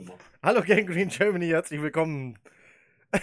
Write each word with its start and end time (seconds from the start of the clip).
gemacht. 0.00 0.20
Hallo 0.42 0.62
Gang 0.62 0.86
Green 0.86 1.08
Germany, 1.08 1.48
herzlich 1.48 1.82
willkommen. 1.82 2.38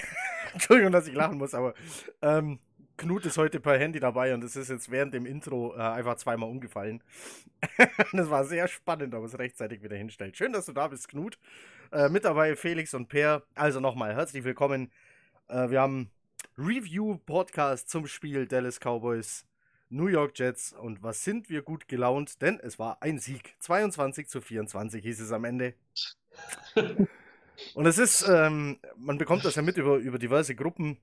Entschuldigung, 0.53 0.91
dass 0.91 1.07
ich 1.07 1.15
lachen 1.15 1.37
muss, 1.37 1.53
aber 1.53 1.73
ähm, 2.21 2.59
Knut 2.97 3.25
ist 3.25 3.37
heute 3.37 3.59
per 3.59 3.77
Handy 3.77 3.99
dabei 3.99 4.33
und 4.33 4.43
es 4.43 4.55
ist 4.55 4.69
jetzt 4.69 4.91
während 4.91 5.13
dem 5.13 5.25
Intro 5.25 5.75
äh, 5.75 5.79
einfach 5.79 6.15
zweimal 6.17 6.49
umgefallen. 6.49 7.03
das 8.13 8.29
war 8.29 8.45
sehr 8.45 8.67
spannend, 8.67 9.15
aber 9.15 9.25
es 9.25 9.37
rechtzeitig 9.37 9.81
wieder 9.81 9.95
hinstellt. 9.95 10.37
Schön, 10.37 10.53
dass 10.53 10.65
du 10.65 10.73
da 10.73 10.87
bist, 10.87 11.07
Knut. 11.07 11.39
Äh, 11.91 12.09
mit 12.09 12.25
dabei 12.25 12.55
Felix 12.55 12.93
und 12.93 13.07
Per. 13.07 13.43
Also 13.55 13.79
nochmal 13.79 14.15
herzlich 14.15 14.43
willkommen. 14.43 14.91
Äh, 15.47 15.69
wir 15.69 15.81
haben 15.81 16.11
Review-Podcast 16.57 17.89
zum 17.89 18.07
Spiel 18.07 18.47
Dallas 18.47 18.79
Cowboys 18.79 19.45
New 19.89 20.07
York 20.07 20.37
Jets. 20.37 20.73
Und 20.73 21.01
was 21.01 21.23
sind 21.23 21.49
wir 21.49 21.61
gut 21.61 21.87
gelaunt? 21.87 22.41
Denn 22.41 22.59
es 22.59 22.77
war 22.77 23.01
ein 23.01 23.19
Sieg. 23.19 23.55
22 23.59 24.27
zu 24.27 24.41
24 24.41 25.03
hieß 25.03 25.21
es 25.21 25.31
am 25.31 25.45
Ende. 25.45 25.73
Und 27.73 27.85
es 27.85 27.97
ist, 27.97 28.27
ähm, 28.27 28.79
man 28.97 29.17
bekommt 29.17 29.45
das 29.45 29.55
ja 29.55 29.61
mit 29.61 29.77
über, 29.77 29.97
über 29.97 30.19
diverse 30.19 30.55
Gruppen, 30.55 30.97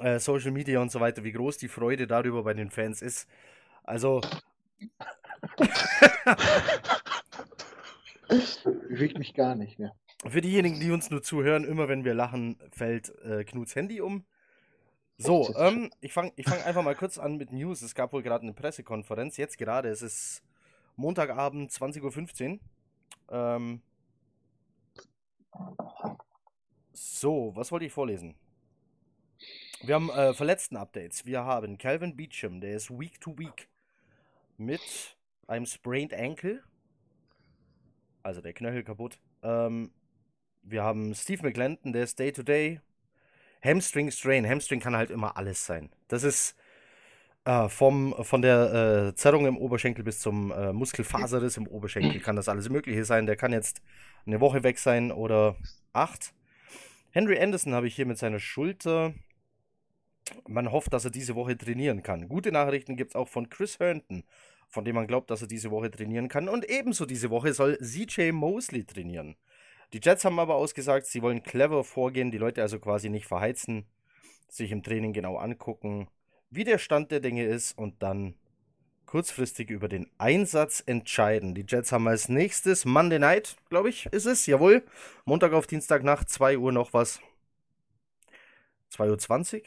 äh, 0.00 0.18
Social 0.18 0.50
Media 0.50 0.80
und 0.80 0.90
so 0.90 1.00
weiter, 1.00 1.24
wie 1.24 1.32
groß 1.32 1.58
die 1.58 1.68
Freude 1.68 2.06
darüber 2.06 2.42
bei 2.42 2.54
den 2.54 2.70
Fans 2.70 3.02
ist. 3.02 3.28
Also. 3.82 4.20
Bewegt 8.88 9.18
mich 9.18 9.34
gar 9.34 9.54
nicht 9.54 9.78
mehr. 9.78 9.94
Für 10.26 10.40
diejenigen, 10.40 10.80
die 10.80 10.90
uns 10.90 11.10
nur 11.10 11.22
zuhören, 11.22 11.64
immer 11.64 11.88
wenn 11.88 12.04
wir 12.04 12.14
lachen, 12.14 12.56
fällt 12.72 13.10
äh, 13.24 13.44
Knuts 13.44 13.76
Handy 13.76 14.00
um. 14.00 14.24
So, 15.18 15.54
ähm, 15.56 15.90
ich 16.00 16.12
fange 16.12 16.32
ich 16.36 16.46
fang 16.46 16.60
einfach 16.62 16.82
mal 16.82 16.96
kurz 16.96 17.18
an 17.18 17.36
mit 17.36 17.52
News. 17.52 17.82
Es 17.82 17.94
gab 17.94 18.12
wohl 18.12 18.22
gerade 18.22 18.42
eine 18.42 18.54
Pressekonferenz. 18.54 19.36
Jetzt 19.36 19.58
gerade, 19.58 19.88
es 19.90 20.02
ist 20.02 20.42
Montagabend, 20.96 21.70
20.15 21.70 22.52
Uhr. 22.52 22.58
Ähm, 23.30 23.82
so, 26.92 27.52
was 27.54 27.72
wollte 27.72 27.86
ich 27.86 27.92
vorlesen? 27.92 28.34
Wir 29.82 29.96
haben 29.96 30.10
äh, 30.10 30.32
verletzten 30.32 30.76
Updates. 30.76 31.26
Wir 31.26 31.44
haben 31.44 31.76
Calvin 31.78 32.16
Beecham, 32.16 32.60
der 32.60 32.76
ist 32.76 32.90
Week 32.90 33.20
to 33.20 33.36
Week 33.38 33.68
mit 34.56 35.16
einem 35.46 35.66
sprained 35.66 36.14
Ankle. 36.14 36.62
Also 38.22 38.40
der 38.40 38.54
Knöchel 38.54 38.84
kaputt. 38.84 39.18
Ähm, 39.42 39.92
wir 40.62 40.82
haben 40.82 41.14
Steve 41.14 41.42
McLendon, 41.42 41.92
der 41.92 42.04
ist 42.04 42.18
Day 42.18 42.32
to 42.32 42.42
Day. 42.42 42.80
Hamstring 43.62 44.10
Strain. 44.10 44.48
Hamstring 44.48 44.80
kann 44.80 44.96
halt 44.96 45.10
immer 45.10 45.36
alles 45.36 45.64
sein. 45.66 45.90
Das 46.08 46.22
ist 46.22 46.56
äh, 47.44 47.68
vom, 47.68 48.14
von 48.22 48.42
der 48.42 49.08
äh, 49.08 49.14
Zerrung 49.14 49.46
im 49.46 49.56
Oberschenkel 49.56 50.04
bis 50.04 50.20
zum 50.20 50.50
äh, 50.52 50.72
Muskelfaserriss 50.72 51.56
im 51.56 51.66
Oberschenkel 51.66 52.20
kann 52.20 52.36
das 52.36 52.48
alles 52.48 52.68
Mögliche 52.68 53.04
sein. 53.04 53.26
Der 53.26 53.36
kann 53.36 53.52
jetzt 53.52 53.82
eine 54.26 54.40
Woche 54.40 54.62
weg 54.62 54.78
sein 54.78 55.12
oder 55.12 55.56
acht. 55.92 56.34
Henry 57.10 57.38
Anderson 57.38 57.74
habe 57.74 57.86
ich 57.86 57.94
hier 57.94 58.06
mit 58.06 58.18
seiner 58.18 58.40
Schulter 58.40 59.14
man 60.48 60.72
hofft, 60.72 60.92
dass 60.92 61.04
er 61.04 61.10
diese 61.10 61.34
Woche 61.34 61.56
trainieren 61.56 62.02
kann. 62.02 62.28
Gute 62.28 62.52
Nachrichten 62.52 62.96
gibt 62.96 63.10
es 63.10 63.16
auch 63.16 63.28
von 63.28 63.50
Chris 63.50 63.78
Herndon, 63.78 64.24
von 64.68 64.84
dem 64.84 64.94
man 64.94 65.06
glaubt, 65.06 65.30
dass 65.30 65.42
er 65.42 65.48
diese 65.48 65.70
Woche 65.70 65.90
trainieren 65.90 66.28
kann. 66.28 66.48
Und 66.48 66.68
ebenso 66.68 67.06
diese 67.06 67.30
Woche 67.30 67.52
soll 67.52 67.78
CJ 67.78 68.32
Mosley 68.32 68.84
trainieren. 68.84 69.36
Die 69.92 70.00
Jets 70.02 70.24
haben 70.24 70.38
aber 70.38 70.56
ausgesagt, 70.56 71.06
sie 71.06 71.22
wollen 71.22 71.42
clever 71.42 71.84
vorgehen, 71.84 72.30
die 72.30 72.38
Leute 72.38 72.62
also 72.62 72.80
quasi 72.80 73.10
nicht 73.10 73.26
verheizen, 73.26 73.86
sich 74.48 74.72
im 74.72 74.82
Training 74.82 75.12
genau 75.12 75.36
angucken, 75.36 76.08
wie 76.54 76.64
der 76.64 76.78
Stand 76.78 77.10
der 77.10 77.20
Dinge 77.20 77.44
ist 77.44 77.76
und 77.76 78.02
dann 78.02 78.34
kurzfristig 79.06 79.70
über 79.70 79.88
den 79.88 80.10
Einsatz 80.18 80.82
entscheiden. 80.84 81.54
Die 81.54 81.64
Jets 81.66 81.92
haben 81.92 82.08
als 82.08 82.28
nächstes 82.28 82.84
Monday 82.84 83.18
Night, 83.18 83.56
glaube 83.70 83.88
ich, 83.88 84.06
ist 84.06 84.26
es, 84.26 84.46
jawohl. 84.46 84.82
Montag 85.24 85.52
auf 85.52 85.66
Dienstag 85.66 86.02
nach 86.02 86.24
2 86.24 86.58
Uhr 86.58 86.72
noch 86.72 86.92
was. 86.92 87.20
2.20 88.92 89.54
Uhr? 89.54 89.62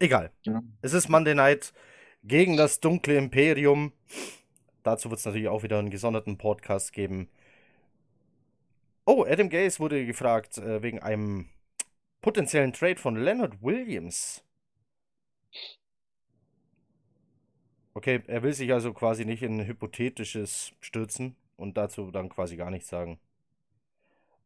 Egal. 0.00 0.32
Ja. 0.42 0.62
Es 0.82 0.92
ist 0.92 1.08
Monday 1.08 1.34
Night 1.34 1.72
gegen 2.24 2.56
das 2.56 2.80
dunkle 2.80 3.16
Imperium. 3.16 3.92
Dazu 4.82 5.10
wird 5.10 5.20
es 5.20 5.26
natürlich 5.26 5.48
auch 5.48 5.62
wieder 5.62 5.78
einen 5.78 5.90
gesonderten 5.90 6.38
Podcast 6.38 6.92
geben. 6.92 7.28
Oh, 9.04 9.24
Adam 9.24 9.48
Gaze 9.48 9.78
wurde 9.78 10.04
gefragt 10.04 10.58
äh, 10.58 10.82
wegen 10.82 11.00
einem 11.00 11.46
potenziellen 12.20 12.72
Trade 12.72 12.96
von 12.96 13.16
Leonard 13.16 13.62
Williams. 13.62 14.42
Okay, 17.94 18.22
er 18.26 18.42
will 18.42 18.52
sich 18.52 18.72
also 18.72 18.92
quasi 18.92 19.24
nicht 19.24 19.42
in 19.42 19.60
ein 19.60 19.66
hypothetisches 19.66 20.72
stürzen 20.80 21.34
und 21.56 21.76
dazu 21.76 22.10
dann 22.10 22.28
quasi 22.28 22.56
gar 22.56 22.70
nichts 22.70 22.88
sagen. 22.88 23.18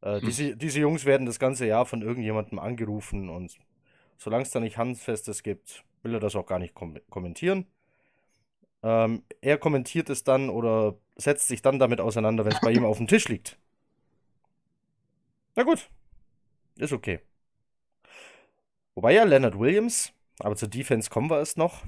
Äh, 0.01 0.21
hm. 0.21 0.27
diese, 0.27 0.57
diese 0.57 0.81
Jungs 0.81 1.05
werden 1.05 1.27
das 1.27 1.39
ganze 1.39 1.67
Jahr 1.67 1.85
von 1.85 2.03
irgendjemandem 2.03 2.59
angerufen 2.59 3.29
und 3.29 3.59
Solange 4.23 4.45
es 4.45 4.51
da 4.53 4.61
nicht 4.61 4.79
Handfestes 4.79 5.43
gibt, 5.43 5.83
will 6.05 6.15
er 6.15 6.21
das 6.21 6.37
auch 6.37 6.47
gar 6.47 6.61
nicht 6.61 6.75
kom 6.75 6.97
kommentieren. 7.11 7.67
Ähm, 8.85 9.25
er 9.41 9.59
kommentiert 9.59 10.11
es 10.11 10.23
dann 10.23 10.49
oder 10.49 10.97
setzt 11.17 11.49
sich 11.49 11.61
dann 11.61 11.81
damit 11.81 12.01
auseinander, 12.01 12.45
wenn 12.45 12.53
es 12.53 12.61
bei 12.61 12.71
ihm 12.71 12.85
auf 12.85 12.99
dem 12.99 13.09
Tisch 13.09 13.27
liegt. 13.27 13.59
Na 15.57 15.65
gut, 15.65 15.91
ist 16.77 16.93
okay. 16.93 17.19
Wobei 18.95 19.15
ja 19.15 19.25
Leonard 19.25 19.59
Williams, 19.59 20.13
aber 20.39 20.57
zur 20.57 20.69
Defense 20.69 21.11
kommen 21.11 21.31
wir 21.31 21.39
erst 21.39 21.59
noch. 21.59 21.83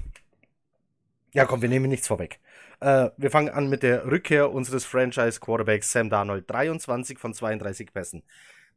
Ja, 1.33 1.45
komm, 1.45 1.61
wir 1.61 1.69
nehmen 1.69 1.89
nichts 1.89 2.07
vorweg. 2.07 2.39
Äh, 2.79 3.09
wir 3.17 3.29
fangen 3.29 3.49
an 3.49 3.69
mit 3.69 3.83
der 3.83 4.05
Rückkehr 4.05 4.51
unseres 4.51 4.85
Franchise-Quarterbacks 4.85 5.91
Sam 5.91 6.09
Darnold. 6.09 6.49
23 6.49 7.19
von 7.19 7.33
32 7.33 7.93
Pässen. 7.93 8.23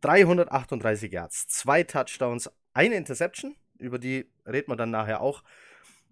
338 0.01 1.13
Yards, 1.13 1.47
zwei 1.49 1.83
Touchdowns, 1.83 2.51
eine 2.73 2.95
Interception, 2.95 3.57
über 3.79 3.99
die 3.99 4.31
reden 4.47 4.71
wir 4.71 4.77
dann 4.77 4.91
nachher 4.91 5.21
auch. 5.21 5.43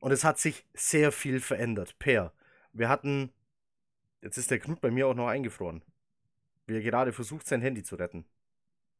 Und 0.00 0.12
es 0.12 0.24
hat 0.24 0.38
sich 0.38 0.64
sehr 0.74 1.12
viel 1.12 1.40
verändert. 1.40 1.98
Per, 1.98 2.32
wir 2.72 2.88
hatten, 2.88 3.32
jetzt 4.22 4.38
ist 4.38 4.50
der 4.50 4.58
Knut 4.58 4.80
bei 4.80 4.90
mir 4.90 5.06
auch 5.06 5.14
noch 5.14 5.28
eingefroren, 5.28 5.82
wie 6.66 6.74
er 6.74 6.82
gerade 6.82 7.12
versucht, 7.12 7.46
sein 7.46 7.60
Handy 7.60 7.82
zu 7.82 7.96
retten. 7.96 8.24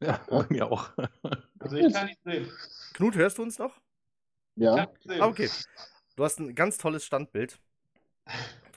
Ja, 0.01 0.21
bei 0.31 0.47
mir 0.49 0.71
auch. 0.71 0.91
Also 1.59 1.77
ich 1.77 1.93
kann 1.93 2.07
nicht 2.07 2.23
sehen. 2.25 2.51
Knut, 2.95 3.17
hörst 3.17 3.39
du 3.39 3.43
uns 3.43 3.59
noch? 3.59 3.81
Ja. 4.57 4.89
Ah, 5.21 5.27
okay. 5.27 5.49
Du 6.17 6.25
hast 6.25 6.41
ein 6.41 6.55
ganz 6.55 6.79
tolles 6.79 7.05
Standbild. 7.05 7.59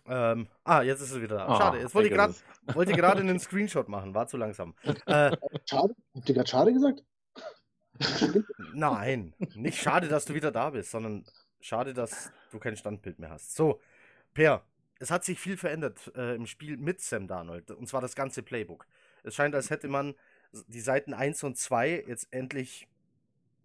Ähm, 0.08 0.48
ah, 0.64 0.82
jetzt 0.82 1.02
ist 1.02 1.12
es 1.12 1.22
wieder 1.22 1.38
da. 1.38 1.48
Ah, 1.48 1.58
schade. 1.58 1.80
Jetzt 1.80 1.96
wollte 1.96 2.10
ich 2.92 2.98
gerade 2.98 3.22
einen 3.22 3.40
Screenshot 3.40 3.88
machen, 3.90 4.14
war 4.14 4.28
zu 4.28 4.38
langsam. 4.38 4.76
Äh, 5.06 5.36
schade? 5.66 5.96
Habt 6.16 6.30
ihr 6.30 6.36
gerade 6.36 6.50
schade 6.50 6.74
gesagt? 6.74 7.04
Nein, 8.74 9.34
nicht 9.56 9.82
schade, 9.82 10.08
dass 10.08 10.26
du 10.26 10.34
wieder 10.34 10.52
da 10.52 10.70
bist, 10.70 10.92
sondern 10.92 11.26
schade, 11.60 11.94
dass 11.94 12.32
du 12.52 12.60
kein 12.60 12.78
Standbild 12.78 13.20
mehr 13.20 13.30
hast. 13.30 13.56
So, 13.56 13.82
Per, 14.34 14.64
es 15.00 15.12
hat 15.12 15.24
sich 15.24 15.40
viel 15.40 15.58
verändert 15.58 16.12
äh, 16.16 16.36
im 16.36 16.46
Spiel 16.46 16.78
mit 16.78 17.02
Sam 17.02 17.28
Darnold, 17.28 17.72
und 17.72 17.88
zwar 17.88 18.02
das 18.02 18.16
ganze 18.16 18.42
Playbook. 18.42 18.88
Es 19.24 19.36
scheint, 19.36 19.54
als 19.54 19.70
hätte 19.70 19.90
man 19.90 20.16
die 20.52 20.82
Seiten 20.82 21.14
1 21.14 21.44
und 21.44 21.58
2 21.58 22.06
jetzt 22.08 22.28
endlich 22.32 22.88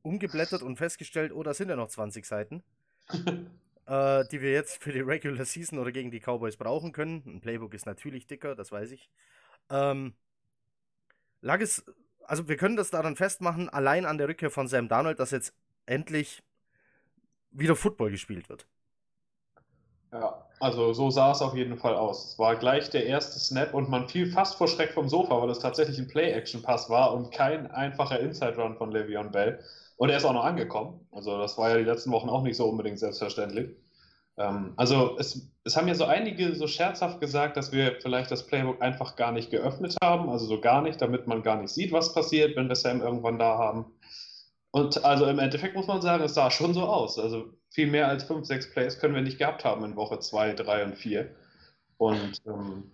umgeblättert 0.05 0.63
und 0.63 0.77
festgestellt, 0.77 1.33
oh, 1.33 1.43
da 1.43 1.55
sind 1.55 1.69
ja 1.69 1.77
noch 1.77 1.89
20 1.89 2.25
Seiten, 2.25 2.63
äh, 3.87 4.25
die 4.31 4.41
wir 4.41 4.53
jetzt 4.53 4.83
für 4.83 4.93
die 4.93 5.01
Regular 5.01 5.45
Season 5.45 5.79
oder 5.79 5.91
gegen 5.91 6.13
die 6.13 6.21
Cowboys 6.21 6.57
brauchen 6.57 6.93
können. 6.93 7.23
Ein 7.27 7.41
Playbook 7.41 7.75
ist 7.75 7.87
natürlich 7.87 8.27
dicker, 8.27 8.55
das 8.55 8.71
weiß 8.71 8.93
ich. 8.93 9.11
Ähm, 9.71 10.15
lag 11.41 11.61
es 11.61 11.85
also 12.27 12.49
wir 12.49 12.57
können 12.57 12.77
das 12.77 12.91
daran 12.91 13.17
festmachen, 13.17 13.69
allein 13.69 14.07
an 14.07 14.19
der 14.19 14.29
Rückkehr 14.29 14.51
von 14.51 14.69
Sam 14.69 14.89
Darnold, 14.89 15.19
dass 15.19 15.31
jetzt 15.31 15.55
endlich 15.87 16.43
wieder 17.51 17.77
Football 17.77 18.11
gespielt 18.11 18.49
wird. 18.49 18.67
Ja, 20.15 20.47
also 20.61 20.93
so 20.93 21.11
sah 21.11 21.33
es 21.33 21.43
auf 21.43 21.57
jeden 21.57 21.77
Fall 21.77 21.97
aus. 21.97 22.31
Es 22.31 22.39
war 22.39 22.55
gleich 22.55 22.89
der 22.89 23.05
erste 23.05 23.41
Snap 23.41 23.75
und 23.75 23.91
man 23.91 24.09
fiel 24.09 24.31
fast 24.31 24.55
vor 24.55 24.69
Schreck 24.69 24.93
vom 24.93 25.09
Sofa, 25.09 25.43
weil 25.43 25.51
es 25.51 25.59
tatsächlich 25.59 25.99
ein 25.99 26.07
Play-Action-Pass 26.07 26.89
war 26.89 27.13
und 27.13 27.33
kein 27.33 27.69
einfacher 27.73 28.21
Inside-Run 28.21 28.77
von 28.77 28.93
Le'Veon 28.95 29.31
Bell. 29.31 29.59
Und 29.97 30.11
er 30.11 30.17
ist 30.17 30.25
auch 30.25 30.33
noch 30.33 30.45
angekommen. 30.45 31.01
Also 31.11 31.37
das 31.39 31.59
war 31.59 31.71
ja 31.71 31.79
die 31.79 31.85
letzten 31.85 32.13
Wochen 32.13 32.29
auch 32.29 32.45
nicht 32.45 32.57
so 32.57 32.67
unbedingt 32.67 33.01
selbstverständlich. 33.01 33.71
Ähm, 34.37 34.75
also 34.77 35.17
es, 35.19 35.51
es 35.65 35.77
haben 35.77 35.89
ja 35.89 35.95
so 35.95 36.05
einige 36.05 36.55
so 36.55 36.69
scherzhaft 36.69 37.21
gesagt, 37.21 37.57
dass 37.57 37.73
wir 37.73 37.97
vielleicht 38.01 38.31
das 38.31 38.47
Playbook 38.47 38.81
einfach 38.81 39.17
gar 39.17 39.33
nicht 39.33 39.51
geöffnet 39.51 39.97
haben, 40.03 40.29
also 40.31 40.47
so 40.47 40.61
gar 40.61 40.83
nicht, 40.83 41.03
damit 41.03 41.27
man 41.27 41.43
gar 41.43 41.61
nicht 41.61 41.71
sieht, 41.71 41.91
was 41.91 42.15
passiert, 42.15 42.57
wenn 42.57 42.69
wir 42.69 42.77
Sam 42.77 43.03
irgendwann 43.03 43.41
da 43.41 43.59
haben. 43.59 43.87
Und 44.75 45.05
also 45.05 45.27
im 45.27 45.39
Endeffekt 45.39 45.77
muss 45.77 45.87
man 45.87 46.03
sagen, 46.03 46.25
es 46.25 46.35
sah 46.35 46.51
schon 46.51 46.75
so 46.75 46.83
aus. 46.83 47.17
Also 47.17 47.45
viel 47.71 47.87
mehr 47.87 48.09
als 48.09 48.25
fünf, 48.25 48.45
sechs 48.45 48.69
Plays 48.69 48.99
können 48.99 49.15
wir 49.15 49.23
nicht 49.23 49.39
gehabt 49.39 49.65
haben 49.65 49.85
in 49.85 49.95
Woche 49.95 50.19
zwei, 50.19 50.53
drei 50.53 50.83
und 50.83 50.97
vier. 50.97 51.31
Und 51.97 52.43
ähm, 52.45 52.91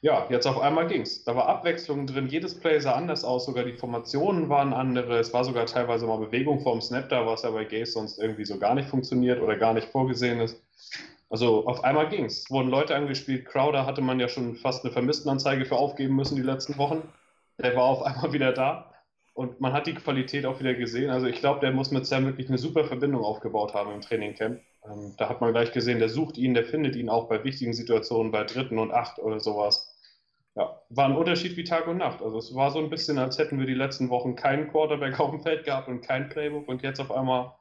ja, 0.00 0.28
jetzt 0.30 0.46
auf 0.46 0.60
einmal 0.60 0.86
ging 0.86 1.02
es. 1.02 1.24
Da 1.24 1.34
war 1.34 1.48
Abwechslung 1.48 2.06
drin, 2.06 2.28
jedes 2.28 2.60
Play 2.60 2.78
sah 2.78 2.92
anders 2.92 3.24
aus, 3.24 3.46
sogar 3.46 3.64
die 3.64 3.72
Formationen 3.72 4.48
waren 4.48 4.72
andere. 4.72 5.18
Es 5.18 5.34
war 5.34 5.42
sogar 5.42 5.66
teilweise 5.66 6.06
mal 6.06 6.18
Bewegung 6.18 6.60
vorm 6.60 6.80
Snap 6.80 7.08
da, 7.08 7.26
was 7.26 7.42
ja 7.42 7.50
bei 7.50 7.64
Gaze 7.64 7.90
sonst 7.90 8.20
irgendwie 8.20 8.44
so 8.44 8.56
gar 8.56 8.76
nicht 8.76 8.88
funktioniert 8.88 9.42
oder 9.42 9.56
gar 9.56 9.74
nicht 9.74 9.88
vorgesehen 9.88 10.38
ist. 10.38 10.62
Also 11.30 11.66
auf 11.66 11.82
einmal 11.82 12.08
ging 12.10 12.26
es. 12.26 12.48
Wurden 12.48 12.70
Leute 12.70 12.94
angespielt. 12.94 13.46
Crowder 13.46 13.86
hatte 13.86 14.02
man 14.02 14.20
ja 14.20 14.28
schon 14.28 14.54
fast 14.54 14.84
eine 14.84 14.92
Vermisstenanzeige 14.92 15.64
für 15.64 15.78
aufgeben 15.78 16.14
müssen 16.14 16.36
die 16.36 16.42
letzten 16.42 16.78
Wochen. 16.78 17.02
Der 17.58 17.74
war 17.74 17.86
auf 17.86 18.02
einmal 18.02 18.32
wieder 18.32 18.52
da. 18.52 18.92
Und 19.36 19.60
man 19.60 19.74
hat 19.74 19.86
die 19.86 19.92
Qualität 19.94 20.46
auch 20.46 20.60
wieder 20.60 20.72
gesehen. 20.72 21.10
Also 21.10 21.26
ich 21.26 21.40
glaube, 21.40 21.60
der 21.60 21.70
muss 21.70 21.90
mit 21.90 22.06
Sam 22.06 22.24
wirklich 22.24 22.48
eine 22.48 22.56
super 22.56 22.84
Verbindung 22.84 23.22
aufgebaut 23.22 23.74
haben 23.74 23.92
im 23.92 24.00
Trainingcamp. 24.00 24.62
Ähm, 24.82 25.14
da 25.18 25.28
hat 25.28 25.42
man 25.42 25.52
gleich 25.52 25.72
gesehen, 25.72 25.98
der 25.98 26.08
sucht 26.08 26.38
ihn, 26.38 26.54
der 26.54 26.64
findet 26.64 26.96
ihn 26.96 27.10
auch 27.10 27.28
bei 27.28 27.44
wichtigen 27.44 27.74
Situationen, 27.74 28.32
bei 28.32 28.44
dritten 28.44 28.78
und 28.78 28.92
acht 28.92 29.18
oder 29.18 29.38
sowas. 29.38 29.94
Ja, 30.54 30.80
war 30.88 31.04
ein 31.04 31.16
Unterschied 31.16 31.54
wie 31.58 31.64
Tag 31.64 31.86
und 31.86 31.98
Nacht. 31.98 32.22
Also 32.22 32.38
es 32.38 32.54
war 32.54 32.70
so 32.70 32.78
ein 32.78 32.88
bisschen, 32.88 33.18
als 33.18 33.36
hätten 33.36 33.58
wir 33.58 33.66
die 33.66 33.74
letzten 33.74 34.08
Wochen 34.08 34.36
keinen 34.36 34.70
Quarterback 34.70 35.20
auf 35.20 35.32
dem 35.32 35.42
Feld 35.42 35.64
gehabt 35.66 35.88
und 35.88 36.00
kein 36.00 36.30
Playbook 36.30 36.66
und 36.66 36.82
jetzt 36.82 36.98
auf 36.98 37.12
einmal 37.12 37.52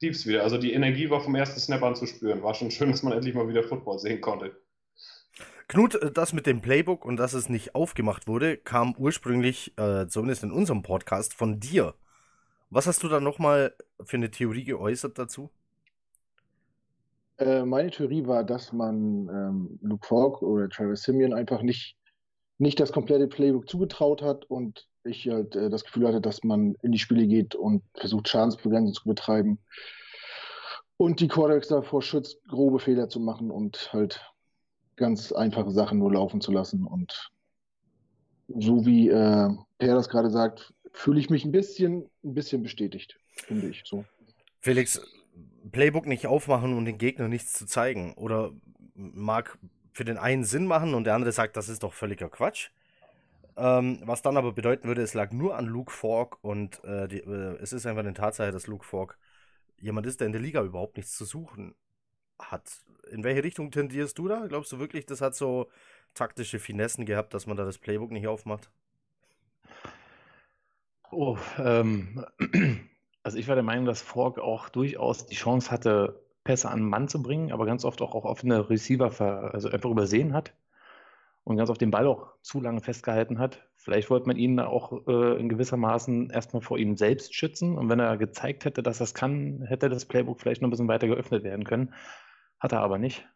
lief's 0.00 0.24
wieder. 0.24 0.44
Also 0.44 0.56
die 0.56 0.72
Energie 0.72 1.10
war 1.10 1.20
vom 1.20 1.34
ersten 1.34 1.58
Snap 1.58 1.82
an 1.82 1.96
zu 1.96 2.06
spüren. 2.06 2.44
War 2.44 2.54
schon 2.54 2.70
schön, 2.70 2.92
dass 2.92 3.02
man 3.02 3.12
endlich 3.12 3.34
mal 3.34 3.48
wieder 3.48 3.64
Football 3.64 3.98
sehen 3.98 4.20
konnte. 4.20 4.56
Knut, 5.68 5.94
äh, 5.96 6.10
das 6.10 6.32
mit 6.32 6.46
dem 6.46 6.60
Playbook 6.62 7.04
und 7.04 7.16
dass 7.18 7.34
es 7.34 7.48
nicht 7.48 7.74
aufgemacht 7.74 8.26
wurde, 8.26 8.56
kam 8.56 8.94
ursprünglich, 8.96 9.72
äh, 9.78 10.06
zumindest 10.08 10.42
in 10.42 10.52
unserem 10.52 10.82
Podcast, 10.82 11.34
von 11.34 11.60
dir. 11.60 11.94
Was 12.70 12.86
hast 12.86 13.02
du 13.02 13.08
da 13.08 13.20
nochmal 13.20 13.74
für 14.02 14.16
eine 14.16 14.30
Theorie 14.30 14.64
geäußert 14.64 15.18
dazu? 15.18 15.50
Äh, 17.38 17.64
meine 17.64 17.90
Theorie 17.90 18.26
war, 18.26 18.44
dass 18.44 18.72
man 18.72 19.28
ähm, 19.28 19.78
Luke 19.82 20.06
Falk 20.06 20.42
oder 20.42 20.68
Travis 20.68 21.02
Simeon 21.02 21.32
einfach 21.32 21.62
nicht, 21.62 21.96
nicht 22.58 22.80
das 22.80 22.92
komplette 22.92 23.28
Playbook 23.28 23.68
zugetraut 23.68 24.22
hat 24.22 24.44
und 24.46 24.88
ich 25.04 25.28
halt 25.28 25.54
äh, 25.54 25.70
das 25.70 25.84
Gefühl 25.84 26.08
hatte, 26.08 26.20
dass 26.20 26.42
man 26.44 26.74
in 26.82 26.92
die 26.92 26.98
Spiele 26.98 27.26
geht 27.26 27.54
und 27.54 27.82
versucht, 27.94 28.28
Schadensbegrenzung 28.28 28.94
zu 28.94 29.04
betreiben 29.04 29.58
und 30.96 31.20
die 31.20 31.28
Quarterbacks 31.28 31.68
davor 31.68 32.02
schützt, 32.02 32.44
grobe 32.48 32.80
Fehler 32.80 33.08
zu 33.08 33.20
machen 33.20 33.50
und 33.50 33.92
halt 33.92 34.20
ganz 34.98 35.32
einfache 35.32 35.70
Sachen 35.70 35.98
nur 35.98 36.12
laufen 36.12 36.40
zu 36.40 36.52
lassen. 36.52 36.84
Und 36.84 37.30
so 38.48 38.84
wie 38.84 39.08
äh, 39.08 39.48
Per 39.78 39.94
das 39.94 40.08
gerade 40.08 40.30
sagt, 40.30 40.74
fühle 40.92 41.20
ich 41.20 41.30
mich 41.30 41.44
ein 41.44 41.52
bisschen, 41.52 42.10
ein 42.24 42.34
bisschen 42.34 42.62
bestätigt, 42.62 43.18
finde 43.28 43.68
ich 43.68 43.82
so. 43.84 44.04
Felix, 44.60 45.00
Playbook 45.70 46.06
nicht 46.06 46.26
aufmachen 46.26 46.76
und 46.76 46.84
den 46.84 46.98
Gegner 46.98 47.28
nichts 47.28 47.52
zu 47.52 47.66
zeigen. 47.66 48.14
Oder 48.14 48.52
mag 48.94 49.58
für 49.92 50.04
den 50.04 50.18
einen 50.18 50.44
Sinn 50.44 50.66
machen 50.66 50.94
und 50.94 51.04
der 51.04 51.14
andere 51.14 51.32
sagt, 51.32 51.56
das 51.56 51.68
ist 51.68 51.82
doch 51.82 51.92
völliger 51.92 52.28
Quatsch. 52.28 52.70
Ähm, 53.56 54.00
was 54.04 54.22
dann 54.22 54.36
aber 54.36 54.52
bedeuten 54.52 54.86
würde, 54.86 55.02
es 55.02 55.14
lag 55.14 55.32
nur 55.32 55.56
an 55.56 55.66
Luke 55.66 55.92
Falk 55.92 56.42
und 56.42 56.82
äh, 56.84 57.08
die, 57.08 57.18
äh, 57.18 57.56
es 57.60 57.72
ist 57.72 57.86
einfach 57.86 58.00
eine 58.00 58.14
Tatsache, 58.14 58.52
dass 58.52 58.68
Luke 58.68 58.84
Falk 58.84 59.18
jemand 59.80 60.06
ist, 60.06 60.20
der 60.20 60.26
in 60.26 60.32
der 60.32 60.40
Liga 60.40 60.62
überhaupt 60.62 60.96
nichts 60.96 61.16
zu 61.16 61.24
suchen 61.24 61.74
hat. 62.38 62.62
In 63.10 63.24
welche 63.24 63.44
Richtung 63.44 63.70
tendierst 63.70 64.18
du 64.18 64.28
da? 64.28 64.46
Glaubst 64.46 64.72
du 64.72 64.78
wirklich, 64.78 65.06
das 65.06 65.20
hat 65.20 65.34
so 65.34 65.68
taktische 66.14 66.58
Finessen 66.58 67.06
gehabt, 67.06 67.34
dass 67.34 67.46
man 67.46 67.56
da 67.56 67.64
das 67.64 67.78
Playbook 67.78 68.10
nicht 68.10 68.26
aufmacht? 68.26 68.70
Oh, 71.10 71.38
ähm, 71.58 72.24
also 73.22 73.38
ich 73.38 73.48
war 73.48 73.54
der 73.54 73.64
Meinung, 73.64 73.86
dass 73.86 74.02
Fork 74.02 74.38
auch 74.38 74.68
durchaus 74.68 75.26
die 75.26 75.36
Chance 75.36 75.70
hatte, 75.70 76.20
Pässe 76.44 76.70
an 76.70 76.80
den 76.80 76.88
Mann 76.88 77.08
zu 77.08 77.22
bringen, 77.22 77.52
aber 77.52 77.66
ganz 77.66 77.84
oft 77.84 78.00
auch 78.02 78.14
auf 78.14 78.24
offene 78.24 78.68
Receiver 78.70 79.52
also 79.52 79.68
einfach 79.70 79.90
übersehen 79.90 80.32
hat 80.32 80.54
und 81.48 81.56
ganz 81.56 81.70
auf 81.70 81.78
den 81.78 81.90
Ball 81.90 82.06
auch 82.06 82.34
zu 82.42 82.60
lange 82.60 82.82
festgehalten 82.82 83.38
hat. 83.38 83.66
Vielleicht 83.74 84.10
wollte 84.10 84.26
man 84.26 84.36
ihn 84.36 84.60
auch 84.60 85.06
äh, 85.06 85.40
in 85.40 85.48
gewissermaßen 85.48 86.28
erstmal 86.28 86.60
vor 86.60 86.78
ihm 86.78 86.96
selbst 86.96 87.34
schützen. 87.34 87.78
Und 87.78 87.88
wenn 87.88 88.00
er 88.00 88.18
gezeigt 88.18 88.66
hätte, 88.66 88.82
dass 88.82 88.98
das 88.98 89.14
kann, 89.14 89.62
hätte 89.62 89.88
das 89.88 90.04
Playbook 90.04 90.40
vielleicht 90.40 90.60
noch 90.60 90.68
ein 90.68 90.70
bisschen 90.70 90.88
weiter 90.88 91.06
geöffnet 91.06 91.44
werden 91.44 91.64
können. 91.64 91.94
Hat 92.60 92.72
er 92.72 92.80
aber 92.80 92.98
nicht. 92.98 93.26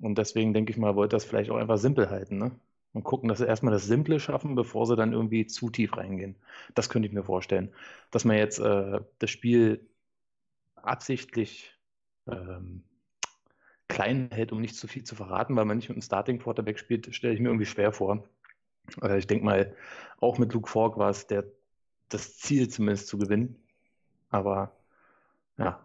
Und 0.00 0.18
deswegen 0.18 0.52
denke 0.52 0.72
ich 0.72 0.78
mal, 0.78 0.96
wollte 0.96 1.16
das 1.16 1.24
vielleicht 1.24 1.50
auch 1.50 1.56
einfach 1.56 1.78
simpel 1.78 2.10
halten. 2.10 2.38
Ne? 2.38 2.52
Und 2.92 3.04
gucken, 3.04 3.28
dass 3.28 3.38
sie 3.38 3.46
erstmal 3.46 3.72
das 3.72 3.86
Simple 3.86 4.20
schaffen, 4.20 4.54
bevor 4.54 4.86
sie 4.86 4.96
dann 4.96 5.12
irgendwie 5.12 5.46
zu 5.46 5.70
tief 5.70 5.96
reingehen. 5.96 6.36
Das 6.74 6.88
könnte 6.88 7.08
ich 7.08 7.14
mir 7.14 7.24
vorstellen. 7.24 7.72
Dass 8.10 8.24
man 8.24 8.36
jetzt 8.36 8.58
äh, 8.58 9.00
das 9.18 9.30
Spiel 9.30 9.88
absichtlich 10.74 11.72
ähm, 12.26 12.82
klein 13.88 14.30
hält, 14.32 14.52
um 14.52 14.60
nicht 14.60 14.76
zu 14.76 14.88
viel 14.88 15.04
zu 15.04 15.14
verraten, 15.14 15.54
weil 15.56 15.64
man 15.64 15.76
nicht 15.76 15.88
mit 15.88 15.96
einem 15.96 16.02
Starting 16.02 16.38
Quarterback 16.38 16.78
spielt, 16.78 17.14
stelle 17.14 17.34
ich 17.34 17.40
mir 17.40 17.48
irgendwie 17.48 17.66
schwer 17.66 17.92
vor. 17.92 18.24
Also 19.00 19.16
ich 19.16 19.26
denke 19.26 19.44
mal, 19.44 19.76
auch 20.20 20.38
mit 20.38 20.52
Luke 20.52 20.68
Falk 20.68 20.96
war 20.96 21.10
es 21.10 21.26
der, 21.26 21.44
das 22.08 22.36
Ziel 22.38 22.68
zumindest 22.68 23.08
zu 23.08 23.18
gewinnen. 23.18 23.56
Aber 24.30 24.72
ja, 25.58 25.80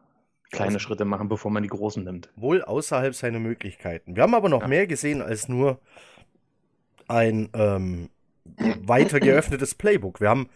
kleine 0.51 0.79
Schritte 0.79 1.05
machen, 1.05 1.29
bevor 1.29 1.51
man 1.51 1.63
die 1.63 1.69
großen 1.69 2.03
nimmt. 2.03 2.29
Wohl 2.35 2.61
außerhalb 2.61 3.13
seiner 3.13 3.39
Möglichkeiten. 3.39 4.15
Wir 4.15 4.23
haben 4.23 4.35
aber 4.35 4.49
noch 4.49 4.61
ja. 4.61 4.67
mehr 4.67 4.87
gesehen 4.87 5.21
als 5.21 5.47
nur 5.49 5.79
ein 7.07 7.49
ähm, 7.53 8.09
weiter 8.55 9.19
geöffnetes 9.19 9.75
Playbook. 9.75 10.21
Wir 10.21 10.29
haben 10.29 10.49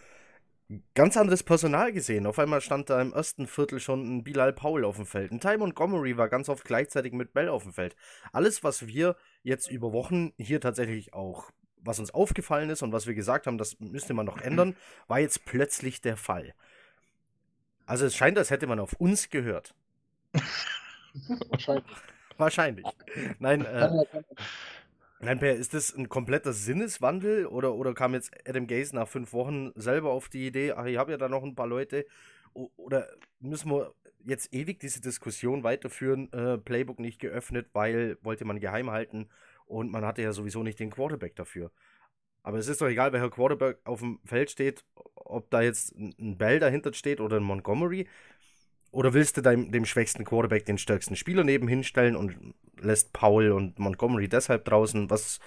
ganz 0.95 1.17
anderes 1.17 1.43
Personal 1.43 1.91
gesehen. 1.91 2.25
Auf 2.25 2.39
einmal 2.39 2.61
stand 2.61 2.89
da 2.89 3.01
im 3.01 3.13
ersten 3.13 3.47
Viertel 3.47 3.79
schon 3.79 4.17
ein 4.17 4.23
Bilal 4.23 4.53
Paul 4.53 4.85
auf 4.85 4.95
dem 4.95 5.05
Feld. 5.05 5.31
Ein 5.31 5.39
Ty 5.39 5.57
Montgomery 5.57 6.17
war 6.17 6.29
ganz 6.29 6.49
oft 6.49 6.63
gleichzeitig 6.63 7.13
mit 7.13 7.33
Bell 7.33 7.49
auf 7.49 7.63
dem 7.63 7.73
Feld. 7.73 7.95
Alles, 8.31 8.63
was 8.63 8.88
wir 8.88 9.15
jetzt 9.43 9.69
über 9.69 9.91
Wochen 9.91 10.31
hier 10.38 10.62
tatsächlich 10.62 11.13
auch, 11.13 11.51
was 11.77 12.00
uns 12.00 12.13
aufgefallen 12.13 12.69
ist 12.69 12.83
und 12.83 12.91
was 12.93 13.07
wir 13.07 13.15
gesagt 13.15 13.48
haben, 13.48 13.57
das 13.57 13.79
müsste 13.79 14.13
man 14.13 14.25
noch 14.25 14.38
ändern, 14.41 14.75
war 15.07 15.19
jetzt 15.19 15.45
plötzlich 15.45 16.01
der 16.01 16.17
Fall. 16.17 16.53
Also 17.86 18.05
es 18.05 18.15
scheint, 18.15 18.38
als 18.38 18.51
hätte 18.51 18.67
man 18.67 18.79
auf 18.79 18.93
uns 18.93 19.29
gehört. 19.29 19.75
Wahrscheinlich. 21.50 21.97
Wahrscheinlich. 22.38 22.95
Nein, 23.39 23.65
äh, 23.65 23.89
Nein, 25.23 25.38
Per, 25.38 25.53
ist 25.55 25.75
das 25.75 25.93
ein 25.95 26.09
kompletter 26.09 26.51
Sinneswandel 26.51 27.45
oder, 27.45 27.75
oder 27.75 27.93
kam 27.93 28.15
jetzt 28.15 28.31
Adam 28.47 28.65
Gaze 28.65 28.95
nach 28.95 29.07
fünf 29.07 29.33
Wochen 29.33 29.71
selber 29.75 30.09
auf 30.11 30.29
die 30.29 30.47
Idee, 30.47 30.71
ach, 30.71 30.85
ich 30.85 30.97
habe 30.97 31.11
ja 31.11 31.17
da 31.17 31.29
noch 31.29 31.43
ein 31.43 31.53
paar 31.53 31.67
Leute, 31.67 32.07
oder 32.53 33.07
müssen 33.39 33.69
wir 33.69 33.93
jetzt 34.25 34.51
ewig 34.53 34.79
diese 34.79 35.00
Diskussion 35.00 35.63
weiterführen, 35.63 36.31
äh, 36.33 36.57
Playbook 36.57 37.00
nicht 37.00 37.19
geöffnet, 37.19 37.69
weil 37.73 38.17
wollte 38.21 38.45
man 38.45 38.59
geheim 38.59 38.89
halten 38.89 39.29
und 39.65 39.91
man 39.91 40.05
hatte 40.05 40.23
ja 40.23 40.33
sowieso 40.33 40.63
nicht 40.63 40.79
den 40.79 40.89
Quarterback 40.89 41.35
dafür. 41.35 41.71
Aber 42.43 42.57
es 42.57 42.67
ist 42.67 42.81
doch 42.81 42.88
egal, 42.88 43.13
welcher 43.13 43.29
Quarterback 43.29 43.79
auf 43.85 44.00
dem 44.00 44.19
Feld 44.25 44.50
steht, 44.50 44.83
ob 44.95 45.51
da 45.51 45.61
jetzt 45.61 45.95
ein 45.95 46.38
Bell 46.38 46.59
dahinter 46.59 46.93
steht 46.93 47.21
oder 47.21 47.38
ein 47.38 47.43
Montgomery. 47.43 48.07
Oder 48.91 49.13
willst 49.13 49.38
du 49.38 49.41
deinem, 49.41 49.71
dem 49.71 49.86
schwächsten 49.86 50.25
Quarterback 50.25 50.65
den 50.65 50.77
stärksten 50.77 51.15
Spieler 51.15 51.43
nebenhin 51.43 51.83
stellen 51.83 52.15
und 52.15 52.53
lässt 52.79 53.13
Paul 53.13 53.51
und 53.51 53.79
Montgomery 53.79 54.27
deshalb 54.27 54.65
draußen? 54.65 55.10
Was. 55.10 55.39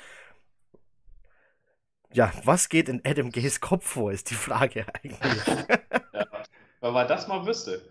Ja, 2.13 2.33
was 2.45 2.69
geht 2.69 2.89
in 2.89 3.03
Adam 3.05 3.31
Gays 3.31 3.61
Kopf 3.61 3.87
vor, 3.87 4.13
ist 4.13 4.31
die 4.31 4.35
Frage 4.35 4.87
eigentlich. 5.03 5.47
ja, 6.13 6.27
wenn 6.81 6.93
man 6.93 7.09
das 7.09 7.29
mal 7.29 7.45
wüsste. 7.45 7.83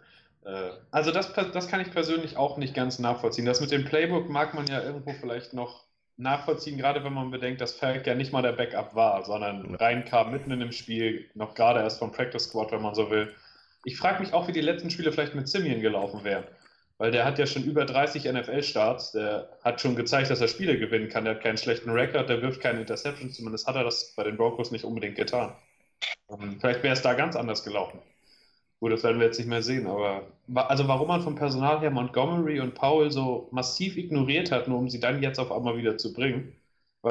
Äh, 0.45 0.71
also 0.91 1.11
das, 1.11 1.33
das 1.33 1.67
kann 1.67 1.81
ich 1.81 1.91
persönlich 1.91 2.37
auch 2.37 2.57
nicht 2.57 2.73
ganz 2.73 2.99
nachvollziehen. 2.99 3.45
Das 3.45 3.61
mit 3.61 3.71
dem 3.71 3.85
Playbook 3.85 4.29
mag 4.29 4.53
man 4.53 4.65
ja 4.67 4.81
irgendwo 4.81 5.13
vielleicht 5.13 5.53
noch 5.53 5.85
nachvollziehen, 6.17 6.77
gerade 6.77 7.03
wenn 7.03 7.13
man 7.13 7.31
bedenkt, 7.31 7.61
dass 7.61 7.73
Falk 7.73 8.05
ja 8.07 8.15
nicht 8.15 8.31
mal 8.31 8.41
der 8.41 8.53
Backup 8.53 8.95
war, 8.95 9.23
sondern 9.25 9.75
reinkam 9.75 10.31
mitten 10.31 10.51
in 10.51 10.59
dem 10.59 10.71
Spiel, 10.71 11.29
noch 11.33 11.55
gerade 11.55 11.79
erst 11.79 11.99
vom 11.99 12.11
Practice 12.11 12.45
Squad, 12.45 12.71
wenn 12.71 12.81
man 12.81 12.95
so 12.95 13.09
will. 13.09 13.33
Ich 13.83 13.97
frage 13.97 14.21
mich 14.21 14.33
auch, 14.33 14.47
wie 14.47 14.53
die 14.53 14.61
letzten 14.61 14.89
Spiele 14.89 15.11
vielleicht 15.11 15.35
mit 15.35 15.47
Simeon 15.47 15.81
gelaufen 15.81 16.23
wären. 16.23 16.45
Weil 16.97 17.11
der 17.11 17.25
hat 17.25 17.39
ja 17.39 17.45
schon 17.45 17.63
über 17.63 17.85
30 17.85 18.31
NFL-Starts, 18.31 19.11
der 19.13 19.49
hat 19.63 19.81
schon 19.81 19.95
gezeigt, 19.95 20.29
dass 20.29 20.41
er 20.41 20.47
Spiele 20.47 20.77
gewinnen 20.77 21.09
kann. 21.09 21.25
Der 21.25 21.35
hat 21.35 21.43
keinen 21.43 21.57
schlechten 21.57 21.89
Rekord, 21.89 22.29
der 22.29 22.41
wirft 22.41 22.61
keine 22.61 22.81
Interception, 22.81 23.31
zumindest 23.31 23.67
hat 23.67 23.75
er 23.75 23.83
das 23.83 24.13
bei 24.15 24.23
den 24.23 24.37
Broncos 24.37 24.71
nicht 24.71 24.85
unbedingt 24.85 25.15
getan. 25.15 25.53
Um, 26.27 26.59
vielleicht 26.59 26.83
wäre 26.83 26.93
es 26.93 27.01
da 27.01 27.13
ganz 27.13 27.35
anders 27.35 27.63
gelaufen. 27.63 27.99
Gut, 28.79 28.91
das 28.91 29.03
werden 29.03 29.19
wir 29.19 29.27
jetzt 29.27 29.37
nicht 29.37 29.47
mehr 29.47 29.61
sehen, 29.61 29.87
aber 29.87 30.27
also 30.55 30.87
warum 30.87 31.07
man 31.07 31.21
vom 31.21 31.35
Personal 31.35 31.79
her 31.79 31.89
Montgomery 31.89 32.59
und 32.59 32.75
Powell 32.75 33.11
so 33.11 33.47
massiv 33.51 33.95
ignoriert 33.95 34.51
hat, 34.51 34.67
nur 34.67 34.77
um 34.77 34.89
sie 34.89 34.99
dann 34.99 35.23
jetzt 35.23 35.39
auf 35.39 35.51
einmal 35.51 35.77
wieder 35.77 35.97
zu 35.97 36.13
bringen, 36.13 36.53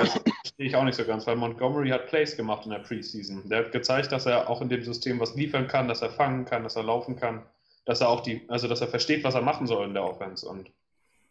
das 0.00 0.10
verstehe 0.10 0.66
ich 0.66 0.76
auch 0.76 0.84
nicht 0.84 0.96
so 0.96 1.04
ganz, 1.04 1.26
weil 1.26 1.36
Montgomery 1.36 1.90
hat 1.90 2.06
Plays 2.06 2.36
gemacht 2.36 2.64
in 2.64 2.70
der 2.70 2.78
Preseason. 2.78 3.48
Der 3.48 3.60
hat 3.60 3.72
gezeigt, 3.72 4.10
dass 4.10 4.26
er 4.26 4.48
auch 4.48 4.62
in 4.62 4.68
dem 4.68 4.82
System 4.82 5.20
was 5.20 5.34
liefern 5.34 5.68
kann, 5.68 5.88
dass 5.88 6.02
er 6.02 6.10
fangen 6.10 6.44
kann, 6.44 6.62
dass 6.62 6.76
er 6.76 6.82
laufen 6.82 7.16
kann, 7.16 7.42
dass 7.84 8.00
er 8.00 8.08
auch 8.08 8.20
die, 8.20 8.42
also 8.48 8.68
dass 8.68 8.80
er 8.80 8.88
versteht, 8.88 9.22
was 9.24 9.34
er 9.34 9.42
machen 9.42 9.66
soll 9.66 9.86
in 9.86 9.94
der 9.94 10.04
Offense. 10.04 10.48
Und 10.48 10.70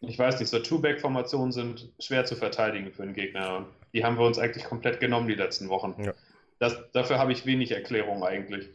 ich 0.00 0.18
weiß 0.18 0.38
nicht, 0.40 0.48
so 0.48 0.58
Two-Back-Formationen 0.58 1.52
sind 1.52 1.88
schwer 1.98 2.24
zu 2.24 2.36
verteidigen 2.36 2.92
für 2.92 3.02
einen 3.02 3.14
Gegner. 3.14 3.58
Und 3.58 3.66
die 3.92 4.04
haben 4.04 4.18
wir 4.18 4.26
uns 4.26 4.38
eigentlich 4.38 4.64
komplett 4.64 5.00
genommen 5.00 5.28
die 5.28 5.34
letzten 5.34 5.68
Wochen. 5.68 5.94
Ja. 6.02 6.12
Das, 6.58 6.76
dafür 6.92 7.18
habe 7.18 7.32
ich 7.32 7.46
wenig 7.46 7.72
Erklärung 7.72 8.22
eigentlich. 8.24 8.68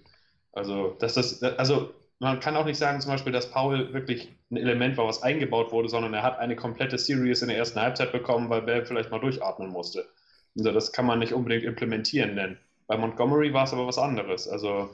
Also, 0.52 0.96
dass 1.00 1.14
das, 1.14 1.42
also 1.44 1.94
man 2.20 2.40
kann 2.40 2.56
auch 2.56 2.66
nicht 2.66 2.78
sagen, 2.78 3.00
zum 3.00 3.12
Beispiel, 3.12 3.32
dass 3.32 3.52
Paul 3.52 3.94
wirklich 3.94 4.30
ein 4.50 4.58
Element 4.58 4.98
war, 4.98 5.06
was 5.08 5.22
eingebaut 5.22 5.72
wurde, 5.72 5.90
sondern 5.90 6.14
er 6.14 6.24
hat 6.24 6.40
eine 6.40 6.56
komplette 6.56 6.98
Series 6.98 7.42
in 7.42 7.50
der 7.50 7.58
ersten 7.58 7.80
Halbzeit 7.80 8.12
bekommen, 8.12 8.50
weil 8.50 8.62
Bell 8.64 8.86
vielleicht 8.86 9.12
mal 9.12 9.20
durchatmen 9.20 9.70
musste. 9.70 10.06
Also 10.58 10.72
das 10.72 10.92
kann 10.92 11.06
man 11.06 11.20
nicht 11.20 11.34
unbedingt 11.34 11.64
implementieren 11.64 12.34
nennen. 12.34 12.58
Bei 12.88 12.98
Montgomery 12.98 13.54
war 13.54 13.66
es 13.66 13.74
aber 13.74 13.86
was 13.86 14.00
anderes. 14.00 14.48
Also 14.48 14.90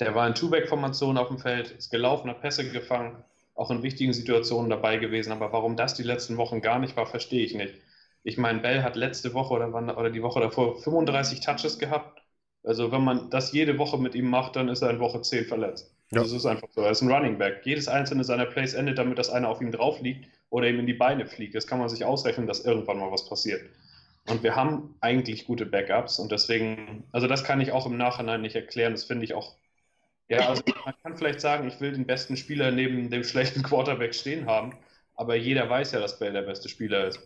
der 0.00 0.14
war 0.14 0.26
in 0.26 0.34
Two-Back-Formation 0.34 1.18
auf 1.18 1.28
dem 1.28 1.38
Feld, 1.38 1.70
ist 1.70 1.90
gelaufen, 1.90 2.30
hat 2.30 2.40
Pässe 2.40 2.68
gefangen, 2.70 3.22
auch 3.54 3.70
in 3.70 3.82
wichtigen 3.82 4.12
Situationen 4.12 4.70
dabei 4.70 4.96
gewesen. 4.96 5.32
Aber 5.32 5.52
warum 5.52 5.76
das 5.76 5.94
die 5.94 6.02
letzten 6.02 6.36
Wochen 6.36 6.60
gar 6.60 6.78
nicht 6.80 6.96
war, 6.96 7.06
verstehe 7.06 7.44
ich 7.44 7.54
nicht. 7.54 7.74
Ich 8.24 8.38
meine, 8.38 8.60
Bell 8.60 8.82
hat 8.82 8.96
letzte 8.96 9.34
Woche 9.34 9.54
oder, 9.54 9.72
wann, 9.72 9.90
oder 9.90 10.10
die 10.10 10.22
Woche 10.22 10.40
davor 10.40 10.80
35 10.80 11.40
Touches 11.40 11.78
gehabt. 11.78 12.22
Also 12.64 12.90
wenn 12.90 13.04
man 13.04 13.30
das 13.30 13.52
jede 13.52 13.78
Woche 13.78 13.98
mit 13.98 14.14
ihm 14.14 14.28
macht, 14.28 14.56
dann 14.56 14.68
ist 14.68 14.82
er 14.82 14.90
in 14.90 14.98
Woche 14.98 15.22
10 15.22 15.46
verletzt. 15.46 15.94
Ja. 16.10 16.22
Das 16.22 16.32
ist 16.32 16.46
einfach 16.46 16.68
so. 16.70 16.82
Er 16.82 16.90
ist 16.90 17.02
ein 17.02 17.10
Running 17.10 17.38
Back. 17.38 17.60
Jedes 17.64 17.86
einzelne 17.86 18.24
seiner 18.24 18.46
Plays 18.46 18.74
endet 18.74 18.98
damit, 18.98 19.18
dass 19.18 19.30
einer 19.30 19.48
auf 19.48 19.60
ihm 19.60 19.70
drauf 19.70 20.00
liegt 20.00 20.28
oder 20.50 20.68
ihm 20.68 20.80
in 20.80 20.86
die 20.86 20.94
Beine 20.94 21.26
fliegt. 21.26 21.54
Das 21.54 21.66
kann 21.66 21.78
man 21.78 21.88
sich 21.88 22.04
ausrechnen, 22.04 22.46
dass 22.46 22.64
irgendwann 22.64 22.98
mal 22.98 23.12
was 23.12 23.28
passiert. 23.28 23.62
Und 24.28 24.42
wir 24.42 24.56
haben 24.56 24.94
eigentlich 25.00 25.46
gute 25.46 25.66
Backups 25.66 26.18
und 26.18 26.30
deswegen, 26.30 27.04
also 27.12 27.26
das 27.26 27.44
kann 27.44 27.60
ich 27.60 27.72
auch 27.72 27.86
im 27.86 27.96
Nachhinein 27.96 28.42
nicht 28.42 28.54
erklären. 28.54 28.92
Das 28.92 29.04
finde 29.04 29.24
ich 29.24 29.34
auch. 29.34 29.54
Ja, 30.28 30.48
also 30.48 30.62
man 30.84 30.94
kann 31.02 31.16
vielleicht 31.16 31.40
sagen, 31.40 31.66
ich 31.66 31.80
will 31.80 31.92
den 31.92 32.06
besten 32.06 32.36
Spieler 32.36 32.70
neben 32.70 33.10
dem 33.10 33.24
schlechten 33.24 33.62
Quarterback 33.62 34.14
stehen 34.14 34.46
haben, 34.46 34.76
aber 35.16 35.34
jeder 35.34 35.68
weiß 35.68 35.92
ja, 35.92 36.00
dass 36.00 36.18
Bell 36.18 36.32
der 36.32 36.42
beste 36.42 36.68
Spieler 36.68 37.08
ist. 37.08 37.20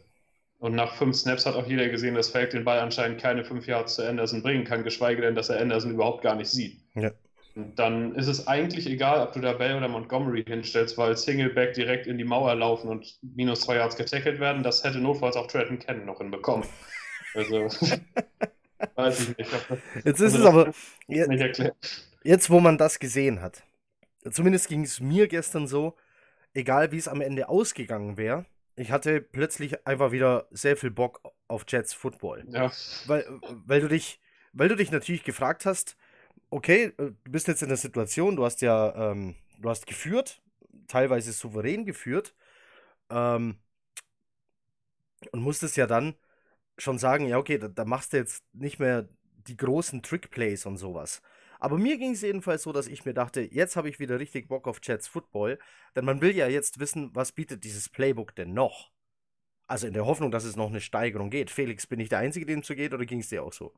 Und 0.58 0.74
nach 0.74 0.94
fünf 0.94 1.16
Snaps 1.16 1.44
hat 1.44 1.56
auch 1.56 1.66
jeder 1.66 1.88
gesehen, 1.88 2.14
dass 2.14 2.30
Falk 2.30 2.50
den 2.50 2.64
Ball 2.64 2.80
anscheinend 2.80 3.20
keine 3.20 3.44
fünf 3.44 3.66
Yards 3.66 3.96
zu 3.96 4.08
Anderson 4.08 4.42
bringen 4.42 4.64
kann, 4.64 4.84
geschweige 4.84 5.20
denn, 5.20 5.34
dass 5.34 5.50
er 5.50 5.60
Anderson 5.60 5.92
überhaupt 5.92 6.22
gar 6.22 6.36
nicht 6.36 6.48
sieht. 6.48 6.78
Ja. 6.94 7.10
Dann 7.54 8.16
ist 8.16 8.26
es 8.26 8.48
eigentlich 8.48 8.88
egal, 8.88 9.24
ob 9.24 9.32
du 9.32 9.40
da 9.40 9.52
Bell 9.52 9.76
oder 9.76 9.86
Montgomery 9.86 10.42
hinstellst, 10.44 10.98
weil 10.98 11.16
Singleback 11.16 11.74
direkt 11.74 12.08
in 12.08 12.18
die 12.18 12.24
Mauer 12.24 12.54
laufen 12.56 12.88
und 12.88 13.16
minus 13.22 13.60
zwei 13.60 13.76
Yards 13.76 13.96
getackelt 13.96 14.40
werden. 14.40 14.64
Das 14.64 14.82
hätte 14.82 14.98
notfalls 14.98 15.36
auch 15.36 15.46
Trenton 15.46 15.78
Cannon 15.78 16.06
noch 16.06 16.18
hinbekommen. 16.18 16.66
Also, 17.34 17.66
weiß 18.96 19.20
ich 19.20 19.38
nicht. 19.38 19.50
Jetzt 20.04 20.20
ist 20.20 20.34
also, 20.34 20.38
es 20.38 20.44
aber. 20.46 20.74
Jetzt, 21.06 21.72
jetzt, 22.24 22.50
wo 22.50 22.58
man 22.58 22.76
das 22.76 22.98
gesehen 22.98 23.40
hat, 23.40 23.62
zumindest 24.30 24.68
ging 24.68 24.82
es 24.82 24.98
mir 24.98 25.28
gestern 25.28 25.68
so, 25.68 25.94
egal 26.54 26.90
wie 26.90 26.98
es 26.98 27.06
am 27.06 27.20
Ende 27.20 27.48
ausgegangen 27.48 28.16
wäre, 28.16 28.46
ich 28.76 28.90
hatte 28.90 29.20
plötzlich 29.20 29.86
einfach 29.86 30.10
wieder 30.10 30.48
sehr 30.50 30.76
viel 30.76 30.90
Bock 30.90 31.20
auf 31.46 31.64
Jets 31.68 31.94
Football. 31.94 32.44
Ja. 32.48 32.72
Weil, 33.06 33.24
weil 33.64 33.80
du 33.80 33.88
dich, 33.88 34.20
weil 34.52 34.68
du 34.68 34.74
dich 34.74 34.90
natürlich 34.90 35.22
gefragt 35.22 35.66
hast, 35.66 35.96
okay, 36.54 36.92
äh, 36.98 37.12
du 37.24 37.30
bist 37.30 37.48
jetzt 37.48 37.62
in 37.62 37.68
der 37.68 37.76
Situation, 37.76 38.36
du 38.36 38.44
hast 38.44 38.60
ja, 38.62 39.10
ähm, 39.12 39.34
du 39.58 39.68
hast 39.70 39.86
geführt, 39.86 40.40
teilweise 40.86 41.32
souverän 41.32 41.84
geführt, 41.84 42.34
ähm, 43.10 43.58
und 45.32 45.42
musstest 45.42 45.76
ja 45.76 45.86
dann 45.86 46.14
schon 46.78 46.98
sagen, 46.98 47.26
ja, 47.26 47.38
okay, 47.38 47.58
da, 47.58 47.68
da 47.68 47.84
machst 47.84 48.12
du 48.12 48.18
jetzt 48.18 48.44
nicht 48.52 48.78
mehr 48.78 49.08
die 49.48 49.56
großen 49.56 50.02
Trickplays 50.02 50.66
und 50.66 50.76
sowas. 50.76 51.22
Aber 51.60 51.78
mir 51.78 51.98
ging 51.98 52.12
es 52.12 52.22
jedenfalls 52.22 52.62
so, 52.62 52.72
dass 52.72 52.88
ich 52.88 53.04
mir 53.04 53.14
dachte, 53.14 53.40
jetzt 53.42 53.76
habe 53.76 53.88
ich 53.88 53.98
wieder 53.98 54.20
richtig 54.20 54.48
Bock 54.48 54.68
auf 54.68 54.80
Jets 54.82 55.08
Football, 55.08 55.58
denn 55.96 56.04
man 56.04 56.20
will 56.20 56.36
ja 56.36 56.48
jetzt 56.48 56.78
wissen, 56.80 57.10
was 57.14 57.32
bietet 57.32 57.64
dieses 57.64 57.88
Playbook 57.88 58.34
denn 58.36 58.54
noch? 58.54 58.92
Also 59.66 59.86
in 59.86 59.94
der 59.94 60.06
Hoffnung, 60.06 60.30
dass 60.30 60.44
es 60.44 60.56
noch 60.56 60.68
eine 60.68 60.80
Steigerung 60.80 61.30
geht. 61.30 61.50
Felix, 61.50 61.86
bin 61.86 62.00
ich 62.00 62.10
der 62.10 62.18
Einzige, 62.18 62.46
dem 62.46 62.60
es 62.60 62.66
so 62.66 62.74
geht, 62.74 62.94
oder 62.94 63.06
ging 63.06 63.20
es 63.20 63.28
dir 63.28 63.42
auch 63.44 63.52
so? 63.52 63.74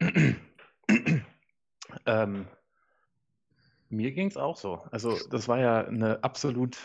ähm, 2.06 2.46
mir 3.88 4.12
ging 4.12 4.28
es 4.28 4.36
auch 4.36 4.56
so. 4.56 4.82
Also 4.90 5.16
das 5.30 5.48
war 5.48 5.58
ja 5.58 5.84
eine 5.84 6.22
absolut 6.24 6.76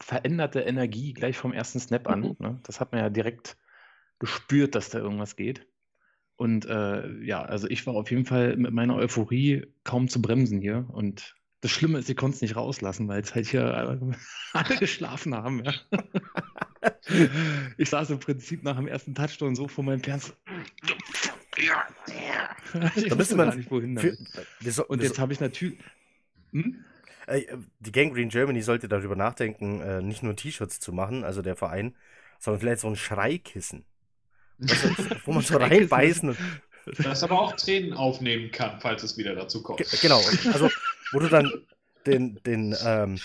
veränderte 0.00 0.60
Energie 0.60 1.12
gleich 1.12 1.36
vom 1.36 1.52
ersten 1.52 1.80
Snap 1.80 2.08
an. 2.08 2.20
Mhm. 2.20 2.36
Ne? 2.38 2.60
Das 2.62 2.80
hat 2.80 2.92
man 2.92 3.02
ja 3.02 3.10
direkt 3.10 3.56
gespürt, 4.18 4.74
dass 4.74 4.90
da 4.90 4.98
irgendwas 4.98 5.36
geht. 5.36 5.66
Und 6.36 6.64
äh, 6.64 7.18
ja, 7.22 7.42
also 7.42 7.68
ich 7.68 7.86
war 7.86 7.94
auf 7.94 8.10
jeden 8.10 8.24
Fall 8.24 8.56
mit 8.56 8.72
meiner 8.72 8.96
Euphorie 8.96 9.66
kaum 9.84 10.08
zu 10.08 10.22
bremsen 10.22 10.60
hier. 10.60 10.86
Und 10.90 11.36
das 11.60 11.70
Schlimme 11.70 11.98
ist, 11.98 12.08
ich 12.08 12.16
konnte 12.16 12.36
es 12.36 12.40
nicht 12.40 12.56
rauslassen, 12.56 13.08
weil 13.08 13.20
es 13.20 13.34
halt 13.34 13.46
hier 13.46 13.74
alle 14.54 14.76
geschlafen 14.78 15.34
haben. 15.34 15.62
Ja. 15.64 15.74
ich 17.76 17.90
saß 17.90 18.08
im 18.10 18.20
Prinzip 18.20 18.62
nach 18.62 18.76
dem 18.76 18.86
ersten 18.86 19.14
Touchdown 19.14 19.54
so 19.54 19.68
vor 19.68 19.84
meinem 19.84 20.02
Fernseher. 20.02 20.34
Ich 22.96 23.08
da 23.08 23.18
wusste 23.18 23.36
gar 23.36 23.54
nicht, 23.54 23.70
wohin. 23.70 23.98
Für, 23.98 24.84
Und 24.84 25.02
jetzt 25.02 25.18
habe 25.18 25.32
ich 25.32 25.40
natürlich. 25.40 25.78
Hm? 26.52 26.84
Die 27.78 27.92
Gang 27.92 28.12
Green 28.12 28.28
Germany 28.28 28.60
sollte 28.60 28.88
darüber 28.88 29.14
nachdenken, 29.14 29.80
äh, 29.82 30.02
nicht 30.02 30.22
nur 30.24 30.34
T-Shirts 30.34 30.80
zu 30.80 30.92
machen, 30.92 31.22
also 31.22 31.42
der 31.42 31.54
Verein, 31.54 31.94
sondern 32.40 32.60
vielleicht 32.60 32.80
so 32.80 32.88
ein 32.88 32.96
Schreikissen. 32.96 33.84
Also, 34.60 34.88
wo 35.24 35.32
man 35.32 35.42
so 35.42 35.56
reinbeißen. 35.56 36.36
Das 36.98 37.22
aber 37.22 37.40
auch 37.40 37.54
Tränen 37.56 37.92
aufnehmen 37.92 38.50
kann, 38.50 38.80
falls 38.80 39.02
es 39.02 39.16
wieder 39.16 39.34
dazu 39.34 39.62
kommt. 39.62 39.80
genau, 40.00 40.20
also 40.52 40.70
wo 41.12 41.20
du 41.20 41.28
dann 41.28 41.52
den, 42.06 42.42
den, 42.44 42.74
ähm, 42.84 43.20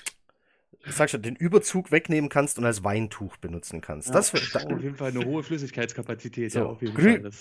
sag 0.88 1.10
schon, 1.10 1.22
den 1.22 1.36
Überzug 1.36 1.92
wegnehmen 1.92 2.30
kannst 2.30 2.58
und 2.58 2.66
als 2.66 2.84
Weintuch 2.84 3.38
benutzen 3.38 3.82
kannst. 3.82 4.10
Ja, 4.10 4.16
das 4.16 4.34
wird 4.34 4.56
auf 4.56 4.82
jeden 4.82 4.98
Fall 4.98 5.12
eine 5.12 5.26
hohe 5.26 5.44
Flüssigkeitskapazität. 5.44 6.52
So, 6.52 6.60
ja, 6.60 6.66
auf 6.66 6.82
jeden 6.82 6.96
Grü 6.96 7.22
Fall. 7.22 7.32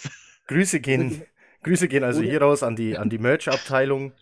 Grüße 0.46 0.80
gehen, 0.80 1.22
Grüße 1.64 1.88
gehen 1.88 2.04
also 2.04 2.22
hier 2.22 2.40
raus 2.40 2.62
an 2.62 2.76
die, 2.76 2.96
an 2.98 3.10
die 3.10 3.18
Merch-Abteilung 3.18 4.12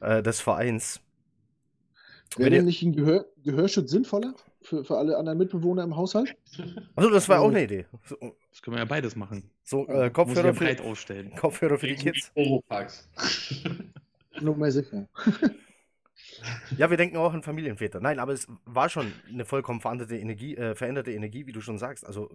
äh, 0.00 0.22
des 0.22 0.40
Vereins. 0.40 1.00
Wäre 2.36 2.50
denn 2.50 2.64
nicht 2.64 2.82
ein 2.82 2.94
Gehör, 2.94 3.26
Gehörschutz 3.44 3.90
sinnvoller 3.90 4.34
für, 4.62 4.84
für 4.84 4.96
alle 4.96 5.18
anderen 5.18 5.38
Mitbewohner 5.38 5.82
im 5.82 5.96
Haushalt? 5.96 6.34
Also 6.96 7.10
das 7.10 7.28
war 7.28 7.40
auch 7.40 7.48
eine 7.48 7.64
Idee. 7.64 7.86
So, 8.04 8.16
das 8.50 8.62
können 8.62 8.76
wir 8.76 8.80
ja 8.80 8.86
beides 8.86 9.16
machen. 9.16 9.50
So, 9.64 9.86
äh, 9.88 10.10
Kopfhörer, 10.10 10.46
ja 10.46 10.54
für, 10.54 10.84
aufstellen. 10.84 11.34
Kopfhörer 11.36 11.78
für 11.78 11.88
die 11.88 11.96
Kids. 11.96 12.32
Nur 14.40 14.56
mal 14.56 14.70
sicher. 14.70 15.08
Ja, 16.76 16.90
wir 16.90 16.96
denken 16.96 17.16
auch 17.16 17.32
an 17.32 17.42
Familienväter. 17.42 18.00
Nein, 18.00 18.18
aber 18.18 18.32
es 18.32 18.46
war 18.64 18.88
schon 18.88 19.12
eine 19.28 19.44
vollkommen 19.44 19.80
veränderte 19.80 20.16
Energie, 20.16 20.56
äh, 20.56 20.74
veränderte 20.74 21.12
Energie, 21.12 21.46
wie 21.46 21.52
du 21.52 21.60
schon 21.60 21.78
sagst. 21.78 22.06
Also, 22.06 22.30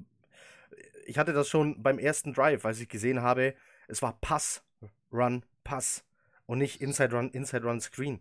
ich 1.06 1.18
hatte 1.18 1.34
das 1.34 1.50
schon 1.50 1.82
beim 1.82 2.00
ersten 2.00 2.34
Drive, 2.34 2.66
als 2.66 2.80
ich 2.80 2.90
gesehen 2.90 3.22
habe, 3.22 3.54
es 3.88 4.02
war 4.02 4.18
Pass, 4.22 4.64
Run, 5.12 5.44
Pass 5.64 6.04
und 6.46 6.60
nicht 6.60 6.82
Inside 6.82 7.16
Run, 7.16 7.30
Inside 7.32 7.66
Run, 7.66 7.82
Screen 7.82 8.20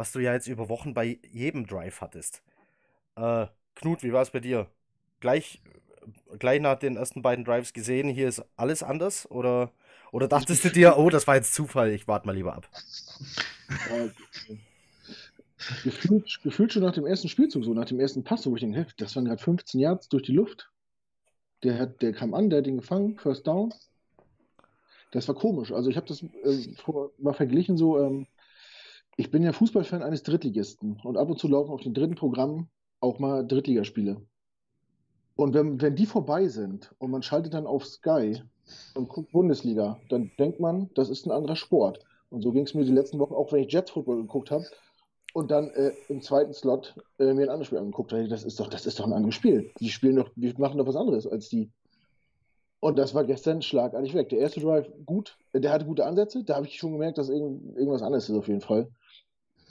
was 0.00 0.12
du 0.12 0.20
ja 0.20 0.32
jetzt 0.32 0.46
über 0.46 0.68
Wochen 0.70 0.94
bei 0.94 1.18
jedem 1.30 1.66
Drive 1.66 2.00
hattest. 2.00 2.42
Äh, 3.16 3.46
Knut, 3.74 4.02
wie 4.02 4.12
war 4.12 4.22
es 4.22 4.30
bei 4.30 4.40
dir? 4.40 4.66
Gleich, 5.20 5.60
gleich 6.38 6.60
nach 6.60 6.78
den 6.78 6.96
ersten 6.96 7.22
beiden 7.22 7.44
Drives 7.44 7.72
gesehen, 7.74 8.08
hier 8.08 8.28
ist 8.28 8.42
alles 8.56 8.82
anders? 8.82 9.30
Oder, 9.30 9.72
oder 10.12 10.28
dachtest 10.28 10.64
du 10.64 10.70
dir, 10.70 10.96
oh, 10.96 11.10
das 11.10 11.26
war 11.26 11.36
jetzt 11.36 11.54
Zufall, 11.54 11.90
ich 11.90 12.08
warte 12.08 12.26
mal 12.26 12.34
lieber 12.34 12.54
ab? 12.54 12.68
gefühlt, 15.84 16.40
gefühlt 16.42 16.72
schon 16.72 16.82
nach 16.82 16.94
dem 16.94 17.04
ersten 17.06 17.28
Spielzug, 17.28 17.64
so 17.64 17.74
nach 17.74 17.84
dem 17.84 18.00
ersten 18.00 18.24
Pass, 18.24 18.46
wo 18.46 18.54
ich 18.54 18.60
denke, 18.60 18.86
das 18.96 19.14
waren 19.16 19.26
gerade 19.26 19.42
15 19.42 19.80
Yards 19.80 20.08
durch 20.08 20.22
die 20.22 20.32
Luft. 20.32 20.70
Der, 21.62 21.78
hat, 21.78 22.00
der 22.00 22.14
kam 22.14 22.32
an, 22.32 22.48
der 22.48 22.60
hat 22.60 22.66
ihn 22.66 22.78
gefangen, 22.78 23.18
First 23.18 23.46
Down. 23.46 23.74
Das 25.10 25.26
war 25.28 25.34
komisch. 25.34 25.72
Also 25.72 25.90
ich 25.90 25.96
habe 25.96 26.06
das 26.06 26.22
äh, 26.22 26.74
vor, 26.76 27.10
mal 27.18 27.34
verglichen 27.34 27.76
so, 27.76 27.98
ähm, 27.98 28.26
ich 29.16 29.30
bin 29.30 29.42
ja 29.42 29.52
Fußballfan 29.52 30.02
eines 30.02 30.22
Drittligisten 30.22 31.00
und 31.02 31.16
ab 31.16 31.28
und 31.28 31.38
zu 31.38 31.48
laufen 31.48 31.72
auf 31.72 31.82
den 31.82 31.94
dritten 31.94 32.14
Programm 32.14 32.68
auch 33.00 33.18
mal 33.18 33.46
Drittligaspiele. 33.46 34.20
Und 35.36 35.54
wenn, 35.54 35.80
wenn 35.80 35.96
die 35.96 36.06
vorbei 36.06 36.48
sind 36.48 36.94
und 36.98 37.10
man 37.10 37.22
schaltet 37.22 37.54
dann 37.54 37.66
auf 37.66 37.86
Sky 37.86 38.42
und 38.94 39.08
guckt 39.08 39.32
Bundesliga, 39.32 39.98
dann 40.10 40.30
denkt 40.38 40.60
man, 40.60 40.90
das 40.94 41.08
ist 41.08 41.26
ein 41.26 41.32
anderer 41.32 41.56
Sport. 41.56 42.00
Und 42.28 42.42
so 42.42 42.52
ging 42.52 42.64
es 42.64 42.74
mir 42.74 42.84
die 42.84 42.92
letzten 42.92 43.18
Wochen, 43.18 43.34
auch 43.34 43.52
wenn 43.52 43.64
ich 43.64 43.72
Jets 43.72 43.90
Football 43.90 44.22
geguckt 44.22 44.50
habe 44.50 44.64
und 45.32 45.50
dann 45.50 45.70
äh, 45.70 45.92
im 46.08 46.22
zweiten 46.22 46.52
Slot 46.52 46.94
äh, 47.18 47.32
mir 47.32 47.44
ein 47.44 47.48
anderes 47.48 47.66
Spiel 47.66 47.78
angeguckt 47.78 48.12
habe. 48.12 48.28
Das 48.28 48.44
ist 48.44 48.60
doch, 48.60 48.68
das 48.68 48.86
ist 48.86 48.98
doch 48.98 49.06
ein 49.06 49.12
anderes 49.12 49.34
Spiel. 49.34 49.70
Die 49.80 49.88
spielen 49.88 50.16
doch, 50.16 50.30
die 50.36 50.52
machen 50.58 50.78
doch 50.78 50.86
was 50.86 50.96
anderes 50.96 51.26
als 51.26 51.48
die. 51.48 51.70
Und 52.80 52.98
das 52.98 53.14
war 53.14 53.24
gestern 53.24 53.60
schlagartig 53.60 54.14
weg. 54.14 54.30
Der 54.30 54.38
erste 54.38 54.60
Drive 54.60 54.90
gut, 55.04 55.36
der 55.52 55.70
hatte 55.70 55.84
gute 55.84 56.06
Ansätze, 56.06 56.42
da 56.42 56.56
habe 56.56 56.66
ich 56.66 56.78
schon 56.78 56.92
gemerkt, 56.92 57.18
dass 57.18 57.28
irgend, 57.28 57.76
irgendwas 57.76 58.02
anderes 58.02 58.28
ist 58.28 58.36
auf 58.36 58.48
jeden 58.48 58.62
Fall. 58.62 58.88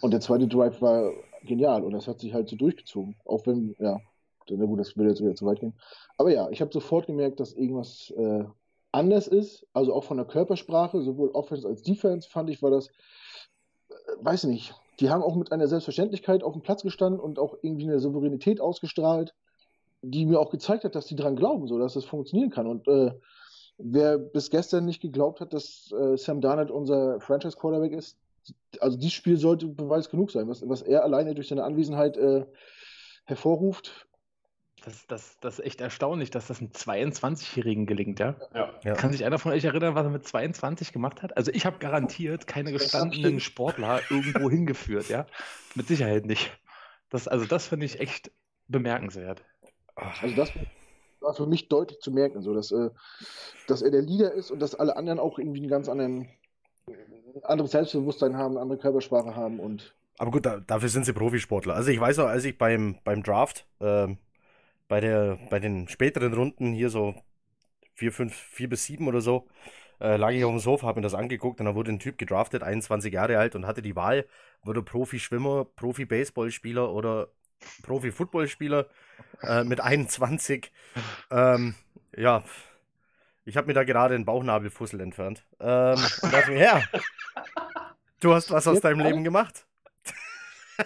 Und 0.02 0.12
der 0.12 0.22
zweite 0.22 0.48
Drive 0.48 0.82
war 0.82 1.12
genial 1.44 1.84
und 1.84 1.94
das 1.94 2.08
hat 2.08 2.20
sich 2.20 2.34
halt 2.34 2.48
so 2.50 2.56
durchgezogen. 2.56 3.16
Auch 3.26 3.46
wenn, 3.48 3.76
ja, 3.80 4.00
na 4.48 4.66
gut, 4.66 4.80
das 4.80 4.96
würde 4.96 5.10
jetzt 5.10 5.22
wieder 5.22 5.36
zu 5.36 5.46
weit 5.46 5.60
gehen. 5.60 5.74
Aber 6.18 6.32
ja, 6.32 6.50
ich 6.50 6.62
habe 6.62 6.72
sofort 6.72 7.08
gemerkt, 7.08 7.40
dass 7.40 7.54
irgendwas 7.54 8.14
äh, 8.16 8.44
anders 8.92 9.28
ist. 9.28 9.66
Also 9.74 9.94
auch 9.94 10.04
von 10.04 10.18
der 10.18 10.26
Körpersprache, 10.26 11.02
sowohl 11.02 11.30
Offense 11.32 11.68
als 11.68 11.82
Defense, 11.82 12.30
fand 12.30 12.50
ich, 12.50 12.62
war 12.62 12.72
das, 12.72 12.88
äh, 13.90 13.94
weiß 14.22 14.46
nicht, 14.46 14.74
die 15.00 15.10
haben 15.10 15.24
auch 15.24 15.36
mit 15.36 15.52
einer 15.52 15.68
Selbstverständlichkeit 15.68 16.44
auf 16.44 16.54
dem 16.54 16.62
Platz 16.62 16.84
gestanden 16.84 17.20
und 17.20 17.40
auch 17.40 17.56
irgendwie 17.62 17.86
eine 17.86 18.00
Souveränität 18.00 18.62
ausgestrahlt, 18.62 19.34
die 20.02 20.26
mir 20.26 20.40
auch 20.40 20.50
gezeigt 20.50 20.84
hat, 20.84 20.96
dass 20.96 21.08
die 21.08 21.16
dran 21.16 21.36
glauben, 21.36 21.68
so 21.68 21.78
dass 21.78 21.94
das 21.94 22.06
funktionieren 22.06 22.50
kann. 22.50 22.68
Und 22.68 22.88
äh, 22.88 23.12
wer 23.78 24.18
bis 24.18 24.50
gestern 24.50 24.86
nicht 24.86 25.02
geglaubt 25.02 25.42
hat, 25.42 25.54
dass 25.54 25.92
äh, 25.92 26.18
Sam 26.18 26.42
Darnold 26.42 26.72
unser 26.72 27.20
Franchise 27.20 27.58
Quarterback 27.58 27.94
ist, 27.94 28.18
also 28.80 28.98
dieses 28.98 29.14
Spiel 29.14 29.38
sollte 29.38 29.68
Beweis 29.68 30.10
genug 30.10 30.32
sein, 30.32 30.48
was, 30.48 30.68
was 30.68 30.82
er 30.82 31.04
alleine 31.04 31.36
durch 31.36 31.50
seine 31.50 31.64
Anwesenheit 31.64 32.18
äh, 32.18 32.46
hervorruft. 33.26 34.08
Das, 34.86 35.06
das, 35.08 35.38
das 35.42 35.60
ist 35.60 35.66
echt 35.66 35.82
erstaunlich, 35.82 36.32
dass 36.32 36.48
das 36.48 36.62
einem 36.62 36.70
22-Jährigen 36.70 37.86
gelingt, 37.86 38.20
ja? 38.20 38.36
ja? 38.54 38.94
Kann 38.94 39.12
sich 39.12 39.26
einer 39.26 39.38
von 39.38 39.52
euch 39.52 39.66
erinnern, 39.66 39.94
was 39.94 40.06
er 40.06 40.10
mit 40.10 40.26
22 40.26 40.94
gemacht 40.94 41.22
hat? 41.22 41.36
Also 41.36 41.52
ich 41.52 41.66
habe 41.66 41.80
garantiert 41.80 42.48
keine 42.48 42.72
gestandenen 42.72 43.42
Sportler 43.42 44.00
irgendwo 44.10 44.50
hingeführt, 44.50 45.10
ja? 45.10 45.26
Mit 45.76 45.88
Sicherheit 45.88 46.26
nicht. 46.26 46.58
Das, 47.10 47.28
also 47.28 47.46
das 47.46 47.68
finde 47.68 47.88
ich 47.88 48.00
echt 48.00 48.32
bemerkenswert. 48.68 49.44
Also 50.22 50.36
das 50.36 50.52
war 51.22 51.34
für 51.34 51.46
mich 51.46 51.68
deutlich 51.68 52.00
zu 52.00 52.12
merken, 52.12 52.42
so 52.42 52.54
dass, 52.54 52.72
äh, 52.72 52.90
dass 53.68 53.82
er 53.82 53.92
der 53.92 54.02
Leader 54.02 54.34
ist 54.34 54.52
und 54.52 54.60
dass 54.60 54.76
alle 54.76 54.96
anderen 54.96 55.20
auch 55.20 55.40
irgendwie 55.40 55.60
einen 55.60 55.70
ganz 55.70 55.90
anderen 55.90 56.30
anderes 57.44 57.72
Selbstbewusstsein 57.72 58.38
haben, 58.38 58.58
andere 58.58 58.80
Körpersprache 58.80 59.36
haben 59.36 59.60
und 59.60 59.96
Aber 60.18 60.32
gut, 60.32 60.46
da, 60.46 60.60
dafür 60.60 60.90
sind 60.90 61.06
sie 61.06 61.14
Profisportler. 61.14 61.76
Also 61.76 61.92
ich 61.92 62.00
weiß 62.00 62.18
noch, 62.18 62.26
als 62.26 62.44
ich 62.46 62.58
beim, 62.58 62.98
beim 63.04 63.24
Draft 63.24 63.68
ähm, 63.80 64.18
bei, 64.88 65.00
der, 65.00 65.38
bei 65.50 65.60
den 65.60 65.88
späteren 65.88 66.34
Runden 66.34 66.74
hier 66.74 66.90
so 66.90 67.16
4, 67.96 68.12
5, 68.12 68.34
4 68.34 68.70
bis 68.70 68.86
7 68.86 69.08
oder 69.08 69.22
so, 69.22 69.48
äh, 70.02 70.18
lag 70.18 70.32
ich 70.32 70.44
auf 70.44 70.52
dem 70.52 70.60
Sofa, 70.60 70.88
habe 70.88 71.00
mir 71.00 71.04
das 71.04 71.14
angeguckt 71.14 71.60
und 71.60 71.66
dann 71.66 71.76
wurde 71.76 71.92
ein 71.92 72.00
Typ 72.00 72.18
gedraftet, 72.18 72.64
21 72.64 73.14
Jahre 73.14 73.38
alt 73.38 73.56
und 73.56 73.68
hatte 73.68 73.82
die 73.82 73.96
Wahl, 73.96 74.26
wurde 74.64 74.82
Profi-Schwimmer, 74.82 75.66
Profi-Baseballspieler 75.76 76.92
oder 76.92 77.30
Profi-Footballspieler 77.84 78.88
äh, 79.42 79.64
mit 79.64 79.82
21. 79.82 80.72
Ähm, 81.32 81.76
ja, 82.16 82.44
ich 83.46 83.58
habe 83.58 83.68
mir 83.68 83.74
da 83.74 83.84
gerade 83.84 84.16
den 84.16 84.26
Bauchnabelfussel 84.26 85.02
entfernt. 85.02 85.44
Ähm, 85.60 85.98
und 86.22 86.34
dachte 86.34 86.52
mir, 86.52 86.64
ja, 86.64 86.84
du 88.20 88.34
hast 88.34 88.52
was 88.52 88.68
aus 88.68 88.82
deinem? 88.82 89.00
Leben 89.00 89.24
gemacht. 89.24 89.66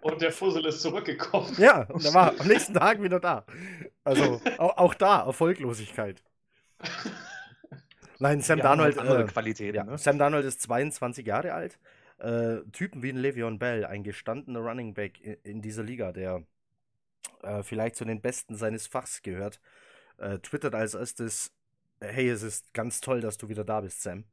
Und 0.00 0.22
der 0.22 0.32
Fussel 0.32 0.64
ist 0.66 0.80
zurückgekommen. 0.80 1.54
Ja, 1.58 1.82
und 1.82 2.02
er 2.04 2.14
war 2.14 2.32
am 2.38 2.46
nächsten 2.46 2.72
Tag 2.72 3.02
wieder 3.02 3.20
da. 3.20 3.44
Also 4.04 4.40
auch, 4.56 4.76
auch 4.78 4.94
da 4.94 5.26
Erfolglosigkeit. 5.26 6.22
Nein, 8.18 8.40
Sam 8.40 8.58
haben 8.58 8.62
Darnold, 8.62 8.96
halt 8.96 9.06
andere 9.06 9.24
äh, 9.24 9.26
Qualitäten, 9.26 9.76
ja, 9.76 9.84
ne? 9.84 9.98
Sam 9.98 10.18
Darnold 10.18 10.44
ist 10.46 10.62
22 10.62 11.26
Jahre 11.26 11.52
alt. 11.52 11.78
Äh, 12.18 12.58
Typen 12.72 13.02
wie 13.02 13.10
ein 13.10 13.18
Le'Veon 13.18 13.58
Bell, 13.58 13.84
ein 13.84 14.02
gestandener 14.04 14.60
Running 14.60 14.94
Back 14.94 15.20
in, 15.44 15.62
dieser 15.62 15.82
Liga, 15.82 16.12
der 16.12 16.44
äh, 17.42 17.62
vielleicht 17.62 17.96
zu 17.96 18.04
den 18.04 18.20
Besten 18.20 18.56
seines 18.56 18.86
Fachs 18.86 19.22
gehört, 19.22 19.60
äh, 20.18 20.38
twittert 20.40 20.74
als 20.74 20.94
erstes, 20.94 21.52
hey, 22.00 22.28
es 22.30 22.42
ist 22.42 22.74
ganz 22.74 23.00
toll, 23.00 23.20
dass 23.20 23.38
du 23.38 23.48
wieder 23.48 23.64
da 23.64 23.80
bist, 23.82 24.02
Sam. 24.02 24.24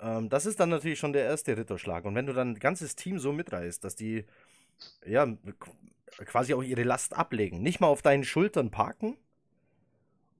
Ähm, 0.00 0.28
das 0.28 0.46
ist 0.46 0.60
dann 0.60 0.70
natürlich 0.70 0.98
schon 0.98 1.12
der 1.12 1.24
erste 1.24 1.56
Ritterschlag. 1.56 2.04
Und 2.04 2.14
wenn 2.14 2.26
du 2.26 2.32
dann 2.32 2.52
ein 2.52 2.58
ganzes 2.58 2.96
Team 2.96 3.18
so 3.18 3.32
mitreißt, 3.32 3.82
dass 3.84 3.96
die 3.96 4.24
ja 5.06 5.24
qu- 5.24 6.24
quasi 6.26 6.54
auch 6.54 6.62
ihre 6.62 6.84
Last 6.84 7.14
ablegen, 7.14 7.62
nicht 7.62 7.80
mal 7.80 7.88
auf 7.88 8.02
deinen 8.02 8.24
Schultern 8.24 8.70
parken, 8.70 9.16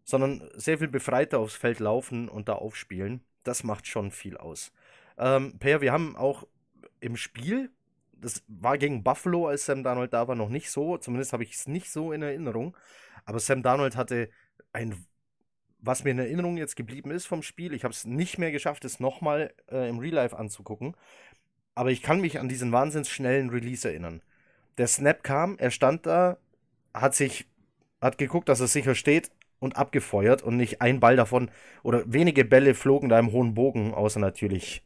sondern 0.04 0.48
sehr 0.54 0.78
viel 0.78 0.88
befreiter 0.88 1.38
aufs 1.38 1.54
Feld 1.56 1.78
laufen 1.78 2.28
und 2.28 2.48
da 2.48 2.54
aufspielen, 2.54 3.22
das 3.44 3.64
macht 3.64 3.86
schon 3.86 4.10
viel 4.10 4.36
aus. 4.36 4.72
Ähm, 5.18 5.58
per, 5.58 5.80
wir 5.80 5.92
haben 5.92 6.16
auch 6.16 6.46
im 7.00 7.16
Spiel, 7.16 7.70
das 8.12 8.42
war 8.48 8.78
gegen 8.78 9.02
Buffalo, 9.02 9.46
als 9.46 9.66
Sam 9.66 9.82
Darnold 9.82 10.12
da 10.12 10.28
war, 10.28 10.34
noch 10.34 10.48
nicht 10.48 10.70
so, 10.70 10.98
zumindest 10.98 11.32
habe 11.32 11.42
ich 11.42 11.54
es 11.54 11.66
nicht 11.66 11.90
so 11.90 12.12
in 12.12 12.22
Erinnerung, 12.22 12.76
aber 13.24 13.40
Sam 13.40 13.62
Darnold 13.62 13.96
hatte 13.96 14.30
ein, 14.72 15.06
was 15.78 16.04
mir 16.04 16.10
in 16.10 16.18
Erinnerung 16.18 16.56
jetzt 16.56 16.76
geblieben 16.76 17.10
ist 17.10 17.26
vom 17.26 17.42
Spiel, 17.42 17.72
ich 17.72 17.84
habe 17.84 17.92
es 17.92 18.04
nicht 18.04 18.38
mehr 18.38 18.52
geschafft, 18.52 18.84
es 18.84 19.00
nochmal 19.00 19.52
äh, 19.70 19.88
im 19.88 19.98
Real 19.98 20.14
Life 20.14 20.36
anzugucken, 20.36 20.94
aber 21.74 21.90
ich 21.90 22.02
kann 22.02 22.20
mich 22.20 22.38
an 22.38 22.48
diesen 22.48 22.72
wahnsinns 22.72 23.08
schnellen 23.08 23.50
Release 23.50 23.88
erinnern. 23.88 24.22
Der 24.76 24.86
Snap 24.86 25.22
kam, 25.22 25.56
er 25.58 25.70
stand 25.70 26.06
da, 26.06 26.38
hat 26.92 27.14
sich, 27.14 27.46
hat 28.00 28.18
geguckt, 28.18 28.48
dass 28.48 28.60
er 28.60 28.66
sicher 28.66 28.94
steht 28.94 29.30
und 29.58 29.76
abgefeuert 29.76 30.42
und 30.42 30.56
nicht 30.56 30.80
ein 30.80 31.00
Ball 31.00 31.16
davon 31.16 31.50
oder 31.82 32.02
wenige 32.06 32.44
Bälle 32.44 32.74
flogen 32.74 33.08
da 33.08 33.18
im 33.18 33.32
hohen 33.32 33.54
Bogen, 33.54 33.94
außer 33.94 34.20
natürlich 34.20 34.82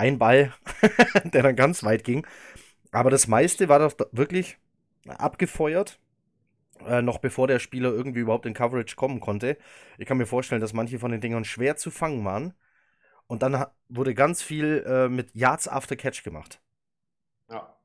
ein 0.00 0.18
Ball, 0.18 0.52
der 1.24 1.42
dann 1.42 1.56
ganz 1.56 1.84
weit 1.84 2.04
ging. 2.04 2.26
Aber 2.92 3.10
das 3.10 3.28
meiste 3.28 3.68
war 3.68 3.78
doch 3.78 3.94
wirklich 4.12 4.58
abgefeuert, 5.06 6.00
äh, 6.86 7.02
noch 7.02 7.18
bevor 7.18 7.46
der 7.46 7.58
Spieler 7.58 7.90
irgendwie 7.90 8.20
überhaupt 8.20 8.46
in 8.46 8.54
Coverage 8.54 8.96
kommen 8.96 9.20
konnte. 9.20 9.58
Ich 9.98 10.06
kann 10.06 10.18
mir 10.18 10.26
vorstellen, 10.26 10.60
dass 10.60 10.72
manche 10.72 10.98
von 10.98 11.12
den 11.12 11.20
Dingern 11.20 11.44
schwer 11.44 11.76
zu 11.76 11.90
fangen 11.90 12.24
waren. 12.24 12.54
Und 13.26 13.42
dann 13.42 13.64
wurde 13.88 14.14
ganz 14.14 14.42
viel 14.42 14.84
äh, 14.86 15.08
mit 15.08 15.34
Yards 15.34 15.68
after 15.68 15.96
Catch 15.96 16.24
gemacht. 16.24 16.60
Ja. 17.48 17.76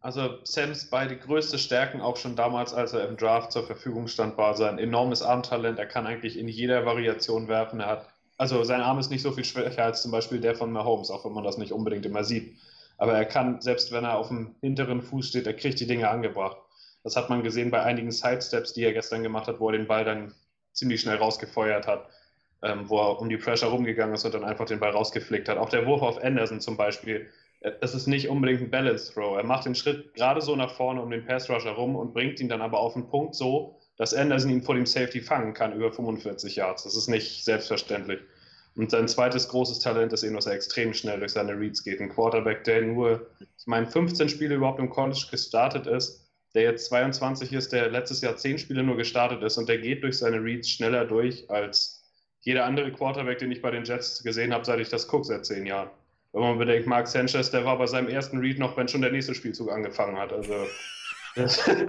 Also 0.00 0.38
Sams 0.44 0.90
beide 0.90 1.16
größte 1.18 1.58
Stärken, 1.58 2.00
auch 2.00 2.16
schon 2.16 2.36
damals, 2.36 2.72
als 2.74 2.92
er 2.94 3.08
im 3.08 3.16
Draft 3.16 3.52
zur 3.52 3.66
Verfügung 3.66 4.08
stand, 4.08 4.38
war 4.38 4.56
sein 4.56 4.78
enormes 4.78 5.22
Armtalent. 5.22 5.78
Er 5.78 5.86
kann 5.86 6.06
eigentlich 6.06 6.38
in 6.38 6.48
jeder 6.48 6.86
Variation 6.86 7.48
werfen. 7.48 7.80
Er 7.80 7.86
hat, 7.88 8.09
also 8.40 8.64
sein 8.64 8.80
Arm 8.80 8.98
ist 8.98 9.10
nicht 9.10 9.20
so 9.20 9.32
viel 9.32 9.44
schwächer 9.44 9.84
als 9.84 10.00
zum 10.00 10.12
Beispiel 10.12 10.40
der 10.40 10.54
von 10.54 10.72
Mahomes, 10.72 11.10
auch 11.10 11.26
wenn 11.26 11.34
man 11.34 11.44
das 11.44 11.58
nicht 11.58 11.72
unbedingt 11.72 12.06
immer 12.06 12.24
sieht. 12.24 12.56
Aber 12.96 13.12
er 13.12 13.26
kann, 13.26 13.60
selbst 13.60 13.92
wenn 13.92 14.04
er 14.04 14.16
auf 14.16 14.28
dem 14.28 14.54
hinteren 14.62 15.02
Fuß 15.02 15.28
steht, 15.28 15.46
er 15.46 15.52
kriegt 15.52 15.78
die 15.78 15.86
Dinge 15.86 16.08
angebracht. 16.08 16.56
Das 17.04 17.16
hat 17.16 17.28
man 17.28 17.42
gesehen 17.42 17.70
bei 17.70 17.82
einigen 17.82 18.10
Sidesteps, 18.10 18.72
die 18.72 18.82
er 18.82 18.94
gestern 18.94 19.22
gemacht 19.22 19.46
hat, 19.46 19.60
wo 19.60 19.68
er 19.68 19.76
den 19.76 19.86
Ball 19.86 20.06
dann 20.06 20.32
ziemlich 20.72 21.02
schnell 21.02 21.16
rausgefeuert 21.16 21.86
hat, 21.86 22.08
ähm, 22.62 22.88
wo 22.88 23.00
er 23.00 23.20
um 23.20 23.28
die 23.28 23.36
Pressure 23.36 23.68
rumgegangen 23.68 24.14
ist 24.14 24.24
und 24.24 24.32
dann 24.32 24.44
einfach 24.44 24.64
den 24.64 24.80
Ball 24.80 24.92
rausgeflickt 24.92 25.50
hat. 25.50 25.58
Auch 25.58 25.68
der 25.68 25.84
Wurf 25.84 26.00
auf 26.00 26.24
Anderson 26.24 26.62
zum 26.62 26.78
Beispiel, 26.78 27.28
äh, 27.60 27.72
es 27.82 27.94
ist 27.94 28.06
nicht 28.06 28.30
unbedingt 28.30 28.62
ein 28.62 28.70
Balance 28.70 29.12
Throw. 29.12 29.36
Er 29.36 29.44
macht 29.44 29.66
den 29.66 29.74
Schritt 29.74 30.14
gerade 30.14 30.40
so 30.40 30.56
nach 30.56 30.70
vorne 30.70 31.02
um 31.02 31.10
den 31.10 31.26
Pass 31.26 31.50
Rusher 31.50 31.72
rum 31.72 31.94
und 31.94 32.14
bringt 32.14 32.40
ihn 32.40 32.48
dann 32.48 32.62
aber 32.62 32.80
auf 32.80 32.96
einen 32.96 33.10
Punkt 33.10 33.34
so, 33.34 33.79
dass 34.00 34.14
Anderson 34.14 34.50
ihn 34.50 34.62
vor 34.62 34.76
dem 34.76 34.86
Safety 34.86 35.20
fangen 35.20 35.52
kann 35.52 35.74
über 35.74 35.92
45 35.92 36.56
Yards. 36.56 36.84
Das 36.84 36.96
ist 36.96 37.08
nicht 37.08 37.44
selbstverständlich. 37.44 38.18
Und 38.74 38.90
sein 38.90 39.06
zweites 39.06 39.46
großes 39.48 39.80
Talent 39.80 40.14
ist 40.14 40.22
eben, 40.22 40.36
dass 40.36 40.46
er 40.46 40.54
extrem 40.54 40.94
schnell 40.94 41.18
durch 41.18 41.32
seine 41.32 41.52
Reads 41.52 41.84
geht. 41.84 42.00
Ein 42.00 42.08
Quarterback, 42.08 42.64
der 42.64 42.80
nur, 42.80 43.26
ich 43.58 43.66
meine, 43.66 43.86
15 43.86 44.30
Spiele 44.30 44.54
überhaupt 44.54 44.78
im 44.78 44.88
College 44.88 45.26
gestartet 45.30 45.86
ist, 45.86 46.26
der 46.54 46.62
jetzt 46.62 46.86
22 46.86 47.52
ist, 47.52 47.74
der 47.74 47.90
letztes 47.90 48.22
Jahr 48.22 48.38
10 48.38 48.60
Spiele 48.60 48.82
nur 48.82 48.96
gestartet 48.96 49.42
ist 49.42 49.58
und 49.58 49.68
der 49.68 49.76
geht 49.76 50.02
durch 50.02 50.16
seine 50.16 50.42
Reads 50.42 50.70
schneller 50.70 51.04
durch 51.04 51.50
als 51.50 52.02
jeder 52.40 52.64
andere 52.64 52.92
Quarterback, 52.92 53.36
den 53.36 53.52
ich 53.52 53.60
bei 53.60 53.70
den 53.70 53.84
Jets 53.84 54.22
gesehen 54.22 54.54
habe, 54.54 54.64
seit 54.64 54.80
ich 54.80 54.88
das 54.88 55.08
gucke, 55.08 55.24
seit 55.24 55.44
10 55.44 55.66
Jahren. 55.66 55.90
Wenn 56.32 56.40
man 56.40 56.56
bedenkt, 56.56 56.86
Mark 56.86 57.06
Sanchez, 57.06 57.50
der 57.50 57.66
war 57.66 57.76
bei 57.76 57.86
seinem 57.86 58.08
ersten 58.08 58.38
Read 58.38 58.58
noch, 58.58 58.78
wenn 58.78 58.88
schon 58.88 59.02
der 59.02 59.12
nächste 59.12 59.34
Spielzug 59.34 59.70
angefangen 59.70 60.16
hat. 60.16 60.32
Also 60.32 60.54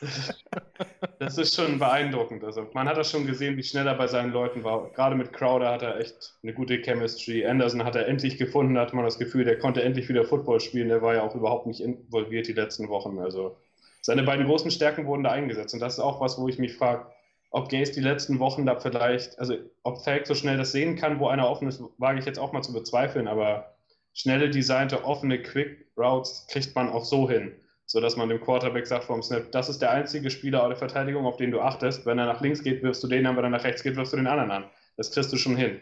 das 1.18 1.38
ist 1.38 1.54
schon 1.54 1.78
beeindruckend. 1.78 2.44
Also 2.44 2.66
man 2.72 2.88
hat 2.88 2.96
das 2.96 3.10
schon 3.10 3.26
gesehen, 3.26 3.56
wie 3.56 3.62
schnell 3.62 3.86
er 3.86 3.94
bei 3.94 4.06
seinen 4.06 4.32
Leuten 4.32 4.64
war. 4.64 4.90
Gerade 4.92 5.16
mit 5.16 5.32
Crowder 5.32 5.72
hat 5.72 5.82
er 5.82 5.98
echt 5.98 6.34
eine 6.42 6.54
gute 6.54 6.78
Chemistry. 6.78 7.44
Anderson 7.46 7.84
hat 7.84 7.96
er 7.96 8.06
endlich 8.06 8.38
gefunden, 8.38 8.74
da 8.74 8.82
hatte 8.82 8.96
man 8.96 9.04
das 9.04 9.18
Gefühl, 9.18 9.44
der 9.44 9.58
konnte 9.58 9.82
endlich 9.82 10.08
wieder 10.08 10.24
Football 10.24 10.60
spielen. 10.60 10.88
Der 10.88 11.02
war 11.02 11.14
ja 11.14 11.22
auch 11.22 11.34
überhaupt 11.34 11.66
nicht 11.66 11.80
involviert 11.80 12.46
die 12.46 12.52
letzten 12.52 12.88
Wochen. 12.88 13.18
Also 13.18 13.56
seine 14.00 14.22
beiden 14.22 14.46
großen 14.46 14.70
Stärken 14.70 15.06
wurden 15.06 15.24
da 15.24 15.30
eingesetzt. 15.30 15.74
Und 15.74 15.80
das 15.80 15.94
ist 15.94 16.00
auch 16.00 16.20
was, 16.20 16.38
wo 16.38 16.48
ich 16.48 16.58
mich 16.58 16.76
frage, 16.76 17.06
ob 17.50 17.70
Gaze 17.70 17.92
die 17.92 18.00
letzten 18.00 18.38
Wochen 18.38 18.66
da 18.66 18.78
vielleicht, 18.78 19.38
also 19.38 19.54
ob 19.82 20.04
Falk 20.04 20.26
so 20.26 20.34
schnell 20.34 20.56
das 20.56 20.72
sehen 20.72 20.96
kann, 20.96 21.18
wo 21.18 21.28
einer 21.28 21.48
offen 21.48 21.68
ist, 21.68 21.82
wage 21.96 22.18
ich 22.18 22.26
jetzt 22.26 22.38
auch 22.38 22.52
mal 22.52 22.62
zu 22.62 22.72
bezweifeln, 22.72 23.26
aber 23.26 23.74
schnelle, 24.12 24.50
designte, 24.50 25.04
offene 25.04 25.40
Quick 25.40 25.86
Routes 25.96 26.46
kriegt 26.50 26.74
man 26.74 26.90
auch 26.90 27.04
so 27.04 27.28
hin, 27.28 27.52
sodass 27.88 28.16
man 28.16 28.28
dem 28.28 28.40
Quarterback 28.40 28.86
sagt 28.86 29.04
vom 29.04 29.22
Snap, 29.22 29.50
das 29.50 29.70
ist 29.70 29.80
der 29.80 29.90
einzige 29.90 30.28
Spieler 30.30 30.68
der 30.68 30.76
Verteidigung, 30.76 31.24
auf 31.24 31.38
den 31.38 31.50
du 31.50 31.60
achtest. 31.60 32.04
Wenn 32.04 32.18
er 32.18 32.26
nach 32.26 32.42
links 32.42 32.62
geht, 32.62 32.82
wirfst 32.82 33.02
du 33.02 33.08
den 33.08 33.26
an, 33.26 33.36
wenn 33.36 33.44
er 33.44 33.50
nach 33.50 33.64
rechts 33.64 33.82
geht, 33.82 33.96
wirfst 33.96 34.12
du 34.12 34.18
den 34.18 34.26
anderen 34.26 34.50
an. 34.50 34.64
Das 34.98 35.10
kriegst 35.10 35.32
du 35.32 35.38
schon 35.38 35.56
hin. 35.56 35.80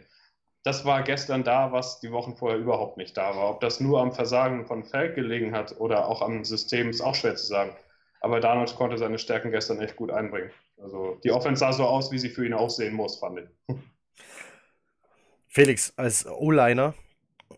Das 0.63 0.85
war 0.85 1.03
gestern 1.03 1.43
da, 1.43 1.73
was 1.73 2.01
die 2.01 2.13
Wochen 2.13 2.37
vorher 2.37 2.59
überhaupt 2.59 2.97
nicht 2.97 3.17
da 3.17 3.35
war. 3.37 3.51
Ob 3.51 3.61
das 3.61 3.81
nur 3.81 4.01
am 4.01 4.13
Versagen 4.13 4.67
von 4.67 4.85
Falk 4.85 5.17
gelegen 5.17 5.53
hat 5.53 5.81
oder 5.81 6.07
auch 6.07 6.23
am 6.23 6.45
System, 6.45 6.91
ist 6.91 7.01
auch 7.01 7.15
schwer 7.15 7.35
zu 7.35 7.47
sagen. 7.47 7.77
Aber 8.21 8.39
Darnold 8.39 8.75
konnte 8.77 8.99
seine 8.99 9.19
Stärken 9.19 9.51
gestern 9.51 9.81
echt 9.81 9.97
gut 9.97 10.13
einbringen. 10.13 10.51
Also 10.81 11.19
die 11.25 11.33
Offense 11.33 11.61
sah 11.61 11.73
so 11.73 11.85
aus, 11.85 12.13
wie 12.13 12.19
sie 12.19 12.31
für 12.31 12.47
ihn 12.47 12.55
aussehen 12.55 12.95
muss, 12.95 13.19
fand 13.19 13.41
ich. 13.41 13.77
Felix, 15.49 15.93
als 15.97 16.27
O-Liner 16.27 16.95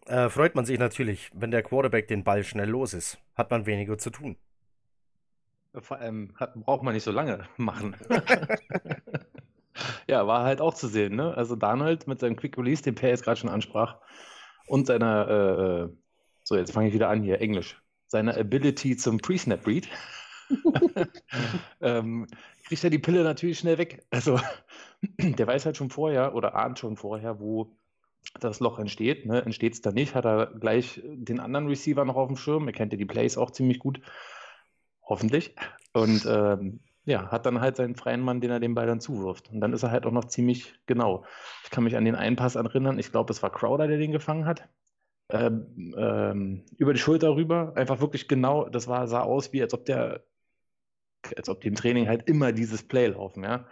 äh, 0.08 0.30
freut 0.30 0.54
man 0.54 0.64
sich 0.64 0.78
natürlich, 0.78 1.30
wenn 1.34 1.50
der 1.50 1.62
Quarterback 1.62 2.08
den 2.08 2.24
Ball 2.24 2.44
schnell 2.44 2.68
los 2.68 2.94
ist. 2.94 3.18
Hat 3.34 3.50
man 3.50 3.66
weniger 3.66 3.98
zu 3.98 4.10
tun. 4.10 4.36
Vor 5.74 5.98
allem 5.98 6.32
hat, 6.36 6.54
braucht 6.54 6.82
man 6.82 6.94
nicht 6.94 7.04
so 7.04 7.12
lange 7.12 7.46
machen. 7.56 7.96
ja, 10.06 10.26
war 10.26 10.44
halt 10.44 10.60
auch 10.60 10.74
zu 10.74 10.88
sehen. 10.88 11.16
Ne? 11.16 11.36
Also 11.36 11.56
Darnold 11.56 12.06
mit 12.06 12.20
seinem 12.20 12.36
Quick 12.36 12.56
Release, 12.58 12.82
den 12.82 12.94
Per 12.94 13.10
jetzt 13.10 13.24
gerade 13.24 13.38
schon 13.38 13.50
ansprach, 13.50 13.98
und 14.66 14.86
seiner, 14.86 15.28
äh, 15.28 15.82
äh, 15.82 15.88
so 16.44 16.56
jetzt 16.56 16.72
fange 16.72 16.88
ich 16.88 16.94
wieder 16.94 17.08
an 17.08 17.22
hier, 17.22 17.40
Englisch, 17.40 17.80
seiner 18.06 18.36
Ability 18.36 18.96
zum 18.96 19.18
Pre-Snap 19.18 19.66
Read, 19.66 19.88
ähm, 21.80 22.26
kriegt 22.66 22.84
er 22.84 22.90
die 22.90 22.98
Pille 22.98 23.22
natürlich 23.22 23.58
schnell 23.58 23.78
weg. 23.78 24.06
Also 24.10 24.40
der 25.18 25.46
weiß 25.46 25.66
halt 25.66 25.76
schon 25.76 25.90
vorher 25.90 26.34
oder 26.34 26.54
ahnt 26.54 26.78
schon 26.78 26.96
vorher, 26.96 27.40
wo 27.40 27.76
das 28.40 28.60
Loch 28.60 28.78
entsteht. 28.78 29.26
Ne? 29.26 29.42
Entsteht 29.44 29.74
es 29.74 29.80
da 29.80 29.92
nicht, 29.92 30.14
hat 30.14 30.24
er 30.26 30.46
gleich 30.46 31.00
den 31.04 31.40
anderen 31.40 31.68
Receiver 31.68 32.04
noch 32.04 32.16
auf 32.16 32.28
dem 32.28 32.36
Schirm. 32.36 32.66
Er 32.68 32.72
kennt 32.72 32.92
ja 32.92 32.98
die 32.98 33.04
Plays 33.06 33.38
auch 33.38 33.50
ziemlich 33.50 33.78
gut. 33.78 34.00
Hoffentlich. 35.02 35.54
Und 35.92 36.26
ähm, 36.28 36.80
ja, 37.04 37.30
hat 37.30 37.46
dann 37.46 37.60
halt 37.60 37.76
seinen 37.76 37.94
freien 37.96 38.20
Mann, 38.20 38.40
den 38.40 38.50
er 38.50 38.60
dem 38.60 38.74
Ball 38.74 38.86
dann 38.86 39.00
zuwirft. 39.00 39.50
Und 39.50 39.60
dann 39.60 39.72
ist 39.72 39.82
er 39.82 39.90
halt 39.90 40.04
auch 40.04 40.12
noch 40.12 40.26
ziemlich 40.26 40.74
genau. 40.86 41.24
Ich 41.64 41.70
kann 41.70 41.84
mich 41.84 41.96
an 41.96 42.04
den 42.04 42.14
einen 42.14 42.36
Pass 42.36 42.54
erinnern. 42.56 42.98
Ich 42.98 43.10
glaube, 43.10 43.32
es 43.32 43.42
war 43.42 43.50
Crowder, 43.50 43.88
der 43.88 43.96
den 43.98 44.12
gefangen 44.12 44.44
hat. 44.44 44.68
ähm, 45.30 45.94
ähm, 45.96 46.64
über 46.76 46.92
die 46.92 46.98
Schulter 47.00 47.34
rüber. 47.36 47.72
Einfach 47.76 48.00
wirklich 48.00 48.28
genau, 48.28 48.68
das 48.68 48.88
war, 48.88 49.06
sah 49.08 49.22
aus, 49.22 49.52
wie 49.52 49.62
als 49.62 49.74
ob 49.74 49.84
der, 49.84 50.24
als 51.36 51.48
ob 51.48 51.60
die 51.60 51.68
im 51.68 51.74
Training 51.74 52.08
halt 52.08 52.28
immer 52.28 52.52
dieses 52.52 52.82
Play 52.86 53.08
laufen, 53.08 53.44
ja. 53.44 53.66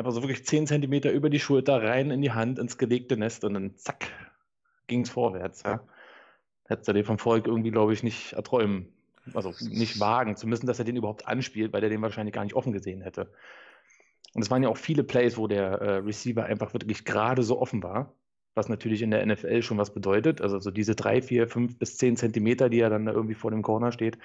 Einfach 0.00 0.12
so 0.12 0.22
wirklich 0.22 0.46
10 0.46 0.66
Zentimeter 0.66 1.12
über 1.12 1.28
die 1.28 1.38
Schulter, 1.38 1.82
rein 1.82 2.10
in 2.10 2.22
die 2.22 2.32
Hand, 2.32 2.58
ins 2.58 2.78
gelegte 2.78 3.18
Nest 3.18 3.44
und 3.44 3.52
dann 3.52 3.76
zack, 3.76 4.06
ging 4.86 5.02
es 5.02 5.10
vorwärts, 5.10 5.62
ja. 5.62 5.80
Hättest 6.64 6.88
du 6.88 6.94
dir 6.94 7.04
vom 7.04 7.18
Volk 7.18 7.46
irgendwie, 7.46 7.70
glaube 7.70 7.92
ich, 7.92 8.02
nicht 8.02 8.32
erträumen, 8.32 8.88
also 9.34 9.52
nicht 9.60 10.00
wagen, 10.00 10.36
zumindest, 10.36 10.66
dass 10.66 10.78
er 10.78 10.86
den 10.86 10.96
überhaupt 10.96 11.28
anspielt, 11.28 11.74
weil 11.74 11.82
er 11.82 11.90
den 11.90 12.00
wahrscheinlich 12.00 12.34
gar 12.34 12.44
nicht 12.44 12.54
offen 12.54 12.72
gesehen 12.72 13.02
hätte. 13.02 13.30
Und 14.32 14.40
es 14.40 14.50
waren 14.50 14.62
ja 14.62 14.70
auch 14.70 14.78
viele 14.78 15.04
Plays, 15.04 15.36
wo 15.36 15.46
der 15.46 15.72
äh, 15.72 15.96
Receiver 15.96 16.44
einfach 16.44 16.72
wirklich 16.72 17.04
gerade 17.04 17.42
so 17.42 17.60
offen 17.60 17.82
war 17.82 18.14
was 18.54 18.68
natürlich 18.68 19.02
in 19.02 19.10
der 19.10 19.24
NFL 19.24 19.62
schon 19.62 19.78
was 19.78 19.94
bedeutet. 19.94 20.40
Also 20.40 20.58
so 20.58 20.70
diese 20.70 20.94
drei, 20.94 21.22
vier, 21.22 21.48
fünf 21.48 21.78
bis 21.78 21.96
zehn 21.96 22.16
Zentimeter, 22.16 22.68
die 22.68 22.80
er 22.80 22.90
dann 22.90 23.06
da 23.06 23.12
irgendwie 23.12 23.34
vor 23.34 23.50
dem 23.50 23.62
Corner 23.62 23.92
steht, 23.92 24.18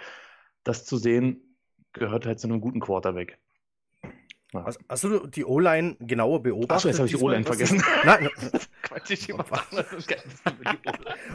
das 0.63 0.85
zu 0.85 0.97
sehen, 0.97 1.57
gehört 1.93 2.25
halt 2.25 2.39
zu 2.39 2.47
einem 2.47 2.59
guten 2.59 2.79
Quarterback. 2.79 3.37
Hast, 4.63 4.79
hast, 4.87 5.03
du 5.03 5.27
die 5.27 5.43
O-Line 5.43 5.97
genauer 5.99 6.43
beobachtet? 6.43 6.71
Achso, 6.71 6.87
jetzt 6.87 6.99
habe 6.99 7.07
ich 7.07 7.15
die 7.15 7.21
O-Line 7.21 7.43
vergessen. 7.43 7.83
Nein, 8.05 8.29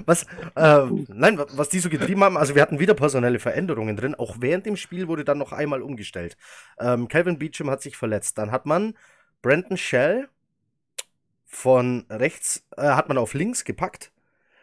was, 0.06 0.22
äh, 0.54 0.87
nein, 1.09 1.40
was 1.52 1.68
die 1.68 1.80
so 1.80 1.90
getrieben 1.90 2.24
haben, 2.24 2.37
also 2.37 2.54
wir 2.54 2.62
hatten 2.62 2.78
wieder 2.78 2.94
personelle 2.94 3.38
Veränderungen 3.38 3.96
drin. 3.96 4.14
Auch 4.14 4.37
während 4.40 4.66
dem 4.66 4.76
Spiel 4.76 5.09
wurde 5.09 5.24
dann 5.24 5.38
noch 5.38 5.52
einmal 5.52 5.83
umgestellt. 5.83 6.37
Ähm, 6.78 7.09
Calvin 7.09 7.38
Beecham 7.38 7.70
hat 7.70 7.83
sich 7.83 7.96
verletzt. 7.96 8.38
Dann 8.38 8.50
hat 8.50 8.66
man 8.66 8.94
Brandon 9.42 9.76
Shell 9.76 10.28
von 11.46 12.06
rechts, 12.09 12.64
äh, 12.76 12.83
hat 12.83 13.09
man 13.09 13.18
auf 13.18 13.35
links 13.35 13.64
gepackt 13.64 14.12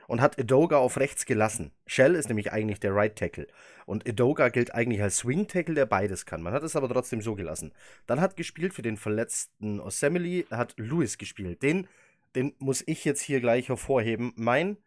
und 0.07 0.21
hat 0.21 0.39
Edoga 0.39 0.77
auf 0.77 0.97
rechts 0.97 1.25
gelassen. 1.25 1.71
Shell 1.85 2.15
ist 2.15 2.27
nämlich 2.27 2.51
eigentlich 2.51 2.79
der 2.79 2.95
Right 2.95 3.15
Tackle. 3.15 3.47
Und 3.85 4.07
Edoga 4.07 4.49
gilt 4.49 4.73
eigentlich 4.73 5.01
als 5.01 5.17
Swing 5.17 5.47
Tackle, 5.47 5.75
der 5.75 5.85
beides 5.85 6.25
kann. 6.25 6.41
Man 6.41 6.53
hat 6.53 6.63
es 6.63 6.75
aber 6.75 6.89
trotzdem 6.89 7.21
so 7.21 7.35
gelassen. 7.35 7.73
Dann 8.05 8.19
hat 8.19 8.35
gespielt 8.35 8.73
für 8.73 8.81
den 8.81 8.97
verletzten 8.97 9.79
Osemele, 9.79 10.45
hat 10.49 10.73
Lewis 10.77 11.17
gespielt. 11.17 11.61
Den, 11.61 11.87
den 12.35 12.53
muss 12.57 12.83
ich 12.85 13.05
jetzt 13.05 13.21
hier 13.21 13.39
gleich 13.39 13.69
hervorheben. 13.69 14.33
Mein, 14.35 14.77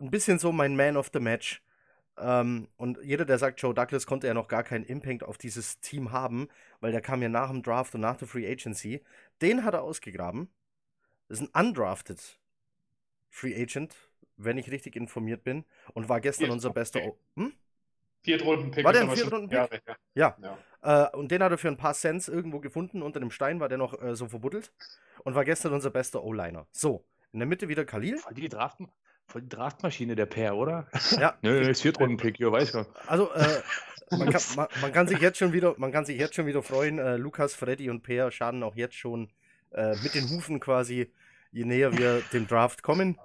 ein 0.00 0.10
bisschen 0.10 0.38
so 0.38 0.52
mein 0.52 0.76
Man 0.76 0.96
of 0.96 1.10
the 1.12 1.20
Match. 1.20 1.62
Ähm, 2.18 2.68
und 2.76 2.98
jeder, 3.02 3.24
der 3.24 3.38
sagt, 3.38 3.60
Joe 3.60 3.74
Douglas 3.74 4.06
konnte 4.06 4.26
ja 4.26 4.34
noch 4.34 4.48
gar 4.48 4.62
keinen 4.62 4.84
Impact 4.84 5.24
auf 5.24 5.38
dieses 5.38 5.80
Team 5.80 6.12
haben, 6.12 6.48
weil 6.80 6.92
der 6.92 7.00
kam 7.00 7.22
ja 7.22 7.28
nach 7.28 7.50
dem 7.50 7.62
Draft 7.62 7.94
und 7.94 8.02
nach 8.02 8.16
der 8.16 8.28
Free 8.28 8.50
Agency. 8.50 9.02
Den 9.40 9.64
hat 9.64 9.74
er 9.74 9.82
ausgegraben 9.82 10.48
das 11.28 11.40
ist 11.40 11.54
ein 11.54 11.66
undrafted 11.68 12.38
Free 13.30 13.60
Agent, 13.60 14.03
wenn 14.36 14.58
ich 14.58 14.70
richtig 14.70 14.96
informiert 14.96 15.44
bin. 15.44 15.64
Und 15.92 16.08
war 16.08 16.20
gestern 16.20 16.50
unser 16.50 16.70
bester. 16.70 17.00
O 17.02 17.18
hm? 17.36 17.52
Viertrunden-Pick. 18.22 18.84
War 18.84 18.92
der 18.92 19.02
ein 19.02 19.10
Viertrunden-Pick? 19.10 19.82
Ja. 20.14 20.36
ja. 20.42 20.58
ja. 20.82 21.08
Äh, 21.12 21.16
und 21.16 21.30
den 21.30 21.42
hat 21.42 21.52
er 21.52 21.58
für 21.58 21.68
ein 21.68 21.76
paar 21.76 21.94
Cents 21.94 22.28
irgendwo 22.28 22.60
gefunden. 22.60 23.02
Unter 23.02 23.20
dem 23.20 23.30
Stein 23.30 23.60
war 23.60 23.68
der 23.68 23.78
noch 23.78 24.00
äh, 24.00 24.16
so 24.16 24.28
verbuddelt. 24.28 24.72
Und 25.24 25.34
war 25.34 25.44
gestern 25.44 25.72
unser 25.72 25.90
bester 25.90 26.24
O-Liner. 26.24 26.66
So, 26.72 27.04
in 27.32 27.38
der 27.38 27.46
Mitte 27.46 27.68
wieder 27.68 27.84
Khalil. 27.84 28.18
Voll 28.18 28.34
die, 28.34 28.48
Draft, 28.48 28.78
voll 29.26 29.42
die 29.42 29.48
Draftmaschine 29.48 30.16
der 30.16 30.26
Pair, 30.26 30.56
oder? 30.56 30.88
Ja. 31.18 31.36
Nö, 31.42 31.60
ist 31.60 31.82
Viertrunden-Pick, 31.82 32.38
ja, 32.38 32.50
weiß 32.50 32.74
ich 32.74 32.86
Also, 33.06 33.30
äh, 33.32 33.62
man, 34.10 34.30
kann, 34.30 34.42
man, 34.56 34.68
man, 34.80 34.92
kann, 34.92 35.06
sich 35.06 35.20
jetzt 35.20 35.38
schon 35.38 35.52
wieder, 35.52 35.74
man 35.76 35.92
kann 35.92 36.04
sich 36.04 36.18
jetzt 36.18 36.34
schon 36.34 36.46
wieder 36.46 36.62
freuen. 36.62 36.98
Äh, 36.98 37.16
Lukas, 37.16 37.54
Freddy 37.54 37.90
und 37.90 38.02
Peer 38.02 38.30
schaden 38.30 38.62
auch 38.62 38.74
jetzt 38.74 38.94
schon 38.94 39.30
äh, 39.72 39.96
mit 40.02 40.14
den 40.14 40.28
Hufen 40.30 40.60
quasi 40.60 41.10
je 41.54 41.64
näher 41.64 41.96
wir 41.96 42.22
dem 42.32 42.46
Draft 42.46 42.82
kommen. 42.82 43.18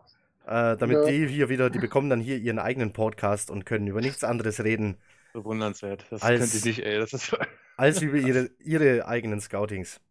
Äh, 0.50 0.78
damit 0.78 0.98
ja. 0.98 1.06
die 1.06 1.28
hier 1.28 1.48
wieder, 1.50 1.70
die 1.70 1.78
bekommen 1.78 2.10
dann 2.10 2.20
hier 2.20 2.38
ihren 2.38 2.58
eigenen 2.58 2.92
Podcast 2.92 3.52
und 3.52 3.68
können 3.68 3.86
über 3.86 4.02
nichts 4.02 4.24
anderes 4.24 4.64
reden. 4.64 4.98
Bewundernswert. 5.32 6.06
Das 6.10 6.24
als, 6.24 6.40
könnte 6.40 6.58
ich 6.58 6.66
nicht, 6.66 6.80
ey. 6.80 6.98
Das 6.98 7.14
ist 7.14 7.38
als 7.78 8.02
über 8.02 8.18
ihre, 8.18 8.50
ihre 8.58 9.08
eigenen 9.08 9.42
Scoutings. 9.42 10.02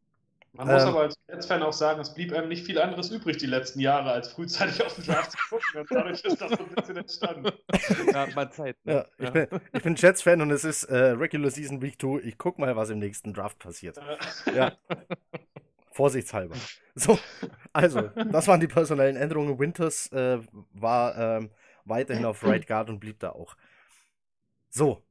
Man 0.52 0.68
ähm, 0.68 0.74
muss 0.74 0.82
aber 0.84 1.00
als 1.00 1.16
Jets-Fan 1.28 1.60
auch 1.64 1.72
sagen, 1.72 2.00
es 2.00 2.14
blieb 2.14 2.32
einem 2.32 2.48
nicht 2.48 2.64
viel 2.64 2.78
anderes 2.80 3.10
übrig 3.10 3.38
die 3.38 3.46
letzten 3.46 3.80
Jahre, 3.80 4.12
als 4.12 4.32
frühzeitig 4.32 4.80
auf 4.84 4.94
den 4.94 5.06
Draft 5.06 5.32
zu 5.32 5.38
gucken. 5.50 5.80
Und 5.80 5.90
dadurch 5.90 6.22
ist 6.22 6.40
das 6.40 6.52
so 6.52 6.64
ein 6.64 6.74
bisschen 6.74 6.96
entstanden. 6.96 7.52
Ja, 8.12 8.28
mal 8.36 8.52
Zeit. 8.52 8.76
Ne? 8.84 8.92
Ja, 8.92 9.06
ich, 9.18 9.24
ja. 9.24 9.30
Bin, 9.30 9.60
ich 9.72 9.82
bin 9.82 9.96
Jets-Fan 9.96 10.40
und 10.40 10.52
es 10.52 10.62
ist 10.62 10.84
äh, 10.84 10.96
Regular 10.96 11.50
Season 11.50 11.82
Week 11.82 12.00
2. 12.00 12.20
Ich 12.22 12.38
guck 12.38 12.60
mal, 12.60 12.76
was 12.76 12.90
im 12.90 13.00
nächsten 13.00 13.34
Draft 13.34 13.58
passiert. 13.58 13.98
Ja. 14.54 14.72
Vorsichtshalber. 15.90 16.54
So, 16.98 17.18
also, 17.72 18.02
das 18.30 18.48
waren 18.48 18.60
die 18.60 18.66
personellen 18.66 19.16
Änderungen. 19.16 19.58
Winters 19.58 20.10
äh, 20.12 20.38
war 20.72 21.16
ähm, 21.16 21.50
weiterhin 21.84 22.24
auf 22.24 22.44
Right 22.44 22.66
Guard 22.66 22.90
und 22.90 22.98
blieb 22.98 23.20
da 23.20 23.30
auch. 23.30 23.56
So, 24.70 25.02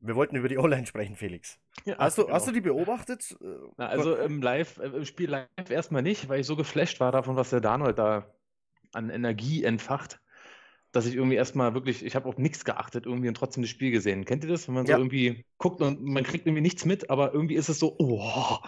wir 0.00 0.16
wollten 0.16 0.36
über 0.36 0.48
die 0.48 0.58
O-Line 0.58 0.86
sprechen, 0.86 1.16
Felix. 1.16 1.58
Ja, 1.84 1.98
hast, 1.98 2.18
du, 2.18 2.22
genau. 2.22 2.34
hast 2.34 2.46
du 2.46 2.52
die 2.52 2.60
beobachtet? 2.60 3.36
Na, 3.76 3.86
also 3.86 4.16
im 4.16 4.42
Live, 4.42 4.78
äh, 4.78 4.86
im 4.86 5.04
Spiel 5.04 5.30
live 5.30 5.70
erstmal 5.70 6.02
nicht, 6.02 6.28
weil 6.28 6.40
ich 6.40 6.46
so 6.46 6.56
geflasht 6.56 7.00
war 7.00 7.12
davon, 7.12 7.36
was 7.36 7.50
der 7.50 7.60
Daniel 7.60 7.94
da 7.94 8.26
an 8.92 9.10
Energie 9.10 9.64
entfacht, 9.64 10.20
dass 10.92 11.06
ich 11.06 11.14
irgendwie 11.14 11.36
erstmal 11.36 11.74
wirklich, 11.74 12.04
ich 12.04 12.14
habe 12.14 12.28
auf 12.28 12.38
nichts 12.38 12.64
geachtet, 12.64 13.06
irgendwie 13.06 13.28
und 13.28 13.36
trotzdem 13.36 13.62
das 13.62 13.70
Spiel 13.70 13.90
gesehen. 13.90 14.24
Kennt 14.24 14.44
ihr 14.44 14.50
das? 14.50 14.68
Wenn 14.68 14.74
man 14.74 14.86
ja. 14.86 14.96
so 14.96 15.00
irgendwie 15.00 15.44
guckt 15.58 15.80
und 15.80 16.02
man 16.02 16.22
kriegt 16.22 16.46
irgendwie 16.46 16.62
nichts 16.62 16.84
mit, 16.84 17.10
aber 17.10 17.32
irgendwie 17.32 17.56
ist 17.56 17.68
es 17.68 17.78
so, 17.78 17.96
oh, 17.98 18.58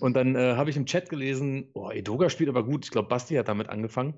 und 0.00 0.14
dann 0.14 0.36
äh, 0.36 0.54
habe 0.56 0.70
ich 0.70 0.76
im 0.76 0.86
Chat 0.86 1.08
gelesen, 1.08 1.70
oh, 1.74 1.90
Edoga 1.90 2.30
spielt 2.30 2.48
aber 2.48 2.64
gut. 2.64 2.84
Ich 2.84 2.90
glaube, 2.90 3.08
Basti 3.08 3.34
hat 3.34 3.48
damit 3.48 3.68
angefangen. 3.68 4.14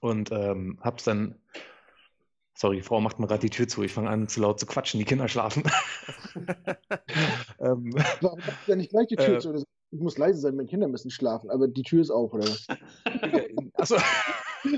Und 0.00 0.32
ähm, 0.32 0.78
habe 0.80 0.96
es 0.96 1.04
dann, 1.04 1.36
sorry, 2.54 2.76
die 2.76 2.82
Frau 2.82 3.00
macht 3.00 3.18
mir 3.18 3.26
gerade 3.26 3.40
die 3.40 3.50
Tür 3.50 3.68
zu. 3.68 3.82
Ich 3.82 3.92
fange 3.92 4.10
an, 4.10 4.28
zu 4.28 4.40
laut 4.40 4.58
zu 4.58 4.66
quatschen. 4.66 4.98
Die 4.98 5.04
Kinder 5.04 5.28
schlafen. 5.28 5.62
ähm, 7.60 7.94
Warum 8.20 8.40
macht 8.40 8.66
ja 8.66 8.76
nicht 8.76 8.90
gleich 8.90 9.06
die 9.08 9.16
Tür 9.16 9.36
äh, 9.36 9.38
zu? 9.38 9.64
Ich 9.92 10.00
muss 10.00 10.18
leise 10.18 10.40
sein, 10.40 10.56
meine 10.56 10.68
Kinder 10.68 10.88
müssen 10.88 11.10
schlafen, 11.10 11.48
aber 11.48 11.68
die 11.68 11.82
Tür 11.82 12.02
ist 12.02 12.10
auf, 12.10 12.34
oder 12.34 12.44
was? 12.44 12.66
Achso. 13.74 13.96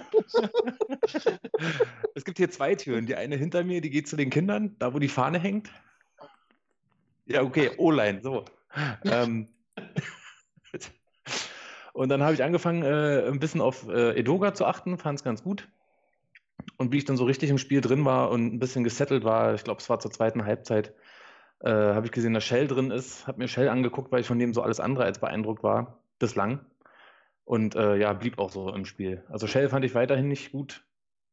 es 2.14 2.24
gibt 2.24 2.36
hier 2.36 2.50
zwei 2.50 2.74
Türen. 2.74 3.06
Die 3.06 3.14
eine 3.14 3.36
hinter 3.36 3.64
mir, 3.64 3.80
die 3.80 3.90
geht 3.90 4.06
zu 4.06 4.16
den 4.16 4.28
Kindern, 4.28 4.76
da 4.78 4.92
wo 4.92 4.98
die 4.98 5.08
Fahne 5.08 5.38
hängt. 5.38 5.70
Ja, 7.24 7.42
okay, 7.42 7.70
O-Line, 7.78 8.20
so. 8.22 8.44
ähm, 9.04 9.48
und 11.92 12.08
dann 12.08 12.22
habe 12.22 12.34
ich 12.34 12.42
angefangen, 12.42 12.82
äh, 12.82 13.26
ein 13.28 13.38
bisschen 13.38 13.60
auf 13.60 13.88
äh, 13.88 14.18
Edoga 14.18 14.54
zu 14.54 14.66
achten, 14.66 14.98
fand 14.98 15.18
es 15.18 15.24
ganz 15.24 15.42
gut. 15.42 15.68
Und 16.76 16.92
wie 16.92 16.98
ich 16.98 17.04
dann 17.04 17.16
so 17.16 17.24
richtig 17.24 17.50
im 17.50 17.58
Spiel 17.58 17.80
drin 17.80 18.04
war 18.04 18.30
und 18.30 18.54
ein 18.54 18.58
bisschen 18.58 18.84
gesettelt 18.84 19.24
war, 19.24 19.54
ich 19.54 19.64
glaube, 19.64 19.80
es 19.80 19.88
war 19.88 20.00
zur 20.00 20.10
zweiten 20.10 20.44
Halbzeit, 20.44 20.94
äh, 21.60 21.70
habe 21.70 22.06
ich 22.06 22.12
gesehen, 22.12 22.34
dass 22.34 22.44
Shell 22.44 22.68
drin 22.68 22.90
ist, 22.90 23.26
habe 23.26 23.38
mir 23.38 23.48
Shell 23.48 23.68
angeguckt, 23.68 24.12
weil 24.12 24.20
ich 24.20 24.26
von 24.26 24.38
dem 24.38 24.54
so 24.54 24.62
alles 24.62 24.80
andere 24.80 25.04
als 25.04 25.18
beeindruckt 25.18 25.62
war, 25.62 25.98
bislang. 26.18 26.64
Und 27.44 27.74
äh, 27.74 27.96
ja, 27.96 28.12
blieb 28.12 28.38
auch 28.38 28.50
so 28.50 28.72
im 28.72 28.84
Spiel. 28.84 29.24
Also 29.28 29.46
Shell 29.46 29.70
fand 29.70 29.84
ich 29.84 29.94
weiterhin 29.94 30.28
nicht 30.28 30.52
gut. 30.52 30.84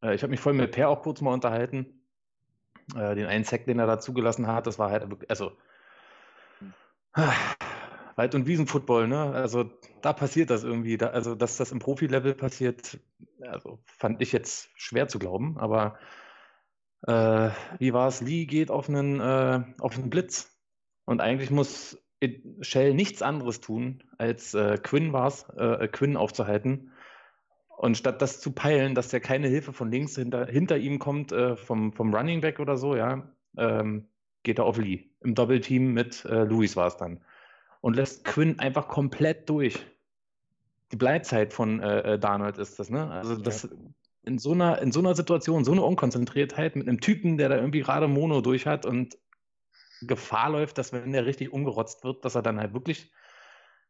Äh, 0.01 0.15
ich 0.15 0.23
habe 0.23 0.31
mich 0.31 0.39
voll 0.39 0.53
mit 0.53 0.71
Per 0.71 0.89
auch 0.89 1.01
kurz 1.01 1.21
mal 1.21 1.33
unterhalten. 1.33 2.01
Äh, 2.95 3.15
den 3.15 3.25
einen 3.25 3.43
Sack, 3.43 3.65
den 3.65 3.79
er 3.79 3.87
da 3.87 3.99
zugelassen 3.99 4.47
hat, 4.47 4.65
das 4.67 4.79
war 4.79 4.91
halt, 4.91 5.05
also 5.29 5.51
Wald- 8.15 8.35
und 8.35 8.47
Wiesenfootball, 8.47 9.07
ne? 9.07 9.31
Also 9.31 9.69
da 10.01 10.13
passiert 10.13 10.49
das 10.49 10.63
irgendwie. 10.63 10.97
Da, 10.97 11.07
also, 11.07 11.35
dass 11.35 11.57
das 11.57 11.71
im 11.71 11.79
Profilevel 11.79 12.33
passiert, 12.33 12.99
also 13.41 13.79
fand 13.85 14.21
ich 14.21 14.31
jetzt 14.31 14.69
schwer 14.75 15.07
zu 15.07 15.19
glauben. 15.19 15.57
Aber 15.57 15.97
äh, 17.05 17.49
wie 17.79 17.93
war 17.93 18.07
es? 18.07 18.21
Lee 18.21 18.45
geht 18.45 18.71
auf 18.71 18.89
einen, 18.89 19.19
äh, 19.19 19.63
auf 19.79 19.97
einen 19.97 20.09
Blitz. 20.09 20.51
Und 21.05 21.21
eigentlich 21.21 21.51
muss 21.51 22.01
Shell 22.61 22.93
nichts 22.93 23.21
anderes 23.21 23.61
tun, 23.61 24.03
als 24.17 24.53
äh, 24.53 24.77
Quinn 24.81 25.13
war 25.13 25.27
es, 25.27 25.47
äh, 25.49 25.87
Quinn 25.87 26.17
aufzuhalten. 26.17 26.91
Und 27.77 27.97
statt 27.97 28.21
das 28.21 28.39
zu 28.39 28.53
peilen, 28.53 28.95
dass 28.95 29.09
der 29.09 29.19
keine 29.19 29.49
Hilfe 29.49 29.73
von 29.73 29.91
links 29.91 30.15
hinter, 30.15 30.45
hinter 30.45 30.77
ihm 30.77 30.97
kommt, 30.97 31.33
äh, 31.33 31.57
vom, 31.57 31.91
vom 31.91 32.15
Running 32.15 32.41
Back 32.41 32.59
oder 32.59 32.77
so, 32.77 32.95
ja, 32.95 33.29
ähm, 33.57 34.07
geht 34.43 34.59
er 34.59 34.65
auf 34.65 34.77
Lee. 34.77 35.09
Im 35.19 35.35
Doppelteam 35.35 35.93
mit 35.93 36.23
äh, 36.25 36.45
Luis 36.45 36.77
war 36.77 36.87
es 36.87 36.95
dann 36.95 37.21
und 37.85 37.95
lässt 37.95 38.25
Quinn 38.25 38.57
einfach 38.57 38.87
komplett 38.87 39.47
durch. 39.47 39.85
Die 40.91 40.95
Bleizeit 40.95 41.53
von 41.53 41.79
äh, 41.81 42.13
äh, 42.13 42.19
Darnold 42.19 42.57
ist 42.57 42.79
das, 42.79 42.89
ne? 42.89 43.11
Also 43.11 43.35
das 43.35 43.69
in 44.23 44.39
so 44.39 44.53
einer, 44.53 44.81
in 44.81 44.91
so 44.91 45.01
einer 45.01 45.13
Situation, 45.13 45.63
so 45.63 45.71
eine 45.71 45.83
Unkonzentriertheit 45.83 46.75
mit 46.75 46.87
einem 46.87 46.99
Typen, 46.99 47.37
der 47.37 47.47
da 47.49 47.57
irgendwie 47.57 47.81
gerade 47.81 48.07
Mono 48.07 48.41
durch 48.41 48.65
hat 48.65 48.87
und 48.87 49.19
Gefahr 50.01 50.49
läuft, 50.49 50.79
dass 50.79 50.93
wenn 50.93 51.11
der 51.11 51.27
richtig 51.27 51.53
umgerotzt 51.53 52.03
wird, 52.03 52.25
dass 52.25 52.33
er 52.33 52.41
dann 52.41 52.59
halt 52.59 52.73
wirklich 52.73 53.11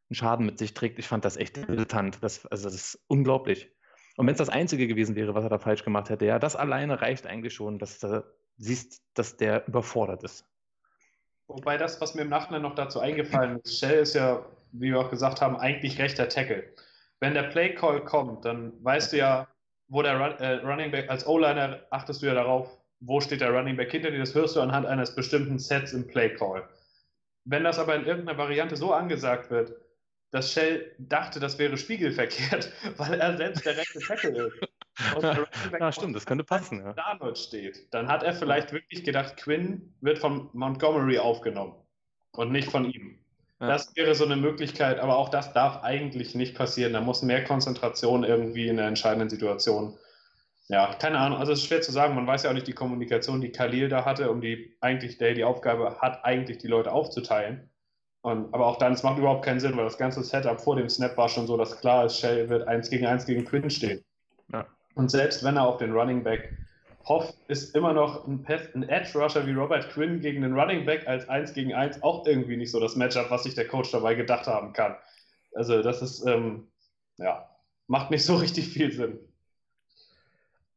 einen 0.10 0.16
Schaden 0.16 0.46
mit 0.46 0.60
sich 0.60 0.74
trägt. 0.74 1.00
Ich 1.00 1.08
fand 1.08 1.24
das 1.24 1.38
echt 1.38 1.56
irritant. 1.58 2.18
Das, 2.22 2.46
also 2.48 2.66
das 2.66 2.76
ist 2.76 3.00
unglaublich. 3.08 3.72
Und 4.18 4.28
wenn 4.28 4.34
es 4.34 4.40
das 4.40 4.50
Einzige 4.50 4.88
gewesen 4.88 5.16
wäre, 5.16 5.36
was 5.36 5.46
er 5.46 5.50
da 5.50 5.58
falsch 5.58 5.86
gemacht 5.86 6.10
hätte, 6.10 6.26
ja, 6.26 6.38
das 6.38 6.58
alleine 6.58 7.00
reicht 7.00 7.28
eigentlich 7.28 7.54
schon, 7.54 7.80
dass 7.80 8.00
du 8.00 8.26
siehst, 8.58 9.04
dass 9.14 9.38
der 9.38 9.66
überfordert 9.70 10.26
ist. 10.26 10.44
Wobei 11.48 11.78
das, 11.78 12.02
was 12.02 12.16
mir 12.16 12.24
im 12.24 12.30
Nachhinein 12.30 12.64
noch 12.64 12.76
dazu 12.76 13.00
eingefallen 13.00 13.60
ist, 13.64 13.80
Shell 13.80 14.00
ist 14.00 14.16
ja, 14.16 14.46
wie 14.72 14.92
wir 14.92 15.00
auch 15.00 15.10
gesagt 15.10 15.42
haben, 15.42 15.58
eigentlich 15.58 16.00
rechter 16.00 16.28
Tackle. 16.28 16.64
Wenn 17.20 17.34
der 17.34 17.44
Play 17.44 17.74
Call 17.76 18.04
kommt, 18.04 18.46
dann 18.46 18.74
weißt 18.84 19.14
du 19.14 19.18
ja, 19.18 19.48
wo 19.88 20.02
der 20.02 20.20
Run, 20.20 20.38
äh, 20.40 20.56
Running 20.66 20.92
Back, 20.92 21.10
als 21.10 21.28
O-Liner 21.28 21.82
achtest 21.92 22.22
du 22.22 22.28
ja 22.28 22.34
darauf, 22.34 22.78
wo 23.00 23.22
steht 23.22 23.42
der 23.42 23.52
Running 23.52 23.78
Back 23.78 23.92
hinter 23.92 24.12
dir, 24.12 24.20
das 24.20 24.34
hörst 24.34 24.56
du 24.56 24.62
anhand 24.62 24.88
eines 24.88 25.14
bestimmten 25.14 25.60
Sets 25.60 25.94
im 25.94 26.08
Play 26.08 26.34
Call. 26.34 26.68
Wenn 27.46 27.64
das 27.64 27.78
aber 27.78 27.96
in 27.96 28.06
irgendeiner 28.06 28.38
Variante 28.38 28.76
so 28.76 28.92
angesagt 28.94 29.52
wird, 29.52 29.76
dass 30.32 30.52
Shell 30.52 30.96
dachte, 30.98 31.40
das 31.40 31.60
wäre 31.60 31.78
spiegelverkehrt, 31.78 32.72
weil 32.98 33.20
er 33.20 33.38
selbst 33.38 33.66
der 33.66 33.78
rechte 33.78 34.00
Tackle 34.00 34.48
ist. 34.48 34.75
Ja, 35.80 35.92
stimmt, 35.92 36.16
das 36.16 36.26
könnte 36.26 36.44
passen. 36.44 36.80
Ja. 36.80 36.94
Darnold 36.94 37.38
steht. 37.38 37.94
Dann 37.94 38.08
hat 38.08 38.24
er 38.24 38.34
vielleicht 38.34 38.72
wirklich 38.72 39.04
gedacht, 39.04 39.38
Quinn 39.38 39.94
wird 40.02 40.20
von 40.20 40.50
Montgomery 40.54 41.18
aufgenommen 41.18 41.76
und 42.32 42.52
nicht 42.52 42.70
von 42.70 42.86
ihm. 42.86 43.20
Ja. 43.60 43.68
Das 43.68 43.96
wäre 43.96 44.16
so 44.16 44.26
eine 44.26 44.36
Möglichkeit, 44.36 45.00
aber 45.00 45.18
auch 45.18 45.30
das 45.30 45.54
darf 45.54 45.84
eigentlich 45.84 46.36
nicht 46.36 46.56
passieren. 46.56 46.94
Da 46.94 47.02
muss 47.02 47.22
mehr 47.22 47.44
Konzentration 47.44 48.24
irgendwie 48.24 48.68
in 48.68 48.78
der 48.78 48.88
entscheidenden 48.88 49.30
Situation. 49.30 49.98
Ja, 50.68 50.94
keine 50.96 51.20
Ahnung. 51.20 51.38
Also 51.38 51.54
es 51.54 51.60
ist 51.60 51.68
schwer 51.68 51.82
zu 51.82 51.92
sagen. 51.92 52.16
Man 52.16 52.28
weiß 52.28 52.44
ja 52.44 52.50
auch 52.50 52.54
nicht 52.54 52.68
die 52.68 52.74
Kommunikation, 52.74 53.40
die 53.40 53.52
Khalil 53.52 53.88
da 53.88 54.04
hatte, 54.04 54.32
um 54.32 54.42
die 54.42 54.76
eigentlich, 54.82 55.18
der 55.18 55.34
die 55.36 55.44
Aufgabe 55.44 56.00
hat, 56.00 56.26
eigentlich 56.26 56.58
die 56.58 56.68
Leute 56.68 56.92
aufzuteilen. 56.92 57.70
Und, 58.22 58.52
aber 58.54 58.66
auch 58.66 58.78
dann, 58.78 58.94
es 58.94 59.04
macht 59.04 59.20
überhaupt 59.20 59.46
keinen 59.46 59.60
Sinn, 59.60 59.78
weil 59.78 59.84
das 59.84 60.00
ganze 60.00 60.24
Setup 60.24 60.60
vor 60.60 60.76
dem 60.76 60.90
Snap 60.90 61.16
war 61.16 61.30
schon 61.30 61.46
so, 61.46 61.58
dass 61.58 61.80
klar 61.80 62.06
ist, 62.06 62.18
Shell 62.18 62.50
wird 62.50 62.68
1 62.68 62.90
gegen 62.90 63.06
1 63.06 63.28
gegen 63.28 63.46
Quinn 63.46 63.70
stehen. 63.70 64.04
Ja. 64.52 64.66
Und 64.96 65.12
selbst 65.12 65.44
wenn 65.44 65.58
er 65.58 65.68
auf 65.68 65.78
den 65.78 65.92
Running 65.92 66.24
Back 66.24 66.58
hofft, 67.06 67.36
ist 67.48 67.76
immer 67.76 67.94
noch 67.94 68.28
ein, 68.28 68.46
ein 68.48 68.84
Edge 68.90 69.18
Rusher 69.18 69.46
wie 69.46 69.54
Robert 69.54 69.90
Quinn 69.92 70.22
gegen 70.22 70.42
den 70.42 70.58
Running 70.58 70.86
Back 70.86 71.08
als 71.08 71.30
1 71.30 71.54
gegen 71.54 71.74
1 71.74 72.02
auch 72.02 72.26
irgendwie 72.26 72.58
nicht 72.58 72.72
so 72.72 72.80
das 72.80 72.96
Matchup, 72.96 73.30
was 73.30 73.44
sich 73.44 73.56
der 73.56 73.68
Coach 73.68 73.92
dabei 73.92 74.16
gedacht 74.16 74.48
haben 74.48 74.74
kann. 74.74 74.96
Also 75.54 75.84
das 75.84 76.02
ist, 76.02 76.26
ähm, 76.26 76.68
ja, 77.18 77.50
macht 77.88 78.10
nicht 78.10 78.26
so 78.26 78.36
richtig 78.38 78.70
viel 78.70 78.92
Sinn. 78.92 79.20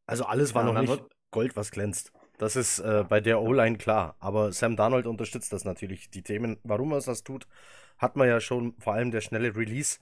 Also 0.07 0.25
alles 0.25 0.55
war 0.55 0.67
ja, 0.67 0.73
noch 0.73 0.81
nicht 0.81 1.03
Gold, 1.31 1.57
was 1.57 1.71
glänzt. 1.71 2.13
Das 2.39 2.57
ist 2.57 2.79
äh, 2.79 3.05
bei 3.09 3.21
der 3.21 3.43
O-Line 3.43 3.79
klar. 3.79 4.17
Aber 4.21 4.53
Sam 4.53 4.77
Darnold 4.77 5.07
unterstützt 5.07 5.53
das 5.53 5.65
natürlich. 5.65 6.09
Die 6.11 6.23
Themen, 6.23 6.59
warum 6.63 6.93
er 6.93 7.01
das 7.01 7.23
tut, 7.25 7.47
hat 7.99 8.17
man 8.17 8.29
ja 8.29 8.41
schon, 8.41 8.75
vor 8.79 8.95
allem 8.95 9.11
der 9.11 9.21
schnelle 9.21 9.55
Release. 9.55 9.99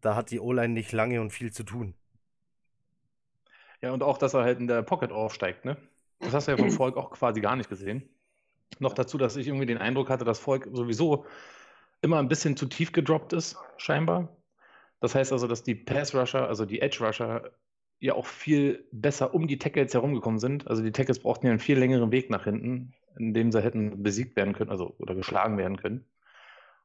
Da 0.00 0.16
hat 0.16 0.30
die 0.30 0.40
O-Line 0.40 0.72
nicht 0.72 0.92
lange 0.92 1.20
und 1.20 1.30
viel 1.30 1.52
zu 1.52 1.62
tun. 1.64 1.94
Ja, 3.82 3.92
und 3.92 4.02
auch, 4.02 4.18
dass 4.18 4.34
er 4.34 4.42
halt 4.42 4.58
in 4.58 4.66
der 4.66 4.82
Pocket 4.82 5.12
aufsteigt, 5.12 5.64
ne? 5.64 5.76
Das 6.20 6.32
hast 6.32 6.48
du 6.48 6.52
ja 6.52 6.58
vom 6.58 6.70
Volk 6.70 6.96
auch 6.96 7.10
quasi 7.10 7.40
gar 7.40 7.56
nicht 7.56 7.68
gesehen. 7.68 8.08
Noch 8.78 8.94
dazu, 8.94 9.18
dass 9.18 9.36
ich 9.36 9.46
irgendwie 9.46 9.66
den 9.66 9.78
Eindruck 9.78 10.10
hatte, 10.10 10.24
dass 10.24 10.38
Volk 10.38 10.68
sowieso 10.72 11.26
immer 12.02 12.18
ein 12.18 12.28
bisschen 12.28 12.56
zu 12.56 12.66
tief 12.66 12.92
gedroppt 12.92 13.32
ist, 13.32 13.56
scheinbar. 13.76 14.36
Das 15.00 15.14
heißt 15.14 15.32
also, 15.32 15.46
dass 15.46 15.62
die 15.62 15.74
Pass-Rusher, 15.74 16.48
also 16.48 16.64
die 16.64 16.80
Edge-Rusher, 16.80 17.50
ja 17.98 18.14
auch 18.14 18.26
viel 18.26 18.86
besser 18.92 19.34
um 19.34 19.46
die 19.46 19.58
Tackles 19.58 19.94
herumgekommen 19.94 20.38
sind. 20.38 20.68
Also 20.68 20.82
die 20.82 20.92
Tackles 20.92 21.20
brauchten 21.20 21.46
ja 21.46 21.52
einen 21.52 21.60
viel 21.60 21.78
längeren 21.78 22.12
Weg 22.12 22.30
nach 22.30 22.44
hinten, 22.44 22.92
in 23.18 23.32
dem 23.32 23.52
sie 23.52 23.62
hätten 23.62 24.02
besiegt 24.02 24.36
werden 24.36 24.54
können, 24.54 24.70
also 24.70 24.94
oder 24.98 25.14
geschlagen 25.14 25.56
werden 25.56 25.76
können. 25.78 26.04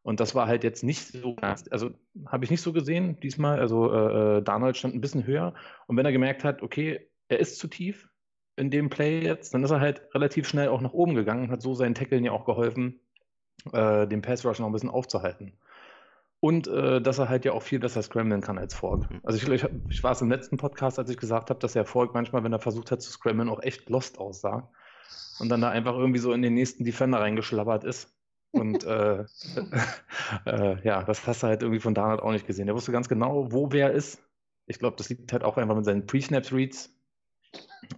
Und 0.04 0.20
das 0.20 0.34
war 0.34 0.48
halt 0.48 0.64
jetzt 0.64 0.84
nicht 0.84 1.08
so, 1.08 1.36
also 1.70 1.92
habe 2.26 2.44
ich 2.44 2.52
nicht 2.52 2.62
so 2.62 2.74
gesehen 2.74 3.20
diesmal. 3.20 3.60
Also 3.60 3.94
äh, 3.94 4.38
äh, 4.38 4.42
Darnold 4.42 4.78
stand 4.78 4.96
ein 4.96 5.02
bisschen 5.02 5.26
höher. 5.26 5.54
Und 5.88 5.98
wenn 5.98 6.06
er 6.06 6.12
gemerkt 6.12 6.44
hat, 6.44 6.64
okay, 6.64 7.08
er 7.28 7.40
ist 7.40 7.60
zu 7.60 7.68
tief 7.68 8.10
in 8.56 8.72
dem 8.72 8.90
Play 8.90 9.24
jetzt, 9.24 9.54
dann 9.54 9.64
ist 9.64 9.72
er 9.72 9.80
halt 9.80 10.02
relativ 10.14 10.48
schnell 10.48 10.70
auch 10.70 10.82
nach 10.82 10.94
oben 10.94 11.14
gegangen 11.14 11.46
und 11.46 11.52
hat 11.52 11.62
so 11.62 11.74
seinen 11.74 11.96
Tackeln 11.96 12.26
ja 12.26 12.32
auch 12.32 12.46
geholfen, 12.46 13.00
äh, 13.72 14.08
den 14.08 14.22
Pass 14.22 14.46
Rush 14.46 14.60
noch 14.60 14.68
ein 14.68 14.74
bisschen 14.74 14.90
aufzuhalten. 14.90 15.54
Und 16.40 16.68
äh, 16.68 17.00
dass 17.00 17.20
er 17.20 17.30
halt 17.30 17.46
ja 17.46 17.52
auch 17.52 17.62
viel 17.62 17.80
besser 17.80 18.02
scramblen 18.02 18.42
kann 18.42 18.58
als 18.58 18.74
Fork. 18.74 19.10
Mhm. 19.12 19.22
Also 19.24 19.38
ich, 19.38 19.48
ich, 19.48 19.70
ich 19.90 20.04
war 20.04 20.14
es 20.14 20.22
im 20.22 20.32
letzten 20.32 20.58
Podcast, 20.58 20.98
als 20.98 21.12
ich 21.12 21.18
gesagt 21.18 21.52
habe, 21.52 21.60
dass 21.60 21.74
der 21.74 21.86
Fork 21.86 22.16
manchmal, 22.16 22.44
wenn 22.44 22.52
er 22.52 22.60
versucht 22.60 22.90
hat 22.90 23.04
zu 23.04 23.12
scramblen, 23.12 23.50
auch 23.50 23.62
echt 23.62 23.88
lost 23.90 24.18
aussah. 24.18 24.72
Und 25.40 25.50
dann 25.50 25.62
da 25.62 25.70
einfach 25.70 25.96
irgendwie 25.96 26.20
so 26.20 26.34
in 26.34 26.42
den 26.42 26.56
nächsten 26.56 26.84
Defender 26.84 27.20
reingeschlabbert 27.20 27.84
ist. 27.84 28.12
Und 28.52 28.84
äh, 28.84 29.24
äh, 30.46 30.84
ja, 30.84 31.04
das 31.04 31.26
hast 31.26 31.44
du 31.44 31.48
halt 31.48 31.62
irgendwie 31.62 31.80
von 31.80 31.94
Darnold 31.94 32.22
auch 32.22 32.32
nicht 32.32 32.48
gesehen. 32.48 32.66
Der 32.66 32.76
wusste 32.76 32.92
ganz 32.92 33.08
genau, 33.08 33.52
wo 33.52 33.72
wer 33.72 33.92
ist. 33.92 34.22
Ich 34.68 34.80
glaube, 34.80 34.98
das 34.98 35.10
liegt 35.10 35.32
halt 35.34 35.44
auch 35.44 35.58
einfach 35.58 35.76
mit 35.76 35.86
seinen 35.86 36.06
Pre-Snaps-Reads. 36.06 36.94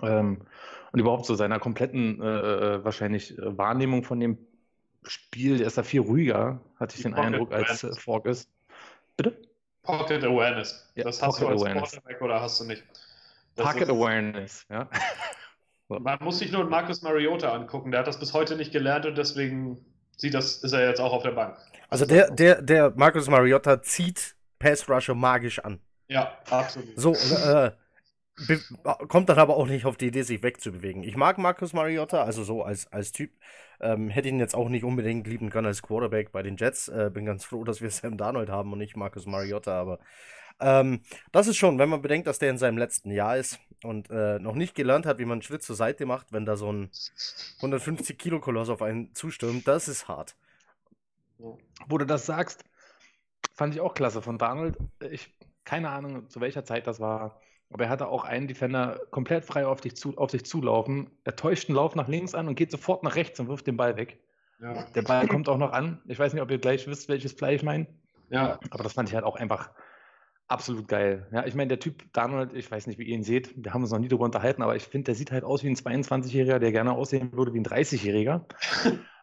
Ähm, 0.01 0.45
und 0.91 0.99
überhaupt 0.99 1.25
so 1.25 1.35
seiner 1.35 1.59
kompletten 1.59 2.21
äh, 2.21 2.25
äh 2.25 2.85
wahrscheinlich 2.85 3.37
äh, 3.37 3.57
Wahrnehmung 3.57 4.03
von 4.03 4.19
dem 4.19 4.37
Spiel, 5.03 5.57
der 5.57 5.67
ist 5.67 5.77
da 5.77 5.83
viel 5.83 6.01
ruhiger, 6.01 6.61
hatte 6.79 6.95
ich 6.95 7.03
den 7.03 7.13
Pocket 7.13 7.25
Eindruck, 7.25 7.51
als 7.51 7.83
äh, 7.83 7.93
Fork 7.93 8.25
ist. 8.25 8.49
Bitte? 9.17 9.37
Pocket 9.81 10.23
Awareness. 10.23 10.91
Ja, 10.95 11.03
das 11.03 11.21
hast 11.21 11.39
Pocket 11.39 11.41
du 11.41 11.47
als 11.47 11.61
Awareness. 11.61 11.91
Quarterback 11.91 12.21
oder 12.21 12.41
hast 12.41 12.61
du 12.61 12.65
nicht? 12.65 12.83
Das 13.55 13.71
Pocket 13.71 13.89
Awareness, 13.89 14.65
ja. 14.69 14.89
Man 15.89 16.17
muss 16.21 16.39
sich 16.39 16.51
nur 16.51 16.63
Marcus 16.65 17.01
Mariota 17.01 17.53
angucken, 17.53 17.91
der 17.91 17.99
hat 17.99 18.07
das 18.07 18.19
bis 18.19 18.33
heute 18.33 18.55
nicht 18.55 18.71
gelernt 18.71 19.05
und 19.05 19.17
deswegen 19.17 19.85
sieht 20.17 20.33
das, 20.33 20.57
ist 20.57 20.73
er 20.73 20.87
jetzt 20.87 20.99
auch 20.99 21.13
auf 21.13 21.23
der 21.23 21.31
Bank. 21.31 21.57
Also 21.89 22.05
der, 22.05 22.31
der, 22.31 22.61
der 22.61 22.93
Marcus 22.95 23.29
Mariota 23.29 23.81
zieht 23.81 24.35
Pass 24.59 24.89
Rusher 24.89 25.15
magisch 25.15 25.59
an. 25.59 25.79
Ja, 26.07 26.37
absolut. 26.49 26.89
So, 26.95 27.13
äh, 27.13 27.71
kommt 29.07 29.29
dann 29.29 29.37
aber 29.37 29.57
auch 29.57 29.67
nicht 29.67 29.85
auf 29.85 29.97
die 29.97 30.07
Idee, 30.07 30.23
sich 30.23 30.41
wegzubewegen. 30.41 31.03
Ich 31.03 31.15
mag 31.15 31.37
Marcus 31.37 31.73
Mariota, 31.73 32.23
also 32.23 32.43
so 32.43 32.63
als, 32.63 32.91
als 32.91 33.11
Typ. 33.11 33.31
Ähm, 33.79 34.09
hätte 34.09 34.29
ihn 34.29 34.39
jetzt 34.39 34.55
auch 34.55 34.69
nicht 34.69 34.83
unbedingt 34.83 35.27
lieben 35.27 35.49
können 35.49 35.67
als 35.67 35.81
Quarterback 35.81 36.31
bei 36.31 36.41
den 36.41 36.57
Jets. 36.57 36.87
Äh, 36.87 37.11
bin 37.13 37.25
ganz 37.25 37.45
froh, 37.45 37.63
dass 37.63 37.81
wir 37.81 37.89
Sam 37.91 38.17
Darnold 38.17 38.49
haben 38.49 38.71
und 38.71 38.79
nicht 38.79 38.95
Marcus 38.95 39.25
Mariota, 39.25 39.79
aber 39.79 39.99
ähm, 40.59 41.01
das 41.31 41.47
ist 41.47 41.57
schon, 41.57 41.79
wenn 41.79 41.89
man 41.89 42.01
bedenkt, 42.01 42.27
dass 42.27 42.39
der 42.39 42.49
in 42.49 42.57
seinem 42.57 42.77
letzten 42.77 43.11
Jahr 43.11 43.37
ist 43.37 43.59
und 43.85 44.09
äh, 44.09 44.39
noch 44.39 44.55
nicht 44.55 44.75
gelernt 44.75 45.05
hat, 45.05 45.19
wie 45.19 45.25
man 45.25 45.33
einen 45.33 45.41
Schritt 45.41 45.63
zur 45.63 45.75
Seite 45.75 46.05
macht, 46.05 46.31
wenn 46.31 46.45
da 46.45 46.55
so 46.55 46.71
ein 46.71 46.89
150 47.57 48.17
Kilo 48.17 48.39
Koloss 48.39 48.69
auf 48.69 48.81
einen 48.81 49.13
zustürmt, 49.13 49.67
das 49.67 49.87
ist 49.87 50.07
hart. 50.07 50.35
Wo 51.37 51.97
du 51.97 52.05
das 52.05 52.25
sagst, 52.25 52.63
fand 53.53 53.73
ich 53.73 53.81
auch 53.81 53.93
klasse 53.93 54.21
von 54.21 54.37
Darnold. 54.37 54.77
Ich, 55.11 55.33
keine 55.65 55.89
Ahnung, 55.89 56.29
zu 56.29 56.41
welcher 56.41 56.63
Zeit 56.63 56.87
das 56.87 56.99
war. 56.99 57.41
Aber 57.69 57.85
er 57.85 57.89
hatte 57.89 58.07
auch 58.07 58.23
einen 58.23 58.47
Defender 58.47 58.99
komplett 59.09 59.45
frei 59.45 59.65
auf, 59.65 59.81
dich 59.81 59.95
zu, 59.95 60.17
auf 60.17 60.29
sich 60.31 60.45
zulaufen. 60.45 61.09
Er 61.23 61.35
täuscht 61.35 61.69
einen 61.69 61.75
Lauf 61.75 61.95
nach 61.95 62.07
links 62.07 62.35
an 62.35 62.47
und 62.47 62.55
geht 62.55 62.71
sofort 62.71 63.03
nach 63.03 63.15
rechts 63.15 63.39
und 63.39 63.47
wirft 63.47 63.65
den 63.65 63.77
Ball 63.77 63.97
weg. 63.97 64.19
Ja. 64.61 64.83
Der 64.95 65.01
Ball 65.01 65.27
kommt 65.27 65.49
auch 65.49 65.57
noch 65.57 65.71
an. 65.71 66.01
Ich 66.05 66.19
weiß 66.19 66.33
nicht, 66.33 66.41
ob 66.41 66.51
ihr 66.51 66.59
gleich 66.59 66.87
wisst, 66.87 67.09
welches 67.09 67.35
Play 67.35 67.55
ich 67.55 67.63
meine. 67.63 67.87
Ja. 68.29 68.59
Aber 68.69 68.83
das 68.83 68.93
fand 68.93 69.09
ich 69.09 69.15
halt 69.15 69.25
auch 69.25 69.35
einfach 69.35 69.71
absolut 70.47 70.87
geil. 70.87 71.27
Ja, 71.31 71.45
ich 71.45 71.55
meine, 71.55 71.69
der 71.69 71.79
Typ 71.79 72.11
Donald, 72.13 72.53
ich 72.53 72.69
weiß 72.69 72.87
nicht, 72.87 72.99
wie 72.99 73.03
ihr 73.03 73.15
ihn 73.15 73.23
seht, 73.23 73.53
wir 73.55 73.73
haben 73.73 73.81
uns 73.81 73.91
noch 73.91 73.99
nie 73.99 74.07
darüber 74.07 74.25
unterhalten, 74.25 74.61
aber 74.61 74.75
ich 74.75 74.83
finde, 74.83 75.05
der 75.05 75.15
sieht 75.15 75.31
halt 75.31 75.43
aus 75.43 75.63
wie 75.63 75.69
ein 75.69 75.75
22-Jähriger, 75.75 76.59
der 76.59 76.71
gerne 76.71 76.93
aussehen 76.93 77.33
würde 77.33 77.53
wie 77.53 77.59
ein 77.59 77.65
30-Jähriger. 77.65 78.45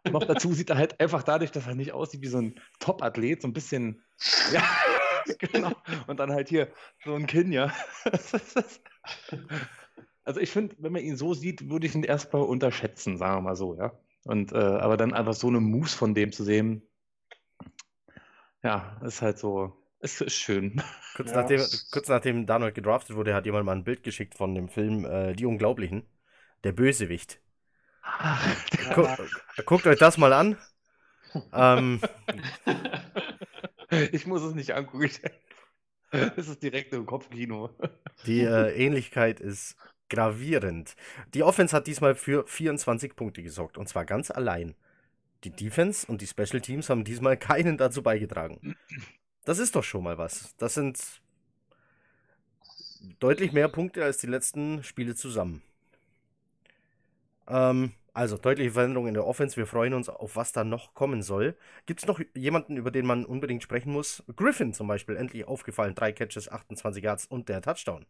noch 0.10 0.24
dazu 0.24 0.52
sieht 0.52 0.70
er 0.70 0.78
halt 0.78 0.98
einfach 1.00 1.22
dadurch, 1.22 1.52
dass 1.52 1.66
er 1.66 1.74
nicht 1.74 1.92
aussieht 1.92 2.22
wie 2.22 2.28
so 2.28 2.38
ein 2.38 2.54
Top-Athlet, 2.78 3.42
so 3.42 3.48
ein 3.48 3.52
bisschen. 3.52 4.02
Ja, 4.52 4.62
genau. 5.38 5.72
Und 6.06 6.18
dann 6.18 6.32
halt 6.32 6.48
hier 6.48 6.68
so 7.04 7.14
ein 7.14 7.26
Kinn, 7.26 7.52
ja. 7.52 7.72
also 10.24 10.40
ich 10.40 10.50
finde, 10.50 10.76
wenn 10.78 10.92
man 10.92 11.02
ihn 11.02 11.16
so 11.16 11.34
sieht, 11.34 11.68
würde 11.68 11.86
ich 11.86 11.94
ihn 11.94 12.04
erstmal 12.04 12.42
unterschätzen, 12.42 13.18
sagen 13.18 13.36
wir 13.38 13.42
mal 13.42 13.56
so, 13.56 13.76
ja. 13.76 13.92
Und 14.24 14.52
äh, 14.52 14.56
aber 14.56 14.96
dann 14.96 15.14
einfach 15.14 15.34
so 15.34 15.48
eine 15.48 15.60
Moves 15.60 15.94
von 15.94 16.14
dem 16.14 16.32
zu 16.32 16.44
sehen, 16.44 16.82
ja, 18.62 19.00
ist 19.02 19.22
halt 19.22 19.38
so, 19.38 19.79
es 20.00 20.20
ist 20.20 20.34
schön. 20.34 20.82
Kurz, 21.14 21.30
ja. 21.30 21.42
nachdem, 21.42 21.60
kurz 21.90 22.08
nachdem 22.08 22.46
Donald 22.46 22.74
gedraftet 22.74 23.16
wurde, 23.16 23.34
hat 23.34 23.46
jemand 23.46 23.66
mal 23.66 23.76
ein 23.76 23.84
Bild 23.84 24.02
geschickt 24.02 24.34
von 24.34 24.54
dem 24.54 24.68
Film 24.68 25.04
äh, 25.04 25.34
Die 25.34 25.46
Unglaublichen. 25.46 26.06
Der 26.64 26.72
Bösewicht. 26.72 27.40
Ach, 28.02 28.42
Gu 28.94 29.06
guckt 29.64 29.86
euch 29.86 29.98
das 29.98 30.18
mal 30.18 30.32
an. 30.32 30.56
ähm, 31.52 32.00
ich 34.12 34.26
muss 34.26 34.42
es 34.42 34.54
nicht 34.54 34.74
angucken. 34.74 35.10
Es 36.10 36.48
ist 36.48 36.62
direkt 36.62 36.92
im 36.92 37.06
Kopfkino. 37.06 37.70
Die 38.26 38.40
äh, 38.40 38.74
Ähnlichkeit 38.74 39.40
ist 39.40 39.76
gravierend. 40.08 40.96
Die 41.34 41.42
Offense 41.42 41.74
hat 41.76 41.86
diesmal 41.86 42.14
für 42.14 42.46
24 42.46 43.14
Punkte 43.14 43.42
gesorgt 43.42 43.78
und 43.78 43.88
zwar 43.88 44.04
ganz 44.04 44.30
allein. 44.30 44.74
Die 45.44 45.50
Defense 45.50 46.06
und 46.06 46.20
die 46.20 46.26
Special 46.26 46.60
Teams 46.60 46.90
haben 46.90 47.04
diesmal 47.04 47.36
keinen 47.36 47.78
dazu 47.78 48.02
beigetragen. 48.02 48.76
Das 49.44 49.58
ist 49.58 49.74
doch 49.76 49.84
schon 49.84 50.04
mal 50.04 50.18
was. 50.18 50.54
Das 50.56 50.74
sind 50.74 50.98
deutlich 53.18 53.52
mehr 53.52 53.68
Punkte 53.68 54.04
als 54.04 54.18
die 54.18 54.26
letzten 54.26 54.82
Spiele 54.82 55.14
zusammen. 55.14 55.62
Ähm, 57.48 57.92
also 58.12 58.36
deutliche 58.36 58.72
Veränderungen 58.72 59.08
in 59.08 59.14
der 59.14 59.26
Offense. 59.26 59.56
Wir 59.56 59.66
freuen 59.66 59.94
uns 59.94 60.08
auf, 60.08 60.36
was 60.36 60.52
da 60.52 60.64
noch 60.64 60.94
kommen 60.94 61.22
soll. 61.22 61.56
Gibt 61.86 62.00
es 62.00 62.06
noch 62.06 62.20
jemanden, 62.34 62.76
über 62.76 62.90
den 62.90 63.06
man 63.06 63.24
unbedingt 63.24 63.62
sprechen 63.62 63.92
muss? 63.92 64.22
Griffin 64.36 64.74
zum 64.74 64.88
Beispiel, 64.88 65.16
endlich 65.16 65.46
aufgefallen. 65.46 65.94
Drei 65.94 66.12
Catches, 66.12 66.50
28 66.50 67.02
Yards 67.02 67.26
und 67.26 67.48
der 67.48 67.62
Touchdown. 67.62 68.06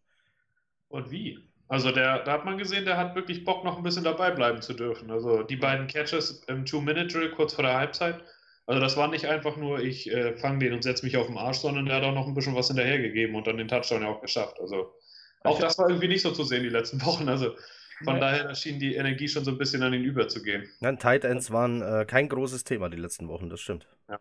Und 0.88 1.10
wie? 1.10 1.38
Also 1.68 1.92
der, 1.92 2.24
da 2.24 2.32
hat 2.32 2.44
man 2.44 2.58
gesehen, 2.58 2.84
der 2.84 2.96
hat 2.96 3.14
wirklich 3.14 3.44
Bock, 3.44 3.64
noch 3.64 3.76
ein 3.76 3.84
bisschen 3.84 4.02
dabei 4.02 4.32
bleiben 4.32 4.60
zu 4.60 4.74
dürfen. 4.74 5.10
Also 5.10 5.44
die 5.44 5.56
beiden 5.56 5.86
Catches 5.86 6.42
im 6.48 6.64
Two-Minute-Drill 6.64 7.30
kurz 7.30 7.54
vor 7.54 7.62
der 7.62 7.74
Halbzeit 7.76 8.24
also 8.70 8.80
das 8.80 8.96
war 8.96 9.08
nicht 9.08 9.26
einfach 9.26 9.56
nur, 9.56 9.80
ich 9.80 10.08
äh, 10.12 10.36
fange 10.36 10.60
den 10.60 10.72
und 10.72 10.84
setze 10.84 11.04
mich 11.04 11.16
auf 11.16 11.26
den 11.26 11.36
Arsch, 11.36 11.58
sondern 11.58 11.86
der 11.86 11.96
hat 11.96 12.04
auch 12.04 12.14
noch 12.14 12.28
ein 12.28 12.34
bisschen 12.34 12.54
was 12.54 12.68
hinterhergegeben 12.68 13.34
und 13.34 13.44
dann 13.48 13.56
den 13.56 13.66
Touchdown 13.66 14.02
ja 14.02 14.08
auch 14.08 14.20
geschafft. 14.20 14.60
Also 14.60 14.94
Auch 15.42 15.58
das 15.58 15.76
war 15.76 15.88
irgendwie 15.88 16.06
nicht 16.06 16.22
so 16.22 16.30
zu 16.30 16.44
sehen 16.44 16.62
die 16.62 16.68
letzten 16.68 17.00
Wochen. 17.04 17.28
Also 17.28 17.56
von 18.04 18.14
Nein. 18.14 18.20
daher 18.20 18.54
schien 18.54 18.78
die 18.78 18.94
Energie 18.94 19.26
schon 19.26 19.44
so 19.44 19.50
ein 19.50 19.58
bisschen 19.58 19.82
an 19.82 19.92
ihn 19.92 20.04
überzugehen. 20.04 20.68
Nein, 20.78 21.00
Tight 21.00 21.24
Ends 21.24 21.50
waren 21.50 21.82
äh, 21.82 22.04
kein 22.04 22.28
großes 22.28 22.62
Thema 22.62 22.88
die 22.88 22.96
letzten 22.96 23.26
Wochen, 23.26 23.50
das 23.50 23.60
stimmt. 23.60 23.88
Ja. 24.08 24.20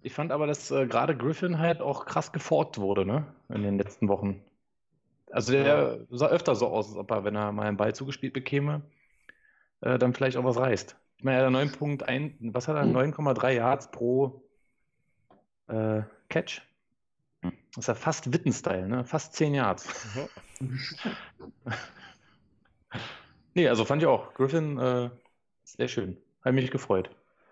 Ich 0.00 0.14
fand 0.14 0.32
aber, 0.32 0.46
dass 0.46 0.70
äh, 0.70 0.86
gerade 0.86 1.14
Griffin 1.14 1.58
halt 1.58 1.82
auch 1.82 2.06
krass 2.06 2.32
geforkt 2.32 2.78
wurde, 2.78 3.04
ne? 3.04 3.26
In 3.50 3.62
den 3.62 3.76
letzten 3.76 4.08
Wochen. 4.08 4.42
Also 5.30 5.52
der 5.52 5.64
ja. 5.66 5.98
sah 6.08 6.28
öfter 6.28 6.54
so 6.54 6.68
aus, 6.68 6.88
als 6.88 6.96
ob 6.96 7.10
er, 7.10 7.24
wenn 7.24 7.36
er 7.36 7.52
mal 7.52 7.66
einen 7.66 7.76
Ball 7.76 7.94
zugespielt 7.94 8.32
bekäme, 8.32 8.80
äh, 9.82 9.98
dann 9.98 10.14
vielleicht 10.14 10.38
auch 10.38 10.44
was 10.44 10.56
reißt. 10.56 10.96
Ich 11.22 11.24
meine, 11.24 11.38
er 11.38 11.46
hat 11.46 11.52
9.1, 11.52 12.52
was 12.52 12.66
hat 12.66 12.74
er? 12.74 12.82
9,3 12.82 13.50
Yards 13.52 13.92
pro 13.92 14.42
äh, 15.68 16.02
Catch. 16.28 16.62
Das 17.42 17.52
ist 17.76 17.86
ja 17.86 17.94
fast 17.94 18.32
Witten-Style, 18.32 18.88
ne? 18.88 19.04
Fast 19.04 19.34
10 19.34 19.54
Yards. 19.54 19.88
nee, 23.54 23.68
also 23.68 23.84
fand 23.84 24.02
ich 24.02 24.08
auch. 24.08 24.34
Griffin, 24.34 24.76
äh, 24.80 25.10
sehr 25.62 25.86
schön. 25.86 26.16
Hat 26.44 26.54
mich 26.54 26.72
gefreut. 26.72 27.08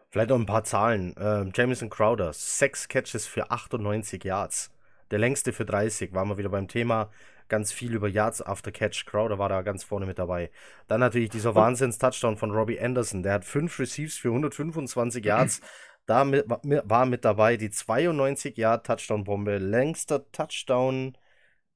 Vielleicht 0.09 0.31
noch 0.31 0.41
ein 0.41 0.47
paar 0.47 0.65
Zahlen. 0.65 1.17
Äh, 1.17 1.49
Jamison 1.55 1.91
Crowder, 1.91 2.33
6 2.33 2.89
Catches 2.89 3.29
für 3.29 3.53
98 3.53 4.25
Yards. 4.25 4.73
Der 5.13 5.21
längste 5.21 5.53
für 5.53 5.65
30. 5.65 6.13
Waren 6.13 6.29
wir 6.29 6.39
wieder 6.39 6.49
beim 6.49 6.67
Thema. 6.67 7.09
Ganz 7.51 7.73
viel 7.73 7.95
über 7.95 8.09
Yards 8.09 8.41
after 8.41 8.71
Catch. 8.71 9.07
Crowder 9.07 9.39
war 9.39 9.49
da 9.49 9.63
ganz 9.63 9.83
vorne 9.83 10.07
mit 10.07 10.21
dabei. 10.21 10.51
Dann 10.87 11.01
natürlich 11.01 11.31
dieser 11.31 11.55
Wahnsinns-Touchdown 11.55 12.37
von 12.37 12.53
Robbie 12.53 12.81
Anderson. 12.81 13.25
Der 13.25 13.35
hat 13.35 13.45
5 13.45 13.79
Receives 13.81 14.17
für 14.17 14.29
125 14.29 15.25
Yards. 15.25 15.61
Da 16.07 16.25
mit, 16.25 16.47
war 16.49 17.07
mit 17.07 17.25
dabei 17.25 17.57
die 17.57 17.71
92 17.71 18.57
Yard 18.57 18.85
Touchdown-Bombe. 18.85 19.59
Längster 19.59 20.29
Touchdown 20.33 21.17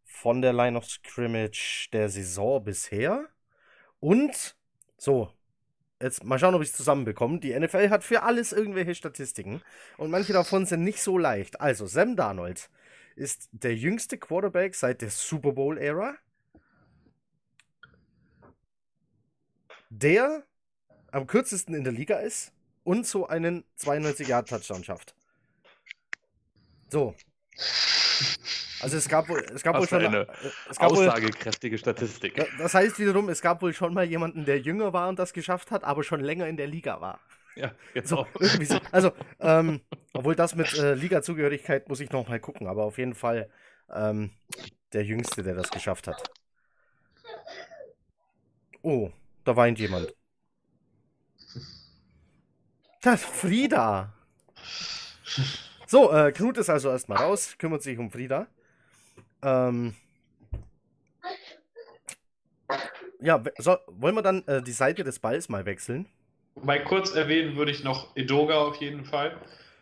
von 0.03 0.43
der 0.43 0.53
Line 0.53 0.77
of 0.77 0.87
Scrimmage 0.87 1.89
der 1.93 2.09
Saison 2.09 2.65
bisher. 2.65 3.27
Und 4.01 4.57
so, 4.97 5.31
Jetzt 6.03 6.25
mal 6.25 6.39
schauen, 6.39 6.55
ob 6.55 6.63
ich 6.63 6.71
es 6.71 6.77
zusammenbekomme. 6.77 7.39
Die 7.39 7.59
NFL 7.59 7.91
hat 7.91 8.03
für 8.03 8.25
alles 8.25 8.53
irgendwelche 8.53 8.95
Statistiken 8.95 9.63
und 9.97 10.11
manche 10.11 10.33
davon 10.33 10.67
sind 10.67 10.83
nicht 10.83 11.01
so 11.01 11.17
leicht. 11.17 11.61
Also, 11.61 11.87
Sam 11.87 12.17
Darnold 12.17 12.69
ist 13.17 13.49
der 13.53 13.75
jüngste 13.75 14.19
Quarterback 14.19 14.75
seit 14.75 15.03
der 15.03 15.11
Super 15.11 15.53
Bowl-Ära, 15.53 16.15
der 19.91 20.45
am 21.13 21.27
kürzesten 21.27 21.75
in 21.75 21.85
der 21.85 21.93
Liga 21.93 22.19
ist 22.19 22.53
und 22.83 23.07
so 23.07 23.27
einen 23.27 23.65
92-Yard-Touchdown 23.79 24.85
schafft. 24.85 25.15
So. 26.91 27.15
Also 28.81 28.99
es 28.99 29.09
gab 29.09 29.29
wohl, 29.29 29.41
es 29.55 29.63
gab 29.63 29.79
wohl 29.79 29.89
schon 29.89 30.05
eine 30.05 30.27
es 30.69 30.79
gab 30.79 30.91
aussagekräftige 30.91 31.75
wohl, 31.75 31.79
Statistik. 31.79 32.35
Das 32.59 32.75
heißt 32.75 32.99
wiederum, 32.99 33.29
es 33.31 33.41
gab 33.41 33.63
wohl 33.63 33.73
schon 33.73 33.95
mal 33.95 34.05
jemanden, 34.05 34.45
der 34.45 34.61
jünger 34.61 34.93
war 34.93 35.09
und 35.09 35.19
das 35.19 35.33
geschafft 35.33 35.71
hat, 35.71 35.85
aber 35.85 36.05
schon 36.05 36.21
länger 36.21 36.49
in 36.49 36.57
der 36.57 36.67
Liga 36.67 37.01
war. 37.01 37.21
Ja, 37.57 37.73
genau. 37.93 38.07
So, 38.07 38.27
so. 38.65 38.79
Also, 38.91 39.13
ähm, 39.41 39.81
obwohl 40.13 40.35
das 40.35 40.55
mit 40.55 40.73
äh, 40.75 40.95
Liga-Zugehörigkeit 40.95 41.89
muss 41.89 42.01
ich 42.01 42.11
noch 42.11 42.29
mal 42.29 42.41
gucken, 42.41 42.67
aber 42.67 42.85
auf 42.85 42.99
jeden 42.99 43.15
Fall 43.15 43.49
ähm, 43.93 44.31
der 44.93 45.05
Jüngste, 45.05 45.43
der 45.43 45.55
das 45.55 45.71
geschafft 45.71 46.09
hat. 46.09 46.31
Oh, 48.83 49.11
da 49.45 49.57
weint 49.57 49.79
jemand. 49.81 50.15
Das 53.03 53.21
ist 53.23 53.27
Frieda. 53.31 54.13
So, 55.87 56.11
äh, 56.13 56.33
Knut 56.33 56.59
ist 56.59 56.71
also 56.71 56.91
erstmal 56.91 57.19
raus, 57.19 57.57
kümmert 57.59 57.83
sich 57.83 57.99
um 57.99 58.11
Frieda. 58.11 58.47
Ähm, 59.43 59.95
ja, 63.21 63.43
so, 63.59 63.77
wollen 63.89 64.15
wir 64.15 64.23
dann 64.23 64.47
äh, 64.47 64.63
die 64.63 64.73
Seite 64.73 65.05
des 65.05 65.19
Balls 65.19 65.49
mal 65.49 65.65
wechseln? 65.67 66.07
Mal 66.63 66.83
kurz 66.85 67.15
erwähnen 67.15 67.57
würde 67.57 67.73
ich 67.73 67.85
noch 67.85 68.17
Edoga 68.17 68.57
auf 68.57 68.77
jeden 68.77 69.05
Fall, 69.05 69.37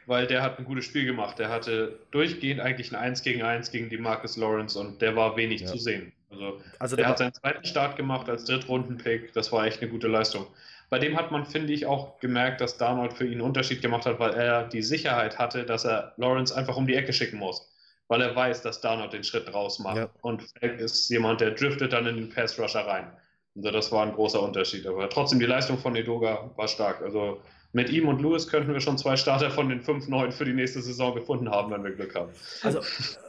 weil 0.07 0.27
der 0.27 0.43
hat 0.43 0.59
ein 0.59 0.65
gutes 0.65 0.85
Spiel 0.85 1.05
gemacht. 1.05 1.39
Der 1.39 1.49
hatte 1.49 1.99
durchgehend 2.11 2.61
eigentlich 2.61 2.93
ein 2.93 2.97
1 2.97 3.23
gegen 3.23 3.43
1 3.43 3.71
gegen 3.71 3.91
die 3.91 3.99
Marcus 3.99 4.37
Lawrence 4.37 4.79
und 4.79 5.03
der 5.03 5.15
war 5.17 5.37
wenig 5.37 5.63
ja. 5.63 5.67
zu 5.67 5.79
sehen. 5.79 6.13
Also, 6.31 6.61
also 6.79 6.97
der, 6.97 7.05
der 7.05 7.11
hat 7.11 7.19
seinen 7.19 7.35
zweiten 7.35 7.65
Start 7.65 7.97
gemacht 7.97 8.29
als 8.29 8.45
Drittrunden-Pick. 8.45 9.33
Das 9.35 9.53
war 9.53 9.67
echt 9.67 9.83
eine 9.83 9.91
gute 9.91 10.09
Leistung. 10.09 10.47
Bei 10.89 10.99
dem 10.99 11.17
hat 11.17 11.31
man, 11.31 11.47
finde 11.47 11.73
ich, 11.73 11.87
auch 11.87 12.19
gemerkt, 12.21 12.61
dass 12.61 12.79
Darnold 12.79 13.13
für 13.13 13.25
ihn 13.25 13.33
einen 13.33 13.41
Unterschied 13.43 13.83
gemacht 13.83 14.07
hat, 14.07 14.19
weil 14.19 14.33
er 14.33 14.69
die 14.69 14.83
Sicherheit 14.83 15.39
hatte, 15.39 15.65
dass 15.65 15.85
er 15.85 16.15
Lawrence 16.17 16.55
einfach 16.55 16.77
um 16.77 16.87
die 16.87 16.95
Ecke 16.95 17.13
schicken 17.13 17.39
muss 17.39 17.73
weil 18.13 18.21
er 18.21 18.37
weiß, 18.37 18.61
dass 18.61 18.83
Darnold 18.83 19.15
den 19.15 19.25
Schritt 19.25 19.55
raus 19.55 19.79
macht. 19.79 19.97
Ja. 19.97 20.11
Und 20.21 20.43
Falk 20.43 20.79
ist 20.79 21.09
jemand, 21.09 21.41
der 21.41 21.53
driftet 21.53 21.95
dann 21.95 22.07
in 22.07 22.17
den 22.17 22.29
Pass 22.29 22.59
Rusher 22.59 22.87
rein. 22.87 23.11
Also 23.57 23.71
das 23.71 23.93
war 23.93 24.05
ein 24.05 24.13
großer 24.13 24.43
Unterschied. 24.43 24.87
Aber 24.87 25.09
trotzdem, 25.09 25.39
die 25.39 25.47
Leistung 25.47 25.79
von 25.79 25.95
Edoga 25.95 26.51
war 26.57 26.69
stark. 26.69 27.03
Also 27.03 27.41
mit 27.75 27.91
ihm 27.91 28.07
und 28.07 28.21
Lewis 28.21 28.49
könnten 28.49 28.73
wir 28.73 28.81
schon 28.81 28.99
zwei 28.99 29.17
Starter 29.17 29.51
von 29.51 29.69
den 29.69 29.81
fünf 29.81 30.07
neuen 30.07 30.31
für 30.31 30.45
die 30.45 30.53
nächste 30.53 30.83
Saison 30.83 31.15
gefunden 31.15 31.51
haben, 31.51 31.73
wenn 31.73 31.83
wir 31.83 31.93
Glück 31.93 32.15
haben. 32.15 32.31
Also, 32.63 32.81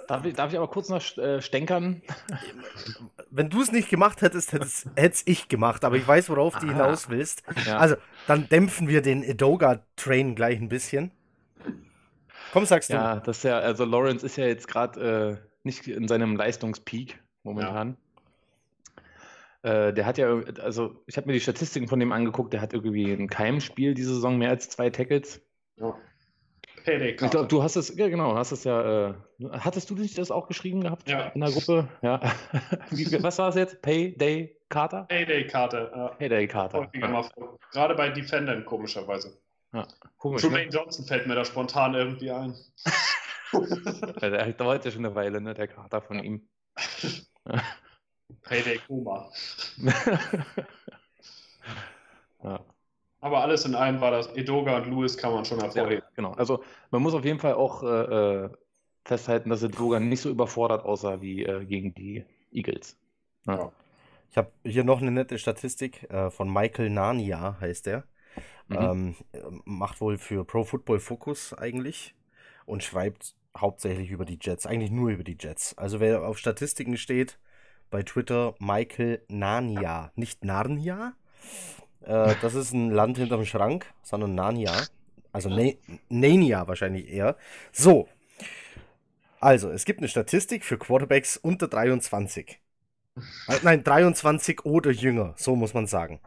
darf 0.08 0.26
ich, 0.26 0.34
darf 0.34 0.52
ich 0.52 0.58
aber 0.58 0.68
kurz 0.68 0.90
noch 0.90 1.02
äh, 1.18 1.42
stänkern? 1.42 2.02
Wenn 3.32 3.50
du 3.50 3.62
es 3.62 3.72
nicht 3.72 3.90
gemacht 3.90 4.22
hättest, 4.22 4.52
hätte 4.52 4.66
es 4.96 5.24
ich 5.26 5.48
gemacht, 5.48 5.86
aber 5.86 5.96
ich 5.96 6.06
weiß, 6.06 6.30
worauf 6.30 6.58
du 6.58 6.68
hinaus 6.68 7.10
willst. 7.10 7.44
Ja. 7.66 7.78
Also, 7.78 7.96
dann 8.28 8.50
dämpfen 8.50 8.90
wir 8.90 9.02
den 9.02 9.24
Edoga-Train 9.24 10.36
gleich 10.36 10.60
ein 10.60 10.68
bisschen. 10.68 11.12
Komm, 12.52 12.66
sagst 12.66 12.90
du. 12.90 12.96
Ja, 12.96 13.22
das 13.22 13.38
ist 13.38 13.44
ja, 13.44 13.60
also 13.60 13.86
Lawrence 13.86 14.26
ist 14.26 14.36
ja 14.36 14.46
jetzt 14.46 14.68
gerade 14.68 15.40
äh, 15.42 15.48
nicht 15.64 15.88
in 15.88 16.10
seinem 16.10 16.36
Leistungspeak 16.36 17.18
momentan. 17.44 17.90
Ja. 17.92 18.13
Äh, 19.64 19.94
der 19.94 20.06
hat 20.06 20.18
ja, 20.18 20.28
also 20.62 21.02
ich 21.08 21.16
habe 21.16 21.28
mir 21.28 21.34
die 21.34 21.40
Statistiken 21.40 21.88
von 21.88 22.00
dem 22.00 22.12
angeguckt, 22.12 22.52
der 22.54 22.62
hat 22.62 22.74
irgendwie 22.74 23.12
ein 23.12 23.30
Keimspiel 23.30 23.94
diese 23.94 24.14
Saison 24.14 24.38
mehr 24.38 24.50
als 24.50 24.70
zwei 24.70 24.90
Tackles. 24.90 25.42
Ja. 25.78 25.98
Ich 26.86 27.16
glaube, 27.16 27.48
du 27.48 27.64
hast 27.64 27.78
es, 27.78 27.96
ja 27.96 28.10
genau, 28.10 28.36
hast 28.36 28.52
es 28.52 28.66
ja, 28.66 29.12
äh, 29.12 29.14
hattest 29.52 29.90
du 29.90 29.96
nicht 29.96 30.18
das 30.18 30.32
auch 30.32 30.50
geschrieben 30.50 30.82
gehabt 30.82 31.10
ja. 31.10 31.28
in 31.28 31.40
der 31.40 31.52
Gruppe? 31.52 31.88
Ja. 32.02 32.20
Wie, 32.90 33.24
was 33.24 33.38
war 33.40 33.50
es 33.50 33.56
jetzt? 33.56 33.82
Payday 33.82 34.58
Carter? 34.68 35.04
Payday 35.04 35.48
Carter. 35.48 35.92
Ja. 35.96 36.08
Payday 36.10 36.46
Carter. 36.46 36.92
Ja. 36.94 37.30
Gerade 37.72 37.96
bei 37.96 38.10
Defendern 38.10 38.66
komischerweise. 38.66 39.38
Ja, 39.74 39.88
komisch. 40.18 40.42
Tremaine 40.42 40.66
ne? 40.66 40.72
Johnson 40.72 41.06
fällt 41.06 41.26
mir 41.26 41.36
da 41.36 41.46
spontan 41.46 41.94
irgendwie 41.94 42.32
ein. 42.32 42.54
der 44.22 44.52
dauert 44.52 44.84
ja 44.84 44.92
schon 44.92 45.06
eine 45.06 45.16
Weile, 45.16 45.40
ne, 45.40 45.54
der 45.54 45.70
Kater 45.70 46.02
von 46.02 46.18
ja. 46.18 46.24
ihm. 46.24 46.50
Payday 48.44 48.80
Kuma. 48.88 49.30
ja. 52.44 52.60
Aber 53.22 53.42
alles 53.42 53.66
in 53.66 53.76
allem 53.76 54.02
war 54.02 54.12
das 54.12 54.36
Edoga 54.36 54.78
und 54.78 54.88
Lewis 54.88 55.18
kann 55.18 55.34
man 55.34 55.46
schon 55.46 55.60
hervorheben. 55.62 56.04
Ja, 56.04 56.12
genau. 56.16 56.32
Also 56.34 56.64
man 56.92 57.02
muss 57.02 57.14
auf 57.14 57.24
jeden 57.24 57.40
Fall 57.40 57.54
auch 57.54 57.82
äh, 57.84 57.88
äh, 57.88 58.50
festhalten, 59.06 59.50
dass 59.50 59.64
Edoga 59.64 60.00
nicht 60.00 60.22
so 60.22 60.30
überfordert 60.30 60.84
aussah 60.84 61.22
wie 61.22 61.44
äh, 61.44 61.64
gegen 61.66 61.94
die 61.94 62.26
Eagles. 62.52 62.98
Ja. 63.48 63.72
Ich 64.30 64.38
habe 64.38 64.52
hier 64.64 64.84
noch 64.84 65.02
eine 65.02 65.12
nette 65.12 65.38
Statistik 65.38 66.10
äh, 66.12 66.32
von 66.32 66.52
Michael 66.52 66.90
Nania, 66.90 67.58
heißt 67.62 67.86
der. 67.86 68.04
Mhm. 68.68 68.78
Ähm, 68.78 69.16
macht 69.66 70.02
wohl 70.02 70.18
für 70.18 70.44
Pro 70.44 70.64
Football 70.64 71.00
Focus 71.00 71.54
eigentlich 71.54 72.16
und 72.66 72.84
schreibt 72.84 73.36
hauptsächlich 73.56 74.10
über 74.10 74.26
die 74.26 74.40
Jets, 74.42 74.66
eigentlich 74.66 74.92
nur 74.92 75.12
über 75.12 75.24
die 75.24 75.38
Jets. 75.40 75.78
Also 75.78 76.00
wer 76.00 76.28
auf 76.28 76.38
Statistiken 76.38 76.98
steht, 76.98 77.38
bei 77.94 78.02
Twitter 78.02 78.56
Michael 78.58 79.22
Nania, 79.28 80.12
nicht 80.16 80.44
Narnia. 80.44 81.14
Äh, 82.02 82.34
das 82.42 82.56
ist 82.56 82.74
ein 82.74 82.90
Land 82.90 83.20
hinterm 83.20 83.46
Schrank, 83.46 83.86
sondern 84.02 84.34
Narnia. 84.34 84.74
Also 85.32 85.50
ne 85.50 85.78
Nania 86.10 86.68
wahrscheinlich 86.68 87.08
eher. 87.08 87.38
So. 87.72 88.10
Also, 89.40 89.70
es 89.70 89.86
gibt 89.86 90.00
eine 90.00 90.08
Statistik 90.08 90.66
für 90.66 90.80
Quarterbacks 90.80 91.38
unter 91.38 91.68
23. 91.68 92.60
Äh, 93.16 93.60
nein, 93.62 93.84
23 93.84 94.66
oder 94.66 94.90
jünger, 94.90 95.36
so 95.38 95.56
muss 95.56 95.76
man 95.76 95.86
sagen. 95.86 96.20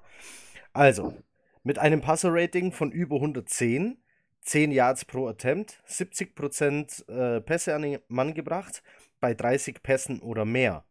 Also, 0.72 1.16
mit 1.64 1.80
einem 1.80 2.00
Passer-Rating 2.00 2.70
von 2.70 2.92
über 2.92 3.16
110, 3.16 3.98
10 4.42 4.70
Yards 4.70 5.04
pro 5.04 5.26
Attempt, 5.26 5.82
70% 5.88 7.08
äh, 7.08 7.40
Pässe 7.40 7.74
an 7.74 7.82
den 7.82 7.98
Mann 8.06 8.34
gebracht, 8.34 8.84
bei 9.18 9.34
30 9.34 9.82
Pässen 9.82 10.20
oder 10.20 10.44
mehr. 10.44 10.84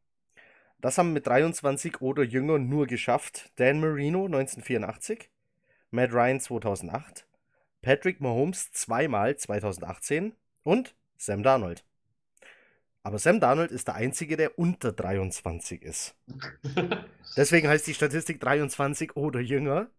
Das 0.81 0.97
haben 0.97 1.13
mit 1.13 1.25
23 1.27 2.01
oder 2.01 2.23
jünger 2.23 2.59
nur 2.59 2.87
geschafft 2.87 3.51
Dan 3.55 3.79
Marino 3.79 4.25
1984, 4.25 5.29
Matt 5.91 6.13
Ryan 6.13 6.39
2008, 6.39 7.25
Patrick 7.81 8.21
Mahomes 8.21 8.71
zweimal 8.71 9.35
2018 9.37 10.33
und 10.63 10.95
Sam 11.17 11.43
Darnold. 11.43 11.83
Aber 13.03 13.19
Sam 13.19 13.39
Darnold 13.39 13.71
ist 13.71 13.87
der 13.87 13.95
Einzige, 13.95 14.35
der 14.35 14.57
unter 14.57 14.91
23 14.91 15.81
ist. 15.83 16.15
Deswegen 17.37 17.67
heißt 17.67 17.85
die 17.87 17.93
Statistik 17.93 18.39
23 18.39 19.15
oder 19.15 19.39
jünger 19.39 19.89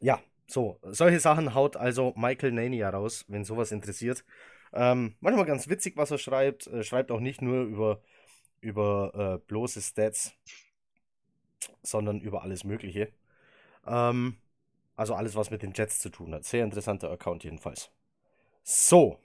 ja, 0.00 0.20
so, 0.46 0.78
solche 0.82 1.20
Sachen 1.20 1.54
haut 1.54 1.76
also 1.76 2.14
Michael 2.16 2.52
Nania 2.52 2.90
raus, 2.90 3.24
wenn 3.28 3.44
sowas 3.44 3.72
interessiert. 3.72 4.24
Ähm, 4.72 5.14
manchmal 5.20 5.46
ganz 5.46 5.68
witzig, 5.68 5.96
was 5.96 6.10
er 6.10 6.18
schreibt. 6.18 6.66
Er 6.66 6.82
schreibt 6.82 7.10
auch 7.10 7.20
nicht 7.20 7.42
nur 7.42 7.62
über 7.62 8.02
über 8.60 9.12
äh, 9.14 9.46
bloße 9.46 9.80
Stats, 9.80 10.32
sondern 11.82 12.20
über 12.20 12.42
alles 12.42 12.64
Mögliche. 12.64 13.12
Ähm, 13.86 14.36
also 14.96 15.14
alles, 15.14 15.36
was 15.36 15.50
mit 15.50 15.62
den 15.62 15.72
Jets 15.72 16.00
zu 16.00 16.10
tun 16.10 16.34
hat. 16.34 16.44
Sehr 16.44 16.64
interessanter 16.64 17.10
Account 17.10 17.44
jedenfalls. 17.44 17.90
So. 18.62 19.18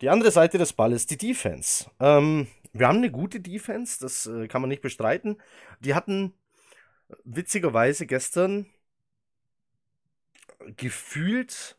Die 0.00 0.10
andere 0.10 0.30
Seite 0.30 0.58
des 0.58 0.72
Balles, 0.72 1.06
die 1.06 1.16
Defense. 1.16 1.90
Ähm, 2.00 2.48
wir 2.72 2.88
haben 2.88 2.98
eine 2.98 3.10
gute 3.10 3.40
Defense, 3.40 3.98
das 4.00 4.26
äh, 4.26 4.48
kann 4.48 4.60
man 4.60 4.68
nicht 4.68 4.82
bestreiten. 4.82 5.40
Die 5.80 5.94
hatten 5.94 6.34
witzigerweise 7.24 8.06
gestern 8.06 8.66
gefühlt, 10.76 11.78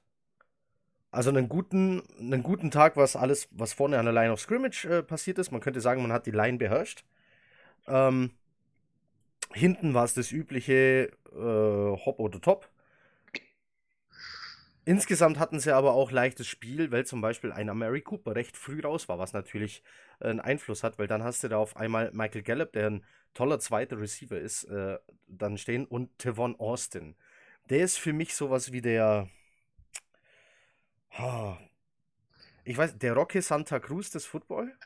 also 1.17 1.31
einen 1.31 1.49
guten, 1.49 2.03
einen 2.19 2.43
guten 2.43 2.69
Tag, 2.69 2.95
was 2.95 3.15
alles, 3.15 3.49
was 3.49 3.73
vorne 3.73 3.97
an 3.97 4.05
der 4.05 4.13
Line 4.13 4.31
of 4.31 4.39
Scrimmage 4.39 4.85
äh, 4.85 5.01
passiert 5.01 5.39
ist. 5.39 5.51
Man 5.51 5.61
könnte 5.61 5.81
sagen, 5.81 6.03
man 6.03 6.11
hat 6.13 6.27
die 6.27 6.31
Line 6.31 6.59
beherrscht. 6.59 7.03
Ähm, 7.87 8.31
hinten 9.51 9.95
war 9.95 10.05
es 10.05 10.13
das 10.13 10.31
übliche 10.31 11.11
äh, 11.31 12.05
Hop 12.05 12.19
oder 12.19 12.39
Top. 12.39 12.69
Insgesamt 14.85 15.39
hatten 15.39 15.59
sie 15.59 15.73
aber 15.75 15.93
auch 15.93 16.11
leichtes 16.11 16.45
Spiel, 16.45 16.91
weil 16.91 17.07
zum 17.07 17.19
Beispiel 17.19 17.51
einer 17.51 17.73
Mary 17.73 18.01
Cooper 18.01 18.35
recht 18.35 18.55
früh 18.55 18.79
raus 18.79 19.09
war, 19.09 19.17
was 19.17 19.33
natürlich 19.33 19.81
äh, 20.19 20.27
einen 20.27 20.39
Einfluss 20.39 20.83
hat, 20.83 20.99
weil 20.99 21.07
dann 21.07 21.23
hast 21.23 21.43
du 21.43 21.47
da 21.47 21.57
auf 21.57 21.77
einmal 21.77 22.11
Michael 22.13 22.43
Gallup, 22.43 22.73
der 22.73 22.91
ein 22.91 23.03
toller 23.33 23.59
zweiter 23.59 23.99
Receiver 23.99 24.39
ist, 24.39 24.65
äh, 24.65 24.99
dann 25.27 25.57
stehen 25.57 25.85
und 25.85 26.15
Tevon 26.19 26.59
Austin. 26.59 27.15
Der 27.71 27.79
ist 27.79 27.97
für 27.97 28.13
mich 28.13 28.35
sowas 28.35 28.71
wie 28.71 28.81
der. 28.81 29.29
Ich 32.63 32.77
weiß, 32.77 32.97
der 32.97 33.13
Rocky 33.13 33.41
Santa 33.41 33.79
Cruz 33.79 34.09
des 34.09 34.25
Football? 34.25 34.73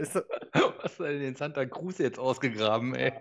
ist 0.00 0.16
das, 0.16 0.24
Was 0.52 0.72
hast 0.82 1.00
du 1.00 1.04
denn 1.04 1.22
in 1.22 1.36
Santa 1.36 1.64
Cruz 1.66 1.98
jetzt 1.98 2.18
ausgegraben, 2.18 2.94
ey? 2.94 3.12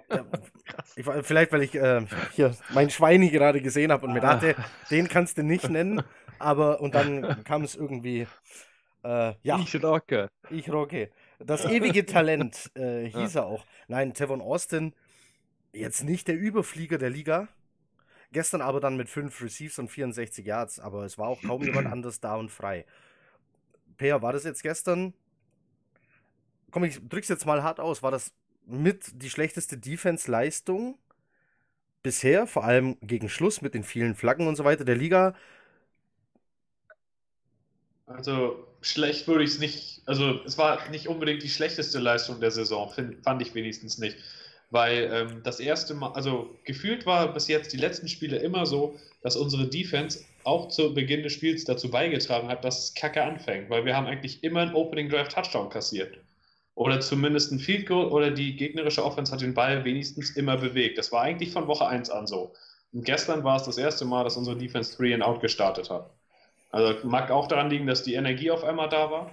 Ich, 0.96 1.06
vielleicht, 1.06 1.52
weil 1.52 1.64
ich 1.64 1.76
äh, 1.76 2.06
hier 2.34 2.56
mein 2.74 2.90
Schweini 2.90 3.30
gerade 3.30 3.62
gesehen 3.62 3.92
habe 3.92 4.06
und 4.06 4.14
mir 4.14 4.22
dachte, 4.22 4.56
ah. 4.58 4.66
den 4.90 5.08
kannst 5.08 5.38
du 5.38 5.44
nicht 5.44 5.70
nennen, 5.70 6.02
aber 6.40 6.82
und 6.82 6.96
dann 6.96 7.22
kam 7.44 7.64
es 7.64 7.76
irgendwie. 7.76 8.28
Äh, 9.04 9.34
ja. 9.44 9.60
Ich 9.60 9.84
rocke. 9.84 10.30
Ich 10.50 10.72
rocke. 10.72 11.12
Das 11.40 11.66
ewige 11.66 12.06
Talent 12.06 12.72
äh, 12.76 13.06
hieß 13.10 13.36
ja. 13.36 13.42
er 13.42 13.48
auch. 13.48 13.66
Nein, 13.88 14.14
Tevon 14.14 14.42
Austin, 14.42 14.94
jetzt 15.72 16.04
nicht 16.04 16.28
der 16.28 16.38
Überflieger 16.38 16.98
der 16.98 17.10
Liga. 17.10 17.48
Gestern 18.34 18.62
aber 18.62 18.82
dann 18.82 18.98
mit 18.98 19.10
5 19.10 19.42
Receives 19.42 19.80
und 19.80 19.90
64 19.90 20.46
Yards, 20.46 20.80
aber 20.80 21.06
es 21.06 21.18
war 21.18 21.30
auch 21.30 21.42
kaum 21.44 21.64
jemand 21.64 21.88
anders 21.92 22.20
da 22.20 22.36
und 22.36 22.50
frei. 22.52 22.86
Peer, 23.98 24.22
war 24.22 24.34
das 24.34 24.44
jetzt 24.44 24.64
gestern? 24.64 25.14
Komm, 26.72 26.84
ich 26.86 27.00
drück's 27.08 27.30
jetzt 27.30 27.46
mal 27.46 27.64
hart 27.64 27.80
aus. 27.80 28.02
War 28.04 28.12
das 28.12 28.34
mit 28.66 29.22
die 29.22 29.30
schlechteste 29.30 29.78
Defense-Leistung 29.78 30.98
bisher, 32.04 32.48
vor 32.48 32.64
allem 32.66 32.98
gegen 33.02 33.30
Schluss 33.30 33.62
mit 33.62 33.74
den 33.74 33.84
vielen 33.84 34.16
Flaggen 34.16 34.48
und 34.48 34.56
so 34.56 34.64
weiter 34.64 34.86
der 34.86 34.96
Liga? 34.96 35.36
Also 38.06 38.68
schlecht 38.82 39.28
würde 39.28 39.44
ich 39.44 39.52
es 39.52 39.60
nicht, 39.60 40.02
also 40.06 40.42
es 40.46 40.58
war 40.58 40.90
nicht 40.90 41.08
unbedingt 41.08 41.42
die 41.44 41.50
schlechteste 41.50 42.00
Leistung 42.00 42.40
der 42.42 42.52
Saison, 42.52 42.90
find, 42.92 43.24
fand 43.24 43.42
ich 43.42 43.54
wenigstens 43.56 43.98
nicht. 43.98 44.18
Weil 44.74 45.12
ähm, 45.14 45.42
das 45.44 45.60
erste 45.60 45.94
Mal, 45.94 46.14
also 46.14 46.50
gefühlt 46.64 47.06
war 47.06 47.32
bis 47.32 47.48
jetzt 47.48 47.74
die 47.74 47.78
letzten 47.78 48.08
Spiele 48.08 48.38
immer 48.38 48.66
so, 48.66 48.96
dass 49.22 49.36
unsere 49.36 49.68
Defense 49.68 50.26
auch 50.46 50.70
zu 50.70 50.96
Beginn 50.96 51.22
des 51.22 51.34
Spiels 51.34 51.64
dazu 51.64 51.92
beigetragen 51.92 52.48
hat, 52.48 52.66
dass 52.66 52.80
es 52.80 52.94
kacke 52.96 53.24
anfängt, 53.24 53.70
weil 53.70 53.86
wir 53.86 53.96
haben 53.96 54.08
eigentlich 54.08 54.44
immer 54.44 54.62
einen 54.62 54.74
Opening 54.74 55.10
Drive 55.10 55.28
Touchdown 55.28 55.70
kassiert. 55.70 56.18
Oder 56.74 57.02
zumindest 57.02 57.52
ein 57.52 57.60
Field 57.60 57.86
Goal 57.86 58.08
oder 58.08 58.32
die 58.32 58.56
gegnerische 58.56 59.06
Offense 59.06 59.32
hat 59.32 59.42
den 59.42 59.54
Ball 59.54 59.86
wenigstens 59.86 60.32
immer 60.32 60.58
bewegt. 60.58 60.98
Das 60.98 61.12
war 61.12 61.22
eigentlich 61.22 61.52
von 61.52 61.68
Woche 61.68 61.86
1 61.86 62.10
an 62.10 62.26
so. 62.26 62.52
Und 62.94 63.06
gestern 63.06 63.44
war 63.44 63.58
es 63.58 63.64
das 63.66 63.78
erste 63.78 64.06
Mal, 64.06 64.24
dass 64.24 64.38
unsere 64.38 64.58
Defense 64.58 64.98
3 64.98 65.14
and 65.14 65.24
Out 65.24 65.40
gestartet 65.42 65.92
hat. 65.92 66.10
Also 66.72 66.96
mag 67.08 67.30
auch 67.30 67.48
daran 67.48 67.70
liegen, 67.70 67.86
dass 67.86 68.02
die 68.02 68.16
Energie 68.16 68.50
auf 68.50 68.64
einmal 68.64 68.90
da 68.90 69.12
war. 69.12 69.30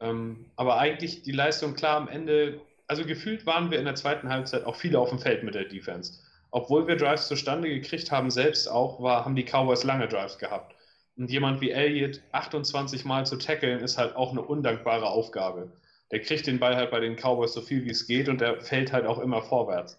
Ähm, 0.00 0.46
aber 0.56 0.78
eigentlich 0.78 1.22
die 1.22 1.32
Leistung 1.32 1.74
klar 1.74 1.98
am 1.98 2.08
Ende, 2.08 2.62
also 2.90 3.04
gefühlt 3.04 3.46
waren 3.46 3.70
wir 3.70 3.78
in 3.78 3.84
der 3.84 3.94
zweiten 3.94 4.28
Halbzeit 4.28 4.64
auch 4.64 4.74
viele 4.74 4.98
auf 4.98 5.10
dem 5.10 5.20
Feld 5.20 5.44
mit 5.44 5.54
der 5.54 5.64
Defense. 5.64 6.14
Obwohl 6.50 6.88
wir 6.88 6.96
Drives 6.96 7.28
zustande 7.28 7.68
gekriegt 7.68 8.10
haben, 8.10 8.32
selbst 8.32 8.66
auch, 8.68 9.00
war, 9.00 9.24
haben 9.24 9.36
die 9.36 9.44
Cowboys 9.44 9.84
lange 9.84 10.08
Drives 10.08 10.38
gehabt. 10.38 10.74
Und 11.16 11.30
jemand 11.30 11.60
wie 11.60 11.70
Elliott 11.70 12.20
28 12.32 13.04
Mal 13.04 13.24
zu 13.26 13.36
tackeln, 13.36 13.78
ist 13.78 13.96
halt 13.96 14.16
auch 14.16 14.32
eine 14.32 14.42
undankbare 14.42 15.06
Aufgabe. 15.06 15.70
Der 16.10 16.20
kriegt 16.20 16.48
den 16.48 16.58
Ball 16.58 16.74
halt 16.74 16.90
bei 16.90 16.98
den 16.98 17.14
Cowboys 17.14 17.52
so 17.52 17.60
viel 17.60 17.84
wie 17.84 17.90
es 17.90 18.08
geht 18.08 18.28
und 18.28 18.40
der 18.40 18.60
fällt 18.60 18.92
halt 18.92 19.06
auch 19.06 19.20
immer 19.20 19.40
vorwärts. 19.40 19.96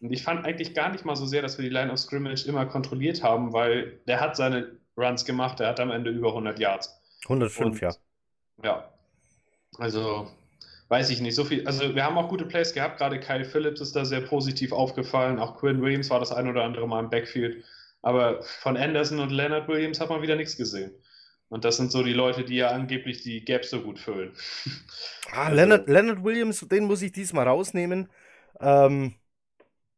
Und 0.00 0.10
ich 0.10 0.22
fand 0.22 0.46
eigentlich 0.46 0.72
gar 0.72 0.90
nicht 0.90 1.04
mal 1.04 1.16
so 1.16 1.26
sehr, 1.26 1.42
dass 1.42 1.58
wir 1.58 1.64
die 1.64 1.74
Line 1.74 1.92
of 1.92 1.98
Scrimmage 1.98 2.46
immer 2.46 2.64
kontrolliert 2.64 3.22
haben, 3.22 3.52
weil 3.52 4.00
der 4.06 4.20
hat 4.20 4.36
seine 4.36 4.78
Runs 4.96 5.26
gemacht. 5.26 5.60
Er 5.60 5.68
hat 5.68 5.80
am 5.80 5.90
Ende 5.90 6.10
über 6.10 6.28
100 6.28 6.58
Yards. 6.58 6.98
105, 7.24 7.66
Und, 7.66 7.80
ja. 7.82 7.94
Ja. 8.64 8.88
Also, 9.76 10.30
weiß 10.92 11.08
ich 11.08 11.22
nicht. 11.22 11.34
So 11.34 11.44
viel. 11.44 11.66
Also, 11.66 11.94
wir 11.94 12.04
haben 12.04 12.18
auch 12.18 12.28
gute 12.28 12.44
Plays 12.44 12.74
gehabt. 12.74 12.98
Gerade 12.98 13.18
Kyle 13.18 13.46
Phillips 13.46 13.80
ist 13.80 13.96
da 13.96 14.04
sehr 14.04 14.20
positiv 14.20 14.72
aufgefallen. 14.72 15.38
Auch 15.38 15.58
Quinn 15.58 15.80
Williams 15.80 16.10
war 16.10 16.20
das 16.20 16.32
ein 16.32 16.46
oder 16.46 16.64
andere 16.64 16.86
Mal 16.86 17.00
im 17.00 17.08
Backfield. 17.08 17.64
Aber 18.02 18.42
von 18.42 18.76
Anderson 18.76 19.18
und 19.18 19.30
Leonard 19.30 19.68
Williams 19.68 20.00
hat 20.00 20.10
man 20.10 20.20
wieder 20.20 20.36
nichts 20.36 20.56
gesehen. 20.56 20.92
Und 21.48 21.64
das 21.64 21.78
sind 21.78 21.90
so 21.90 22.02
die 22.02 22.12
Leute, 22.12 22.44
die 22.44 22.56
ja 22.56 22.68
angeblich 22.68 23.22
die 23.22 23.42
Gaps 23.42 23.70
so 23.70 23.80
gut 23.80 23.98
füllen. 23.98 24.32
Ah, 25.32 25.44
also, 25.44 25.56
Leonard, 25.56 25.88
Leonard 25.88 26.24
Williams, 26.24 26.60
den 26.60 26.84
muss 26.84 27.00
ich 27.00 27.12
diesmal 27.12 27.48
rausnehmen. 27.48 28.10
Ähm, 28.60 29.14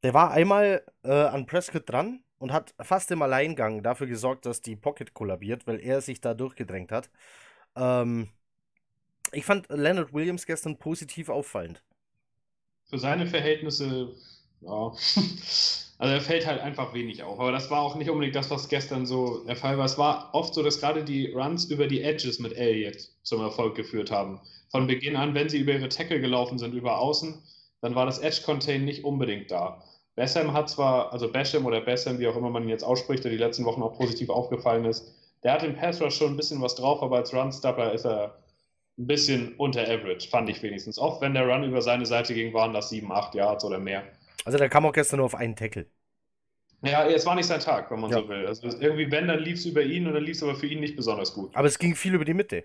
der 0.05 0.15
war 0.15 0.31
einmal 0.31 0.85
äh, 1.03 1.11
an 1.11 1.47
Prescott 1.47 1.91
dran 1.91 2.23
und 2.39 2.53
hat 2.53 2.73
fast 2.81 3.11
im 3.11 3.21
Alleingang 3.21 3.83
dafür 3.83 4.07
gesorgt, 4.07 4.47
dass 4.47 4.61
die 4.61 4.77
Pocket 4.77 5.13
kollabiert, 5.13 5.67
weil 5.67 5.81
er 5.81 6.01
sich 6.01 6.21
da 6.21 6.35
durchgedrängt 6.35 6.93
hat. 6.93 7.11
Ähm, 7.75 8.29
ich 9.33 9.45
fand 9.45 9.69
Leonard 9.69 10.13
Williams 10.13 10.47
gestern 10.47 10.77
positiv 10.77 11.29
auffallend. 11.29 11.83
Für 12.89 12.99
seine 12.99 13.27
Verhältnisse, 13.27 14.15
ja. 14.61 14.93
Also 15.97 16.13
er 16.13 16.21
fällt 16.21 16.47
halt 16.47 16.61
einfach 16.61 16.93
wenig 16.93 17.23
auf. 17.23 17.39
Aber 17.39 17.53
das 17.53 17.71
war 17.71 17.81
auch 17.81 17.95
nicht 17.95 18.11
unbedingt 18.11 18.35
das, 18.35 18.51
was 18.51 18.69
gestern 18.69 19.07
so 19.07 19.45
der 19.45 19.55
Fall 19.55 19.79
war. 19.79 19.85
Es 19.85 19.97
war 19.97 20.31
oft 20.33 20.53
so, 20.53 20.63
dass 20.63 20.81
gerade 20.81 21.05
die 21.05 21.31
Runs 21.31 21.67
über 21.67 21.87
die 21.87 22.03
Edges 22.03 22.41
mit 22.41 22.53
Elliott 22.57 23.09
zum 23.23 23.41
Erfolg 23.41 23.77
geführt 23.77 24.11
haben. 24.11 24.41
Von 24.71 24.89
Beginn 24.89 25.15
an, 25.15 25.35
wenn 25.35 25.49
sie 25.49 25.59
über 25.59 25.73
ihre 25.73 25.89
Tackle 25.89 26.21
gelaufen 26.21 26.59
sind, 26.59 26.75
über 26.75 26.99
außen, 26.99 27.41
dann 27.81 27.95
war 27.95 28.07
das 28.07 28.19
Edge-Contain 28.19 28.85
nicht 28.85 29.05
unbedingt 29.05 29.53
da. 29.53 29.85
Bessem 30.17 30.53
hat 30.53 30.69
zwar, 30.69 31.13
also 31.13 31.31
Basham 31.31 31.65
oder 31.65 31.81
Bessem, 31.81 32.19
wie 32.19 32.27
auch 32.27 32.37
immer 32.37 32.51
man 32.51 32.65
ihn 32.65 32.69
jetzt 32.69 32.85
ausspricht, 32.85 33.25
der 33.25 33.31
die 33.31 33.39
letzten 33.39 33.65
Wochen 33.65 33.83
auch 33.83 33.97
positiv 33.97 34.31
aufgefallen 34.31 34.85
ist, 34.85 35.13
der 35.43 35.53
hat 35.53 35.63
im 35.63 35.77
Pass 35.77 36.01
Rush 36.01 36.17
schon 36.17 36.33
ein 36.33 36.37
bisschen 36.37 36.61
was 36.61 36.75
drauf, 36.75 37.03
aber 37.03 37.17
als 37.17 37.33
Run-Stopper 37.33 37.93
ist 37.93 38.05
er 38.05 38.37
ein 38.97 39.07
bisschen 39.07 39.55
unter 39.57 39.83
Average, 39.83 40.29
fand 40.29 40.49
ich 40.49 40.63
wenigstens. 40.63 40.99
Auch 40.99 41.21
wenn 41.21 41.35
der 41.35 41.47
Run 41.47 41.65
über 41.65 41.83
seine 41.83 42.07
Seite 42.07 42.35
ging, 42.35 42.53
waren 42.55 42.73
das 42.73 42.91
7, 42.91 43.11
8 43.11 43.35
Yards 43.35 43.65
oder 43.65 43.79
mehr. 43.79 44.05
Also 44.45 44.59
der 44.59 44.69
kam 44.69 44.87
auch 44.87 44.93
gestern 44.93 45.19
nur 45.19 45.27
auf 45.27 45.35
einen 45.35 45.57
Tackle. 45.57 45.87
Ja, 46.83 47.07
es 47.07 47.25
war 47.25 47.35
nicht 47.35 47.47
sein 47.47 47.61
Tag, 47.61 47.91
wenn 47.91 48.01
man 48.01 48.11
ja. 48.11 48.19
so 48.19 48.29
will. 48.29 48.47
Also 48.47 48.69
irgendwie, 48.79 49.11
wenn, 49.11 49.27
dann 49.27 49.41
lief 49.41 49.59
es 49.59 49.67
über 49.67 49.83
ihn 49.83 50.07
und 50.07 50.15
dann 50.15 50.23
lief 50.23 50.37
es 50.37 50.43
aber 50.43 50.55
für 50.55 50.67
ihn 50.67 50.81
nicht 50.81 50.97
besonders 50.97 51.33
gut. 51.33 51.55
Aber 51.57 51.67
es 51.67 51.79
ging 51.79 51.97
viel 51.97 52.15
über 52.15 52.25
die 52.25 52.35
Mitte. 52.35 52.65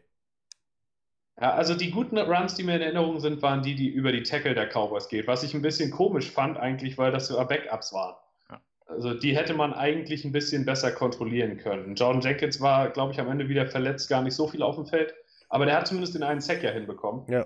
Ja, 1.40 1.54
also 1.54 1.74
die 1.74 1.90
guten 1.90 2.18
Runs, 2.18 2.56
die 2.56 2.64
mir 2.64 2.76
in 2.76 2.82
Erinnerung 2.82 3.22
sind, 3.22 3.42
waren 3.42 3.64
die, 3.64 3.76
die 3.76 3.88
über 3.88 4.12
die 4.12 4.24
Tackle 4.24 4.54
der 4.54 4.68
Cowboys 4.68 5.08
geht. 5.08 5.26
Was 5.26 5.44
ich 5.44 5.54
ein 5.54 5.62
bisschen 5.62 5.90
komisch 5.90 6.30
fand 6.30 6.58
eigentlich, 6.58 6.98
weil 6.98 7.14
das 7.14 7.28
so 7.28 7.38
Backups 7.38 7.94
waren. 7.94 8.16
Ja. 8.50 8.60
Also 8.88 9.14
die 9.14 9.38
hätte 9.38 9.54
man 9.54 9.74
eigentlich 9.74 10.26
ein 10.26 10.34
bisschen 10.34 10.66
besser 10.66 10.92
kontrollieren 10.92 11.58
können. 11.58 11.96
Jordan 11.96 12.22
Jenkins 12.22 12.60
war, 12.60 12.90
glaube 12.90 13.14
ich, 13.14 13.22
am 13.22 13.30
Ende 13.30 13.48
wieder 13.48 13.68
verletzt, 13.68 14.10
gar 14.10 14.22
nicht 14.22 14.34
so 14.34 14.50
viel 14.50 14.62
auf 14.62 14.76
dem 14.76 14.86
Feld. 14.86 15.16
Aber 15.50 15.66
der 15.66 15.76
hat 15.78 15.88
zumindest 15.88 16.16
den 16.16 16.24
einen 16.24 16.42
Sack 16.42 16.64
ja 16.64 16.72
hinbekommen. 16.72 17.24
Ja. 17.28 17.46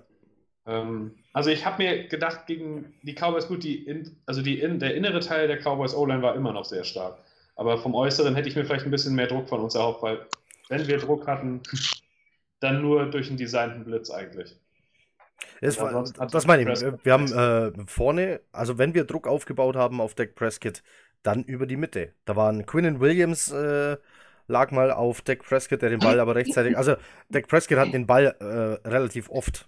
Ähm, 0.66 1.16
also 1.34 1.50
ich 1.50 1.66
habe 1.66 1.82
mir 1.82 2.08
gedacht, 2.08 2.46
gegen 2.48 2.94
die 3.02 3.16
Cowboys, 3.16 3.48
gut, 3.48 3.64
die 3.64 3.86
in, 3.86 4.18
also 4.26 4.42
die 4.42 4.60
in, 4.60 4.80
der 4.80 4.96
innere 4.96 5.20
Teil 5.20 5.48
der 5.48 5.58
Cowboys 5.58 5.96
O-Line 5.96 6.22
war 6.22 6.36
immer 6.36 6.54
noch 6.54 6.66
sehr 6.66 6.84
stark. 6.84 7.18
Aber 7.56 7.78
vom 7.78 7.96
Äußeren 7.96 8.36
hätte 8.36 8.50
ich 8.50 8.56
mir 8.56 8.66
vielleicht 8.66 8.86
ein 8.86 8.92
bisschen 8.92 9.16
mehr 9.16 9.28
Druck 9.28 9.48
von 9.48 9.62
uns 9.62 9.76
erhofft, 9.76 10.02
weil 10.02 10.26
wenn 10.70 10.88
wir 10.88 10.98
Druck 10.98 11.28
hatten, 11.28 11.62
dann 12.60 12.82
nur 12.82 13.06
durch 13.06 13.30
einen 13.30 13.38
designten 13.38 13.84
Blitz 13.84 14.10
eigentlich. 14.10 14.56
Das, 15.62 15.80
war, 15.80 16.04
das 16.04 16.48
meine 16.48 16.72
ich. 16.72 16.82
Wir 17.04 17.14
haben 17.14 17.32
äh, 17.32 17.72
vorne, 17.88 18.42
also 18.52 18.78
wenn 18.78 18.94
wir 18.94 19.06
Druck 19.06 19.28
aufgebaut 19.28 19.76
haben 19.76 20.02
auf 20.02 20.14
Dak 20.14 20.36
Prescott, 20.36 20.84
dann 21.24 21.44
über 21.44 21.66
die 21.66 21.78
Mitte. 21.78 22.14
Da 22.26 22.36
waren 22.36 22.66
Quinnen 22.66 23.00
Williams 23.00 23.52
äh, 23.52 23.98
lag 24.48 24.72
mal 24.72 24.92
auf 24.92 25.22
Dak 25.22 25.44
Prescott, 25.44 25.82
der 25.82 25.90
den 25.90 26.00
Ball 26.00 26.20
aber 26.20 26.36
rechtzeitig, 26.36 26.78
also 26.78 26.96
Dak 27.30 27.48
Prescott 27.48 27.78
hat 27.78 27.94
den 27.94 28.08
Ball 28.08 28.36
äh, 28.40 28.88
relativ 28.88 29.30
oft 29.30 29.68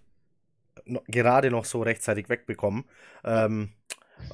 no, 0.85 1.01
gerade 1.07 1.51
noch 1.51 1.65
so 1.65 1.81
rechtzeitig 1.81 2.29
wegbekommen. 2.29 2.85
Ähm, 3.23 3.71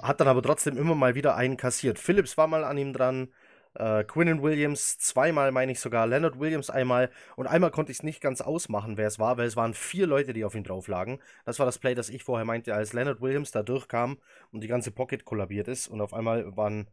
hat 0.01 0.19
dann 0.19 0.27
aber 0.27 0.41
trotzdem 0.41 0.77
immer 0.77 0.95
mal 0.95 1.15
wieder 1.15 1.35
einen 1.35 1.57
kassiert. 1.57 1.99
Phillips 1.99 2.37
war 2.37 2.47
mal 2.47 2.63
an 2.63 2.77
ihm 2.77 2.93
dran. 2.93 3.29
Äh, 3.73 4.03
Quinnen 4.03 4.41
Williams 4.43 4.97
zweimal, 4.99 5.51
meine 5.51 5.71
ich 5.71 5.79
sogar. 5.79 6.05
Leonard 6.05 6.39
Williams 6.39 6.69
einmal. 6.69 7.09
Und 7.35 7.47
einmal 7.47 7.71
konnte 7.71 7.91
ich 7.91 7.99
es 7.99 8.03
nicht 8.03 8.21
ganz 8.21 8.41
ausmachen, 8.41 8.97
wer 8.97 9.07
es 9.07 9.17
war, 9.17 9.37
weil 9.37 9.47
es 9.47 9.55
waren 9.55 9.73
vier 9.73 10.07
Leute, 10.07 10.33
die 10.33 10.43
auf 10.43 10.55
ihn 10.55 10.63
drauf 10.63 10.87
lagen. 10.87 11.19
Das 11.45 11.59
war 11.59 11.65
das 11.65 11.79
Play, 11.79 11.95
das 11.95 12.09
ich 12.09 12.23
vorher 12.23 12.45
meinte, 12.45 12.73
als 12.73 12.93
Leonard 12.93 13.21
Williams 13.21 13.51
da 13.51 13.63
durchkam 13.63 14.17
und 14.51 14.61
die 14.61 14.67
ganze 14.67 14.91
Pocket 14.91 15.23
kollabiert 15.23 15.67
ist. 15.67 15.87
Und 15.87 16.01
auf 16.01 16.13
einmal 16.13 16.55
waren 16.57 16.89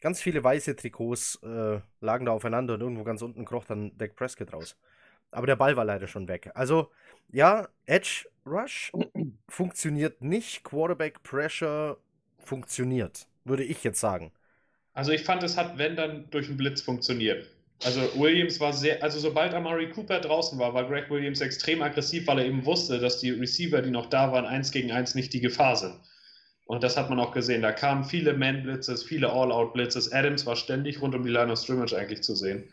ganz 0.00 0.20
viele 0.20 0.42
weiße 0.42 0.76
Trikots, 0.76 1.38
äh, 1.42 1.80
lagen 2.00 2.26
da 2.26 2.32
aufeinander 2.32 2.74
und 2.74 2.80
irgendwo 2.80 3.04
ganz 3.04 3.22
unten 3.22 3.44
kroch 3.44 3.64
dann 3.64 3.96
Dak 3.98 4.16
Prescott 4.16 4.52
raus. 4.52 4.76
Aber 5.30 5.46
der 5.46 5.56
Ball 5.56 5.76
war 5.76 5.84
leider 5.84 6.08
schon 6.08 6.28
weg. 6.28 6.50
Also, 6.54 6.90
ja, 7.30 7.68
Edge 7.86 8.26
Rush 8.46 8.92
funktioniert 9.48 10.22
nicht. 10.22 10.64
Quarterback 10.64 11.22
Pressure 11.22 11.98
funktioniert, 12.38 13.28
würde 13.44 13.64
ich 13.64 13.84
jetzt 13.84 14.00
sagen. 14.00 14.32
Also 14.92 15.12
ich 15.12 15.22
fand, 15.22 15.42
es 15.42 15.56
hat, 15.56 15.78
wenn 15.78 15.96
dann, 15.96 16.28
durch 16.30 16.48
einen 16.48 16.56
Blitz 16.56 16.82
funktioniert. 16.82 17.48
Also 17.84 18.00
Williams 18.20 18.60
war 18.60 18.72
sehr, 18.72 19.02
also 19.02 19.18
sobald 19.18 19.54
Amari 19.54 19.88
Cooper 19.90 20.20
draußen 20.20 20.58
war, 20.58 20.74
war 20.74 20.86
Greg 20.86 21.08
Williams 21.08 21.40
extrem 21.40 21.80
aggressiv, 21.80 22.26
weil 22.26 22.40
er 22.40 22.44
eben 22.44 22.66
wusste, 22.66 22.98
dass 22.98 23.20
die 23.20 23.30
Receiver, 23.30 23.80
die 23.80 23.90
noch 23.90 24.06
da 24.06 24.32
waren, 24.32 24.44
eins 24.44 24.70
gegen 24.70 24.92
eins 24.92 25.14
nicht 25.14 25.32
die 25.32 25.40
Gefahr 25.40 25.76
sind. 25.76 25.94
Und 26.70 26.84
das 26.84 26.96
hat 26.96 27.10
man 27.10 27.18
auch 27.18 27.32
gesehen. 27.32 27.62
Da 27.62 27.72
kamen 27.72 28.04
viele 28.04 28.32
Man-Blitzes, 28.32 29.02
viele 29.02 29.32
All-Out-Blitzes. 29.32 30.12
Adams 30.12 30.46
war 30.46 30.54
ständig 30.54 31.02
rund 31.02 31.16
um 31.16 31.24
die 31.24 31.28
Line 31.28 31.50
of 31.50 31.58
Scrimmage 31.58 31.94
eigentlich 31.94 32.22
zu 32.22 32.36
sehen. 32.36 32.72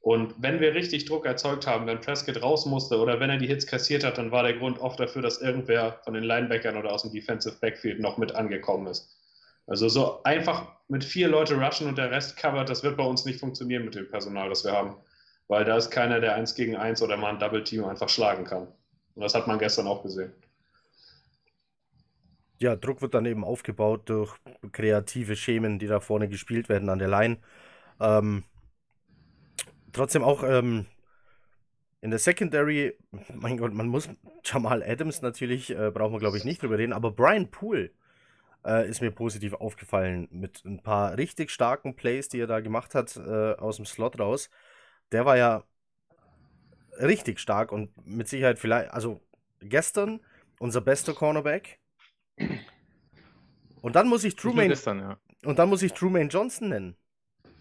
Und 0.00 0.32
wenn 0.38 0.60
wir 0.60 0.76
richtig 0.76 1.06
Druck 1.06 1.26
erzeugt 1.26 1.66
haben, 1.66 1.88
wenn 1.88 2.00
Prescott 2.00 2.40
raus 2.40 2.66
musste 2.66 3.00
oder 3.00 3.18
wenn 3.18 3.30
er 3.30 3.38
die 3.38 3.48
Hits 3.48 3.66
kassiert 3.66 4.04
hat, 4.04 4.16
dann 4.16 4.30
war 4.30 4.44
der 4.44 4.52
Grund 4.52 4.78
oft 4.78 5.00
dafür, 5.00 5.22
dass 5.22 5.40
irgendwer 5.40 5.98
von 6.04 6.14
den 6.14 6.22
Linebackern 6.22 6.76
oder 6.76 6.92
aus 6.92 7.02
dem 7.02 7.10
Defensive 7.10 7.56
Backfield 7.60 7.98
noch 7.98 8.16
mit 8.16 8.32
angekommen 8.32 8.86
ist. 8.86 9.10
Also 9.66 9.88
so 9.88 10.22
einfach 10.22 10.68
mit 10.86 11.02
vier 11.02 11.26
Leute 11.26 11.60
rushen 11.60 11.88
und 11.88 11.98
der 11.98 12.12
Rest 12.12 12.36
covert, 12.36 12.68
das 12.68 12.84
wird 12.84 12.96
bei 12.96 13.04
uns 13.04 13.24
nicht 13.24 13.40
funktionieren 13.40 13.84
mit 13.84 13.96
dem 13.96 14.08
Personal, 14.08 14.50
das 14.50 14.64
wir 14.64 14.70
haben. 14.70 14.94
Weil 15.48 15.64
da 15.64 15.76
ist 15.76 15.90
keiner, 15.90 16.20
der 16.20 16.36
eins 16.36 16.54
gegen 16.54 16.76
eins 16.76 17.02
oder 17.02 17.16
mal 17.16 17.30
ein 17.30 17.40
Double 17.40 17.64
Team 17.64 17.84
einfach 17.86 18.08
schlagen 18.08 18.44
kann. 18.44 18.68
Und 19.16 19.22
das 19.22 19.34
hat 19.34 19.48
man 19.48 19.58
gestern 19.58 19.88
auch 19.88 20.04
gesehen. 20.04 20.32
Ja, 22.62 22.76
Druck 22.76 23.02
wird 23.02 23.14
dann 23.14 23.26
eben 23.26 23.44
aufgebaut 23.44 24.08
durch 24.08 24.36
kreative 24.70 25.34
Schemen, 25.34 25.80
die 25.80 25.88
da 25.88 25.98
vorne 25.98 26.28
gespielt 26.28 26.68
werden 26.68 26.88
an 26.88 27.00
der 27.00 27.08
Line. 27.08 27.38
Ähm, 28.00 28.44
trotzdem 29.92 30.22
auch 30.22 30.44
ähm, 30.44 30.86
in 32.00 32.10
der 32.10 32.20
Secondary, 32.20 32.96
mein 33.34 33.56
Gott, 33.56 33.74
man 33.74 33.88
muss 33.88 34.08
Jamal 34.44 34.84
Adams 34.84 35.22
natürlich, 35.22 35.70
äh, 35.70 35.90
brauchen 35.90 36.12
wir 36.12 36.20
glaube 36.20 36.36
ich 36.36 36.44
nicht 36.44 36.62
drüber 36.62 36.78
reden, 36.78 36.92
aber 36.92 37.10
Brian 37.10 37.50
Poole 37.50 37.90
äh, 38.64 38.88
ist 38.88 39.00
mir 39.00 39.10
positiv 39.10 39.54
aufgefallen 39.54 40.28
mit 40.30 40.64
ein 40.64 40.80
paar 40.82 41.16
richtig 41.16 41.50
starken 41.50 41.96
Plays, 41.96 42.28
die 42.28 42.38
er 42.38 42.46
da 42.46 42.60
gemacht 42.60 42.94
hat 42.94 43.16
äh, 43.16 43.54
aus 43.54 43.76
dem 43.76 43.86
Slot 43.86 44.20
raus. 44.20 44.50
Der 45.10 45.26
war 45.26 45.36
ja 45.36 45.64
richtig 47.00 47.40
stark 47.40 47.72
und 47.72 47.90
mit 48.06 48.28
Sicherheit 48.28 48.60
vielleicht, 48.60 48.92
also 48.92 49.20
gestern 49.60 50.20
unser 50.60 50.80
bester 50.80 51.12
Cornerback. 51.12 51.81
Und 53.82 53.96
dann 53.96 54.08
muss 54.08 54.24
ich 54.24 54.36
Truman 54.36 54.68
gestern, 54.68 55.00
ja. 55.00 55.18
und 55.44 55.58
dann 55.58 55.68
muss 55.68 55.82
ich 55.82 55.92
Truman 55.92 56.28
Johnson 56.28 56.68
nennen. 56.68 56.96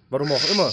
Warum 0.09 0.31
auch 0.31 0.51
immer. 0.51 0.71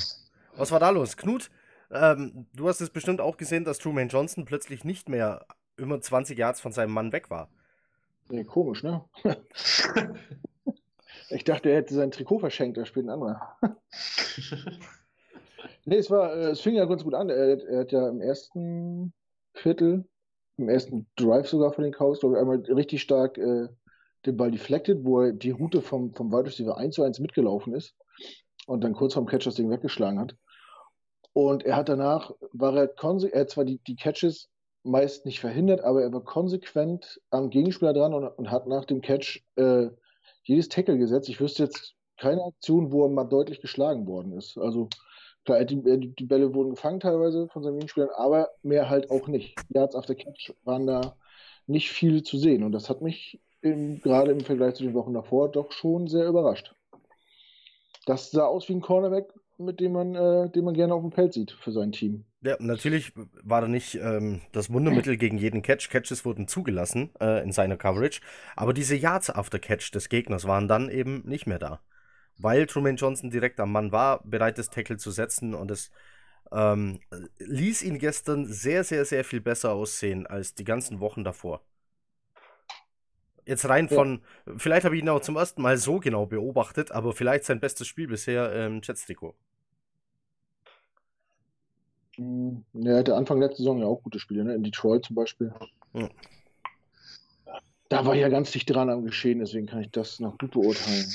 Was 0.56 0.70
war 0.72 0.80
da 0.80 0.90
los? 0.90 1.16
Knut, 1.16 1.50
ähm, 1.90 2.46
du 2.52 2.68
hast 2.68 2.80
es 2.80 2.90
bestimmt 2.90 3.20
auch 3.20 3.36
gesehen, 3.36 3.64
dass 3.64 3.78
Truman 3.78 4.08
Johnson 4.08 4.44
plötzlich 4.44 4.84
nicht 4.84 5.08
mehr 5.08 5.46
immer 5.76 6.00
20 6.00 6.36
Yards 6.36 6.60
von 6.60 6.72
seinem 6.72 6.92
Mann 6.92 7.12
weg 7.12 7.30
war. 7.30 7.48
Nee, 8.28 8.44
komisch, 8.44 8.82
ne? 8.82 9.04
ich 11.30 11.44
dachte, 11.44 11.70
er 11.70 11.76
hätte 11.76 11.94
sein 11.94 12.10
Trikot 12.10 12.40
verschenkt, 12.40 12.76
da 12.76 12.84
spielt 12.84 13.06
ein 13.06 13.10
anderer. 13.10 13.56
nee, 15.86 15.96
es 15.96 16.10
war, 16.10 16.34
äh, 16.34 16.50
es 16.50 16.60
fing 16.60 16.74
ja 16.74 16.84
ganz 16.84 17.04
gut 17.04 17.14
an. 17.14 17.30
Er, 17.30 17.62
er, 17.66 17.80
hat 17.80 17.92
ja 17.92 18.08
im 18.08 18.20
ersten 18.20 19.14
Viertel, 19.54 20.04
im 20.58 20.68
ersten 20.68 21.06
Drive 21.16 21.48
sogar 21.48 21.72
von 21.72 21.84
den 21.84 21.92
Cows, 21.94 22.20
glaube 22.20 22.34
ich, 22.34 22.40
einmal 22.40 22.58
richtig 22.74 23.00
stark 23.00 23.38
äh, 23.38 23.68
den 24.26 24.36
Ball 24.36 24.50
deflected, 24.50 25.04
wo 25.04 25.22
er 25.22 25.32
die 25.32 25.50
Route 25.50 25.82
vom, 25.82 26.14
vom 26.14 26.32
Wide 26.32 26.46
Receiver 26.46 26.76
1 26.76 26.94
zu 26.94 27.02
1 27.02 27.20
mitgelaufen 27.20 27.74
ist 27.74 27.94
und 28.66 28.82
dann 28.82 28.94
kurz 28.94 29.14
vorm 29.14 29.26
Catch 29.26 29.46
das 29.46 29.54
Ding 29.54 29.70
weggeschlagen 29.70 30.18
hat. 30.18 30.36
Und 31.32 31.64
er 31.64 31.76
hat 31.76 31.88
danach, 31.88 32.32
war 32.52 32.76
er, 32.76 32.90
er 33.32 33.40
hat 33.40 33.50
zwar 33.50 33.64
die, 33.64 33.78
die 33.86 33.96
Catches 33.96 34.48
meist 34.82 35.26
nicht 35.26 35.40
verhindert, 35.40 35.82
aber 35.82 36.02
er 36.02 36.12
war 36.12 36.24
konsequent 36.24 37.20
am 37.30 37.50
Gegenspieler 37.50 37.92
dran 37.92 38.14
und, 38.14 38.26
und 38.26 38.50
hat 38.50 38.66
nach 38.66 38.84
dem 38.84 39.00
Catch 39.00 39.44
äh, 39.56 39.88
jedes 40.42 40.68
Tackle 40.68 40.98
gesetzt. 40.98 41.28
Ich 41.28 41.40
wüsste 41.40 41.64
jetzt 41.64 41.94
keine 42.16 42.42
Aktion, 42.42 42.90
wo 42.90 43.04
er 43.04 43.10
mal 43.10 43.24
deutlich 43.24 43.60
geschlagen 43.60 44.06
worden 44.06 44.32
ist. 44.32 44.58
Also 44.58 44.88
klar, 45.44 45.64
die, 45.64 46.14
die 46.14 46.24
Bälle 46.24 46.54
wurden 46.54 46.70
gefangen 46.70 47.00
teilweise 47.00 47.48
von 47.48 47.62
seinen 47.62 47.78
Gegenspielern, 47.78 48.10
aber 48.16 48.48
mehr 48.62 48.90
halt 48.90 49.10
auch 49.10 49.28
nicht. 49.28 49.54
Yards 49.68 49.94
after 49.94 50.14
Catch 50.14 50.54
waren 50.64 50.86
da 50.86 51.16
nicht 51.66 51.90
viel 51.90 52.22
zu 52.22 52.38
sehen 52.38 52.64
und 52.64 52.72
das 52.72 52.88
hat 52.88 53.02
mich 53.02 53.40
im, 53.60 54.00
gerade 54.00 54.32
im 54.32 54.40
Vergleich 54.40 54.74
zu 54.74 54.84
den 54.84 54.94
Wochen 54.94 55.14
davor 55.14 55.50
doch 55.50 55.72
schon 55.72 56.06
sehr 56.08 56.26
überrascht. 56.26 56.74
Das 58.06 58.30
sah 58.30 58.46
aus 58.46 58.68
wie 58.68 58.74
ein 58.74 58.80
Cornerback, 58.80 59.32
mit 59.58 59.80
dem 59.80 59.92
man, 59.92 60.14
äh, 60.14 60.50
den 60.50 60.64
man 60.64 60.74
gerne 60.74 60.94
auf 60.94 61.02
dem 61.02 61.12
Feld 61.12 61.34
sieht 61.34 61.52
für 61.52 61.72
sein 61.72 61.92
Team. 61.92 62.24
Ja, 62.40 62.56
natürlich 62.60 63.12
war 63.42 63.60
da 63.60 63.68
nicht 63.68 63.96
ähm, 63.96 64.40
das 64.52 64.72
Wundermittel 64.72 65.16
gegen 65.16 65.38
jeden 65.38 65.60
Catch. 65.62 65.90
Catches 65.90 66.24
wurden 66.24 66.46
zugelassen 66.46 67.10
äh, 67.20 67.42
in 67.42 67.50
seiner 67.50 67.76
Coverage, 67.76 68.20
aber 68.54 68.72
diese 68.72 68.94
Yards 68.94 69.28
after 69.28 69.58
Catch 69.58 69.92
des 69.92 70.08
Gegners 70.08 70.46
waren 70.46 70.68
dann 70.68 70.88
eben 70.88 71.22
nicht 71.26 71.46
mehr 71.46 71.58
da. 71.58 71.80
Weil 72.38 72.66
Truman 72.66 72.94
Johnson 72.94 73.30
direkt 73.30 73.58
am 73.58 73.72
Mann 73.72 73.90
war, 73.90 74.22
bereit 74.24 74.58
das 74.58 74.70
Tackle 74.70 74.96
zu 74.96 75.10
setzen 75.10 75.52
und 75.52 75.72
es 75.72 75.90
ähm, 76.52 77.00
ließ 77.38 77.82
ihn 77.82 77.98
gestern 77.98 78.46
sehr, 78.46 78.84
sehr, 78.84 79.04
sehr 79.04 79.24
viel 79.24 79.40
besser 79.40 79.72
aussehen 79.72 80.26
als 80.26 80.54
die 80.54 80.64
ganzen 80.64 81.00
Wochen 81.00 81.24
davor. 81.24 81.62
Jetzt 83.48 83.66
rein 83.66 83.88
von, 83.88 84.20
ja. 84.46 84.52
vielleicht 84.58 84.84
habe 84.84 84.94
ich 84.94 85.02
ihn 85.02 85.08
auch 85.08 85.22
zum 85.22 85.36
ersten 85.36 85.62
Mal 85.62 85.78
so 85.78 86.00
genau 86.00 86.26
beobachtet, 86.26 86.92
aber 86.92 87.14
vielleicht 87.14 87.44
sein 87.44 87.60
bestes 87.60 87.86
Spiel 87.86 88.06
bisher 88.06 88.52
im 88.66 88.74
ähm, 88.74 88.80
Jets-Trikot. 88.84 89.34
Hm, 92.16 92.62
er 92.84 92.98
hatte 92.98 93.16
Anfang 93.16 93.40
letzter 93.40 93.56
Saison 93.56 93.78
ja 93.78 93.86
auch 93.86 94.02
gute 94.02 94.18
Spiele, 94.18 94.44
ne? 94.44 94.54
in 94.54 94.64
Detroit 94.64 95.06
zum 95.06 95.16
Beispiel. 95.16 95.50
Ja. 95.94 96.10
Da 97.88 98.04
war 98.04 98.14
ja 98.14 98.28
ganz 98.28 98.50
dicht 98.50 98.68
dran 98.68 98.90
am 98.90 99.06
Geschehen, 99.06 99.38
deswegen 99.38 99.66
kann 99.66 99.80
ich 99.80 99.90
das 99.92 100.20
noch 100.20 100.36
gut 100.36 100.50
beurteilen. 100.50 101.06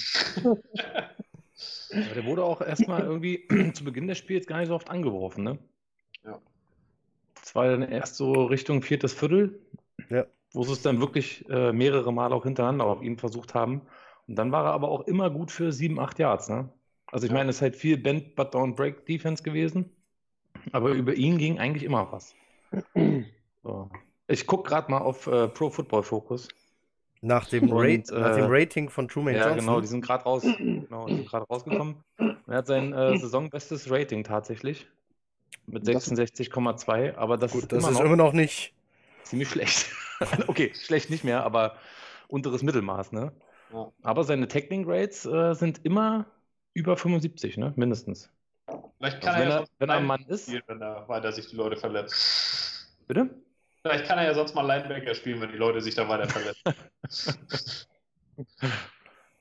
ja, 0.73 2.13
der 2.15 2.25
wurde 2.25 2.43
auch 2.43 2.61
erstmal 2.61 3.03
irgendwie 3.03 3.47
zu 3.75 3.83
Beginn 3.83 4.07
des 4.07 4.17
Spiels 4.17 4.47
gar 4.47 4.57
nicht 4.57 4.69
so 4.69 4.75
oft 4.75 4.89
angeworfen, 4.89 5.43
ne? 5.43 5.59
Ja. 6.25 6.41
Das 7.35 7.53
war 7.53 7.67
dann 7.69 7.83
erst 7.83 8.15
so 8.15 8.45
Richtung 8.45 8.81
viertes 8.81 9.13
Viertel, 9.13 9.61
ja. 10.09 10.25
Wo 10.53 10.63
sie 10.63 10.73
es 10.73 10.81
dann 10.81 10.99
wirklich 10.99 11.47
äh, 11.49 11.73
mehrere 11.73 12.13
Mal 12.13 12.31
auch 12.31 12.43
hintereinander 12.43 12.85
auf 12.85 13.01
ihn 13.01 13.17
versucht 13.17 13.53
haben. 13.53 13.81
Und 14.27 14.35
dann 14.35 14.51
war 14.51 14.65
er 14.65 14.71
aber 14.71 14.89
auch 14.89 15.01
immer 15.01 15.29
gut 15.29 15.51
für 15.51 15.71
sieben, 15.73 15.99
acht 15.99 16.19
Yards, 16.19 16.49
ne? 16.49 16.69
Also 17.11 17.27
ich 17.27 17.33
meine, 17.33 17.49
es 17.49 17.57
ist 17.57 17.61
halt 17.61 17.75
viel 17.75 17.97
Bend, 17.97 18.35
But 18.35 18.55
Don't 18.55 18.75
Break 18.75 19.05
Defense 19.05 19.43
gewesen. 19.43 19.91
Aber 20.71 20.91
über 20.91 21.13
ihn 21.13 21.37
ging 21.37 21.59
eigentlich 21.59 21.83
immer 21.83 22.11
was. 22.11 22.33
So. 23.63 23.89
Ich 24.27 24.47
gucke 24.47 24.69
gerade 24.69 24.91
mal 24.91 24.99
auf 24.99 25.27
äh, 25.27 25.47
Pro 25.47 25.69
Football 25.69 26.03
Focus. 26.03 26.47
Nach 27.21 27.47
dem, 27.47 27.71
Und, 27.71 27.81
Rate, 27.81 28.13
äh, 28.13 28.19
nach 28.19 28.35
dem 28.35 28.47
Rating 28.49 28.89
von 28.89 29.07
Truman 29.07 29.35
ja, 29.35 29.41
Johnson. 29.41 29.57
Ja, 29.57 29.61
genau, 29.61 29.81
die 29.81 29.87
sind 29.87 30.01
gerade 30.01 30.23
raus, 30.25 30.43
genau, 30.57 31.07
rausgekommen. 31.31 31.95
Er 32.17 32.57
hat 32.57 32.67
sein 32.67 32.91
äh, 32.93 33.17
saisonbestes 33.17 33.89
Rating 33.89 34.23
tatsächlich. 34.25 34.87
Mit 35.65 35.85
66,2, 35.85 37.15
aber 37.15 37.37
das, 37.37 37.53
Gut, 37.53 37.63
ist, 37.63 37.71
das 37.71 37.83
immer, 37.83 37.91
ist 37.91 37.99
noch 37.99 38.05
immer 38.05 38.15
noch 38.17 38.33
nicht. 38.33 38.73
Ziemlich 39.23 39.49
schlecht. 39.49 39.87
okay, 40.47 40.73
schlecht 40.73 41.09
nicht 41.09 41.23
mehr, 41.23 41.43
aber 41.43 41.77
unteres 42.27 42.63
Mittelmaß, 42.63 43.11
ne? 43.11 43.31
Ja. 43.71 43.91
Aber 44.03 44.23
seine 44.23 44.47
Tackling 44.47 44.85
Rates 44.87 45.25
äh, 45.25 45.53
sind 45.53 45.83
immer 45.83 46.25
über 46.73 46.97
75, 46.97 47.57
ne? 47.57 47.73
Mindestens. 47.75 48.29
Vielleicht 48.97 49.21
kann 49.21 49.35
also 49.35 49.49
er, 49.49 49.59
ja 49.61 49.65
wenn 49.79 49.89
er 49.89 49.95
ein 49.97 50.05
Mann 50.05 50.25
ist. 50.27 50.47
Spielen, 50.47 50.63
wenn 50.67 50.81
er 50.81 51.07
weiter 51.07 51.31
sich 51.31 51.47
die 51.47 51.55
Leute 51.55 51.75
verletzt. 51.75 52.87
Bitte? 53.07 53.29
Vielleicht 53.81 54.05
kann 54.05 54.17
er 54.17 54.25
ja 54.25 54.33
sonst 54.33 54.55
mal 54.55 54.65
Linebacker 54.65 55.13
spielen, 55.13 55.41
wenn 55.41 55.51
die 55.51 55.57
Leute 55.57 55.81
sich 55.81 55.95
da 55.95 56.07
weiter 56.07 56.29
verletzen. 56.29 56.73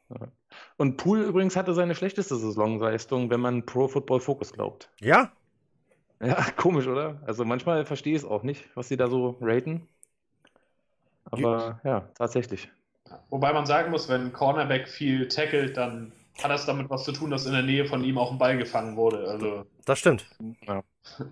Und 0.76 0.96
Pool 0.96 1.20
übrigens 1.20 1.56
hatte 1.56 1.74
seine 1.74 1.94
schlechteste 1.94 2.36
Saisonleistung, 2.36 3.30
wenn 3.30 3.40
man 3.40 3.64
Pro 3.64 3.88
Football 3.88 4.20
Focus 4.20 4.52
glaubt. 4.52 4.90
Ja? 5.00 5.32
Ja, 6.22 6.36
komisch, 6.56 6.86
oder? 6.86 7.20
Also 7.26 7.44
manchmal 7.44 7.84
verstehe 7.84 8.14
ich 8.14 8.22
es 8.22 8.28
auch 8.28 8.42
nicht, 8.42 8.64
was 8.74 8.88
sie 8.88 8.96
da 8.96 9.08
so 9.08 9.36
raten. 9.40 9.88
Aber 11.30 11.80
ja, 11.84 11.90
ja 11.90 12.08
tatsächlich. 12.14 12.70
Wobei 13.30 13.52
man 13.52 13.66
sagen 13.66 13.90
muss, 13.90 14.08
wenn 14.08 14.26
ein 14.26 14.32
Cornerback 14.32 14.88
viel 14.88 15.28
tackelt, 15.28 15.76
dann 15.76 16.12
hat 16.42 16.50
das 16.50 16.64
damit 16.64 16.88
was 16.88 17.04
zu 17.04 17.12
tun, 17.12 17.30
dass 17.30 17.46
in 17.46 17.52
der 17.52 17.62
Nähe 17.62 17.84
von 17.84 18.04
ihm 18.04 18.16
auch 18.16 18.32
ein 18.32 18.38
Ball 18.38 18.56
gefangen 18.56 18.96
wurde. 18.96 19.28
Also, 19.28 19.64
das 19.84 19.98
stimmt. 19.98 20.26
Ja. 20.66 20.82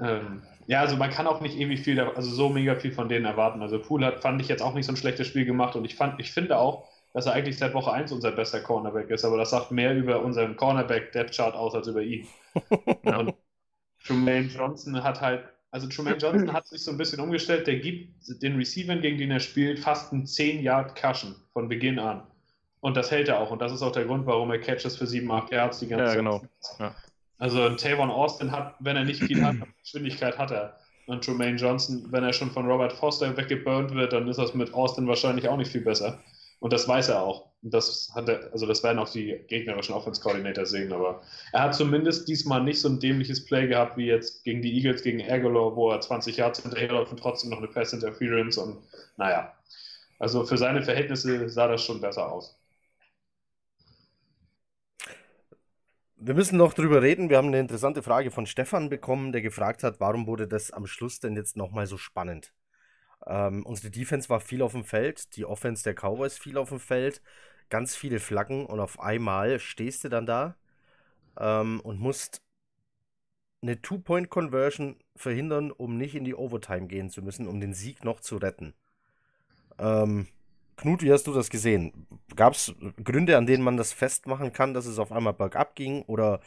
Ähm, 0.01 0.43
ja, 0.67 0.81
also 0.81 0.97
man 0.97 1.11
kann 1.11 1.27
auch 1.27 1.41
nicht 1.41 1.57
ewig 1.57 1.81
viel, 1.81 1.99
also 2.01 2.31
so 2.31 2.49
mega 2.49 2.75
viel 2.75 2.93
von 2.93 3.09
denen 3.09 3.25
erwarten. 3.25 3.63
Also 3.63 3.81
Pool 3.81 4.05
hat, 4.05 4.21
fand 4.21 4.41
ich 4.43 4.49
jetzt 4.49 4.63
auch 4.63 4.75
nicht 4.75 4.87
so 4.87 4.93
ein 4.93 4.97
schlechtes 4.97 5.27
Spiel 5.27 5.45
gemacht 5.45 5.75
und 5.77 5.85
ich 5.85 5.95
fand, 5.95 6.21
ich 6.21 6.33
finde 6.33 6.59
auch, 6.59 6.89
dass 7.13 7.27
er 7.27 7.33
eigentlich 7.33 7.59
seit 7.59 7.75
Woche 7.75 7.93
1 7.93 8.13
unser 8.13 8.31
bester 8.31 8.61
Cornerback 8.61 9.11
ist, 9.11 9.25
aber 9.25 9.37
das 9.37 9.51
sagt 9.51 9.71
mehr 9.73 9.97
über 9.97 10.23
unseren 10.23 10.57
Cornerback-Depth-Chart 10.57 11.55
aus 11.55 11.75
als 11.75 11.89
über 11.89 12.03
ihn. 12.03 12.27
Und 13.03 13.35
Trumaine 14.05 14.49
Johnson 14.49 15.03
hat 15.03 15.21
halt, 15.21 15.45
also 15.71 15.87
Trumaine 15.89 16.17
Johnson 16.21 16.53
hat 16.53 16.67
sich 16.67 16.83
so 16.83 16.91
ein 16.91 16.99
bisschen 16.99 17.21
umgestellt, 17.21 17.67
der 17.67 17.79
gibt 17.79 18.09
den 18.43 18.57
Receivern, 18.57 19.01
gegen 19.01 19.19
den 19.19 19.31
er 19.31 19.41
spielt, 19.41 19.79
fast 19.79 20.13
einen 20.13 20.25
10-Yard-Cushion 20.25 21.35
von 21.53 21.69
Beginn 21.69 21.99
an. 21.99 22.23
Und 22.81 22.97
das 22.97 23.11
hält 23.11 23.29
er 23.29 23.39
auch. 23.41 23.51
Und 23.51 23.61
das 23.61 23.73
ist 23.73 23.83
auch 23.83 23.93
der 23.93 24.07
Grund, 24.07 24.27
warum 24.27 24.51
er 24.51 24.59
Catches 24.59 24.97
für 24.97 25.07
7, 25.07 25.31
8 25.31 25.53
Yards 25.53 25.81
die 25.81 25.89
ganze 25.89 26.05
Ja, 26.05 26.09
Zeit. 26.09 26.17
genau. 26.19 26.43
Ja. 26.79 26.95
Also 27.39 27.69
Tavon 27.77 28.11
Austin 28.11 28.53
hat, 28.53 28.75
wenn 28.81 28.97
er 28.97 29.05
nicht 29.05 29.23
viel 29.23 29.43
hat, 29.45 29.57
Geschwindigkeit 29.83 30.39
hat 30.39 30.51
er. 30.51 30.77
Und 31.07 31.25
Trumaine 31.25 31.57
Johnson, 31.57 32.07
wenn 32.11 32.25
er 32.25 32.33
schon 32.33 32.51
von 32.51 32.67
Robert 32.71 32.93
Foster 32.93 33.37
weggeburnt 33.37 33.95
wird, 33.95 34.13
dann 34.13 34.29
ist 34.29 34.39
das 34.39 34.55
mit 34.55 34.73
Austin 34.73 35.07
wahrscheinlich 35.09 35.49
auch 35.49 35.57
nicht 35.57 35.71
viel 35.73 35.81
besser. 35.83 36.19
Und 36.61 36.73
das 36.73 36.87
weiß 36.87 37.09
er 37.09 37.23
auch. 37.23 37.51
Das 37.63 38.11
hat 38.15 38.29
er, 38.29 38.53
also 38.53 38.67
das 38.67 38.83
werden 38.83 38.99
auch 38.99 39.09
die 39.09 39.39
gegnerischen 39.49 39.95
Offense 39.95 40.23
Coordinator 40.23 40.65
sehen, 40.65 40.93
aber 40.93 41.23
er 41.53 41.63
hat 41.63 41.75
zumindest 41.75 42.29
diesmal 42.29 42.63
nicht 42.63 42.81
so 42.81 42.89
ein 42.89 43.01
dämliches 43.01 43.45
Play 43.45 43.67
gehabt 43.67 43.97
wie 43.99 44.07
jetzt 44.07 44.45
gegen 44.45 44.63
die 44.63 44.75
Eagles, 44.77 45.03
gegen 45.03 45.21
Aguilar, 45.23 45.77
wo 45.77 45.91
er 45.91 46.01
20 46.01 46.37
Yards 46.39 46.63
hinterherläuft 46.63 47.13
und 47.13 47.21
trotzdem 47.21 47.51
noch 47.51 47.59
eine 47.59 47.69
Pass 47.69 47.93
Interference 47.93 48.57
und 48.59 48.79
naja. 49.17 49.55
Also 50.19 50.45
für 50.47 50.59
seine 50.59 50.83
Verhältnisse 50.83 51.49
sah 51.49 51.69
das 51.69 51.83
schon 51.85 52.01
besser 52.01 52.31
aus. 52.33 52.61
Wir 56.17 56.35
müssen 56.35 56.59
noch 56.59 56.75
drüber 56.75 57.03
reden. 57.03 57.31
Wir 57.31 57.39
haben 57.39 57.49
eine 57.49 57.61
interessante 57.61 58.03
Frage 58.03 58.31
von 58.31 58.47
Stefan 58.47 58.91
bekommen, 58.91 59.33
der 59.33 59.43
gefragt 59.43 59.83
hat, 59.83 60.01
warum 60.01 60.27
wurde 60.27 60.47
das 60.47 60.71
am 60.71 60.87
Schluss 60.87 61.19
denn 61.21 61.35
jetzt 61.37 61.57
nochmal 61.57 61.87
so 61.87 61.97
spannend? 61.97 62.53
Ähm, 63.27 63.65
unsere 63.67 63.91
Defense 63.91 64.29
war 64.29 64.41
viel 64.41 64.63
auf 64.63 64.73
dem 64.73 64.85
Feld, 64.85 65.37
die 65.37 65.45
Offense 65.45 65.85
der 65.85 65.95
Cowboys 65.95 66.39
viel 66.39 66.57
auf 66.57 66.71
dem 66.71 66.81
Feld, 66.81 67.23
ganz 67.69 67.95
viele 67.97 68.19
Flaggen 68.19 68.67
und 68.67 68.81
auf 68.81 69.01
einmal 69.01 69.59
stehst 69.59 70.05
du 70.05 70.09
dann 70.09 70.27
da 70.27 70.57
ähm, 71.39 71.81
und 71.81 72.01
musst 72.01 72.43
eine 73.63 73.81
Two-Point-Conversion 73.83 74.97
verhindern, 75.17 75.71
um 75.71 75.97
nicht 75.97 76.15
in 76.15 76.25
die 76.25 76.35
Overtime 76.35 76.87
gehen 76.87 77.11
zu 77.11 77.23
müssen, 77.23 77.47
um 77.47 77.61
den 77.61 77.75
Sieg 77.75 78.05
noch 78.05 78.21
zu 78.21 78.39
retten. 78.39 78.75
Ähm, 79.79 80.29
Knut, 80.77 81.03
wie 81.03 81.13
hast 81.13 81.27
du 81.27 81.35
das 81.35 81.51
gesehen? 81.51 82.07
Gab 82.37 82.55
es 82.55 82.75
Gründe, 83.05 83.37
an 83.37 83.47
denen 83.47 83.63
man 83.63 83.77
das 83.77 83.93
festmachen 83.93 84.53
kann, 84.55 84.73
dass 84.73 84.87
es 84.87 84.99
auf 84.99 85.13
einmal 85.13 85.35
bergab 85.35 85.75
ging? 85.75 86.03
Oder 86.03 86.41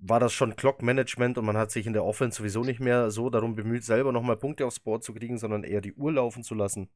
war 0.00 0.20
das 0.20 0.32
schon 0.32 0.56
Clock-Management 0.56 1.38
und 1.38 1.44
man 1.44 1.56
hat 1.56 1.70
sich 1.70 1.86
in 1.86 1.92
der 1.92 2.04
Offense 2.04 2.38
sowieso 2.38 2.62
nicht 2.62 2.80
mehr 2.80 3.10
so 3.10 3.28
darum 3.30 3.54
bemüht, 3.54 3.84
selber 3.84 4.12
nochmal 4.12 4.36
Punkte 4.36 4.66
aufs 4.66 4.80
Board 4.80 5.04
zu 5.04 5.12
kriegen, 5.12 5.38
sondern 5.38 5.62
eher 5.62 5.80
die 5.80 5.92
Uhr 5.92 6.12
laufen 6.12 6.42
zu 6.42 6.54
lassen? 6.54 6.88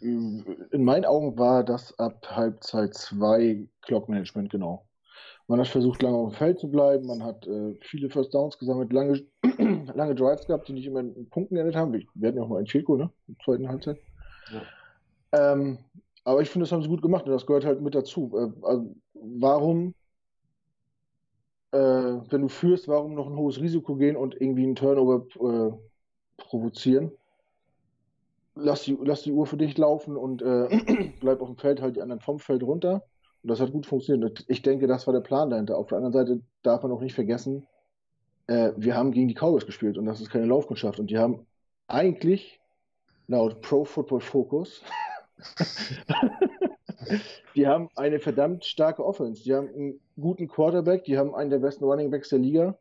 In 0.00 0.44
meinen 0.72 1.04
Augen 1.04 1.38
war 1.38 1.64
das 1.64 1.96
ab 1.98 2.26
Halbzeit 2.28 2.94
2 2.94 3.68
Clock-Management, 3.82 4.50
genau. 4.50 4.84
Man 5.46 5.60
hat 5.60 5.68
versucht, 5.68 6.02
lange 6.02 6.16
auf 6.16 6.32
dem 6.32 6.36
Feld 6.36 6.58
zu 6.58 6.68
bleiben, 6.68 7.06
man 7.06 7.22
hat 7.22 7.46
äh, 7.46 7.74
viele 7.80 8.10
First 8.10 8.34
Downs 8.34 8.58
gesammelt, 8.58 8.92
lange, 8.92 9.24
lange 9.94 10.14
Drives 10.14 10.46
gehabt, 10.46 10.68
die 10.68 10.74
nicht 10.74 10.86
immer 10.86 11.00
in 11.00 11.30
Punkten 11.30 11.54
geendet 11.54 11.76
haben. 11.76 11.92
Wir 11.92 12.28
hatten 12.28 12.36
ja 12.36 12.44
auch 12.44 12.48
mal 12.48 12.58
ein 12.58 12.66
Field 12.66 12.86
ne? 12.88 13.10
In 13.28 13.34
der 13.34 13.44
zweiten 13.44 13.68
Halbzeit. 13.68 13.98
Ja. 14.52 15.52
Ähm, 15.52 15.78
aber 16.24 16.42
ich 16.42 16.50
finde, 16.50 16.64
das 16.64 16.72
haben 16.72 16.82
sie 16.82 16.88
gut 16.88 17.00
gemacht 17.00 17.24
und 17.24 17.32
das 17.32 17.46
gehört 17.46 17.64
halt 17.64 17.80
mit 17.80 17.94
dazu. 17.94 18.30
Äh, 18.36 18.66
also 18.66 18.94
warum, 19.14 19.94
äh, 21.72 21.78
wenn 21.78 22.42
du 22.42 22.48
führst, 22.48 22.88
warum 22.88 23.14
noch 23.14 23.26
ein 23.26 23.36
hohes 23.36 23.60
Risiko 23.60 23.96
gehen 23.96 24.16
und 24.16 24.40
irgendwie 24.40 24.64
einen 24.64 24.76
Turnover 24.76 25.26
äh, 25.40 26.42
provozieren? 26.42 27.12
Lass 28.54 28.82
die, 28.82 28.98
lass 29.02 29.22
die 29.22 29.32
Uhr 29.32 29.46
für 29.46 29.56
dich 29.56 29.76
laufen 29.78 30.16
und 30.16 30.42
äh, 30.42 31.12
bleib 31.20 31.40
auf 31.40 31.48
dem 31.48 31.56
Feld, 31.56 31.80
halt 31.80 31.96
die 31.96 32.02
anderen 32.02 32.20
vom 32.20 32.38
Feld 32.38 32.62
runter. 32.62 33.04
Und 33.42 33.50
das 33.50 33.60
hat 33.60 33.72
gut 33.72 33.86
funktioniert. 33.86 34.44
Ich 34.48 34.62
denke, 34.62 34.86
das 34.86 35.06
war 35.06 35.14
der 35.14 35.20
Plan 35.20 35.50
dahinter. 35.50 35.78
Auf 35.78 35.88
der 35.88 35.98
anderen 35.98 36.12
Seite 36.12 36.40
darf 36.62 36.82
man 36.82 36.90
auch 36.90 37.00
nicht 37.00 37.14
vergessen, 37.14 37.66
äh, 38.48 38.72
wir 38.76 38.96
haben 38.96 39.12
gegen 39.12 39.28
die 39.28 39.34
Cowboys 39.34 39.66
gespielt 39.66 39.98
und 39.98 40.06
das 40.06 40.20
ist 40.20 40.30
keine 40.30 40.46
Laufkundschaft. 40.46 40.98
Und 40.98 41.10
die 41.10 41.18
haben 41.18 41.46
eigentlich 41.86 42.60
laut 43.28 43.60
Pro 43.60 43.84
Football 43.84 44.20
Focus 44.20 44.82
die 47.54 47.66
haben 47.66 47.88
eine 47.96 48.18
verdammt 48.18 48.64
starke 48.64 49.04
Offense. 49.04 49.42
Die 49.42 49.54
haben 49.54 49.68
einen 49.68 50.00
guten 50.20 50.48
Quarterback, 50.48 51.04
die 51.04 51.18
haben 51.18 51.34
einen 51.34 51.50
der 51.50 51.58
besten 51.58 51.84
Running 51.84 52.10
Backs 52.10 52.30
der 52.30 52.38
Liga, 52.38 52.78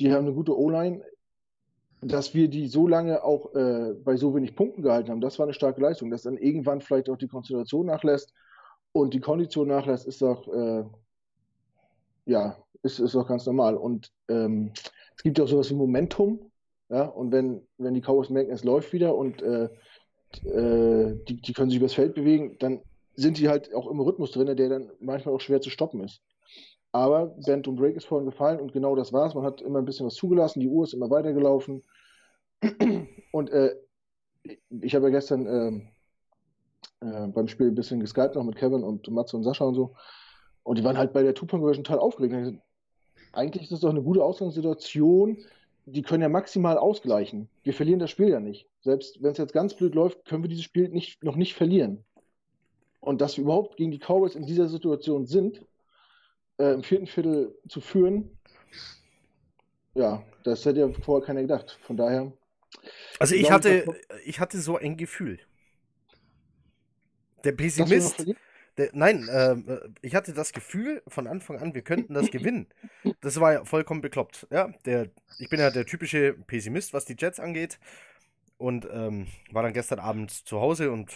die 0.00 0.12
haben 0.12 0.26
eine 0.26 0.34
gute 0.34 0.58
O-Line. 0.58 1.02
Dass 2.00 2.34
wir 2.34 2.48
die 2.48 2.68
so 2.68 2.86
lange 2.86 3.24
auch 3.24 3.54
äh, 3.54 3.94
bei 3.94 4.16
so 4.16 4.34
wenig 4.34 4.54
Punkten 4.54 4.82
gehalten 4.82 5.10
haben, 5.10 5.22
das 5.22 5.38
war 5.38 5.46
eine 5.46 5.54
starke 5.54 5.80
Leistung. 5.80 6.10
Dass 6.10 6.22
dann 6.22 6.36
irgendwann 6.36 6.82
vielleicht 6.82 7.08
auch 7.08 7.16
die 7.16 7.28
Konzentration 7.28 7.86
nachlässt 7.86 8.34
und 8.92 9.14
die 9.14 9.20
Kondition 9.20 9.68
nachlässt, 9.68 10.06
ist 10.06 10.20
doch, 10.20 10.46
äh, 10.52 10.84
ja, 12.26 12.58
ist, 12.82 12.98
ist 12.98 13.14
doch 13.14 13.26
ganz 13.26 13.46
normal. 13.46 13.76
Und 13.76 14.12
ähm, 14.28 14.72
es 15.16 15.22
gibt 15.22 15.38
ja 15.38 15.44
auch 15.44 15.48
sowas 15.48 15.70
wie 15.70 15.74
Momentum. 15.74 16.50
Ja, 16.90 17.04
und 17.06 17.32
wenn, 17.32 17.62
wenn 17.78 17.94
die 17.94 18.02
Cowboys 18.02 18.28
merken, 18.28 18.52
es 18.52 18.64
läuft 18.64 18.92
wieder 18.92 19.16
und 19.16 19.40
äh, 19.40 19.70
die, 20.42 21.40
die 21.40 21.52
können 21.54 21.70
sich 21.70 21.78
übers 21.78 21.94
Feld 21.94 22.14
bewegen, 22.14 22.56
dann 22.58 22.82
sind 23.16 23.38
die 23.38 23.48
halt 23.48 23.74
auch 23.74 23.90
im 23.90 24.00
Rhythmus 24.00 24.32
drin, 24.32 24.54
der 24.56 24.68
dann 24.68 24.90
manchmal 25.00 25.34
auch 25.34 25.40
schwer 25.40 25.60
zu 25.60 25.70
stoppen 25.70 26.00
ist. 26.00 26.22
Aber 26.92 27.34
Bend 27.44 27.66
und 27.66 27.76
Break 27.76 27.96
ist 27.96 28.06
vorhin 28.06 28.26
gefallen 28.26 28.60
und 28.60 28.72
genau 28.72 28.94
das 28.94 29.12
war's. 29.12 29.34
Man 29.34 29.44
hat 29.44 29.60
immer 29.60 29.80
ein 29.80 29.84
bisschen 29.84 30.06
was 30.06 30.14
zugelassen, 30.14 30.60
die 30.60 30.68
Uhr 30.68 30.84
ist 30.84 30.94
immer 30.94 31.10
weitergelaufen. 31.10 31.82
Und 33.32 33.50
äh, 33.50 33.74
ich 34.80 34.94
habe 34.94 35.06
ja 35.06 35.10
gestern 35.10 35.46
äh, 37.00 37.04
äh, 37.04 37.26
beim 37.26 37.48
Spiel 37.48 37.66
ein 37.66 37.74
bisschen 37.74 37.98
geskypt 37.98 38.36
noch 38.36 38.44
mit 38.44 38.56
Kevin 38.56 38.84
und 38.84 39.10
Matze 39.10 39.36
und 39.36 39.42
Sascha 39.42 39.64
und 39.64 39.74
so. 39.74 39.94
Und 40.62 40.78
die 40.78 40.84
waren 40.84 40.96
halt 40.96 41.12
bei 41.12 41.22
der 41.22 41.34
Two-Point-Conversion 41.34 41.84
total 41.84 41.98
aufgeregt. 41.98 42.32
Gesagt, 42.32 42.62
eigentlich 43.32 43.64
ist 43.64 43.72
das 43.72 43.80
doch 43.80 43.90
eine 43.90 44.02
gute 44.02 44.22
Ausgangssituation. 44.22 45.38
Die 45.86 46.02
können 46.02 46.22
ja 46.22 46.28
maximal 46.28 46.78
ausgleichen. 46.78 47.48
Wir 47.62 47.74
verlieren 47.74 47.98
das 47.98 48.10
Spiel 48.10 48.28
ja 48.28 48.40
nicht. 48.40 48.68
Selbst 48.80 49.22
wenn 49.22 49.32
es 49.32 49.38
jetzt 49.38 49.52
ganz 49.52 49.74
blöd 49.74 49.94
läuft, 49.94 50.24
können 50.24 50.42
wir 50.44 50.48
dieses 50.48 50.64
Spiel 50.64 50.88
nicht, 50.88 51.22
noch 51.22 51.36
nicht 51.36 51.54
verlieren. 51.54 52.04
Und 53.04 53.20
dass 53.20 53.36
wir 53.36 53.44
überhaupt 53.44 53.76
gegen 53.76 53.90
die 53.90 53.98
Cowboys 53.98 54.34
in 54.34 54.46
dieser 54.46 54.66
Situation 54.66 55.26
sind, 55.26 55.60
äh, 56.58 56.72
im 56.72 56.82
vierten 56.82 57.06
Viertel 57.06 57.54
zu 57.68 57.82
führen, 57.82 58.30
ja, 59.94 60.24
das 60.42 60.64
hätte 60.64 60.80
ja 60.80 60.88
vorher 60.90 61.26
keiner 61.26 61.42
gedacht. 61.42 61.78
Von 61.82 61.98
daher. 61.98 62.32
Also 63.18 63.34
ich 63.34 63.50
hatte, 63.50 63.84
ich 64.24 64.40
hatte 64.40 64.58
so 64.58 64.78
ein 64.78 64.96
Gefühl. 64.96 65.38
Der 67.44 67.52
Pessimist. 67.52 68.24
Der, 68.78 68.88
nein, 68.92 69.28
äh, 69.28 69.54
ich 70.00 70.14
hatte 70.14 70.32
das 70.32 70.52
Gefühl 70.52 71.02
von 71.06 71.26
Anfang 71.26 71.58
an, 71.58 71.74
wir 71.74 71.82
könnten 71.82 72.14
das 72.14 72.30
gewinnen. 72.30 72.66
Das 73.20 73.38
war 73.38 73.52
ja 73.52 73.64
vollkommen 73.66 74.00
bekloppt. 74.00 74.48
Ja, 74.50 74.72
der, 74.86 75.10
ich 75.38 75.50
bin 75.50 75.60
ja 75.60 75.70
der 75.70 75.84
typische 75.84 76.32
Pessimist, 76.32 76.94
was 76.94 77.04
die 77.04 77.16
Jets 77.16 77.38
angeht. 77.38 77.78
Und 78.56 78.88
ähm, 78.90 79.26
war 79.52 79.62
dann 79.62 79.74
gestern 79.74 79.98
Abend 79.98 80.30
zu 80.30 80.58
Hause 80.58 80.90
und 80.90 81.12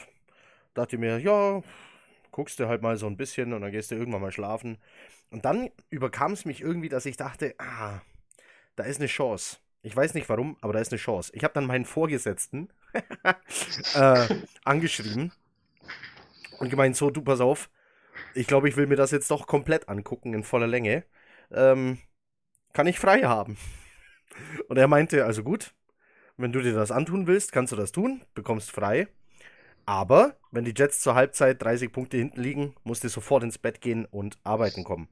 dachte 0.79 0.99
mir, 0.99 1.19
ja, 1.19 1.63
guckst 2.31 2.59
du 2.61 2.69
halt 2.69 2.83
mal 2.83 2.97
so 2.97 3.07
ein 3.07 3.17
bisschen 3.17 3.53
und 3.53 3.63
dann 3.63 3.73
gehst 3.73 3.91
du 3.91 3.97
irgendwann 3.97 4.23
mal 4.23 4.33
schlafen. 4.33 4.79
Und 5.31 5.45
dann 5.45 5.71
überkam 5.91 6.33
es 6.33 6.45
mich 6.45 6.61
irgendwie, 6.61 6.89
dass 6.89 7.07
ich 7.07 7.17
dachte, 7.17 7.55
ah, 7.59 8.01
da 8.77 8.85
ist 8.85 9.01
eine 9.01 9.09
Chance. 9.09 9.59
Ich 9.83 9.95
weiß 9.95 10.15
nicht 10.15 10.29
warum, 10.29 10.57
aber 10.61 10.73
da 10.73 10.81
ist 10.81 10.93
eine 10.93 10.99
Chance. 10.99 11.33
Ich 11.35 11.45
habe 11.45 11.55
dann 11.55 11.67
meinen 11.67 11.85
Vorgesetzten 11.85 12.69
äh, 13.95 14.27
angeschrieben 14.65 15.33
und 16.59 16.71
gemeint, 16.71 16.97
so, 16.97 17.11
du 17.11 17.23
pass 17.23 17.41
auf, 17.41 17.71
ich 18.35 18.47
glaube, 18.47 18.69
ich 18.69 18.77
will 18.77 18.87
mir 18.87 18.97
das 18.97 19.11
jetzt 19.11 19.31
doch 19.31 19.47
komplett 19.47 19.89
angucken 19.89 20.35
in 20.35 20.45
voller 20.45 20.67
Länge. 20.67 21.05
Ähm, 21.51 21.99
kann 22.73 22.87
ich 22.87 22.99
frei 22.99 23.23
haben? 23.23 23.57
Und 24.69 24.77
er 24.77 24.89
meinte, 24.89 25.25
also 25.25 25.43
gut, 25.43 25.75
wenn 26.37 26.53
du 26.53 26.61
dir 26.61 26.75
das 26.75 26.91
antun 26.91 27.27
willst, 27.27 27.53
kannst 27.53 27.73
du 27.73 27.77
das 27.77 27.93
tun, 27.93 28.23
bekommst 28.35 28.71
frei. 28.71 29.09
Aber 29.89 30.37
wenn 30.51 30.67
die 30.67 30.75
Jets 30.77 31.01
zur 31.01 31.15
Halbzeit 31.15 31.63
30 31.63 31.91
Punkte 31.91 32.19
hinten 32.19 32.43
liegen, 32.43 32.75
musst 32.85 33.05
du 33.05 33.09
sofort 33.09 33.43
ins 33.43 33.57
Bett 33.57 33.81
gehen 33.81 34.05
und 34.05 34.37
arbeiten 34.45 34.85
kommen. 34.85 35.09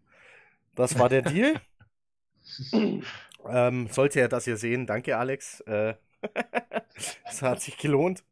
Das 0.74 0.99
war 0.99 1.09
der 1.09 1.22
Deal. 1.22 1.59
ähm, 3.49 3.89
sollte 3.89 4.20
er 4.20 4.29
das 4.29 4.45
hier 4.45 4.59
sehen, 4.59 4.87
danke 4.87 5.16
Alex. 5.16 5.61
Äh, 5.62 5.95
das 7.24 7.41
hat 7.41 7.62
sich 7.62 7.79
gelohnt. 7.79 8.22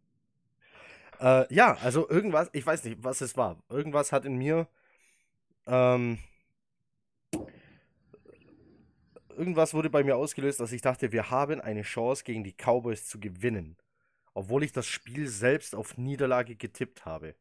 Äh, 1.19 1.51
ja, 1.55 1.79
also 1.83 2.07
irgendwas, 2.11 2.51
ich 2.53 2.67
weiß 2.67 2.85
nicht, 2.85 3.03
was 3.03 3.23
es 3.23 3.39
war. 3.39 3.57
Irgendwas 3.71 4.13
hat 4.13 4.27
in 4.27 4.37
mir 4.37 4.69
ähm, 5.67 6.19
irgendwas 9.31 9.73
wurde 9.73 9.89
bei 9.89 10.05
mir 10.05 10.19
ausgelöst, 10.19 10.61
dass 10.61 10.73
ich 10.73 10.83
dachte, 10.83 11.11
wir 11.11 11.31
haben 11.31 11.63
eine 11.63 11.83
Chance 11.85 12.23
gegen 12.23 12.45
die 12.45 12.53
Cowboys 12.53 13.07
zu 13.07 13.19
gewinnen. 13.19 13.79
Obwohl 14.35 14.64
ich 14.64 14.72
das 14.72 14.87
Spiel 14.87 15.28
selbst 15.28 15.74
auf 15.74 15.97
Niederlage 15.97 16.57
getippt 16.57 17.07
habe. 17.07 17.35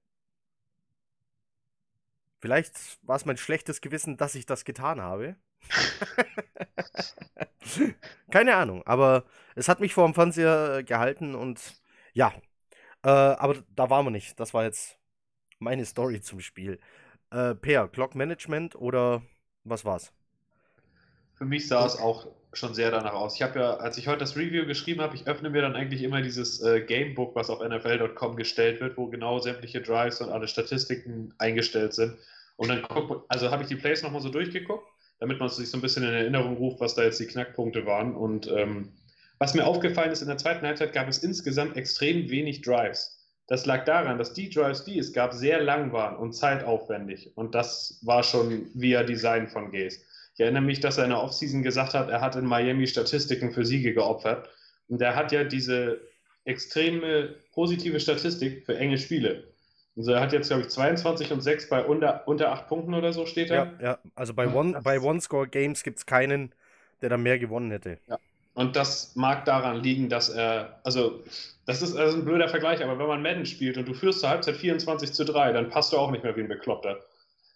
Vielleicht 2.39 2.99
war 3.03 3.15
es 3.15 3.25
mein 3.25 3.37
schlechtes 3.37 3.81
Gewissen, 3.81 4.17
dass 4.17 4.35
ich 4.35 4.45
das 4.45 4.65
getan 4.65 5.01
habe. 5.01 5.35
Keine 8.31 8.55
Ahnung, 8.55 8.83
aber 8.85 9.25
es 9.55 9.69
hat 9.69 9.79
mich 9.79 9.93
vor 9.93 10.05
dem 10.05 10.13
Fernseher 10.13 10.83
gehalten 10.83 11.35
und 11.35 11.81
ja. 12.13 12.33
Äh, 13.03 13.09
aber 13.09 13.63
da 13.75 13.89
waren 13.89 14.05
wir 14.05 14.11
nicht. 14.11 14.39
Das 14.39 14.53
war 14.53 14.63
jetzt 14.63 14.97
meine 15.59 15.85
Story 15.85 16.21
zum 16.21 16.41
Spiel. 16.41 16.79
Äh, 17.31 17.55
per, 17.55 17.87
Clock 17.87 18.15
Management 18.15 18.75
oder 18.75 19.23
was 19.63 19.85
war's? 19.85 20.13
Für 21.43 21.49
mich 21.49 21.67
sah 21.67 21.85
es 21.85 21.97
auch 21.97 22.27
schon 22.53 22.73
sehr 22.73 22.89
danach 22.89 23.15
aus. 23.15 23.35
Ich 23.35 23.41
habe 23.41 23.59
ja, 23.59 23.73
als 23.75 23.97
ich 23.97 24.07
heute 24.07 24.19
das 24.19 24.37
Review 24.37 24.65
geschrieben 24.65 25.01
habe, 25.01 25.13
ich 25.13 25.27
öffne 25.27 25.49
mir 25.49 25.61
dann 25.61 25.75
eigentlich 25.75 26.01
immer 26.01 26.21
dieses 26.21 26.61
äh, 26.61 26.79
Gamebook, 26.79 27.35
was 27.35 27.49
auf 27.49 27.59
NFL.com 27.59 28.37
gestellt 28.37 28.79
wird, 28.79 28.95
wo 28.95 29.07
genau 29.07 29.39
sämtliche 29.39 29.81
Drives 29.81 30.21
und 30.21 30.29
alle 30.29 30.47
Statistiken 30.47 31.33
eingestellt 31.39 31.95
sind. 31.95 32.15
Und 32.55 32.69
dann 32.69 32.83
guck, 32.83 33.25
also 33.27 33.51
habe 33.51 33.63
ich 33.63 33.67
die 33.67 33.75
Plays 33.75 34.01
nochmal 34.03 34.21
so 34.21 34.29
durchgeguckt, 34.29 34.87
damit 35.19 35.41
man 35.41 35.49
sich 35.49 35.69
so 35.69 35.77
ein 35.77 35.81
bisschen 35.81 36.03
in 36.03 36.13
Erinnerung 36.13 36.55
ruft, 36.55 36.79
was 36.79 36.95
da 36.95 37.03
jetzt 37.03 37.19
die 37.19 37.27
Knackpunkte 37.27 37.85
waren. 37.85 38.15
Und 38.15 38.47
ähm, 38.47 38.93
was 39.37 39.53
mir 39.53 39.67
aufgefallen 39.67 40.11
ist, 40.13 40.21
in 40.21 40.29
der 40.29 40.37
zweiten 40.37 40.65
Halbzeit 40.65 40.93
gab 40.93 41.09
es 41.09 41.17
insgesamt 41.17 41.75
extrem 41.75 42.29
wenig 42.29 42.61
Drives. 42.61 43.19
Das 43.47 43.65
lag 43.65 43.83
daran, 43.83 44.17
dass 44.17 44.31
die 44.31 44.49
Drives, 44.49 44.85
die 44.85 44.97
es 44.97 45.11
gab, 45.11 45.33
sehr 45.33 45.61
lang 45.61 45.91
waren 45.91 46.15
und 46.15 46.31
zeitaufwendig. 46.31 47.35
Und 47.35 47.53
das 47.53 47.99
war 48.01 48.23
schon 48.23 48.69
via 48.73 49.03
Design 49.03 49.49
von 49.49 49.73
Gaze. 49.73 49.99
Ich 50.33 50.39
erinnere 50.39 50.63
mich, 50.63 50.79
dass 50.79 50.97
er 50.97 51.03
in 51.03 51.11
der 51.11 51.21
Offseason 51.21 51.61
gesagt 51.61 51.93
hat, 51.93 52.09
er 52.09 52.21
hat 52.21 52.35
in 52.35 52.45
Miami 52.45 52.87
Statistiken 52.87 53.51
für 53.51 53.65
Siege 53.65 53.93
geopfert. 53.93 54.49
Und 54.87 55.01
er 55.01 55.15
hat 55.15 55.31
ja 55.31 55.43
diese 55.43 56.01
extreme 56.45 57.35
positive 57.53 57.99
Statistik 57.99 58.65
für 58.65 58.77
enge 58.77 58.97
Spiele. 58.97 59.43
Also 59.95 60.11
er 60.11 60.21
hat 60.21 60.33
jetzt, 60.33 60.47
glaube 60.47 60.63
ich, 60.63 60.69
22 60.69 61.31
und 61.31 61.41
6 61.41 61.69
bei 61.69 61.85
unter, 61.85 62.27
unter 62.27 62.51
8 62.51 62.67
Punkten 62.67 62.93
oder 62.95 63.13
so 63.13 63.25
steht 63.25 63.51
er. 63.51 63.73
Ja, 63.79 63.83
ja. 63.83 63.99
also 64.15 64.33
bei 64.33 64.47
One, 64.47 64.81
One-Score-Games 64.83 65.83
gibt 65.83 65.99
es 65.99 66.05
keinen, 66.05 66.51
der 67.01 67.09
da 67.09 67.17
mehr 67.17 67.37
gewonnen 67.37 67.69
hätte. 67.69 67.99
Ja. 68.07 68.17
Und 68.55 68.75
das 68.75 69.15
mag 69.15 69.45
daran 69.45 69.81
liegen, 69.81 70.09
dass 70.09 70.29
er, 70.29 70.79
also 70.83 71.23
das 71.65 71.81
ist 71.81 71.95
also 71.95 72.17
ein 72.17 72.25
blöder 72.25 72.49
Vergleich, 72.49 72.83
aber 72.83 72.99
wenn 72.99 73.07
man 73.07 73.21
Madden 73.21 73.45
spielt 73.45 73.77
und 73.77 73.87
du 73.87 73.93
führst 73.93 74.19
zur 74.19 74.29
Halbzeit 74.29 74.57
24 74.57 75.13
zu 75.13 75.25
3, 75.25 75.53
dann 75.53 75.69
passt 75.69 75.93
du 75.93 75.97
auch 75.97 76.11
nicht 76.11 76.23
mehr 76.23 76.35
wie 76.35 76.41
ein 76.41 76.47
Bekloppter. 76.47 76.99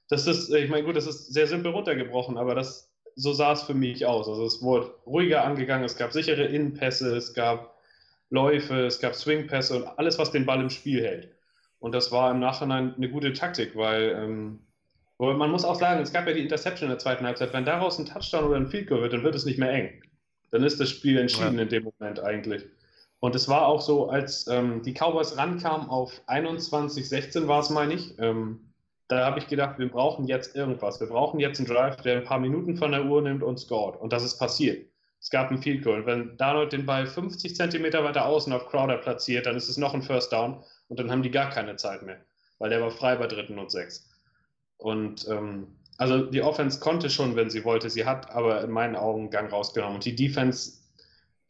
Das 0.09 0.27
ist, 0.27 0.53
ich 0.53 0.69
meine, 0.69 0.83
gut, 0.83 0.95
das 0.95 1.07
ist 1.07 1.33
sehr 1.33 1.47
simpel 1.47 1.71
runtergebrochen, 1.71 2.37
aber 2.37 2.55
das, 2.55 2.93
so 3.15 3.33
sah 3.33 3.53
es 3.53 3.63
für 3.63 3.73
mich 3.73 4.05
aus. 4.05 4.27
Also 4.27 4.45
es 4.45 4.61
wurde 4.61 4.93
ruhiger 5.05 5.43
angegangen, 5.43 5.85
es 5.85 5.97
gab 5.97 6.13
sichere 6.13 6.45
Innenpässe, 6.45 7.15
es 7.15 7.33
gab 7.33 7.77
Läufe, 8.29 8.85
es 8.85 8.99
gab 8.99 9.15
Swingpässe 9.15 9.77
und 9.77 9.87
alles, 9.99 10.17
was 10.17 10.31
den 10.31 10.45
Ball 10.45 10.61
im 10.61 10.69
Spiel 10.69 11.03
hält. 11.03 11.29
Und 11.79 11.93
das 11.93 12.11
war 12.11 12.31
im 12.31 12.39
Nachhinein 12.39 12.95
eine 12.95 13.09
gute 13.09 13.33
Taktik, 13.33 13.75
weil 13.75 14.15
ähm, 14.17 14.59
man 15.19 15.51
muss 15.51 15.65
auch 15.65 15.79
sagen, 15.79 16.01
es 16.01 16.13
gab 16.13 16.27
ja 16.27 16.33
die 16.33 16.41
Interception 16.41 16.87
in 16.87 16.91
der 16.91 16.99
zweiten 16.99 17.25
Halbzeit. 17.25 17.53
Wenn 17.53 17.65
daraus 17.65 17.97
ein 17.97 18.05
Touchdown 18.05 18.45
oder 18.45 18.57
ein 18.57 18.67
Field 18.67 18.87
Goal 18.87 19.01
wird, 19.01 19.13
dann 19.13 19.23
wird 19.23 19.35
es 19.35 19.45
nicht 19.45 19.59
mehr 19.59 19.71
eng. 19.71 20.01
Dann 20.51 20.63
ist 20.63 20.79
das 20.79 20.89
Spiel 20.89 21.17
entschieden 21.17 21.55
ja. 21.55 21.63
in 21.63 21.69
dem 21.69 21.83
Moment 21.83 22.19
eigentlich. 22.19 22.63
Und 23.19 23.35
es 23.35 23.47
war 23.47 23.65
auch 23.65 23.81
so, 23.81 24.09
als 24.09 24.47
ähm, 24.47 24.83
die 24.83 24.93
Cowboys 24.93 25.37
rankamen 25.37 25.89
auf 25.89 26.21
21-16 26.27 27.47
war 27.47 27.61
es, 27.61 27.69
meine 27.69 27.95
ich, 27.95 28.17
ähm, 28.19 28.66
da 29.07 29.25
habe 29.25 29.39
ich 29.39 29.47
gedacht, 29.47 29.79
wir 29.79 29.89
brauchen 29.89 30.27
jetzt 30.27 30.55
irgendwas. 30.55 30.99
Wir 30.99 31.07
brauchen 31.07 31.39
jetzt 31.39 31.59
einen 31.59 31.67
Drive, 31.67 31.97
der 31.97 32.17
ein 32.17 32.23
paar 32.23 32.39
Minuten 32.39 32.75
von 32.75 32.91
der 32.91 33.05
Uhr 33.05 33.21
nimmt 33.21 33.43
und 33.43 33.57
scored. 33.57 33.99
Und 33.99 34.11
das 34.11 34.23
ist 34.23 34.37
passiert. 34.37 34.85
Es 35.19 35.29
gab 35.29 35.49
einen 35.49 35.61
Field 35.61 35.83
Goal. 35.83 36.05
Wenn 36.05 36.37
Darnold 36.37 36.73
den 36.73 36.85
Ball 36.85 37.05
50 37.05 37.55
Zentimeter 37.55 38.03
weiter 38.03 38.25
außen 38.25 38.51
auf 38.53 38.67
Crowder 38.67 38.97
platziert, 38.97 39.45
dann 39.45 39.55
ist 39.55 39.69
es 39.69 39.77
noch 39.77 39.93
ein 39.93 40.01
First 40.01 40.31
Down 40.31 40.63
und 40.89 40.99
dann 40.99 41.09
haben 41.09 41.23
die 41.23 41.31
gar 41.31 41.49
keine 41.49 41.75
Zeit 41.75 42.03
mehr, 42.03 42.17
weil 42.59 42.69
der 42.69 42.81
war 42.81 42.91
frei 42.91 43.15
bei 43.15 43.27
dritten 43.27 43.57
und 43.57 43.71
sechs. 43.71 44.09
Und 44.77 45.27
ähm, 45.27 45.67
also 45.97 46.25
die 46.25 46.41
Offense 46.41 46.79
konnte 46.79 47.09
schon, 47.09 47.35
wenn 47.35 47.49
sie 47.49 47.65
wollte. 47.65 47.89
Sie 47.89 48.05
hat 48.05 48.29
aber 48.31 48.63
in 48.63 48.69
meinen 48.69 48.95
Augen 48.95 49.31
Gang 49.31 49.51
rausgenommen. 49.51 49.95
Und 49.95 50.05
die 50.05 50.15
Defense, 50.15 50.76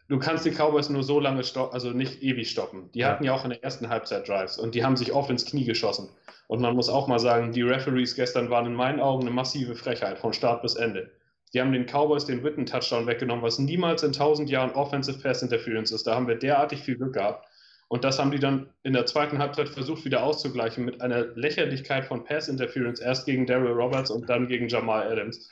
du 0.07 0.19
kannst 0.19 0.45
die 0.45 0.51
Cowboys 0.51 0.89
nur 0.89 1.03
so 1.03 1.19
lange 1.19 1.43
stoppen, 1.43 1.73
also 1.73 1.91
nicht 1.91 2.21
ewig 2.21 2.49
stoppen. 2.49 2.89
Die 2.93 2.99
ja. 2.99 3.09
hatten 3.09 3.23
ja 3.23 3.33
auch 3.33 3.43
in 3.43 3.51
der 3.51 3.63
ersten 3.63 3.89
Halbzeit 3.89 4.27
Drives 4.27 4.57
und 4.57 4.75
die 4.75 4.83
haben 4.83 4.97
sich 4.97 5.13
oft 5.13 5.29
ins 5.29 5.45
Knie 5.45 5.65
geschossen. 5.65 6.09
Und 6.47 6.61
man 6.61 6.75
muss 6.75 6.89
auch 6.89 7.07
mal 7.07 7.19
sagen, 7.19 7.51
die 7.51 7.61
Referees 7.61 8.15
gestern 8.15 8.49
waren 8.49 8.65
in 8.65 8.73
meinen 8.73 8.99
Augen 8.99 9.23
eine 9.23 9.31
massive 9.31 9.75
Frechheit 9.75 10.17
von 10.17 10.33
Start 10.33 10.61
bis 10.61 10.75
Ende. 10.75 11.11
Die 11.53 11.61
haben 11.61 11.71
den 11.71 11.85
Cowboys 11.85 12.25
den 12.25 12.43
Witten-Touchdown 12.43 13.07
weggenommen, 13.07 13.43
was 13.43 13.59
niemals 13.59 14.03
in 14.03 14.13
tausend 14.13 14.49
Jahren 14.49 14.71
Offensive 14.71 15.19
Pass 15.19 15.41
Interference 15.41 15.91
ist. 15.91 16.07
Da 16.07 16.15
haben 16.15 16.27
wir 16.27 16.35
derartig 16.35 16.81
viel 16.81 16.97
Glück 16.97 17.13
gehabt. 17.13 17.47
Und 17.89 18.03
das 18.03 18.19
haben 18.19 18.31
die 18.31 18.39
dann 18.39 18.69
in 18.83 18.91
der 18.91 19.05
zweiten 19.05 19.39
Halbzeit 19.39 19.69
versucht 19.69 20.03
wieder 20.03 20.23
auszugleichen 20.23 20.83
mit 20.83 21.01
einer 21.01 21.27
Lächerlichkeit 21.35 22.05
von 22.05 22.25
Pass 22.25 22.49
Interference, 22.49 22.99
erst 22.99 23.25
gegen 23.25 23.45
Daryl 23.45 23.71
Roberts 23.71 24.11
und 24.11 24.29
dann 24.29 24.47
gegen 24.47 24.67
Jamal 24.67 25.09
Adams. 25.09 25.49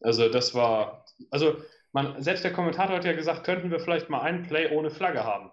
Also 0.00 0.28
das 0.28 0.54
war, 0.54 1.04
also 1.30 1.56
man, 1.92 2.22
selbst 2.22 2.44
der 2.44 2.52
Kommentator 2.52 2.96
hat 2.96 3.04
ja 3.04 3.12
gesagt, 3.12 3.44
könnten 3.44 3.70
wir 3.70 3.80
vielleicht 3.80 4.10
mal 4.10 4.20
einen 4.20 4.42
Play 4.42 4.70
ohne 4.74 4.90
Flagge 4.90 5.24
haben. 5.24 5.50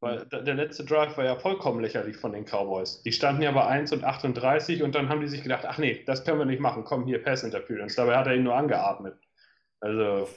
Weil 0.00 0.26
der 0.26 0.54
letzte 0.54 0.84
Drive 0.84 1.16
war 1.16 1.24
ja 1.24 1.34
vollkommen 1.34 1.80
lächerlich 1.80 2.16
von 2.16 2.32
den 2.32 2.44
Cowboys. 2.44 3.02
Die 3.02 3.10
standen 3.10 3.42
ja 3.42 3.50
bei 3.50 3.66
1 3.66 3.92
und 3.92 4.04
38 4.04 4.84
und 4.84 4.94
dann 4.94 5.08
haben 5.08 5.20
die 5.20 5.26
sich 5.26 5.42
gedacht, 5.42 5.64
ach 5.66 5.78
nee, 5.78 6.04
das 6.06 6.24
können 6.24 6.38
wir 6.38 6.46
nicht 6.46 6.60
machen, 6.60 6.84
komm 6.84 7.04
hier, 7.04 7.22
Pass 7.22 7.42
Interference. 7.42 7.96
Dabei 7.96 8.16
hat 8.16 8.28
er 8.28 8.36
ihn 8.36 8.44
nur 8.44 8.54
angeatmet. 8.54 9.18
Also, 9.80 10.28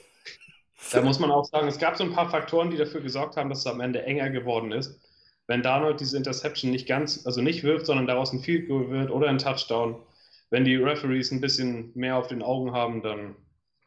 da 0.92 1.00
muss 1.02 1.20
man 1.20 1.30
auch 1.30 1.44
sagen, 1.44 1.68
es 1.68 1.78
gab 1.78 1.96
so 1.96 2.02
ein 2.02 2.12
paar 2.12 2.28
Faktoren, 2.28 2.70
die 2.70 2.76
dafür 2.76 3.00
gesorgt 3.00 3.36
haben, 3.36 3.50
dass 3.50 3.60
es 3.60 3.66
am 3.66 3.80
Ende 3.80 4.02
enger 4.02 4.30
geworden 4.30 4.72
ist. 4.72 5.00
Wenn 5.46 5.62
Darnold 5.62 6.00
diese 6.00 6.16
Interception 6.16 6.72
nicht 6.72 6.88
ganz, 6.88 7.24
also 7.24 7.40
nicht 7.40 7.62
wirft, 7.62 7.86
sondern 7.86 8.06
daraus 8.06 8.32
ein 8.32 8.40
Field 8.40 8.68
Goal 8.68 8.90
wird 8.90 9.10
oder 9.10 9.28
ein 9.28 9.38
Touchdown, 9.38 9.96
wenn 10.50 10.64
die 10.64 10.76
Referees 10.76 11.30
ein 11.30 11.40
bisschen 11.40 11.92
mehr 11.94 12.16
auf 12.16 12.26
den 12.26 12.42
Augen 12.42 12.72
haben, 12.72 13.02
dann, 13.02 13.36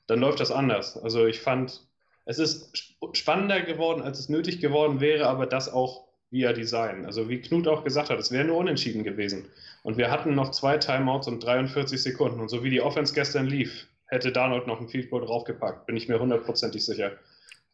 dann 0.07 0.19
läuft 0.19 0.39
das 0.39 0.51
anders. 0.51 0.97
Also 0.97 1.25
ich 1.25 1.39
fand, 1.41 1.81
es 2.25 2.39
ist 2.39 2.95
spannender 3.13 3.61
geworden, 3.61 4.01
als 4.01 4.19
es 4.19 4.29
nötig 4.29 4.59
geworden 4.59 4.99
wäre, 4.99 5.27
aber 5.27 5.45
das 5.45 5.71
auch 5.71 6.05
via 6.31 6.53
Design. 6.53 7.05
Also 7.05 7.29
wie 7.29 7.39
Knut 7.39 7.67
auch 7.67 7.83
gesagt 7.83 8.09
hat, 8.09 8.19
es 8.19 8.31
wäre 8.31 8.45
nur 8.45 8.57
unentschieden 8.57 9.03
gewesen. 9.03 9.47
Und 9.83 9.97
wir 9.97 10.11
hatten 10.11 10.35
noch 10.35 10.51
zwei 10.51 10.77
Timeouts 10.77 11.27
und 11.27 11.43
43 11.43 12.01
Sekunden. 12.01 12.39
Und 12.39 12.49
so 12.49 12.63
wie 12.63 12.69
die 12.69 12.81
Offense 12.81 13.13
gestern 13.13 13.45
lief, 13.45 13.87
hätte 14.07 14.31
Darnold 14.31 14.67
noch 14.67 14.79
ein 14.79 14.87
Field 14.87 15.09
Goal 15.09 15.25
draufgepackt, 15.25 15.85
bin 15.85 15.97
ich 15.97 16.07
mir 16.07 16.19
hundertprozentig 16.19 16.83
sicher. 16.85 17.11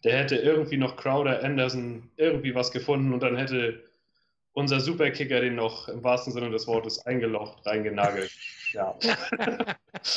Der 0.04 0.18
hätte 0.18 0.36
irgendwie 0.36 0.78
noch 0.78 0.96
Crowder, 0.96 1.44
Anderson, 1.44 2.10
irgendwie 2.18 2.56
was 2.56 2.72
gefunden 2.72 3.14
und 3.14 3.22
dann 3.22 3.38
hätte 3.38 3.84
unser 4.54 4.80
Superkicker 4.80 5.40
den 5.40 5.56
noch 5.56 5.88
im 5.88 6.04
wahrsten 6.04 6.34
Sinne 6.34 6.50
des 6.50 6.68
Wortes 6.68 7.06
eingelocht, 7.06 7.66
reingenagelt. 7.66 8.32
Ja. 8.74 8.98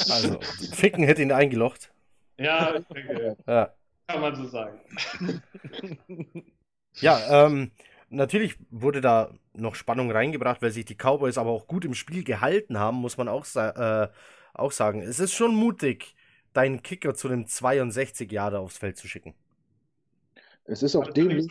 Also, 0.08 0.40
Ficken 0.72 1.04
hätte 1.04 1.20
ihn 1.20 1.30
eingelocht. 1.30 1.90
Ja, 2.38 2.74
ich 2.74 2.86
denke. 2.86 3.36
Ja. 3.46 3.74
Kann 4.06 4.20
man 4.20 4.36
so 4.36 4.46
sagen. 4.46 4.80
ja, 6.96 7.46
ähm, 7.46 7.70
natürlich 8.10 8.56
wurde 8.70 9.00
da 9.00 9.32
noch 9.54 9.74
Spannung 9.74 10.10
reingebracht, 10.10 10.60
weil 10.62 10.70
sich 10.70 10.84
die 10.84 10.96
Cowboys 10.96 11.38
aber 11.38 11.50
auch 11.50 11.66
gut 11.66 11.84
im 11.84 11.94
Spiel 11.94 12.24
gehalten 12.24 12.78
haben, 12.78 12.98
muss 12.98 13.16
man 13.16 13.28
auch, 13.28 13.46
äh, 13.54 14.08
auch 14.52 14.72
sagen. 14.72 15.00
Es 15.00 15.20
ist 15.20 15.32
schon 15.32 15.54
mutig, 15.54 16.14
deinen 16.52 16.82
Kicker 16.82 17.14
zu 17.14 17.28
einem 17.28 17.46
62 17.46 18.30
Jahre 18.30 18.58
aufs 18.58 18.78
Feld 18.78 18.96
zu 18.96 19.08
schicken. 19.08 19.34
Es 20.64 20.82
ist 20.82 20.96
auch 20.96 21.10
dämlich. 21.10 21.46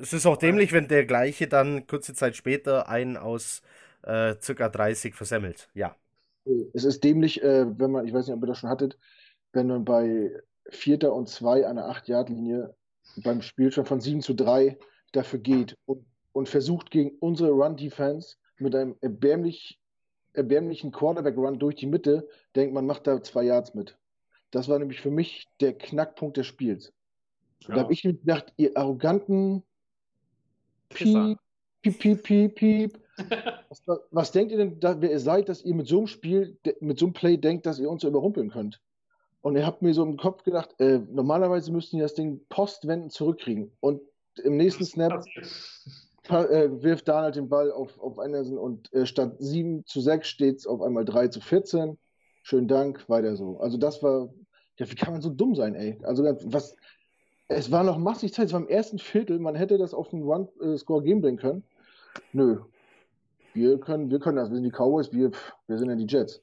Es 0.00 0.12
ist 0.12 0.26
auch 0.26 0.36
dämlich, 0.36 0.72
wenn 0.72 0.86
der 0.86 1.04
gleiche 1.06 1.48
dann 1.48 1.86
kurze 1.86 2.14
Zeit 2.14 2.36
später 2.36 2.88
einen 2.88 3.16
aus 3.16 3.62
äh, 4.02 4.36
circa 4.40 4.68
30 4.68 5.14
versemmelt. 5.14 5.68
Ja. 5.74 5.96
Es 6.72 6.84
ist 6.84 7.02
dämlich, 7.02 7.42
äh, 7.42 7.66
wenn 7.78 7.90
man, 7.90 8.06
ich 8.06 8.14
weiß 8.14 8.26
nicht, 8.26 8.36
ob 8.36 8.42
ihr 8.42 8.46
das 8.46 8.58
schon 8.58 8.70
hattet, 8.70 8.96
wenn 9.52 9.68
man 9.68 9.84
bei 9.84 10.30
Vierter 10.70 11.14
und 11.14 11.28
Zwei 11.28 11.66
an 11.66 11.76
der 11.76 11.86
8-Yard-Linie 11.86 12.74
beim 13.24 13.42
Spiel 13.42 13.72
schon 13.72 13.86
von 13.86 14.00
7 14.00 14.20
zu 14.20 14.34
3 14.34 14.78
dafür 15.12 15.38
geht 15.38 15.76
und, 15.86 16.04
und 16.32 16.48
versucht 16.48 16.90
gegen 16.90 17.16
unsere 17.20 17.50
Run-Defense 17.50 18.36
mit 18.58 18.74
einem 18.74 18.96
erbärmlich, 19.00 19.80
erbärmlichen 20.34 20.92
Quarterback-Run 20.92 21.58
durch 21.58 21.76
die 21.76 21.86
Mitte, 21.86 22.28
denkt 22.54 22.74
man, 22.74 22.86
macht 22.86 23.06
da 23.06 23.22
zwei 23.22 23.44
Yards 23.44 23.74
mit. 23.74 23.96
Das 24.50 24.68
war 24.68 24.78
nämlich 24.78 25.00
für 25.00 25.10
mich 25.10 25.48
der 25.60 25.76
Knackpunkt 25.76 26.36
des 26.36 26.46
Spiels. 26.46 26.92
Ja. 27.62 27.74
Da 27.74 27.80
habe 27.82 27.92
ich 27.92 28.02
gedacht, 28.02 28.52
ihr 28.56 28.76
arroganten 28.76 29.62
Piep, 30.90 31.38
piep, 31.82 31.98
piep, 31.98 32.22
piep, 32.22 32.54
piep. 32.54 33.00
was, 33.68 33.82
was, 34.10 34.32
denkt 34.32 34.52
ihr 34.52 34.58
denn, 34.58 34.80
da, 34.80 35.00
wer 35.00 35.10
ihr 35.10 35.20
seid, 35.20 35.48
dass 35.48 35.62
ihr 35.62 35.74
mit 35.74 35.86
so 35.86 35.98
einem 35.98 36.06
Spiel, 36.06 36.56
mit 36.80 36.98
so 36.98 37.06
einem 37.06 37.12
Play 37.12 37.36
denkt, 37.36 37.66
dass 37.66 37.78
ihr 37.78 37.90
uns 37.90 38.02
so 38.02 38.08
überrumpeln 38.08 38.50
könnt? 38.50 38.80
Und 39.40 39.56
ich 39.56 39.64
habe 39.64 39.78
mir 39.80 39.94
so 39.94 40.02
im 40.02 40.16
Kopf 40.16 40.42
gedacht, 40.42 40.74
äh, 40.78 40.98
normalerweise 41.10 41.72
müssten 41.72 41.96
die 41.96 42.02
das 42.02 42.14
Ding 42.14 42.40
postwenden 42.48 43.10
zurückkriegen. 43.10 43.72
Und 43.80 44.00
im 44.42 44.56
nächsten 44.56 44.84
Snap 44.84 45.24
äh, 46.28 46.68
wirft 46.82 47.08
Donald 47.08 47.36
den 47.36 47.48
Ball 47.48 47.70
auf, 47.70 47.98
auf 48.00 48.18
Anderson 48.18 48.58
und 48.58 48.92
äh, 48.92 49.06
statt 49.06 49.36
7 49.38 49.84
zu 49.86 50.00
6 50.00 50.28
steht 50.28 50.56
es 50.58 50.66
auf 50.66 50.82
einmal 50.82 51.04
3 51.04 51.28
zu 51.28 51.40
14. 51.40 51.98
Schönen 52.42 52.68
Dank, 52.68 53.08
weiter 53.08 53.36
so. 53.36 53.58
Also 53.60 53.78
das 53.78 54.02
war, 54.02 54.28
ja, 54.78 54.90
wie 54.90 54.94
kann 54.94 55.12
man 55.12 55.22
so 55.22 55.30
dumm 55.30 55.54
sein, 55.54 55.74
ey? 55.74 55.98
Also 56.02 56.24
was, 56.24 56.76
es 57.48 57.70
war 57.70 57.84
noch 57.84 57.98
massig 57.98 58.32
Zeit, 58.32 58.46
es 58.46 58.52
war 58.52 58.60
im 58.60 58.68
ersten 58.68 58.98
Viertel, 58.98 59.38
man 59.38 59.54
hätte 59.54 59.78
das 59.78 59.94
auf 59.94 60.08
den 60.08 60.24
One-Score 60.24 61.02
gehen 61.02 61.20
bringen 61.20 61.38
können. 61.38 61.64
Nö. 62.32 62.60
Wir 63.54 63.78
können, 63.80 64.10
wir 64.10 64.18
können 64.18 64.36
das, 64.36 64.50
wir 64.50 64.56
sind 64.56 64.64
die 64.64 64.70
Cowboys, 64.70 65.12
wir, 65.12 65.30
wir 65.66 65.78
sind 65.78 65.88
ja 65.88 65.96
die 65.96 66.06
Jets. 66.06 66.42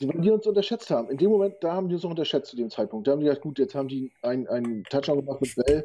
Wenn 0.00 0.22
die 0.22 0.30
uns 0.30 0.46
unterschätzt 0.46 0.90
haben, 0.90 1.10
in 1.10 1.16
dem 1.18 1.30
Moment, 1.30 1.56
da 1.60 1.72
haben 1.72 1.88
die 1.88 1.94
uns 1.94 2.04
noch 2.04 2.10
unterschätzt 2.10 2.50
zu 2.50 2.56
dem 2.56 2.70
Zeitpunkt. 2.70 3.06
Da 3.06 3.12
haben 3.12 3.20
die 3.20 3.26
gesagt, 3.26 3.42
gut, 3.42 3.58
jetzt 3.58 3.74
haben 3.74 3.88
die 3.88 4.12
einen, 4.22 4.46
einen 4.46 4.84
Touchdown 4.84 5.24
gemacht 5.24 5.40
mit 5.40 5.54
Bell. 5.56 5.84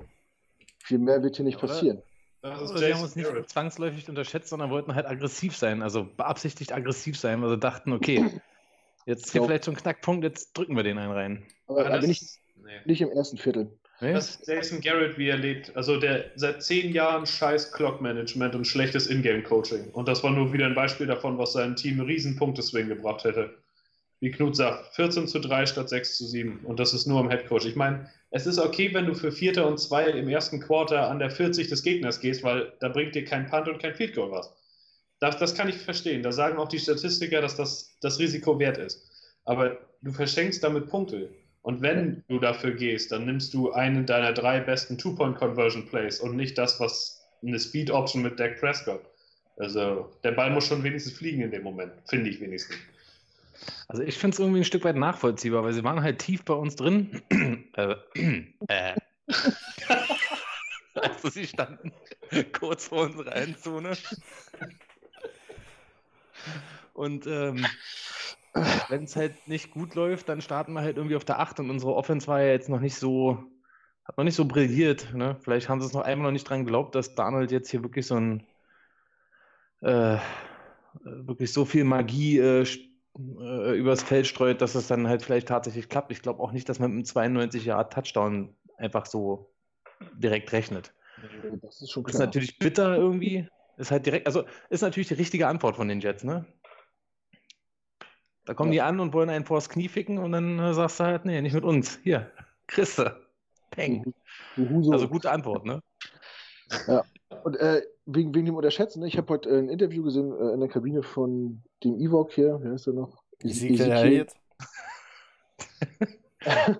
Viel 0.80 1.00
mehr 1.00 1.22
wird 1.24 1.36
hier 1.36 1.46
nicht 1.46 1.60
passieren. 1.60 2.02
Das 2.42 2.62
ist 2.62 2.72
Oder 2.72 2.80
sie 2.80 2.94
haben 2.94 3.02
uns 3.02 3.16
nicht 3.16 3.28
Garrett. 3.28 3.50
zwangsläufig 3.50 4.08
unterschätzt, 4.08 4.50
sondern 4.50 4.70
wollten 4.70 4.96
halt 4.96 5.06
aggressiv 5.08 5.58
sein, 5.58 5.82
also 5.82 6.08
beabsichtigt 6.16 6.72
aggressiv 6.74 7.18
sein, 7.18 7.42
weil 7.42 7.50
sie 7.50 7.58
dachten, 7.58 7.92
okay, 7.92 8.40
jetzt 9.06 9.26
ist 9.26 9.32
hier 9.34 9.42
So. 9.42 9.48
vielleicht 9.48 9.64
so 9.66 9.72
ein 9.72 9.78
Knackpunkt, 9.78 10.24
jetzt 10.24 10.54
drücken 10.58 10.76
wir 10.76 10.84
den 10.84 10.98
einen 10.98 11.12
rein. 11.12 11.44
Aber 11.68 11.86
Aber 11.86 12.00
bin 12.00 12.12
ich 12.12 12.22
nee. 12.64 12.72
nicht 12.86 13.02
im 13.02 13.10
ersten 13.10 13.38
Viertel. 13.38 13.72
Nee? 14.02 14.14
Das 14.14 14.36
ist 14.36 14.48
Jason 14.48 14.80
Garrett, 14.80 15.18
wie 15.18 15.28
er 15.28 15.38
lebt. 15.38 15.76
Also 15.76 16.00
der 16.00 16.32
seit 16.36 16.64
zehn 16.64 16.94
Jahren 16.94 17.26
scheiß 17.26 17.74
Clock-Management 17.74 18.56
und 18.56 18.66
schlechtes 18.66 19.08
Ingame-Coaching. 19.08 19.90
Und 19.92 20.08
das 20.08 20.24
war 20.24 20.32
nur 20.32 20.54
wieder 20.54 20.68
ein 20.68 20.76
Beispiel 20.76 21.08
davon, 21.08 21.38
was 21.38 21.54
seinem 21.54 21.76
Team 21.76 22.00
einen 22.00 22.08
riesen 22.08 22.38
Punkteswing 22.38 22.88
gebracht 22.88 23.26
hätte. 23.26 23.54
Wie 24.22 24.32
Knut 24.32 24.56
sagt, 24.56 24.96
14 24.96 25.28
zu 25.28 25.40
3 25.40 25.66
statt 25.66 25.90
6 25.90 26.18
zu 26.18 26.26
7. 26.26 26.60
Und 26.66 26.80
das 26.80 26.94
ist 26.94 27.06
nur 27.06 27.22
im 27.22 27.30
Headcoach. 27.30 27.66
Ich 27.66 27.76
meine, 27.76 28.10
es 28.32 28.46
ist 28.46 28.60
okay, 28.60 28.94
wenn 28.94 29.06
du 29.06 29.14
für 29.14 29.32
Vierter 29.32 29.66
und 29.68 29.80
Zwei 29.80 30.06
im 30.06 30.28
ersten 30.28 30.60
Quarter 30.60 31.10
an 31.10 31.20
der 31.20 31.32
40 31.32 31.70
des 31.70 31.84
Gegners 31.84 32.20
gehst, 32.20 32.44
weil 32.44 32.74
da 32.80 32.90
bringt 32.90 33.16
dir 33.16 33.24
kein 33.24 33.46
Punt 33.50 33.70
und 33.70 33.80
kein 33.80 33.96
Field 33.96 34.16
Goal 34.16 34.32
was. 34.32 34.54
Das, 35.20 35.38
das 35.38 35.56
kann 35.56 35.70
ich 35.70 35.78
verstehen. 35.78 36.24
Da 36.24 36.32
sagen 36.32 36.58
auch 36.58 36.68
die 36.68 36.80
Statistiker, 36.80 37.42
dass 37.42 37.56
das 37.56 37.98
das 38.02 38.20
Risiko 38.20 38.60
wert 38.60 38.78
ist. 38.78 39.02
Aber 39.46 39.78
du 40.02 40.12
verschenkst 40.12 40.64
damit 40.64 40.90
Punkte. 40.90 41.30
Und 41.62 41.82
wenn 41.82 42.24
du 42.28 42.40
dafür 42.40 42.72
gehst, 42.72 43.12
dann 43.12 43.26
nimmst 43.26 43.54
du 43.54 43.72
einen 43.72 44.06
deiner 44.06 44.34
drei 44.34 44.60
besten 44.60 44.98
Two-Point-Conversion-Plays 44.98 46.20
und 46.20 46.36
nicht 46.36 46.58
das, 46.58 46.80
was 46.80 47.22
eine 47.44 47.60
Speed-Option 47.60 48.24
mit 48.24 48.40
Dak 48.40 48.60
Prescott. 48.60 49.02
Also 49.58 50.10
der 50.24 50.32
Ball 50.32 50.52
muss 50.52 50.68
schon 50.68 50.84
wenigstens 50.84 51.14
fliegen 51.14 51.42
in 51.42 51.52
dem 51.52 51.64
Moment, 51.64 51.92
finde 52.08 52.30
ich 52.30 52.40
wenigstens. 52.40 52.78
Also 53.88 54.03
ich 54.03 54.18
finde 54.18 54.36
es 54.36 54.39
irgendwie 54.39 54.62
ein 54.62 54.66
Stück 54.66 54.84
weit 54.84 54.95
nachvollziehbar, 54.95 55.64
weil 55.64 55.74
sie 55.74 55.84
waren 55.84 56.01
halt 56.01 56.20
tief 56.20 56.43
bei 56.45 56.53
uns 56.53 56.76
drin. 56.76 57.22
äh, 57.76 57.95
äh. 58.68 58.95
also 60.95 61.30
sie 61.30 61.47
standen 61.47 61.91
kurz 62.51 62.88
vor 62.88 63.03
unserer 63.03 63.36
Endzone. 63.36 63.97
Und 66.93 67.28
ähm, 67.28 67.66
wenn 68.89 69.03
es 69.03 69.16
halt 69.16 69.47
nicht 69.47 69.72
gut 69.72 69.95
läuft, 69.95 70.30
dann 70.30 70.41
starten 70.41 70.74
wir 70.74 70.82
halt 70.82 70.97
irgendwie 70.97 71.16
auf 71.16 71.26
der 71.26 71.39
8 71.39 71.60
und 71.60 71.70
unsere 71.70 71.95
Offense 71.95 72.28
war 72.28 72.41
ja 72.41 72.51
jetzt 72.51 72.70
noch 72.70 72.80
nicht 72.80 72.95
so, 72.95 73.43
hat 74.03 74.18
noch 74.18 74.24
nicht 74.24 74.36
so 74.36 74.45
brilliert. 74.45 75.14
Ne? 75.14 75.38
Vielleicht 75.41 75.70
haben 75.70 75.80
sie 75.80 75.88
es 75.88 75.93
noch 75.93 76.01
einmal 76.01 76.26
noch 76.26 76.34
nicht 76.34 76.49
dran 76.49 76.66
geglaubt, 76.66 76.95
dass 76.95 77.16
Donald 77.16 77.51
jetzt 77.51 77.70
hier 77.70 77.84
wirklich 77.84 78.07
so 78.07 78.16
ein 78.16 78.45
äh, 79.82 80.18
wirklich 81.03 81.53
so 81.53 81.66
viel 81.66 81.84
Magie 81.84 82.39
äh, 82.39 82.66
äh, 83.20 83.78
übers 83.78 84.04
Feld 84.04 84.28
streut, 84.28 84.62
dass 84.62 84.76
es 84.76 84.88
dann 84.88 85.08
halt 85.08 85.22
vielleicht 85.22 85.48
tatsächlich 85.48 85.90
klappt. 85.90 86.12
Ich 86.12 86.22
glaube 86.22 86.42
auch 86.42 86.52
nicht, 86.52 86.70
dass 86.70 86.80
man 86.80 86.92
mit 86.92 86.98
einem 86.98 87.06
92 87.06 87.66
Jahr 87.66 87.90
Touchdown 87.90 88.56
einfach 88.78 89.06
so 89.06 89.54
direkt 90.18 90.52
rechnet. 90.52 90.94
Das 91.62 91.82
ist 91.82 91.92
schon 91.92 92.06
Ist 92.06 92.16
klar. 92.16 92.28
natürlich 92.28 92.58
bitter 92.60 92.96
irgendwie. 92.96 93.48
Ist 93.78 93.92
halt 93.92 94.06
direkt, 94.06 94.28
also 94.28 94.46
ist 94.70 94.82
natürlich 94.82 95.08
die 95.08 95.14
richtige 95.16 95.48
Antwort 95.48 95.76
von 95.76 95.88
den 95.88 96.00
Jets, 96.00 96.24
ne? 96.24 96.46
Da 98.46 98.54
kommen 98.54 98.72
die 98.72 98.82
an 98.82 99.00
und 99.00 99.14
wollen 99.14 99.30
einen 99.30 99.46
vors 99.46 99.70
Knie 99.70 99.88
ficken 99.88 100.18
und 100.18 100.32
dann 100.32 100.60
äh, 100.60 100.74
sagst 100.74 101.00
du 101.00 101.04
halt, 101.04 101.26
nee, 101.26 101.42
nicht 101.42 101.54
mit 101.54 101.64
uns. 101.64 102.00
Hier, 102.04 102.32
Christe. 102.68 103.28
Peng. 103.70 104.14
Also 104.92 105.08
gute 105.08 105.32
Antwort, 105.32 105.66
ne? 105.66 105.82
Und 107.44 107.56
äh, 107.58 107.82
wegen, 108.06 108.34
wegen 108.34 108.46
dem 108.46 108.56
Unterschätzen, 108.56 109.02
ne? 109.02 109.08
ich 109.08 109.18
habe 109.18 109.34
heute 109.34 109.50
äh, 109.50 109.60
ein 109.60 109.70
Interview 109.70 110.04
gesehen 110.04 110.32
äh, 110.32 110.54
in 110.54 110.60
der 110.60 110.70
Kabine 110.70 111.04
von 111.04 111.62
dem 111.84 112.00
Ewok 112.00 112.32
hier, 112.32 112.60
wer 112.62 112.74
ist 112.74 112.88
der 112.88 112.94
noch? 112.94 113.24
Ezekiel. 113.40 113.92
Elliott. 113.92 114.34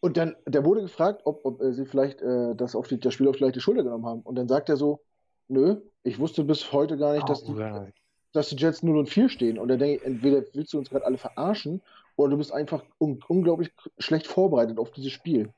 Und 0.00 0.16
dann, 0.16 0.36
der 0.46 0.64
wurde 0.64 0.82
gefragt, 0.82 1.22
ob, 1.24 1.44
ob 1.44 1.60
äh, 1.60 1.72
sie 1.72 1.86
vielleicht 1.86 2.22
äh, 2.22 2.54
das 2.54 2.76
auf 2.76 2.86
die, 2.86 3.00
das 3.00 3.14
Spiel 3.14 3.28
auf 3.28 3.36
vielleicht 3.36 3.56
die 3.56 3.60
Schulter 3.60 3.82
genommen 3.82 4.06
haben. 4.06 4.20
Und 4.22 4.36
dann 4.36 4.46
sagt 4.46 4.68
er 4.68 4.76
so, 4.76 5.00
nö, 5.48 5.80
ich 6.02 6.18
wusste 6.18 6.44
bis 6.44 6.72
heute 6.72 6.96
gar 6.96 7.14
nicht, 7.14 7.28
dass, 7.28 7.42
die, 7.42 7.54
ja. 7.54 7.86
dass 8.32 8.50
die 8.50 8.56
Jets 8.56 8.82
0 8.82 8.98
und 8.98 9.08
4 9.08 9.28
stehen. 9.28 9.58
Und 9.58 9.68
dann 9.68 9.78
denke 9.78 9.96
ich, 9.96 10.04
entweder 10.04 10.42
willst 10.52 10.72
du 10.72 10.78
uns 10.78 10.90
gerade 10.90 11.04
alle 11.04 11.18
verarschen 11.18 11.82
oder 12.16 12.30
du 12.30 12.36
bist 12.38 12.52
einfach 12.52 12.84
un 12.98 13.18
unglaublich 13.26 13.72
schlecht 13.98 14.26
vorbereitet 14.26 14.78
auf 14.78 14.90
dieses 14.92 15.12
Spiel. 15.12 15.52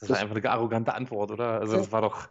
Das 0.00 0.10
ist 0.10 0.16
einfach 0.16 0.36
eine 0.36 0.50
arrogante 0.50 0.94
Antwort, 0.94 1.30
oder? 1.30 1.60
Also, 1.60 1.76
das 1.76 1.92
war 1.92 2.02
doch 2.02 2.28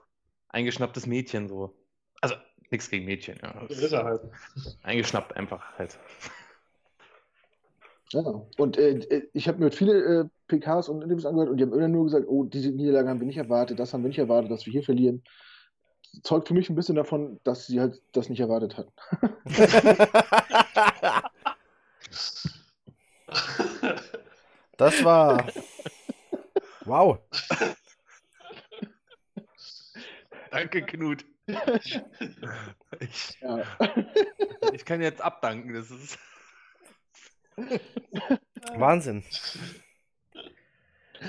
eingeschnapptes 0.52 1.08
Mädchen 1.08 1.48
so. 1.48 1.76
Also, 2.22 2.36
nichts 2.70 2.90
gegen 2.90 3.06
Mädchen, 3.06 3.40
ja. 3.42 3.66
Ist 3.68 3.92
er 3.92 4.04
halt. 4.04 4.22
Eingeschnappt 4.84 5.36
einfach 5.36 5.78
halt. 5.78 5.98
Ja. 8.12 8.22
Und 8.58 8.78
äh, 8.78 8.98
äh, 8.98 9.30
ich 9.34 9.48
habe 9.48 9.60
mir 9.60 9.66
heute 9.66 9.78
viele 9.78 10.04
äh, 10.04 10.26
PKs 10.48 10.90
und 10.90 11.02
Interviews 11.02 11.26
angehört 11.26 11.50
und 11.50 11.58
die 11.58 11.64
haben 11.64 11.74
immer 11.74 11.88
nur 11.88 12.04
gesagt, 12.06 12.28
oh, 12.28 12.44
diese 12.44 12.70
Niederlage 12.70 13.10
haben 13.10 13.20
wir 13.20 13.28
nicht 13.28 13.38
erwartet, 13.38 13.80
das 13.80 13.94
haben 13.94 14.04
wir 14.04 14.10
nicht 14.10 14.20
erwartet, 14.20 14.52
dass 14.52 14.66
wir 14.66 14.74
hier 14.74 14.84
verlieren. 14.84 15.24
Zeugt 16.24 16.50
für 16.50 16.54
mich 16.54 16.70
ein 16.70 16.76
bisschen 16.76 16.96
davon, 16.96 17.40
dass 17.46 17.68
sie 17.68 17.80
halt 17.80 18.02
das 18.12 18.28
nicht 18.28 18.42
erwartet 18.42 18.78
hatten. 18.78 18.92
Das 24.82 25.04
war. 25.04 25.46
Wow. 26.86 27.20
Danke, 30.52 30.84
Knut. 30.86 31.26
Ich, 33.00 33.40
Ja. 33.42 33.64
ich 34.74 34.86
kann 34.86 35.02
jetzt 35.02 35.22
abdanken. 35.22 35.74
Das 35.74 35.90
ist. 35.90 36.20
Wahnsinn. 38.76 39.24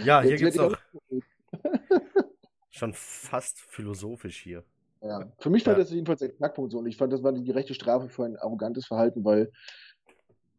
Ja, 0.04 0.22
hier 0.22 0.36
geht's 0.36 0.56
werd 0.58 0.74
auch 0.74 0.78
schon 2.70 2.94
fast 2.94 3.60
philosophisch 3.60 4.38
hier. 4.42 4.64
Ja. 5.02 5.30
Für 5.38 5.50
mich 5.50 5.66
war 5.66 5.74
Ja. 5.74 5.80
das 5.80 5.90
jedenfalls 5.90 6.20
der 6.20 6.30
Knackpunkt 6.32 6.72
so 6.72 6.78
und 6.78 6.86
ich 6.86 6.96
fand, 6.96 7.12
das 7.12 7.22
war 7.22 7.32
die 7.32 7.44
gerechte 7.44 7.74
Strafe 7.74 8.08
für 8.08 8.24
ein 8.24 8.36
arrogantes 8.36 8.86
Verhalten, 8.86 9.24
weil 9.24 9.52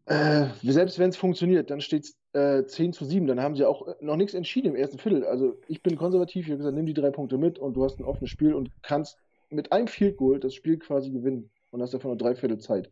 äh, 0.06 0.48
selbst 0.64 1.00
wenn 1.00 1.10
es 1.10 1.18
funktioniert, 1.18 1.70
dann 1.70 1.82
steht 1.82 2.04
es 2.04 2.18
äh, 2.34 2.66
10 2.66 2.94
zu 2.94 3.06
7, 3.06 3.28
dann 3.28 3.40
haben 3.42 3.56
sie 3.56 3.66
auch 3.66 3.88
noch 4.02 4.18
nichts 4.18 4.34
entschieden 4.34 4.70
im 4.70 4.76
ersten 4.76 5.00
Viertel. 5.00 5.26
Also 5.26 5.58
ich 5.68 5.82
bin 5.82 5.96
konservativ, 5.96 6.46
ich 6.46 6.52
habe 6.52 6.58
gesagt, 6.58 6.76
nimm 6.76 6.86
die 6.86 6.94
drei 6.94 7.12
Punkte 7.12 7.38
mit 7.38 7.58
und 7.60 7.74
du 7.76 7.84
hast 7.84 8.00
ein 8.00 8.06
offenes 8.06 8.30
Spiel 8.30 8.54
und 8.54 8.70
kannst 8.82 9.18
mit 9.50 9.72
einem 9.72 9.88
Field 9.88 10.18
Goal 10.18 10.40
das 10.40 10.54
Spiel 10.56 10.78
quasi 10.78 11.12
gewinnen 11.12 11.50
und 11.72 11.82
hast 11.82 11.94
davon 11.94 12.10
nur 12.12 12.18
drei 12.18 12.36
Viertel 12.36 12.58
Zeit. 12.58 12.92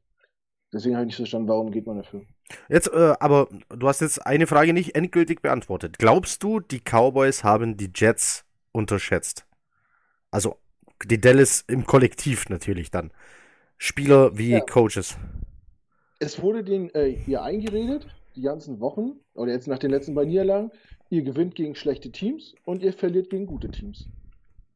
Deswegen 0.74 0.96
habe 0.96 1.04
ich 1.04 1.08
nicht 1.08 1.18
verstanden, 1.18 1.50
warum 1.50 1.72
geht 1.72 1.86
man 1.86 1.98
dafür. 1.98 2.22
Jetzt, 2.70 2.88
äh, 2.94 3.14
aber 3.20 3.50
du 3.70 3.88
hast 3.88 4.02
jetzt 4.02 4.26
eine 4.26 4.48
Frage 4.48 4.74
nicht 4.74 4.96
endgültig 4.96 5.42
beantwortet. 5.42 5.98
Glaubst 6.00 6.44
du, 6.44 6.60
die 6.60 6.80
Cowboys 6.80 7.44
haben 7.44 7.76
die 7.76 7.92
Jets 7.94 8.46
unterschätzt? 8.72 9.46
Also 10.32 10.58
die 11.06 11.20
Dallas 11.20 11.66
im 11.68 11.86
Kollektiv 11.86 12.48
natürlich 12.50 12.92
dann. 12.92 13.12
Spieler 13.78 14.38
wie 14.38 14.52
Ja. 14.52 14.60
Coaches. 14.62 15.18
Es 16.22 16.40
wurde 16.40 16.64
denen 16.64 16.94
äh, 16.94 17.18
ihr 17.26 17.42
eingeredet, 17.42 18.06
die 18.36 18.44
ganzen 18.44 18.80
Wochen, 18.80 19.14
oder 19.34 19.54
jetzt 19.54 19.68
nach 19.68 19.80
den 19.80 19.90
letzten 19.90 20.14
beiden 20.14 20.30
Niederlagen, 20.30 20.70
ihr 21.10 21.24
gewinnt 21.24 21.56
gegen 21.56 21.74
schlechte 21.74 22.12
Teams 22.12 22.54
und 22.64 22.84
ihr 22.84 22.94
verliert 22.94 23.32
gegen 23.32 23.48
gute 23.48 23.72
Teams. 23.72 24.08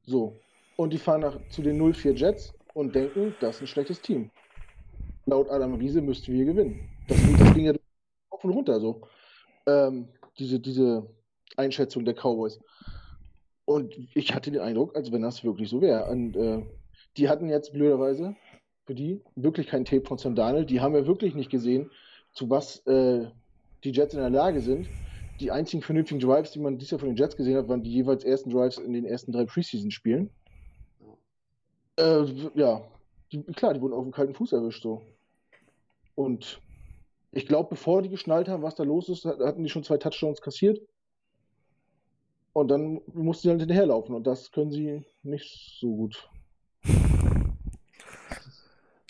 So. 0.08 0.40
Und 0.76 0.92
die 0.92 0.98
fahren 0.98 1.22
nach, 1.22 1.40
zu 1.50 1.62
den 1.62 1.78
04 1.78 2.16
Jets 2.16 2.52
und 2.74 2.96
denken, 2.96 3.36
das 3.42 3.58
ist 3.58 3.62
ein 3.62 3.68
schlechtes 3.68 4.02
Team. 4.02 4.32
Laut 5.28 5.48
Adam 5.52 5.76
Riese 5.76 6.02
müssten 6.02 6.34
wir 6.34 6.46
gewinnen. 6.46 6.90
Das, 7.08 7.20
das 7.38 7.54
ging 7.54 7.66
ja 7.66 7.74
auf 8.32 8.44
und 8.44 8.52
runter 8.52 8.80
so. 8.80 9.02
Ähm, 9.68 10.08
diese, 10.40 10.60
diese 10.60 11.08
Einschätzung 11.58 12.06
der 12.06 12.16
Cowboys. 12.16 12.60
Und 13.66 13.96
ich 14.16 14.34
hatte 14.34 14.50
den 14.50 14.62
Eindruck, 14.62 14.96
als 14.96 15.12
wenn 15.12 15.22
das 15.22 15.44
wirklich 15.44 15.70
so 15.70 15.80
wäre. 15.80 16.10
Und 16.10 16.36
äh, 16.36 16.66
die 17.18 17.30
hatten 17.30 17.50
jetzt 17.50 17.72
blöderweise 17.72 18.36
für 18.86 18.96
die 18.96 19.22
wirklich 19.36 19.68
kein 19.68 19.86
Tape 19.86 20.06
von 20.06 20.18
Sam 20.18 20.36
Darnold. 20.36 20.70
Die 20.70 20.82
haben 20.82 20.96
ja 20.96 21.08
wirklich 21.08 21.36
nicht 21.36 21.50
gesehen, 21.50 21.92
zu 22.32 22.50
was 22.50 22.86
äh, 22.86 23.30
die 23.84 23.92
Jets 23.92 24.14
in 24.14 24.20
der 24.20 24.30
Lage 24.30 24.62
sind. 24.62 24.90
Die 25.40 25.52
einzigen 25.52 25.84
vernünftigen 25.84 26.20
Drives, 26.20 26.52
die 26.52 26.60
man 26.60 26.78
dieses 26.78 26.92
Jahr 26.92 27.00
von 27.00 27.10
den 27.10 27.18
Jets 27.18 27.36
gesehen 27.36 27.58
hat, 27.58 27.68
waren 27.68 27.84
die 27.84 27.92
jeweils 27.92 28.24
ersten 28.24 28.50
Drives 28.52 28.78
in 28.78 28.94
den 28.94 29.06
ersten 29.06 29.32
drei 29.32 29.46
Preseason-Spielen. 29.46 30.30
Äh, 31.98 32.24
ja, 32.56 32.84
die, 33.32 33.44
klar, 33.44 33.74
die 33.74 33.82
wurden 33.82 33.94
auf 33.94 34.04
dem 34.04 34.12
kalten 34.12 34.34
Fuß 34.34 34.54
erwischt 34.54 34.84
so. 34.84 35.02
Und 36.16 36.62
ich 37.32 37.48
glaube, 37.48 37.70
bevor 37.70 38.02
die 38.02 38.10
geschnallt 38.10 38.48
haben, 38.48 38.64
was 38.64 38.76
da 38.76 38.84
los 38.84 39.10
ist, 39.10 39.26
hat- 39.26 39.40
hatten 39.40 39.64
die 39.64 39.70
schon 39.70 39.84
zwei 39.84 39.98
Touchdowns 39.98 40.42
kassiert. 40.42 40.80
Und 42.54 42.70
dann 42.70 43.02
mussten 43.14 43.44
sie 43.44 43.50
halt 43.50 43.60
hinterherlaufen. 43.60 44.16
Und 44.16 44.26
das 44.26 44.52
können 44.52 44.72
sie 44.72 45.04
nicht 45.24 45.78
so 45.80 45.94
gut. 45.94 46.30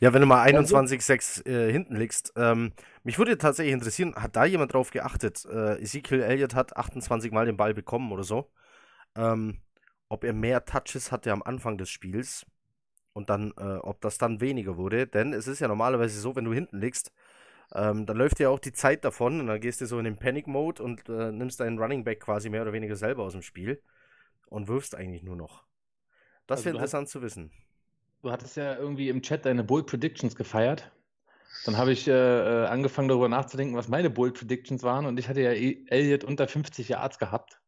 Ja, 0.01 0.13
wenn 0.13 0.21
du 0.21 0.27
mal 0.27 0.41
21-6 0.43 1.41
äh, 1.45 1.71
hinten 1.71 1.95
liegst. 1.95 2.33
Ähm, 2.35 2.73
mich 3.03 3.17
würde 3.17 3.37
tatsächlich 3.37 3.73
interessieren, 3.73 4.13
hat 4.15 4.35
da 4.35 4.45
jemand 4.45 4.73
drauf 4.73 4.91
geachtet? 4.91 5.45
Äh, 5.45 5.81
Ezekiel 5.81 6.21
Elliott 6.21 6.53
hat 6.53 6.75
28 6.75 7.31
Mal 7.31 7.45
den 7.45 7.55
Ball 7.57 7.73
bekommen 7.73 8.11
oder 8.11 8.23
so. 8.23 8.51
Ähm, 9.15 9.59
ob 10.09 10.23
er 10.23 10.33
mehr 10.33 10.65
Touches 10.65 11.11
hatte 11.11 11.31
am 11.31 11.43
Anfang 11.43 11.77
des 11.77 11.89
Spiels 11.89 12.45
und 13.13 13.29
dann, 13.29 13.53
äh, 13.57 13.77
ob 13.77 14.01
das 14.01 14.17
dann 14.17 14.41
weniger 14.41 14.77
wurde. 14.77 15.07
Denn 15.07 15.33
es 15.33 15.47
ist 15.47 15.59
ja 15.59 15.67
normalerweise 15.67 16.19
so, 16.19 16.35
wenn 16.35 16.45
du 16.45 16.53
hinten 16.53 16.79
liegst, 16.79 17.11
ähm, 17.73 18.05
dann 18.05 18.17
läuft 18.17 18.39
ja 18.39 18.49
auch 18.49 18.59
die 18.59 18.73
Zeit 18.73 19.05
davon 19.05 19.39
und 19.41 19.47
dann 19.47 19.61
gehst 19.61 19.81
du 19.81 19.85
so 19.87 19.99
in 19.99 20.05
den 20.05 20.17
Panic-Mode 20.17 20.83
und 20.83 21.09
äh, 21.09 21.31
nimmst 21.31 21.59
deinen 21.59 21.79
Running 21.79 22.03
Back 22.03 22.21
quasi 22.21 22.49
mehr 22.49 22.63
oder 22.63 22.73
weniger 22.73 22.95
selber 22.95 23.23
aus 23.23 23.33
dem 23.33 23.41
Spiel 23.43 23.81
und 24.47 24.67
wirfst 24.67 24.95
eigentlich 24.95 25.23
nur 25.23 25.35
noch. 25.37 25.65
Das 26.47 26.59
Also 26.59 26.65
wäre 26.65 26.75
hast- 26.75 26.81
interessant 26.81 27.09
zu 27.09 27.21
wissen. 27.21 27.51
Du 28.25 28.31
hattest 28.31 28.57
ja 28.57 28.75
irgendwie 28.75 29.09
im 29.09 29.21
Chat 29.21 29.45
deine 29.45 29.63
Bold 29.63 29.85
Predictions 29.85 30.35
gefeiert. 30.35 30.89
Dann 31.63 31.77
habe 31.77 31.91
ich 31.91 32.07
äh, 32.07 32.11
äh, 32.11 32.65
angefangen 32.65 33.07
darüber 33.07 33.29
nachzudenken, 33.29 33.75
was 33.75 33.87
meine 33.87 34.09
Bold 34.09 34.33
Predictions 34.33 34.81
waren 34.81 35.05
und 35.05 35.19
ich 35.19 35.29
hatte 35.29 35.41
ja 35.41 35.51
eh 35.51 35.85
Elliot 35.89 36.23
unter 36.23 36.47
50 36.47 36.89
Yards 36.89 37.19
gehabt. 37.19 37.61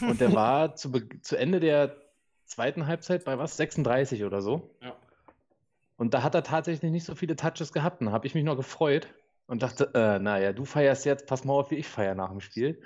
Und 0.00 0.20
der 0.20 0.32
war 0.32 0.76
zu, 0.76 0.92
zu 1.22 1.34
Ende 1.34 1.58
der 1.58 1.96
zweiten 2.44 2.86
Halbzeit 2.86 3.24
bei 3.24 3.36
was? 3.36 3.56
36 3.56 4.22
oder 4.22 4.42
so. 4.42 4.76
Ja. 4.80 4.94
Und 5.96 6.14
da 6.14 6.22
hat 6.22 6.36
er 6.36 6.44
tatsächlich 6.44 6.92
nicht 6.92 7.04
so 7.04 7.16
viele 7.16 7.34
Touches 7.34 7.72
gehabt. 7.72 8.00
Und 8.00 8.06
da 8.06 8.12
habe 8.12 8.28
ich 8.28 8.36
mich 8.36 8.44
noch 8.44 8.56
gefreut 8.56 9.08
und 9.48 9.64
dachte, 9.64 9.90
äh, 9.94 10.20
naja, 10.20 10.52
du 10.52 10.66
feierst 10.66 11.04
jetzt, 11.04 11.26
pass 11.26 11.42
mal 11.42 11.54
auf, 11.54 11.72
wie 11.72 11.78
ich 11.78 11.88
feiere 11.88 12.14
nach 12.14 12.30
dem 12.30 12.40
Spiel. 12.40 12.80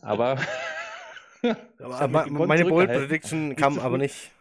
Aber, 0.00 0.38
Aber 1.78 2.26
meine 2.26 2.64
Bold. 2.64 2.90
Prediction 2.90 3.54
kam 3.54 3.78
aber 3.78 3.96
nicht. 3.96 4.31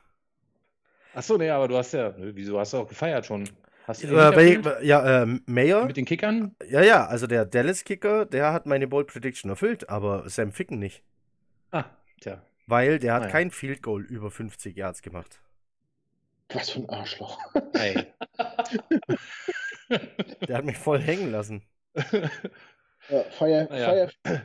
Achso, 1.14 1.38
nee, 1.38 1.50
aber 1.50 1.68
du 1.68 1.78
hast 1.78 1.94
ja, 1.94 2.14
wieso 2.18 2.60
hast 2.60 2.74
du 2.74 2.78
auch 2.78 2.88
gefeiert 2.88 3.26
schon? 3.26 3.50
Hast 3.88 4.04
du 4.04 4.08
den 4.08 4.18
Äh, 4.18 4.30
nicht 4.30 4.38
wel- 4.38 4.56
erfüllt? 4.66 4.84
ja, 4.86 5.24
äh, 5.24 5.40
Mayor, 5.46 5.86
mit 5.86 5.98
den 5.98 6.06
Kickern? 6.06 6.56
ja, 6.70 6.82
ja, 6.84 7.06
also 7.08 7.28
der 7.28 7.46
Dallas-Kicker, 7.46 8.26
der 8.26 8.54
hat 8.54 8.66
meine 8.66 8.88
Bold 8.88 9.08
Prediction 9.08 9.50
erfüllt, 9.50 9.90
aber 9.90 10.30
Sam 10.30 10.52
Ficken 10.52 10.80
nicht. 10.80 11.04
Ah, 11.72 11.86
tja. 12.22 12.42
Weil 12.68 13.00
der 13.00 13.14
hat 13.16 13.24
Ah, 13.24 13.26
ja. 13.26 13.32
kein 13.32 13.52
Field 13.52 13.82
Goal 13.82 14.04
über 14.04 14.32
50 14.32 14.78
Yards 14.78 15.02
gemacht. 15.02 15.42
Was 16.54 16.70
für 16.70 16.80
ein 16.80 16.90
Arschloch. 16.90 17.40
Ey. 17.74 18.06
Der 20.48 20.58
hat 20.58 20.66
mich 20.66 20.78
voll 20.78 21.00
hängen 21.00 21.32
lassen. 21.32 21.64
Ja, 23.10 23.24
Feier, 23.32 23.68
Naja. 23.70 24.08
Feier, 24.24 24.42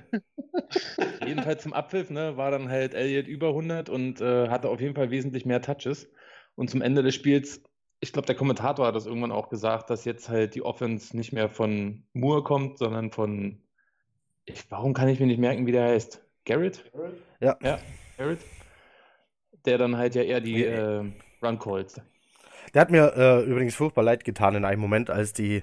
Jedenfalls 1.26 1.62
zum 1.62 1.72
Abpfiff 1.72 2.10
ne, 2.10 2.36
war 2.36 2.50
dann 2.50 2.68
halt 2.68 2.94
Elliott 2.94 3.26
über 3.28 3.48
100 3.48 3.88
und 3.88 4.20
äh, 4.20 4.48
hatte 4.48 4.68
auf 4.68 4.80
jeden 4.80 4.94
Fall 4.94 5.10
wesentlich 5.10 5.44
mehr 5.46 5.62
Touches. 5.62 6.08
Und 6.56 6.70
zum 6.70 6.82
Ende 6.82 7.02
des 7.02 7.14
Spiels, 7.14 7.62
ich 8.00 8.12
glaube, 8.12 8.26
der 8.26 8.34
Kommentator 8.34 8.86
hat 8.86 8.96
das 8.96 9.06
irgendwann 9.06 9.32
auch 9.32 9.48
gesagt, 9.48 9.90
dass 9.90 10.04
jetzt 10.04 10.28
halt 10.28 10.54
die 10.54 10.62
Offense 10.62 11.16
nicht 11.16 11.32
mehr 11.32 11.48
von 11.48 12.02
Moore 12.12 12.42
kommt, 12.42 12.78
sondern 12.78 13.10
von. 13.12 13.62
Ich, 14.44 14.70
warum 14.70 14.94
kann 14.94 15.08
ich 15.08 15.20
mir 15.20 15.26
nicht 15.26 15.40
merken, 15.40 15.66
wie 15.66 15.72
der 15.72 15.88
heißt? 15.88 16.22
Garrett? 16.44 16.84
Ja. 17.40 17.56
Ja, 17.62 17.78
Garrett. 18.16 18.40
Der 19.64 19.78
dann 19.78 19.96
halt 19.96 20.14
ja 20.14 20.22
eher 20.22 20.40
die 20.40 20.60
Ja. 20.60 21.00
äh, 21.00 21.04
Run 21.42 21.58
Calls. 21.58 22.00
Der 22.74 22.82
hat 22.82 22.90
mir 22.90 23.14
äh, 23.16 23.44
übrigens 23.44 23.74
furchtbar 23.74 24.04
leid 24.04 24.24
getan 24.24 24.54
in 24.54 24.64
einem 24.64 24.80
Moment, 24.80 25.10
als 25.10 25.32
die, 25.32 25.62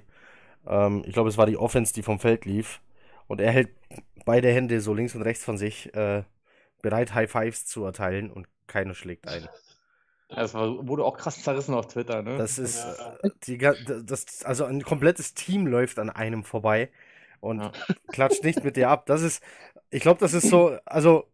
ähm, 0.68 1.04
ich 1.06 1.14
glaube, 1.14 1.30
es 1.30 1.38
war 1.38 1.46
die 1.46 1.58
Offense, 1.58 1.94
die 1.94 2.04
vom 2.04 2.20
Feld 2.20 2.46
lief. 2.46 2.82
Und 3.28 3.42
er 3.42 3.52
hält 3.52 3.70
beide 4.26 4.52
Hände 4.52 4.82
so 4.82 4.94
links 4.94 5.16
und 5.16 5.22
rechts 5.22 5.44
von 5.44 5.58
sich 5.58 5.94
äh, 5.96 6.24
bereit, 6.82 7.14
High 7.14 7.32
Fives 7.32 7.66
zu 7.66 7.84
erteilen 7.86 8.32
und 8.32 8.48
keiner 8.68 8.94
schlägt 8.94 9.28
ein. 9.28 9.48
Das 10.36 10.54
war, 10.54 10.88
wurde 10.88 11.04
auch 11.04 11.18
krass 11.18 11.42
zerrissen 11.42 11.74
auf 11.74 11.88
Twitter, 11.88 12.22
ne? 12.22 12.38
Das 12.38 12.58
ist, 12.58 12.76
Ja. 12.76 13.16
äh, 13.24 13.30
die, 13.46 13.58
das, 13.58 14.44
also 14.44 14.66
ein 14.66 14.84
komplettes 14.84 15.34
Team 15.34 15.68
läuft 15.68 16.00
an 16.00 16.10
einem 16.10 16.44
vorbei 16.44 16.90
und 17.40 17.60
Ja. 17.60 17.72
klatscht 18.12 18.44
nicht 18.44 18.64
mit 18.64 18.76
dir 18.76 18.90
ab. 18.90 19.06
Das 19.06 19.22
ist, 19.22 19.44
ich 19.92 20.02
glaube, 20.02 20.20
das 20.20 20.34
ist 20.34 20.50
so, 20.50 20.78
also 20.86 21.28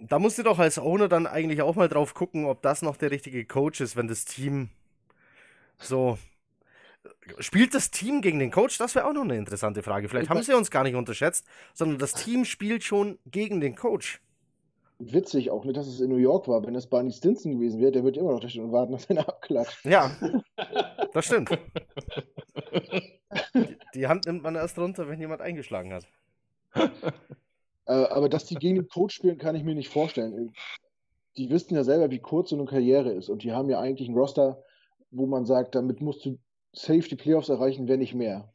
da 0.00 0.18
musst 0.18 0.38
du 0.38 0.42
doch 0.42 0.58
als 0.58 0.78
Owner 0.78 1.08
dann 1.08 1.26
eigentlich 1.26 1.62
auch 1.62 1.76
mal 1.76 1.88
drauf 1.88 2.14
gucken, 2.14 2.44
ob 2.44 2.62
das 2.62 2.82
noch 2.82 2.96
der 2.96 3.10
richtige 3.10 3.44
Coach 3.44 3.80
ist, 3.80 3.96
wenn 3.96 4.08
das 4.08 4.24
Team 4.24 4.68
so. 5.78 6.18
Spielt 7.38 7.74
das 7.74 7.90
Team 7.90 8.20
gegen 8.20 8.38
den 8.38 8.50
Coach? 8.50 8.78
Das 8.78 8.94
wäre 8.94 9.06
auch 9.06 9.12
noch 9.12 9.22
eine 9.22 9.36
interessante 9.36 9.82
Frage. 9.82 10.08
Vielleicht 10.08 10.24
Ich 10.24 10.30
haben 10.30 10.42
sie 10.42 10.54
uns 10.54 10.70
gar 10.70 10.82
nicht 10.82 10.94
unterschätzt, 10.94 11.46
sondern 11.74 11.98
das 11.98 12.14
Team 12.14 12.44
spielt 12.44 12.84
schon 12.84 13.18
gegen 13.26 13.60
den 13.60 13.74
Coach. 13.74 14.20
Witzig 15.10 15.50
auch 15.50 15.64
nicht, 15.64 15.76
dass 15.76 15.86
es 15.86 16.00
in 16.00 16.10
New 16.10 16.16
York 16.16 16.48
war. 16.48 16.64
Wenn 16.64 16.74
es 16.74 16.86
Barney 16.86 17.12
Stinson 17.12 17.52
gewesen 17.52 17.80
wäre, 17.80 17.92
der 17.92 18.04
wird 18.04 18.16
immer 18.16 18.32
noch 18.32 18.40
da 18.40 18.48
stehen 18.48 18.64
und 18.64 18.72
warten, 18.72 18.92
dass 18.92 19.06
er 19.06 19.28
abklatscht. 19.28 19.84
Ja, 19.84 20.10
das 21.12 21.26
stimmt. 21.26 21.50
Die, 23.54 23.76
die 23.94 24.06
Hand 24.06 24.26
nimmt 24.26 24.42
man 24.42 24.54
erst 24.54 24.78
runter, 24.78 25.08
wenn 25.08 25.20
jemand 25.20 25.40
eingeschlagen 25.40 25.92
hat. 25.92 26.06
Äh, 27.86 27.92
aber 27.92 28.28
dass 28.28 28.44
die 28.44 28.54
gegen 28.54 28.76
den 28.76 28.88
Coach 28.88 29.16
spielen, 29.16 29.38
kann 29.38 29.56
ich 29.56 29.64
mir 29.64 29.74
nicht 29.74 29.88
vorstellen. 29.88 30.52
Die 31.36 31.50
wissen 31.50 31.74
ja 31.74 31.84
selber, 31.84 32.10
wie 32.10 32.18
kurz 32.18 32.50
so 32.50 32.56
eine 32.56 32.66
Karriere 32.66 33.10
ist. 33.12 33.28
Und 33.28 33.42
die 33.42 33.52
haben 33.52 33.68
ja 33.70 33.80
eigentlich 33.80 34.08
ein 34.08 34.16
Roster, 34.16 34.62
wo 35.10 35.26
man 35.26 35.46
sagt, 35.46 35.74
damit 35.74 36.00
musst 36.00 36.24
du 36.24 36.38
safe 36.72 37.08
die 37.08 37.16
Playoffs 37.16 37.48
erreichen, 37.48 37.88
wenn 37.88 38.00
nicht 38.00 38.14
mehr. 38.14 38.52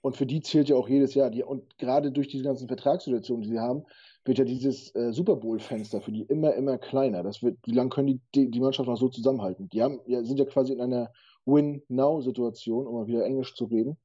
Und 0.00 0.16
für 0.16 0.26
die 0.26 0.40
zählt 0.40 0.68
ja 0.68 0.76
auch 0.76 0.88
jedes 0.88 1.14
Jahr. 1.14 1.30
Die, 1.30 1.42
und 1.42 1.76
gerade 1.78 2.12
durch 2.12 2.28
diese 2.28 2.44
ganzen 2.44 2.68
Vertragssituationen, 2.68 3.42
die 3.42 3.50
sie 3.50 3.58
haben, 3.58 3.84
wird 4.28 4.38
ja 4.38 4.44
dieses 4.44 4.94
äh, 4.94 5.12
Super 5.12 5.34
Bowl-Fenster 5.36 6.00
für 6.00 6.12
die 6.12 6.22
immer, 6.22 6.54
immer 6.54 6.78
kleiner. 6.78 7.22
Das 7.24 7.42
wird, 7.42 7.58
wie 7.66 7.72
lange 7.72 7.90
können 7.90 8.20
die, 8.34 8.50
die, 8.50 8.60
Mannschaft 8.60 8.88
noch 8.88 8.98
so 8.98 9.08
zusammenhalten? 9.08 9.68
Die 9.70 9.82
haben, 9.82 10.00
ja, 10.06 10.22
sind 10.22 10.38
ja 10.38 10.44
quasi 10.44 10.72
in 10.72 10.80
einer 10.80 11.10
Win-Now-Situation, 11.46 12.86
um 12.86 12.94
mal 12.94 13.06
wieder 13.06 13.24
Englisch 13.24 13.54
zu 13.54 13.64
reden. 13.64 13.96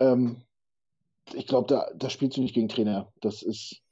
Ähm, 0.00 0.42
ich 1.34 1.46
glaube, 1.46 1.68
da, 1.68 1.90
da 1.94 2.10
spielst 2.10 2.36
du 2.36 2.40
nicht 2.40 2.54
gegen 2.54 2.68
Trainer. 2.68 3.12
Das 3.20 3.42
ist, 3.42 3.82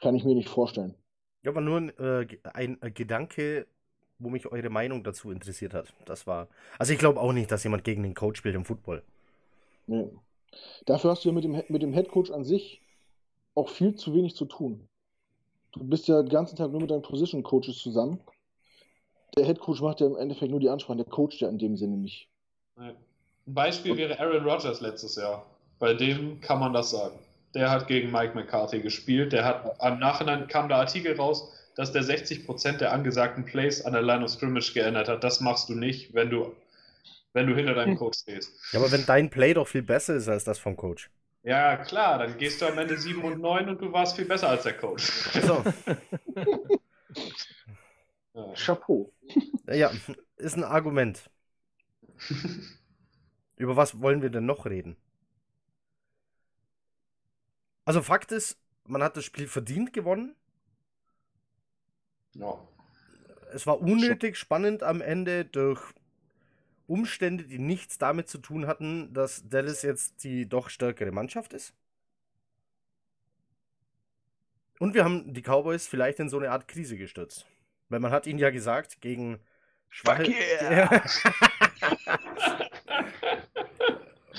kann 0.00 0.16
ich 0.16 0.24
mir 0.24 0.34
nicht 0.34 0.48
vorstellen. 0.48 0.94
Ja, 1.42 1.50
aber 1.50 1.60
nur 1.60 1.76
ein, 1.76 1.98
äh, 1.98 2.26
ein 2.54 2.78
äh, 2.80 2.90
Gedanke, 2.90 3.66
wo 4.18 4.30
mich 4.30 4.46
eure 4.46 4.70
Meinung 4.70 5.04
dazu 5.04 5.30
interessiert 5.30 5.74
hat. 5.74 5.92
Das 6.06 6.26
war. 6.26 6.48
Also 6.78 6.92
ich 6.94 6.98
glaube 6.98 7.20
auch 7.20 7.32
nicht, 7.32 7.52
dass 7.52 7.64
jemand 7.64 7.84
gegen 7.84 8.02
den 8.02 8.14
Coach 8.14 8.38
spielt 8.38 8.54
im 8.54 8.64
Football. 8.64 9.02
Nee. 9.86 10.08
Dafür 10.86 11.10
hast 11.10 11.24
du 11.24 11.28
ja 11.28 11.34
mit 11.34 11.44
dem, 11.44 11.62
mit 11.68 11.82
dem 11.82 11.92
Headcoach 11.92 12.30
an 12.32 12.44
sich 12.44 12.80
auch 13.54 13.68
viel 13.68 13.94
zu 13.94 14.14
wenig 14.14 14.34
zu 14.34 14.44
tun. 14.44 14.88
Du 15.72 15.82
bist 15.84 16.06
ja 16.08 16.22
den 16.22 16.28
ganzen 16.28 16.56
Tag 16.56 16.70
nur 16.70 16.80
mit 16.80 16.90
deinen 16.90 17.02
Position 17.02 17.42
Coaches 17.42 17.78
zusammen. 17.78 18.20
Der 19.36 19.44
Headcoach 19.44 19.80
macht 19.80 20.00
ja 20.00 20.06
im 20.06 20.16
Endeffekt 20.16 20.50
nur 20.50 20.60
die 20.60 20.68
Ansprache, 20.68 20.98
der 20.98 21.06
coacht 21.06 21.40
ja 21.40 21.48
in 21.48 21.58
dem 21.58 21.76
Sinne 21.76 21.96
nicht. 21.96 22.28
Ein 22.76 22.94
Beispiel 23.46 23.96
wäre 23.96 24.18
Aaron 24.20 24.48
Rodgers 24.48 24.80
letztes 24.80 25.16
Jahr. 25.16 25.44
Bei 25.78 25.94
dem 25.94 26.40
kann 26.40 26.60
man 26.60 26.72
das 26.72 26.90
sagen. 26.90 27.18
Der 27.54 27.70
hat 27.70 27.88
gegen 27.88 28.10
Mike 28.10 28.34
McCarthy 28.34 28.80
gespielt. 28.80 29.32
Der 29.32 29.44
hat 29.44 29.80
am 29.80 29.98
Nachhinein 29.98 30.46
kam 30.46 30.68
der 30.68 30.78
Artikel 30.78 31.16
raus, 31.16 31.52
dass 31.74 31.92
der 31.92 32.02
60% 32.02 32.78
der 32.78 32.92
angesagten 32.92 33.44
Plays 33.44 33.84
an 33.84 33.92
der 33.92 34.02
Line 34.02 34.24
of 34.24 34.30
Scrimmage 34.30 34.72
geändert 34.72 35.08
hat. 35.08 35.24
Das 35.24 35.40
machst 35.40 35.68
du 35.68 35.74
nicht, 35.74 36.14
wenn 36.14 36.30
du, 36.30 36.52
wenn 37.32 37.48
du 37.48 37.54
hinter 37.54 37.74
deinem 37.74 37.96
Coach 37.96 38.18
stehst. 38.20 38.52
Ja, 38.72 38.78
aber 38.78 38.92
wenn 38.92 39.04
dein 39.06 39.30
Play 39.30 39.54
doch 39.54 39.66
viel 39.66 39.82
besser 39.82 40.14
ist 40.14 40.28
als 40.28 40.44
das 40.44 40.58
vom 40.58 40.76
Coach. 40.76 41.10
Ja, 41.44 41.76
klar, 41.76 42.18
dann 42.18 42.38
gehst 42.38 42.60
du 42.60 42.66
am 42.66 42.78
Ende 42.78 42.98
7 42.98 43.22
und 43.22 43.40
9 43.40 43.68
und 43.68 43.80
du 43.80 43.92
warst 43.92 44.16
viel 44.16 44.24
besser 44.24 44.48
als 44.48 44.62
der 44.64 44.76
Coach. 44.76 45.04
So, 45.42 45.62
Ja. 48.34 48.54
Chapeau. 48.54 49.12
ja, 49.68 49.90
ist 50.36 50.56
ein 50.56 50.64
Argument. 50.64 51.30
Über 53.56 53.76
was 53.76 54.00
wollen 54.00 54.22
wir 54.22 54.30
denn 54.30 54.46
noch 54.46 54.64
reden? 54.66 54.96
Also 57.86 58.02
Fakt 58.02 58.32
ist, 58.32 58.58
man 58.86 59.02
hat 59.02 59.16
das 59.16 59.24
Spiel 59.24 59.48
verdient 59.48 59.92
gewonnen. 59.92 60.36
Ja. 62.34 62.58
Es 63.52 63.66
war 63.66 63.80
unnötig 63.80 64.36
spannend 64.36 64.82
am 64.82 65.00
Ende 65.00 65.44
durch 65.44 65.94
Umstände, 66.86 67.44
die 67.44 67.58
nichts 67.58 67.98
damit 67.98 68.28
zu 68.28 68.38
tun 68.38 68.66
hatten, 68.66 69.12
dass 69.14 69.48
Dallas 69.48 69.82
jetzt 69.82 70.22
die 70.24 70.48
doch 70.48 70.68
stärkere 70.68 71.12
Mannschaft 71.12 71.52
ist. 71.52 71.74
Und 74.78 74.94
wir 74.94 75.04
haben 75.04 75.32
die 75.32 75.42
Cowboys 75.42 75.86
vielleicht 75.86 76.18
in 76.20 76.28
so 76.28 76.38
eine 76.38 76.50
Art 76.50 76.68
Krise 76.68 76.96
gestürzt. 76.96 77.46
Weil 77.88 78.00
man 78.00 78.10
hat 78.12 78.26
ihnen 78.26 78.38
ja 78.38 78.50
gesagt, 78.50 79.00
gegen 79.00 79.38
schwache... 79.88 80.24
yeah! 80.28 81.02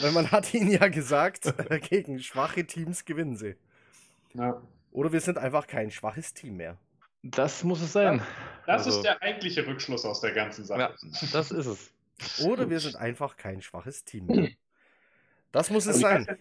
Weil 0.01 0.11
man 0.11 0.29
hat 0.31 0.53
ihnen 0.53 0.69
ja 0.69 0.87
gesagt, 0.89 1.53
gegen 1.89 2.19
schwache 2.21 2.65
Teams 2.65 3.05
gewinnen 3.05 3.37
sie. 3.37 3.55
ja. 4.33 4.61
Oder 4.91 5.11
wir 5.11 5.19
sind 5.19 5.37
einfach 5.37 5.67
kein 5.67 5.91
schwaches 5.91 6.33
Team 6.33 6.55
mehr. 6.55 6.77
Das 7.21 7.65
muss 7.65 7.81
es 7.81 7.91
sein. 7.91 8.21
Das 8.65 8.85
Also- 8.85 8.97
ist 8.97 9.03
der 9.03 9.21
eigentliche 9.21 9.67
Rückschluss 9.67 10.05
aus 10.05 10.21
der 10.21 10.31
ganzen 10.31 10.63
Sache. 10.63 10.79
Ja, 10.79 10.93
das 11.33 11.51
ist 11.51 11.65
es. 11.65 11.91
Oder 12.43 12.69
wir 12.69 12.79
sind 12.79 12.95
einfach 12.95 13.37
kein 13.37 13.61
schwaches 13.61 14.03
Team 14.03 14.25
mehr. 14.27 14.49
Das 15.51 15.69
muss 15.69 15.85
es 15.85 16.03
Also 16.03 16.25
sein. 16.25 16.37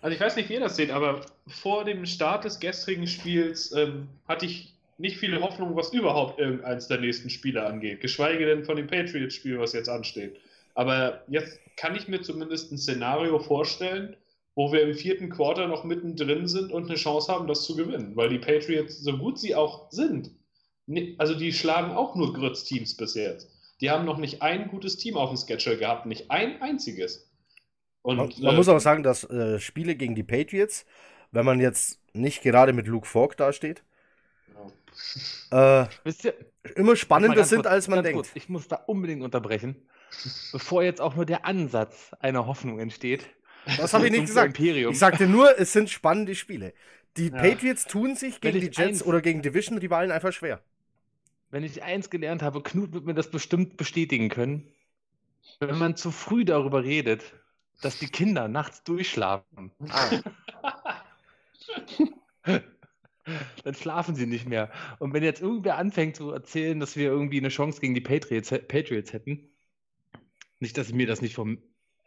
also 0.00 0.14
ich 0.14 0.20
weiß 0.20 0.36
nicht, 0.36 0.48
wie 0.48 0.54
ihr 0.54 0.60
das 0.60 0.76
seht, 0.76 0.90
aber 0.90 1.24
vor 1.46 1.84
dem 1.84 2.06
Start 2.06 2.44
des 2.44 2.60
gestrigen 2.60 3.06
Spiels 3.06 3.72
ähm, 3.72 4.08
hatte 4.26 4.46
ich 4.46 4.74
nicht 4.98 5.18
viele 5.18 5.40
Hoffnung, 5.40 5.74
was 5.76 5.92
überhaupt 5.92 6.38
irgendeins 6.38 6.88
der 6.88 7.00
nächsten 7.00 7.30
Spiele 7.30 7.64
angeht. 7.64 8.00
Geschweige 8.00 8.46
denn 8.46 8.64
von 8.64 8.76
dem 8.76 8.86
Patriots-Spiel, 8.86 9.58
was 9.58 9.72
jetzt 9.72 9.88
ansteht. 9.88 10.36
Aber 10.74 11.22
jetzt 11.28 11.60
kann 11.76 11.94
ich 11.96 12.08
mir 12.08 12.20
zumindest 12.22 12.72
ein 12.72 12.78
Szenario 12.78 13.38
vorstellen, 13.38 14.16
wo 14.54 14.72
wir 14.72 14.82
im 14.82 14.94
vierten 14.94 15.30
Quarter 15.30 15.66
noch 15.66 15.84
mittendrin 15.84 16.46
sind 16.46 16.70
und 16.70 16.86
eine 16.86 16.94
Chance 16.94 17.32
haben, 17.32 17.48
das 17.48 17.64
zu 17.64 17.74
gewinnen. 17.76 18.14
Weil 18.14 18.28
die 18.28 18.38
Patriots, 18.38 19.00
so 19.00 19.16
gut 19.18 19.38
sie 19.38 19.54
auch 19.54 19.90
sind, 19.90 20.30
also 21.18 21.34
die 21.34 21.52
schlagen 21.52 21.92
auch 21.92 22.14
nur 22.14 22.32
Grütz-Teams 22.32 22.96
bis 22.96 23.14
jetzt. 23.14 23.50
Die 23.80 23.90
haben 23.90 24.04
noch 24.04 24.18
nicht 24.18 24.42
ein 24.42 24.68
gutes 24.68 24.96
Team 24.96 25.16
auf 25.16 25.30
dem 25.30 25.36
Schedule 25.58 25.78
gehabt, 25.78 26.06
nicht 26.06 26.30
ein 26.30 26.60
einziges. 26.62 27.30
Und, 28.02 28.16
Man, 28.16 28.32
man 28.40 28.54
äh, 28.54 28.56
muss 28.56 28.68
auch 28.68 28.78
sagen, 28.78 29.02
dass 29.02 29.24
äh, 29.24 29.58
Spiele 29.58 29.96
gegen 29.96 30.14
die 30.14 30.22
Patriots, 30.22 30.84
wenn 31.32 31.44
man 31.44 31.60
jetzt 31.60 32.00
nicht 32.12 32.42
gerade 32.42 32.72
mit 32.72 32.86
Luke 32.86 33.06
Falk 33.06 33.36
dasteht, 33.36 33.82
äh, 35.50 35.86
Wisst 36.04 36.24
ihr, 36.24 36.34
immer 36.76 36.96
spannender 36.96 37.44
sind, 37.44 37.62
kurz, 37.62 37.72
als 37.72 37.88
man 37.88 38.02
denkt. 38.02 38.16
kurz, 38.16 38.30
Ich 38.34 38.48
muss 38.48 38.68
da 38.68 38.76
unbedingt 38.76 39.22
unterbrechen, 39.22 39.76
bevor 40.52 40.82
jetzt 40.82 41.00
auch 41.00 41.16
nur 41.16 41.26
der 41.26 41.44
Ansatz 41.44 42.12
einer 42.20 42.46
Hoffnung 42.46 42.78
entsteht. 42.78 43.26
Das 43.76 43.94
habe 43.94 44.06
ich 44.06 44.12
nicht 44.12 44.26
gesagt. 44.26 44.58
Imperium. 44.58 44.92
Ich 44.92 44.98
sagte 44.98 45.26
nur, 45.26 45.58
es 45.58 45.72
sind 45.72 45.90
spannende 45.90 46.34
Spiele. 46.34 46.74
Die 47.16 47.28
Ja. 47.28 47.36
Patriots 47.40 47.86
tun 47.86 48.14
sich 48.16 48.40
gegen 48.40 48.60
die 48.60 48.70
Jets 48.72 49.02
oder 49.04 49.20
gegen 49.20 49.42
Division-Rivalen 49.42 50.10
einfach 50.10 50.32
schwer. 50.32 50.60
Wenn 51.54 51.62
ich 51.62 51.84
eins 51.84 52.10
gelernt 52.10 52.42
habe, 52.42 52.64
Knut 52.64 52.92
wird 52.94 53.06
mir 53.06 53.14
das 53.14 53.30
bestimmt 53.30 53.76
bestätigen 53.76 54.28
können. 54.28 54.66
Wenn 55.60 55.78
man 55.78 55.94
zu 55.94 56.10
früh 56.10 56.44
darüber 56.44 56.82
redet, 56.82 57.22
dass 57.80 58.00
die 58.00 58.08
Kinder 58.08 58.48
nachts 58.48 58.82
durchschlafen, 58.82 59.70
dann 62.42 63.74
schlafen 63.74 64.16
sie 64.16 64.26
nicht 64.26 64.48
mehr. 64.48 64.72
Und 64.98 65.12
wenn 65.12 65.22
jetzt 65.22 65.40
irgendwer 65.40 65.78
anfängt 65.78 66.16
zu 66.16 66.32
erzählen, 66.32 66.80
dass 66.80 66.96
wir 66.96 67.06
irgendwie 67.06 67.38
eine 67.38 67.50
Chance 67.50 67.80
gegen 67.80 67.94
die 67.94 68.00
Patriots, 68.00 68.50
Patriots 68.66 69.12
hätten, 69.12 69.48
nicht, 70.58 70.76
dass 70.76 70.88
ich 70.88 70.94
mir 70.94 71.06
das 71.06 71.22
nicht 71.22 71.36
vom, 71.36 71.62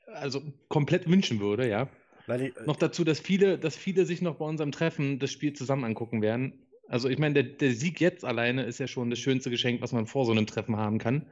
also 0.07 0.41
komplett 0.67 1.09
wünschen 1.09 1.39
würde, 1.39 1.69
ja. 1.69 1.87
Nein, 2.27 2.39
die, 2.41 2.53
Noch 2.65 2.75
dazu, 2.75 3.05
dass 3.05 3.21
viele, 3.21 3.57
dass 3.57 3.77
viele 3.77 4.05
sich 4.05 4.21
noch 4.21 4.35
bei 4.35 4.45
unserem 4.45 4.73
Treffen 4.73 5.19
das 5.19 5.31
Spiel 5.31 5.53
zusammen 5.53 5.85
angucken 5.85 6.21
werden. 6.21 6.66
Also 6.88 7.09
ich 7.09 7.19
meine, 7.19 7.43
der, 7.43 7.43
der 7.43 7.71
Sieg 7.71 7.99
jetzt 7.99 8.23
alleine 8.23 8.63
ist 8.63 8.79
ja 8.79 8.88
schon 8.88 9.09
das 9.09 9.19
schönste 9.19 9.49
Geschenk, 9.49 9.81
was 9.81 9.91
man 9.91 10.07
vor 10.07 10.25
so 10.25 10.31
einem 10.31 10.47
Treffen 10.47 10.77
haben 10.77 10.99
kann. 10.99 11.29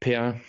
Per, 0.00 0.40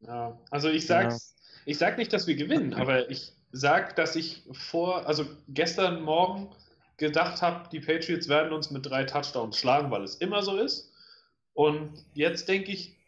Ja, 0.00 0.38
also 0.50 0.68
ich 0.68 0.86
sag's, 0.86 1.34
ich 1.64 1.78
sag 1.78 1.98
nicht, 1.98 2.12
dass 2.12 2.26
wir 2.26 2.36
gewinnen, 2.36 2.74
aber 2.74 3.10
ich 3.10 3.32
sag, 3.52 3.96
dass 3.96 4.16
ich 4.16 4.42
vor, 4.52 5.06
also 5.06 5.26
gestern 5.48 6.02
Morgen 6.02 6.54
gedacht 6.96 7.42
habe, 7.42 7.68
die 7.70 7.80
Patriots 7.80 8.28
werden 8.28 8.52
uns 8.52 8.70
mit 8.70 8.86
drei 8.86 9.04
Touchdowns 9.04 9.58
schlagen, 9.58 9.90
weil 9.90 10.04
es 10.04 10.16
immer 10.16 10.42
so 10.42 10.56
ist. 10.58 10.92
Und 11.54 12.04
jetzt 12.14 12.48
denke 12.48 12.70
ich, 12.70 12.99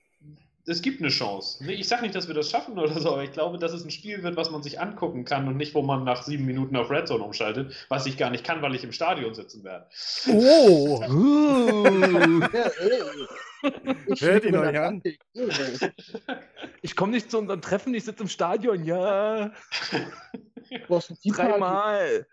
es 0.67 0.81
gibt 0.81 1.01
eine 1.01 1.09
Chance. 1.09 1.65
Ich 1.69 1.89
sage 1.89 2.03
nicht, 2.03 2.15
dass 2.15 2.29
wir 2.29 2.35
das 2.35 2.49
schaffen 2.51 2.79
oder 2.79 2.99
so, 3.01 3.13
aber 3.13 3.25
ich 3.25 3.33
glaube, 3.33 3.59
dass 3.59 3.73
es 3.73 3.85
ein 3.85 3.91
Spiel 3.91 4.23
wird, 4.23 4.37
was 4.37 4.51
man 4.51 4.63
sich 4.63 4.81
angucken 4.81 5.25
kann 5.25 5.49
und 5.49 5.57
nicht, 5.57 5.75
wo 5.75 5.83
man 5.83 6.05
nach 6.05 6.23
sieben 6.23 6.45
Minuten 6.45 6.77
auf 6.77 6.91
Red 6.91 7.09
Zone 7.09 7.25
umschaltet, 7.25 7.87
was 7.89 8.07
ich 8.07 8.17
gar 8.17 8.31
nicht 8.31 8.45
kann, 8.45 8.63
weil 8.63 8.75
ich 8.75 8.85
im 8.85 8.93
Stadion 8.93 9.35
sitzen 9.35 9.65
werde. 9.65 9.87
oh! 10.29 11.03
Hört 14.19 14.45
ihn 14.45 14.57
euch 14.57 14.79
an. 14.79 15.03
Ich 16.83 16.97
komme 16.97 17.13
nicht 17.13 17.31
zu 17.31 17.39
unserem 17.39 17.61
Treffen, 17.61 17.95
ich 17.95 18.05
sitze 18.05 18.23
im 18.23 18.29
Stadion, 18.29 18.85
ja, 18.85 19.53
dreimal. 21.25 22.27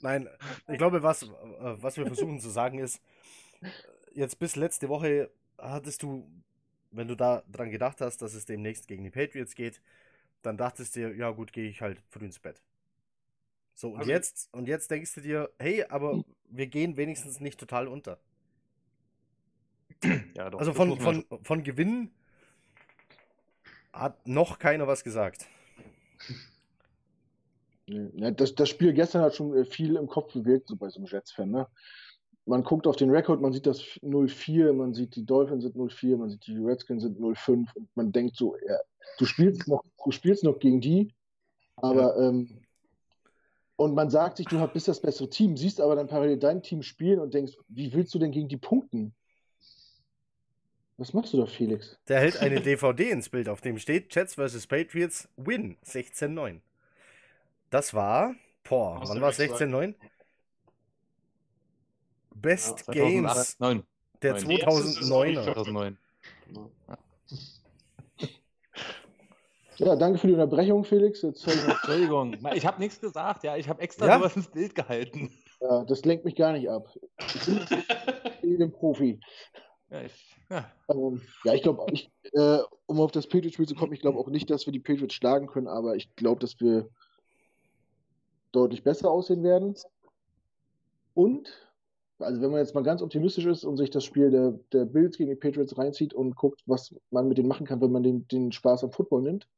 Nein, 0.00 0.28
ich 0.68 0.78
glaube, 0.78 1.02
was, 1.02 1.26
was 1.58 1.96
wir 1.96 2.06
versuchen 2.06 2.40
zu 2.40 2.50
sagen 2.50 2.78
ist, 2.78 3.00
jetzt 4.16 4.38
bis 4.38 4.56
letzte 4.56 4.88
Woche 4.88 5.30
hattest 5.58 6.02
du, 6.02 6.28
wenn 6.90 7.08
du 7.08 7.14
da 7.14 7.42
dran 7.50 7.70
gedacht 7.70 8.00
hast, 8.00 8.22
dass 8.22 8.34
es 8.34 8.46
demnächst 8.46 8.88
gegen 8.88 9.04
die 9.04 9.10
Patriots 9.10 9.54
geht, 9.54 9.80
dann 10.42 10.56
dachtest 10.56 10.96
du 10.96 11.00
dir, 11.00 11.16
ja 11.16 11.30
gut, 11.30 11.52
gehe 11.52 11.68
ich 11.68 11.80
halt 11.82 12.00
früh 12.08 12.24
ins 12.24 12.38
Bett. 12.38 12.62
So, 13.74 13.90
und 13.90 13.98
Also- 14.00 14.10
jetzt, 14.10 14.48
und 14.52 14.68
jetzt 14.68 14.90
denkst 14.90 15.14
du 15.14 15.20
dir, 15.20 15.50
hey, 15.58 15.84
aber 15.84 16.24
wir 16.48 16.66
gehen 16.66 16.96
wenigstens 16.96 17.40
nicht 17.40 17.60
total 17.60 17.88
unter. 17.88 18.18
Ja, 20.34 20.50
doch, 20.50 20.58
Also 20.58 20.72
von, 20.72 20.98
von, 21.00 21.24
von 21.42 21.62
Gewinnen 21.62 22.10
hat 23.92 24.26
noch 24.26 24.58
keiner 24.58 24.86
was 24.86 25.04
gesagt. 25.04 25.46
Ja, 27.86 28.30
das, 28.32 28.54
das 28.54 28.68
Spiel 28.68 28.92
gestern 28.92 29.22
hat 29.22 29.36
schon 29.36 29.56
äh, 29.56 29.64
viel 29.64 29.96
im 29.96 30.06
Kopf 30.08 30.32
bewegt, 30.32 30.68
so 30.68 30.76
bei 30.76 30.88
so 30.88 30.98
einem 30.98 31.06
Jets-Fan. 31.06 31.50
Ne? 31.50 31.68
Man 32.48 32.62
guckt 32.62 32.86
auf 32.86 32.94
den 32.96 33.10
Rekord, 33.10 33.40
man 33.40 33.52
sieht 33.52 33.66
das 33.66 33.80
0-4, 34.02 34.72
man 34.72 34.94
sieht 34.94 35.16
die 35.16 35.26
Dolphins 35.26 35.64
sind 35.64 35.74
0-4, 35.76 36.16
man 36.16 36.30
sieht 36.30 36.46
die 36.46 36.56
Redskins 36.58 37.02
sind 37.02 37.18
0-5 37.18 37.66
und 37.74 37.88
man 37.96 38.12
denkt 38.12 38.36
so, 38.36 38.56
ja, 38.68 38.78
du 39.18 39.24
spielst 39.24 39.66
noch, 39.66 39.82
du 40.04 40.10
spielst 40.12 40.44
noch 40.44 40.58
gegen 40.60 40.80
die, 40.80 41.12
aber 41.76 42.16
ähm, 42.18 42.60
und 43.74 43.94
man 43.94 44.10
sagt 44.10 44.36
sich, 44.36 44.46
du 44.46 44.60
hast- 44.60 44.72
bist 44.72 44.86
das 44.86 45.00
bessere 45.00 45.28
Team, 45.28 45.56
siehst 45.56 45.80
aber 45.80 45.96
dann 45.96 46.06
parallel 46.06 46.38
dein 46.38 46.62
Team 46.62 46.82
spielen 46.82 47.18
und 47.18 47.34
denkst, 47.34 47.54
wie 47.68 47.92
willst 47.92 48.14
du 48.14 48.18
denn 48.20 48.30
gegen 48.30 48.48
die 48.48 48.56
punkten? 48.56 49.12
Was 50.98 51.12
machst 51.12 51.32
du 51.34 51.36
da, 51.38 51.46
Felix? 51.46 51.98
Der 52.08 52.20
hält 52.20 52.38
eine 52.38 52.60
DVD 52.60 53.10
ins 53.10 53.28
Bild, 53.28 53.48
auf 53.48 53.60
dem 53.60 53.76
steht 53.78 54.14
Jets 54.14 54.36
vs. 54.36 54.66
Patriots 54.66 55.28
Win 55.36 55.76
16-9. 55.84 56.60
Das 57.70 57.92
war, 57.92 58.34
boah, 58.62 59.00
Aus 59.02 59.08
wann 59.10 59.20
war 59.20 59.30
es 59.30 59.38
Extra- 59.38 59.64
16-9? 59.66 59.94
Best 62.40 62.84
Ja, 62.88 62.92
Games 62.92 63.56
2009. 63.58 63.84
der 64.22 64.32
Neun. 64.34 64.48
Die 64.48 64.60
erste 64.60 64.82
Saison 64.82 65.22
2009er. 65.24 65.44
2009. 65.44 65.98
Ja, 69.78 69.94
danke 69.94 70.18
für 70.18 70.26
die 70.26 70.32
Unterbrechung, 70.32 70.84
Felix. 70.84 71.20
Jetzt 71.22 71.46
Entschuldigung, 71.46 72.34
ich 72.54 72.64
habe 72.64 72.80
nichts 72.80 72.98
gesagt, 73.00 73.44
ja, 73.44 73.56
ich 73.56 73.68
habe 73.68 73.82
extra 73.82 74.06
Ja? 74.06 74.18
sowas 74.18 74.34
ins 74.36 74.48
Bild 74.48 74.74
gehalten. 74.74 75.30
ja, 75.60 75.84
das 75.84 76.04
lenkt 76.04 76.24
mich 76.24 76.34
gar 76.34 76.52
nicht 76.52 76.68
ab. 76.70 76.88
Ich 77.34 77.44
bin 78.40 78.62
ein 78.62 78.72
Profi. 78.72 79.20
Ja, 79.90 80.02
ich, 80.02 80.34
ja. 80.50 80.70
Ähm, 80.88 81.20
ja, 81.44 81.52
ich 81.54 81.62
glaube, 81.62 81.86
äh, 82.32 82.58
um 82.86 83.00
auf 83.00 83.12
das 83.12 83.26
Patriots-Spiel 83.28 83.68
zu 83.68 83.74
kommen, 83.74 83.92
ich 83.92 84.00
glaube 84.00 84.18
auch 84.18 84.28
nicht, 84.28 84.48
dass 84.48 84.64
wir 84.66 84.72
die 84.72 84.80
Patriots 84.80 85.14
schlagen 85.14 85.46
können, 85.46 85.68
aber 85.68 85.94
ich 85.94 86.14
glaube, 86.16 86.40
dass 86.40 86.58
wir 86.58 86.88
deutlich 88.52 88.82
besser 88.82 89.10
aussehen 89.10 89.42
werden. 89.42 89.74
Und, 91.14 91.65
also 92.18 92.40
wenn 92.40 92.50
man 92.50 92.60
jetzt 92.60 92.74
mal 92.74 92.82
ganz 92.82 93.02
optimistisch 93.02 93.46
ist 93.46 93.64
und 93.64 93.76
sich 93.76 93.90
das 93.90 94.04
Spiel 94.04 94.30
der, 94.30 94.58
der 94.72 94.84
Bills 94.84 95.16
gegen 95.16 95.30
die 95.30 95.36
Patriots 95.36 95.76
reinzieht 95.76 96.14
und 96.14 96.34
guckt, 96.34 96.62
was 96.66 96.94
man 97.10 97.28
mit 97.28 97.38
denen 97.38 97.48
machen 97.48 97.66
kann, 97.66 97.80
wenn 97.80 97.92
man 97.92 98.02
den, 98.02 98.26
den 98.28 98.52
Spaß 98.52 98.84
am 98.84 98.92
Football 98.92 99.22
nimmt, 99.22 99.48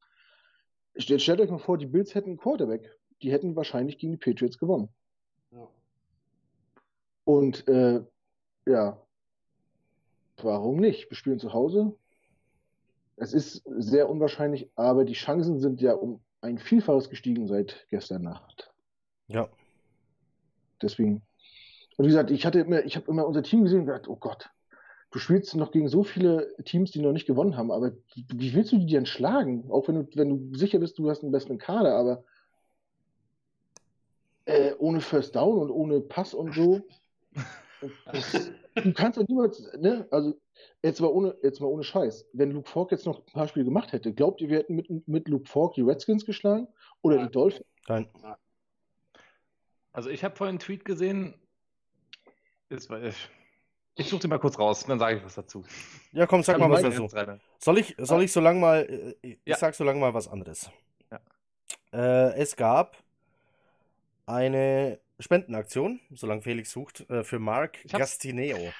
stellt, 0.96 1.22
stellt 1.22 1.40
euch 1.40 1.50
mal 1.50 1.58
vor, 1.58 1.78
die 1.78 1.86
Bills 1.86 2.14
hätten 2.14 2.30
einen 2.30 2.38
Quarterback. 2.38 2.96
Die 3.22 3.32
hätten 3.32 3.56
wahrscheinlich 3.56 3.98
gegen 3.98 4.12
die 4.12 4.18
Patriots 4.18 4.58
gewonnen. 4.58 4.88
Ja. 5.50 5.68
Und 7.24 7.66
äh, 7.68 8.04
ja, 8.66 9.00
warum 10.42 10.78
nicht? 10.78 11.10
Wir 11.10 11.16
spielen 11.16 11.40
zu 11.40 11.52
Hause. 11.52 11.96
Es 13.16 13.32
ist 13.32 13.62
sehr 13.66 14.08
unwahrscheinlich, 14.08 14.70
aber 14.76 15.04
die 15.04 15.14
Chancen 15.14 15.58
sind 15.58 15.80
ja 15.80 15.94
um 15.94 16.20
ein 16.40 16.58
Vielfaches 16.58 17.10
gestiegen 17.10 17.48
seit 17.48 17.86
gestern 17.90 18.22
Nacht. 18.22 18.72
Ja, 19.26 19.48
Deswegen. 20.82 21.22
Und 21.98 22.04
wie 22.04 22.10
gesagt, 22.10 22.30
ich 22.30 22.46
hatte 22.46 22.60
immer, 22.60 22.84
ich 22.84 22.94
habe 22.94 23.10
immer 23.10 23.26
unser 23.26 23.42
Team 23.42 23.64
gesehen 23.64 23.80
und 23.80 23.86
gedacht, 23.86 24.06
oh 24.06 24.16
Gott, 24.16 24.50
du 25.10 25.18
spielst 25.18 25.54
noch 25.56 25.72
gegen 25.72 25.88
so 25.88 26.04
viele 26.04 26.54
Teams, 26.64 26.92
die 26.92 27.00
noch 27.00 27.12
nicht 27.12 27.26
gewonnen 27.26 27.56
haben, 27.56 27.72
aber 27.72 27.92
wie, 28.14 28.54
willst 28.54 28.70
du 28.70 28.78
die 28.78 28.86
denn 28.86 29.04
schlagen? 29.04 29.68
Auch 29.68 29.88
wenn 29.88 29.96
du, 29.96 30.08
wenn 30.16 30.28
du 30.52 30.56
sicher 30.56 30.78
bist, 30.78 30.96
du 30.98 31.10
hast 31.10 31.24
einen 31.24 31.32
besseren 31.32 31.58
Kader, 31.58 31.96
aber 31.96 32.22
äh, 34.44 34.74
ohne 34.78 35.00
First 35.00 35.34
Down 35.34 35.58
und 35.58 35.70
ohne 35.70 36.00
Pass 36.00 36.34
und 36.34 36.54
so. 36.54 36.82
Das, 38.06 38.50
du 38.74 38.92
kannst 38.92 39.18
doch 39.18 39.26
niemals, 39.26 39.72
ne? 39.78 40.06
Also 40.12 40.40
jetzt 40.82 41.00
mal 41.00 41.08
ohne, 41.08 41.36
jetzt 41.42 41.60
mal 41.60 41.66
ohne 41.66 41.82
Scheiß. 41.82 42.28
Wenn 42.32 42.52
Luke 42.52 42.68
Falk 42.68 42.92
jetzt 42.92 43.06
noch 43.06 43.18
ein 43.18 43.32
paar 43.32 43.48
Spiele 43.48 43.64
gemacht 43.64 43.92
hätte, 43.92 44.14
glaubt 44.14 44.40
ihr, 44.40 44.48
wir 44.48 44.58
hätten 44.58 44.76
mit, 44.76 45.08
mit 45.08 45.28
Luke 45.28 45.48
Falk 45.48 45.74
die 45.74 45.82
Redskins 45.82 46.24
geschlagen 46.24 46.68
oder 47.02 47.16
Nein. 47.16 47.26
die 47.26 47.32
Dolphins? 47.32 47.66
nein. 47.88 48.08
Also 49.92 50.10
ich 50.10 50.22
habe 50.22 50.36
vorhin 50.36 50.54
einen 50.54 50.58
Tweet 50.60 50.84
gesehen. 50.84 51.34
War 52.70 53.02
ich 53.02 53.28
ich 53.96 54.08
suche 54.08 54.20
den 54.20 54.30
mal 54.30 54.38
kurz 54.38 54.56
raus, 54.58 54.84
dann 54.86 55.00
sage 55.00 55.16
ich 55.16 55.24
was 55.24 55.34
dazu. 55.34 55.64
Ja, 56.12 56.26
komm, 56.26 56.44
sag 56.44 56.58
mal 56.60 56.70
was 56.70 56.82
dazu. 56.82 57.08
Soll 57.58 57.78
ich, 57.78 57.96
soll 57.98 58.22
ich 58.22 58.32
so 58.32 58.40
lang 58.40 58.60
mal, 58.60 58.86
äh, 58.88 59.14
ich 59.22 59.38
Ja. 59.44 59.56
sag 59.56 59.74
so 59.74 59.82
lange 59.82 59.98
mal 59.98 60.14
was 60.14 60.28
anderes. 60.28 60.70
Ja. 61.10 61.20
Äh, 61.92 62.34
es 62.38 62.54
gab 62.54 62.96
eine 64.26 65.00
Spendenaktion, 65.18 66.00
solange 66.14 66.42
Felix 66.42 66.70
sucht, 66.70 67.08
äh, 67.10 67.24
für 67.24 67.40
Mark. 67.40 67.78
Gastineo. 67.88 68.72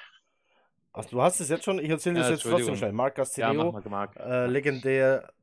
Ach, 0.93 1.05
du 1.05 1.21
hast 1.21 1.39
es 1.41 1.49
jetzt 1.49 1.65
schon? 1.65 1.79
Ich 1.79 1.89
erzähle 1.89 2.15
Ja, 2.19 2.29
das 2.29 2.43
jetzt 2.43 2.49
trotzdem 2.49 2.75
schnell. 2.77 2.93
Mark 2.93 3.17
Ja, 3.17 3.23
Gastineo, 3.23 3.71
Marc. 3.89 4.15
äh, 4.15 4.47
legendärer 4.47 5.33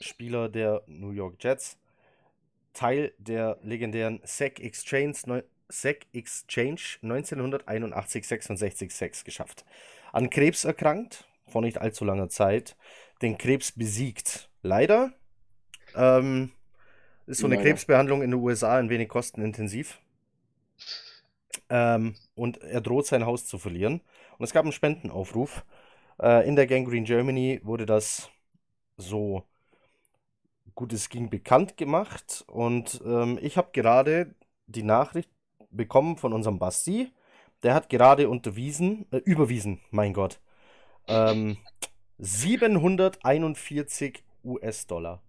Spieler 0.00 0.48
der 0.48 0.82
New 0.86 1.10
York 1.10 1.42
Jets, 1.42 1.76
Teil 2.72 3.12
der 3.18 3.58
legendären 3.62 4.20
SEC 4.24 4.60
Exchange, 4.60 5.44
SEC 5.72 6.06
Exchange 6.12 6.98
1981 7.02 8.26
66 8.26 8.94
6 8.94 9.24
geschafft. 9.24 9.64
An 10.12 10.30
Krebs 10.30 10.64
erkrankt, 10.64 11.26
vor 11.46 11.62
nicht 11.62 11.78
allzu 11.78 12.04
langer 12.04 12.28
Zeit, 12.28 12.76
den 13.22 13.38
Krebs 13.38 13.72
besiegt. 13.72 14.50
Leider 14.62 15.12
ähm, 15.94 16.52
ist 17.26 17.38
so 17.38 17.46
eine 17.46 17.56
Leider. 17.56 17.68
Krebsbehandlung 17.70 18.22
in 18.22 18.30
den 18.30 18.40
USA 18.40 18.78
ein 18.78 18.90
wenig 18.90 19.08
kostenintensiv. 19.08 20.00
Ähm, 21.68 22.16
und 22.34 22.58
er 22.58 22.80
droht 22.80 23.06
sein 23.06 23.26
Haus 23.26 23.46
zu 23.46 23.58
verlieren. 23.58 24.02
Und 24.38 24.44
es 24.44 24.52
gab 24.52 24.64
einen 24.64 24.72
Spendenaufruf. 24.72 25.64
Äh, 26.20 26.46
in 26.46 26.56
der 26.56 26.66
Gangrene 26.66 27.06
Germany 27.06 27.60
wurde 27.62 27.86
das 27.86 28.30
so 28.96 29.44
gut 30.74 30.92
es 30.92 31.08
ging 31.08 31.30
bekannt 31.30 31.76
gemacht. 31.76 32.44
Und 32.46 33.00
ähm, 33.04 33.38
ich 33.40 33.56
habe 33.56 33.70
gerade 33.72 34.34
die 34.66 34.82
Nachricht 34.82 35.30
bekommen 35.72 36.16
von 36.16 36.32
unserem 36.32 36.58
Basti. 36.58 37.12
Der 37.62 37.74
hat 37.74 37.88
gerade 37.88 38.28
unterwiesen, 38.28 39.06
äh, 39.12 39.18
überwiesen, 39.18 39.80
mein 39.90 40.12
Gott. 40.14 40.40
Ähm, 41.08 41.58
741 42.18 44.24
US-Dollar. 44.44 45.22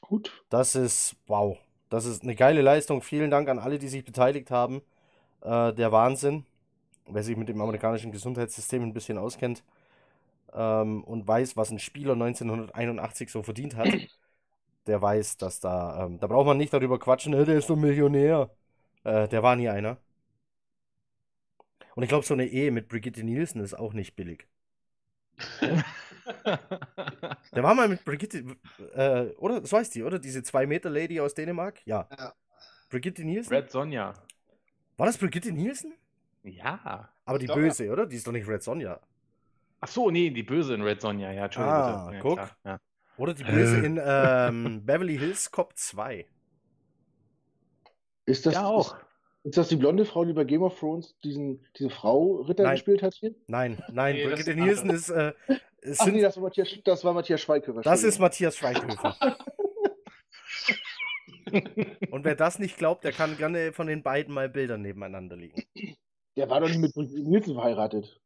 Gut. 0.00 0.32
Das 0.50 0.74
ist, 0.74 1.16
wow, 1.26 1.58
das 1.88 2.04
ist 2.06 2.22
eine 2.22 2.34
geile 2.34 2.62
Leistung. 2.62 3.02
Vielen 3.02 3.30
Dank 3.30 3.48
an 3.48 3.58
alle, 3.58 3.78
die 3.78 3.88
sich 3.88 4.04
beteiligt 4.04 4.50
haben. 4.50 4.82
Äh, 5.42 5.72
der 5.74 5.92
Wahnsinn. 5.92 6.46
Wer 7.06 7.22
sich 7.24 7.36
mit 7.36 7.48
dem 7.48 7.60
amerikanischen 7.60 8.12
Gesundheitssystem 8.12 8.82
ein 8.82 8.92
bisschen 8.94 9.18
auskennt 9.18 9.64
ähm, 10.54 11.02
und 11.04 11.26
weiß, 11.26 11.56
was 11.56 11.70
ein 11.70 11.78
Spieler 11.78 12.14
1981 12.14 13.30
so 13.30 13.42
verdient 13.42 13.76
hat, 13.76 13.88
der 14.86 15.00
weiß, 15.02 15.36
dass 15.38 15.60
da, 15.60 16.04
ähm, 16.06 16.18
da 16.18 16.26
braucht 16.26 16.46
man 16.46 16.56
nicht 16.58 16.72
darüber 16.72 16.98
quatschen, 16.98 17.32
"Äh, 17.34 17.44
der 17.44 17.58
ist 17.58 17.66
so 17.68 17.74
ein 17.74 17.80
Millionär. 17.80 18.50
Äh, 19.04 19.28
der 19.28 19.42
war 19.42 19.56
nie 19.56 19.68
einer. 19.68 19.98
Und 21.94 22.02
ich 22.02 22.08
glaube, 22.08 22.24
so 22.24 22.34
eine 22.34 22.46
Ehe 22.46 22.70
mit 22.70 22.88
Brigitte 22.88 23.22
Nielsen 23.22 23.60
ist 23.60 23.74
auch 23.74 23.92
nicht 23.92 24.16
billig. 24.16 24.46
Der 27.52 27.62
war 27.62 27.74
mal 27.74 27.88
mit 27.88 28.04
Brigitte, 28.04 28.44
äh, 28.94 29.30
oder? 29.36 29.64
So 29.66 29.76
heißt 29.76 29.94
die, 29.94 30.02
oder? 30.02 30.18
Diese 30.18 30.40
2-Meter-Lady 30.40 31.20
aus 31.20 31.34
Dänemark? 31.34 31.80
Ja. 31.84 32.08
Ja. 32.16 32.32
Brigitte 32.88 33.24
Nielsen? 33.24 33.52
Red 33.52 33.70
Sonja. 33.70 34.14
War 34.96 35.06
das 35.06 35.18
Brigitte 35.18 35.52
Nielsen? 35.52 35.94
Ja. 36.44 37.08
Aber 37.24 37.38
die 37.38 37.46
böse, 37.46 37.90
oder? 37.90 38.06
Die 38.06 38.16
ist 38.16 38.26
doch 38.26 38.32
nicht 38.32 38.46
Red 38.48 38.62
Sonja. 38.62 39.00
Ach 39.80 39.88
so, 39.88 40.10
nee, 40.10 40.30
die 40.30 40.42
Böse 40.42 40.74
in 40.74 40.82
Red 40.82 41.00
Sonja, 41.00 41.32
ja, 41.32 41.44
Entschuldigung. 41.46 41.76
Ah, 41.76 42.04
bitte. 42.04 42.16
Ja, 42.16 42.22
guck. 42.22 42.34
klar, 42.36 42.56
Ja. 42.64 42.80
Oder 43.16 43.34
die 43.34 43.44
böse 43.44 43.78
in 43.78 44.00
ähm, 44.02 44.84
Beverly 44.86 45.18
Hills 45.18 45.50
Cop 45.50 45.76
2. 45.76 46.26
Ist 48.26 48.46
das, 48.46 48.54
ja, 48.54 48.66
auch. 48.66 48.96
Ist, 48.96 49.04
ist 49.44 49.58
das 49.58 49.68
die 49.68 49.76
blonde 49.76 50.04
Frau, 50.04 50.24
die 50.24 50.32
bei 50.32 50.44
Game 50.44 50.62
of 50.62 50.78
Thrones 50.78 51.16
diesen, 51.24 51.64
diese 51.76 51.90
Frau 51.90 52.36
Ritter 52.42 52.62
Nein. 52.62 52.72
gespielt 52.74 53.02
hat 53.02 53.14
hier? 53.14 53.34
Nein, 53.46 53.82
nein, 53.90 54.14
Nee, 54.14 54.22
das 54.22 54.32
Brigitte 54.32 54.50
ist 54.52 54.56
Nielsen 54.56 54.90
ist, 54.90 55.08
äh, 55.10 55.32
es 55.80 55.98
Ach 56.00 56.04
sind, 56.04 56.14
nee, 56.14 56.22
das 56.22 56.36
war 56.36 56.44
Matthias, 56.44 56.68
das 56.84 57.04
war 57.04 57.12
Matthias 57.12 57.40
Schweighöfer. 57.40 57.80
das 57.82 58.04
ist. 58.04 58.20
Matthias 58.20 58.56
Schweighöfer. 58.56 59.16
Und 62.10 62.24
wer 62.24 62.36
das 62.36 62.58
nicht 62.58 62.78
glaubt, 62.78 63.04
der 63.04 63.12
kann 63.12 63.36
gerne 63.36 63.72
von 63.72 63.86
den 63.86 64.02
beiden 64.02 64.32
mal 64.32 64.48
Bilder 64.48 64.78
nebeneinander 64.78 65.36
liegen. 65.36 65.62
Der 66.36 66.48
war 66.48 66.60
doch 66.60 66.68
nicht 66.68 66.78
mit 66.78 66.94
Brigitte 66.94 67.28
Nielsen 67.28 67.54
verheiratet. 67.54 68.20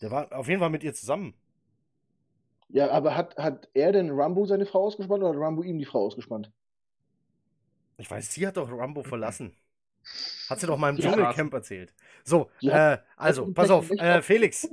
Der 0.00 0.10
war 0.10 0.30
auf 0.32 0.48
jeden 0.48 0.60
Fall 0.60 0.70
mit 0.70 0.84
ihr 0.84 0.92
zusammen. 0.94 1.34
Ja, 2.68 2.90
aber 2.90 3.16
hat, 3.16 3.36
hat 3.36 3.68
er 3.72 3.92
denn 3.92 4.10
Rambo 4.10 4.46
seine 4.46 4.66
Frau 4.66 4.84
ausgespannt 4.84 5.22
oder 5.22 5.32
hat 5.32 5.40
Rambo 5.40 5.62
ihm 5.62 5.78
die 5.78 5.84
Frau 5.86 6.04
ausgespannt? 6.04 6.50
Ich 7.96 8.10
weiß, 8.10 8.32
sie 8.32 8.46
hat 8.46 8.56
doch 8.56 8.70
Rambo 8.70 9.02
verlassen. 9.02 9.56
Hat 10.48 10.60
sie 10.60 10.66
doch 10.66 10.76
mal 10.78 10.90
im 10.90 10.96
Ja. 10.96 11.10
Dschungelcamp 11.12 11.52
erzählt. 11.54 11.94
So, 12.24 12.50
Die 12.60 12.68
äh, 12.68 12.98
also, 13.16 13.46
pass 13.52 13.70
auf, 13.70 13.90
äh, 13.90 14.20
Felix. 14.22 14.68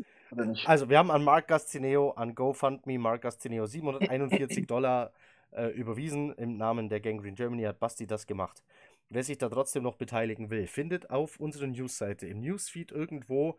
Also, 0.65 0.89
wir 0.89 0.98
haben 0.98 1.11
an 1.11 1.23
Mark 1.23 1.48
Gastineo, 1.48 2.11
an 2.11 2.35
GoFundMe, 2.35 2.98
Mark 2.98 3.22
Gastineo 3.22 3.65
741 3.65 4.65
Dollar 4.68 5.14
äh, 5.52 5.68
überwiesen. 5.68 6.34
Im 6.35 6.57
Namen 6.57 6.89
der 6.89 6.99
Gangrene 7.02 7.35
Germany 7.35 7.64
hat 7.64 7.80
Basti 7.80 8.07
das 8.07 8.27
gemacht. 8.27 8.64
Wer 9.10 9.23
sich 9.23 9.38
da 9.38 9.49
trotzdem 9.49 9.84
noch 9.84 9.95
beteiligen 9.95 10.49
will, 10.49 10.68
findet 10.68 11.10
auf 11.10 11.39
unserer 11.39 11.68
Newsseite 11.68 12.27
im 12.27 12.39
Newsfeed 12.41 12.91
irgendwo 12.91 13.57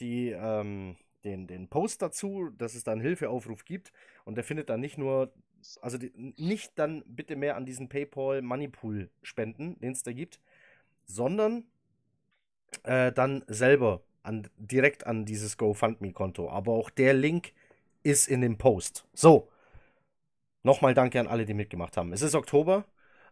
die, 0.00 0.30
ähm, 0.30 0.96
den, 1.24 1.46
den 1.46 1.68
Post 1.68 2.02
dazu, 2.02 2.50
dass 2.58 2.74
es 2.74 2.84
da 2.84 2.92
einen 2.92 3.00
Hilfeaufruf 3.00 3.64
gibt. 3.64 3.92
Und 4.24 4.36
der 4.36 4.44
findet 4.44 4.68
dann 4.70 4.80
nicht 4.80 4.98
nur, 4.98 5.32
also 5.80 5.98
die, 5.98 6.12
nicht 6.36 6.72
dann 6.78 7.02
bitte 7.06 7.36
mehr 7.36 7.56
an 7.56 7.66
diesen 7.66 7.88
PayPal 7.88 8.42
Moneypool 8.42 9.10
spenden, 9.22 9.78
den 9.80 9.92
es 9.92 10.02
da 10.02 10.12
gibt, 10.12 10.40
sondern 11.04 11.64
äh, 12.84 13.12
dann 13.12 13.44
selber 13.46 14.02
an, 14.22 14.48
direkt 14.56 15.06
an 15.06 15.24
dieses 15.24 15.56
GoFundMe-Konto. 15.56 16.48
Aber 16.48 16.72
auch 16.72 16.90
der 16.90 17.14
Link 17.14 17.52
ist 18.02 18.28
in 18.28 18.40
dem 18.40 18.58
Post. 18.58 19.06
So, 19.12 19.48
nochmal 20.62 20.94
danke 20.94 21.20
an 21.20 21.26
alle, 21.26 21.44
die 21.44 21.54
mitgemacht 21.54 21.96
haben. 21.96 22.12
Es 22.12 22.22
ist 22.22 22.34
Oktober 22.34 22.84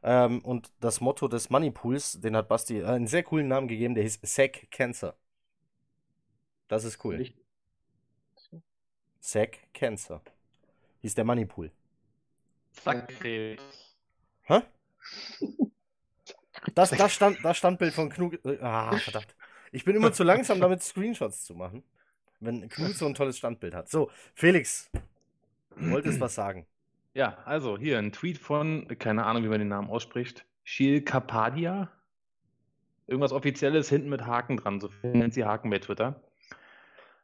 ähm, 0.02 0.40
und 0.40 0.72
das 0.80 1.00
Motto 1.00 1.28
des 1.28 1.50
Moneypools, 1.50 2.20
den 2.20 2.36
hat 2.36 2.48
Basti 2.48 2.80
äh, 2.80 2.86
einen 2.86 3.06
sehr 3.06 3.22
coolen 3.22 3.48
Namen 3.48 3.68
gegeben, 3.68 3.94
der 3.94 4.04
hieß 4.04 4.20
Sack 4.22 4.70
Cancer. 4.70 5.16
Das 6.68 6.84
ist 6.84 7.04
cool. 7.04 7.26
Sack 9.18 9.58
Cancer. 9.74 10.22
Hieß 11.00 11.14
der 11.14 11.24
Moneypool. 11.24 11.72
Felix. 13.18 13.62
Hä? 14.42 14.62
Das, 16.74 16.90
das, 16.90 17.14
stand, 17.14 17.38
das 17.42 17.56
Standbild 17.56 17.94
von 17.94 18.10
Knut. 18.10 18.44
äh, 18.44 18.58
Ah, 18.60 18.94
verdammt. 18.98 19.34
Ich 19.72 19.84
bin 19.84 19.96
immer 19.96 20.12
zu 20.12 20.24
langsam, 20.24 20.60
damit 20.60 20.82
Screenshots 20.82 21.44
zu 21.44 21.54
machen. 21.54 21.82
Wenn 22.40 22.68
Knut 22.68 22.96
so 22.96 23.06
ein 23.06 23.14
tolles 23.14 23.38
Standbild 23.38 23.74
hat. 23.74 23.88
So, 23.88 24.10
Felix, 24.34 24.90
du 25.76 25.90
wolltest 25.90 26.20
was 26.20 26.34
sagen. 26.34 26.66
Ja, 27.14 27.38
also 27.46 27.78
hier 27.78 27.98
ein 27.98 28.12
Tweet 28.12 28.36
von, 28.36 28.86
keine 28.98 29.24
Ahnung, 29.24 29.42
wie 29.44 29.48
man 29.48 29.58
den 29.58 29.68
Namen 29.68 29.88
ausspricht, 29.88 30.44
Shil 30.62 31.00
Kapadia. 31.02 31.90
Irgendwas 33.06 33.32
Offizielles 33.32 33.88
hinten 33.88 34.10
mit 34.10 34.26
Haken 34.26 34.58
dran, 34.58 34.80
so 34.80 34.90
nennt 35.02 35.32
sie 35.32 35.44
Haken 35.46 35.70
bei 35.70 35.78
Twitter. 35.78 36.22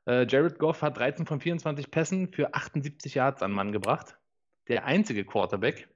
Äh, 0.06 0.26
Jared 0.26 0.58
Goff 0.58 0.80
hat 0.82 0.96
13 0.96 1.26
von 1.26 1.40
24 1.40 1.90
Pässen 1.90 2.32
für 2.32 2.54
78 2.54 3.14
Yards 3.14 3.42
an 3.42 3.52
Mann 3.52 3.70
gebracht. 3.72 4.16
Der 4.68 4.84
einzige 4.84 5.24
Quarterback 5.24 5.88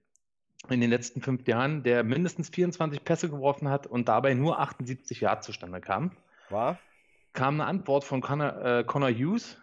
in 0.69 0.81
den 0.81 0.91
letzten 0.91 1.23
fünf 1.23 1.47
Jahren, 1.47 1.83
der 1.83 2.05
mindestens 2.05 2.51
24 2.51 3.05
Pässe 3.05 3.31
geworfen 3.31 3.69
hat 3.69 3.87
und 3.87 4.09
dabei 4.09 4.35
nur 4.35 4.61
78 4.61 5.21
Yards 5.21 5.47
zustande 5.47 5.81
kam. 5.81 6.13
War? 6.51 6.79
Kam 7.33 7.55
eine 7.55 7.67
Antwort 7.67 8.05
von 8.05 8.21
Connor, 8.21 8.65
äh, 8.65 8.85
Connor 8.85 9.11
Hughes, 9.11 9.57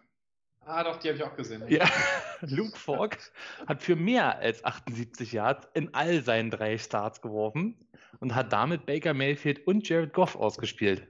Ah, 0.68 0.84
doch, 0.84 0.98
die 0.98 1.08
habe 1.08 1.18
ich 1.18 1.24
auch 1.24 1.36
gesehen. 1.36 1.64
ja, 1.70 1.86
Luke 2.42 2.78
Falk 2.78 3.18
hat 3.68 3.82
für 3.82 3.96
mehr 3.96 4.40
als 4.40 4.66
78 4.66 5.32
Yards 5.32 5.66
in 5.74 5.94
all 5.94 6.22
seinen 6.22 6.52
drei 6.52 6.78
Starts 6.78 7.22
geworfen 7.22 7.76
und 8.20 8.36
hat 8.36 8.52
damit 8.52 8.86
Baker 8.86 9.14
Mayfield 9.14 9.66
und 9.66 9.88
Jared 9.88 10.14
Goff 10.14 10.36
ausgespielt. 10.36 11.08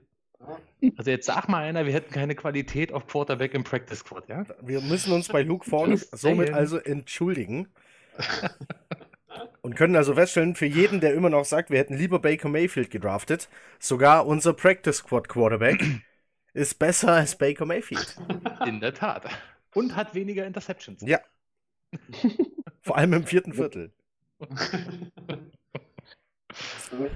Also 0.96 1.10
jetzt 1.10 1.26
sag 1.26 1.48
mal 1.48 1.64
einer, 1.64 1.86
wir 1.86 1.92
hätten 1.92 2.12
keine 2.12 2.36
Qualität 2.36 2.92
auf 2.92 3.08
Quarterback 3.08 3.52
im 3.54 3.64
Practice 3.64 3.98
Squad, 3.98 4.28
ja? 4.28 4.44
Wir 4.62 4.80
müssen 4.80 5.12
uns 5.12 5.26
bei 5.26 5.42
Luke 5.42 5.68
Falk 5.68 5.88
Just 5.88 6.16
somit 6.16 6.52
also 6.52 6.78
entschuldigen. 6.78 7.66
Und 9.62 9.74
können 9.76 9.96
also 9.96 10.14
feststellen, 10.14 10.54
für 10.54 10.66
jeden, 10.66 11.00
der 11.00 11.14
immer 11.14 11.30
noch 11.30 11.44
sagt, 11.44 11.70
wir 11.70 11.78
hätten 11.78 11.96
lieber 11.96 12.18
Baker 12.18 12.48
Mayfield 12.48 12.90
gedraftet, 12.90 13.48
sogar 13.78 14.26
unser 14.26 14.52
Practice 14.54 14.98
Squad 14.98 15.28
Quarterback 15.28 15.84
ist 16.54 16.78
besser 16.78 17.12
als 17.12 17.36
Baker 17.36 17.66
Mayfield. 17.66 18.16
In 18.66 18.80
der 18.80 18.94
Tat. 18.94 19.28
Und 19.74 19.94
hat 19.94 20.14
weniger 20.14 20.46
Interceptions. 20.46 21.02
Ja. 21.02 21.20
Vor 22.82 22.96
allem 22.96 23.12
im 23.12 23.26
vierten 23.26 23.52
Viertel. 23.52 23.92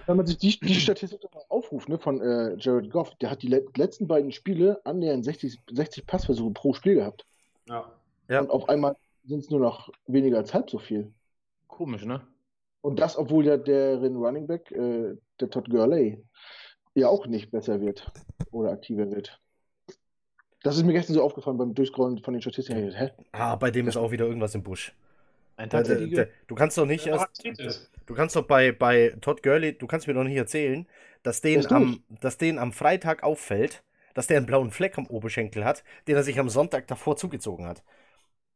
Wenn 0.07 0.17
man 0.17 0.27
sich 0.27 0.39
die, 0.39 0.59
die 0.61 0.75
Statistik 0.75 1.23
mal 1.33 1.45
aufruft 1.49 1.89
ne, 1.89 1.99
von 1.99 2.21
äh, 2.21 2.57
Jared 2.59 2.91
Goff, 2.91 3.15
der 3.17 3.31
hat 3.31 3.43
die 3.43 3.49
le 3.49 3.65
letzten 3.77 4.07
beiden 4.07 4.33
Spiele 4.33 4.81
annähernd 4.85 5.25
60, 5.25 5.59
60 5.71 6.07
Passversuche 6.07 6.53
pro 6.53 6.75
Spiel 6.75 6.97
gehabt. 6.97 7.25
Ja. 7.67 7.91
Ja. 8.29 8.41
Und 8.41 8.51
auf 8.51 8.69
einmal 8.69 8.97
sind 9.25 9.41
es 9.41 9.51
nur 9.51 9.61
noch 9.61 9.91
weniger 10.07 10.39
als 10.39 10.55
halb 10.55 10.71
so 10.71 10.79
viel. 10.79 11.13
Komisch, 11.69 12.05
ne? 12.05 12.21
Und 12.81 12.99
das, 12.99 13.17
obwohl 13.17 13.47
ja 13.47 13.57
deren 13.57 14.17
Running 14.17 14.47
Back, 14.47 14.71
äh, 14.73 15.17
der 15.41 15.51
Todd 15.51 15.71
Gurley, 15.71 16.23
ja 16.95 17.09
auch 17.09 17.27
nicht 17.27 17.51
besser 17.51 17.81
wird 17.81 18.11
oder 18.51 18.71
aktiver 18.73 19.11
wird. 19.11 19.41
Das 20.63 20.77
ist 20.77 20.85
mir 20.85 20.93
gestern 20.93 21.15
so 21.15 21.23
aufgefallen 21.23 21.59
beim 21.59 21.75
Durchscrollen 21.75 22.19
von 22.23 22.35
den 22.35 22.41
Statistiken. 22.41 22.93
Hä? 22.93 23.11
Ah, 23.33 23.57
bei 23.57 23.71
dem 23.71 23.89
ist 23.89 23.97
auch 23.97 24.11
wieder 24.11 24.27
irgendwas 24.27 24.55
im 24.55 24.63
Busch. 24.63 24.93
Ein 25.57 25.69
Der, 25.69 25.83
der, 25.83 26.07
der, 26.07 26.29
du 26.47 26.55
kannst 26.55 26.79
doch 26.79 26.87
nicht 26.87 27.07
erst. 27.07 27.43
Du 28.07 28.15
kannst 28.15 28.37
doch 28.37 28.47
bei, 28.47 28.73
bei 28.73 29.17
Todd 29.21 29.43
Gurley, 29.43 29.77
du 29.77 29.87
kannst 29.87 30.07
mir 30.07 30.15
doch 30.15 30.25
nicht 30.25 30.37
erzählen, 30.37 30.87
dass 31.23 31.41
Der 31.41 31.53
den, 31.53 31.61
ist 31.61 31.73
am, 31.73 32.03
dass 32.21 32.39
den 32.39 32.59
am 32.59 32.73
Freitag 32.73 33.23
auffällt, 33.23 33.83
dass 34.15 34.27
der 34.27 34.39
einen 34.39 34.47
blauen 34.47 34.71
Fleck 34.71 34.99
am 34.99 35.07
Oberschenkel 35.07 35.65
hat, 35.65 35.85
den 36.09 36.17
er 36.17 36.23
sich 36.23 36.39
am 36.39 36.49
Sonntag 36.49 36.87
davor 36.89 37.17
zugezogen 37.17 37.67
hat. 37.67 37.83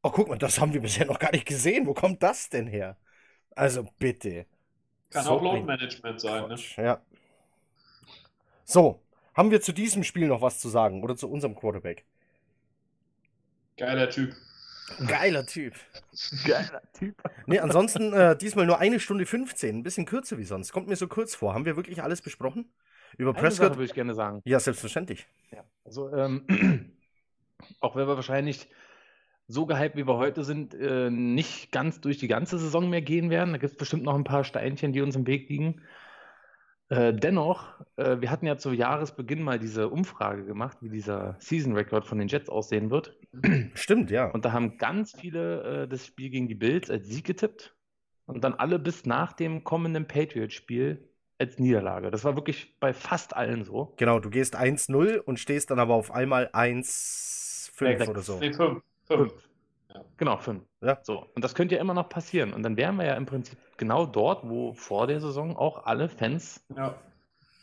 Oh, 0.03 0.11
guck 0.11 0.29
mal, 0.29 0.39
das 0.39 0.61
haben 0.61 0.73
wir 0.73 0.81
bisher 0.81 1.07
noch 1.07 1.19
gar 1.19 1.33
nicht 1.33 1.47
gesehen. 1.47 1.87
Wo 1.87 1.95
kommt 1.95 2.23
das 2.23 2.49
denn 2.49 2.67
her? 2.67 2.97
Also 3.57 3.89
bitte. 3.99 4.47
Kann 5.11 5.25
So 5.25 5.31
auch 5.31 5.43
Load-Management 5.43 6.21
sein, 6.21 6.49
ne? 6.49 6.67
Ja. 6.77 7.03
So, 8.65 9.03
haben 9.35 9.51
wir 9.51 9.61
zu 9.63 9.73
diesem 9.73 10.05
Spiel 10.05 10.29
noch 10.29 10.43
was 10.43 10.61
zu 10.61 10.69
sagen 10.69 11.03
oder 11.03 11.17
zu 11.17 11.31
unserem 11.31 11.55
Quarterback? 11.55 12.05
Geiler 13.77 14.11
Typ. 14.11 14.35
Geiler 15.07 15.45
Typ. 15.47 15.75
Geiler 16.45 16.83
Typ. 16.93 17.17
Nee, 17.47 17.59
ansonsten 17.59 18.13
äh, 18.13 18.37
diesmal 18.37 18.67
nur 18.67 18.79
eine 18.79 19.01
Stunde 19.01 19.27
15, 19.27 19.79
ein 19.79 19.83
bisschen 19.83 20.07
kürzer 20.07 20.39
wie 20.39 20.45
sonst. 20.45 20.73
Kommt 20.73 20.89
mir 20.89 20.97
so 20.97 21.09
kurz 21.09 21.35
vor. 21.35 21.55
Haben 21.55 21.65
wir 21.65 21.77
wirklich 21.77 22.03
alles 22.03 22.23
besprochen? 22.23 22.73
Über 23.19 23.35
Eine 23.35 23.39
Prescott? 23.41 23.71
würde 23.77 23.85
ich 23.85 23.95
gerne 23.95 24.15
sagen. 24.15 24.43
Ja, 24.45 24.61
selbstverständlich. 24.61 25.27
Ja, 25.51 25.65
also 25.85 26.13
ähm, 26.15 26.47
auch 27.81 27.97
wenn 27.97 28.07
wir 28.09 28.17
wahrscheinlich 28.17 28.69
so 29.49 29.67
gehypt, 29.67 29.97
wie 29.97 30.07
wir 30.07 30.17
heute 30.17 30.45
sind, 30.45 30.75
äh, 30.75 31.11
nicht 31.11 31.71
ganz 31.71 32.01
durch 32.01 32.19
die 32.19 32.29
ganze 32.29 32.59
Saison 32.59 32.91
mehr 32.91 33.03
gehen 33.03 33.31
werden. 33.31 33.53
Da 33.53 33.59
gibt 33.59 33.73
es 33.73 33.79
bestimmt 33.79 34.03
noch 34.03 34.15
ein 34.15 34.25
paar 34.25 34.45
Steinchen, 34.45 34.93
die 34.93 35.01
uns 35.01 35.17
im 35.17 35.27
Weg 35.27 35.49
liegen. 35.49 35.83
Äh, 36.89 37.13
dennoch, 37.15 37.81
äh, 37.97 38.21
wir 38.21 38.31
hatten 38.31 38.47
ja 38.47 38.59
zu 38.59 38.73
Jahresbeginn 38.73 39.43
mal 39.43 39.59
diese 39.59 39.89
Umfrage 39.89 40.45
gemacht, 40.45 40.79
wie 40.81 40.89
dieser 40.89 41.37
Season 41.41 41.75
Record 41.75 42.07
von 42.07 42.19
den 42.19 42.29
Jets 42.29 42.49
aussehen 42.49 42.91
wird. 42.91 43.17
Stimmt, 43.75 44.11
ja. 44.11 44.27
Und 44.27 44.45
da 44.45 44.53
haben 44.53 44.79
ganz 44.79 45.13
viele 45.19 45.83
äh, 45.83 45.89
das 45.89 46.07
Spiel 46.07 46.31
gegen 46.31 46.47
die 46.49 46.55
Bills 46.55 46.91
als 46.91 47.09
Sieg 47.09 47.25
getippt 47.25 47.75
und 48.27 48.45
dann 48.45 48.55
alle 48.55 48.79
bis 48.79 49.05
nach 49.05 49.33
dem 49.33 49.65
kommenden 49.65 50.07
Patriots-Spiel 50.07 51.09
als 51.39 51.59
Niederlage. 51.59 52.11
Das 52.11 52.25
war 52.25 52.37
wirklich 52.37 52.79
bei 52.79 52.93
fast 52.95 53.37
allen 53.37 53.65
so. 53.65 53.93
Genau, 53.97 54.21
du 54.21 54.31
gehst 54.31 54.57
1-0 54.57 55.19
und 55.19 55.39
stehst 55.39 55.71
dann 55.71 55.79
aber 55.81 55.95
auf 55.95 56.13
einmal 56.13 56.51
1-5 56.53 57.77
Sechs. 57.77 58.09
oder 58.09 58.23
so. 58.23 58.39
Nee, 58.39 58.53
fünf. 59.07 59.33
Ja. 59.95 60.05
Genau, 60.17 60.37
fünf. 60.37 60.63
Ja. 60.83 60.99
So, 61.03 61.27
und 61.35 61.43
das 61.45 61.55
könnte 61.55 61.75
ja 61.77 61.81
immer 61.81 61.95
noch 61.95 62.09
passieren. 62.09 62.53
Und 62.53 62.63
dann 62.63 62.77
wären 62.77 62.97
wir 62.97 63.07
ja 63.07 63.15
im 63.15 63.27
Prinzip 63.27 63.59
genau 63.77 64.07
dort, 64.07 64.49
wo 64.49 64.75
vor 64.75 65.07
der 65.07 65.21
Saison 65.21 65.57
auch 65.57 65.87
alle 65.87 66.09
Fans 66.09 66.65
Ja. 66.77 66.95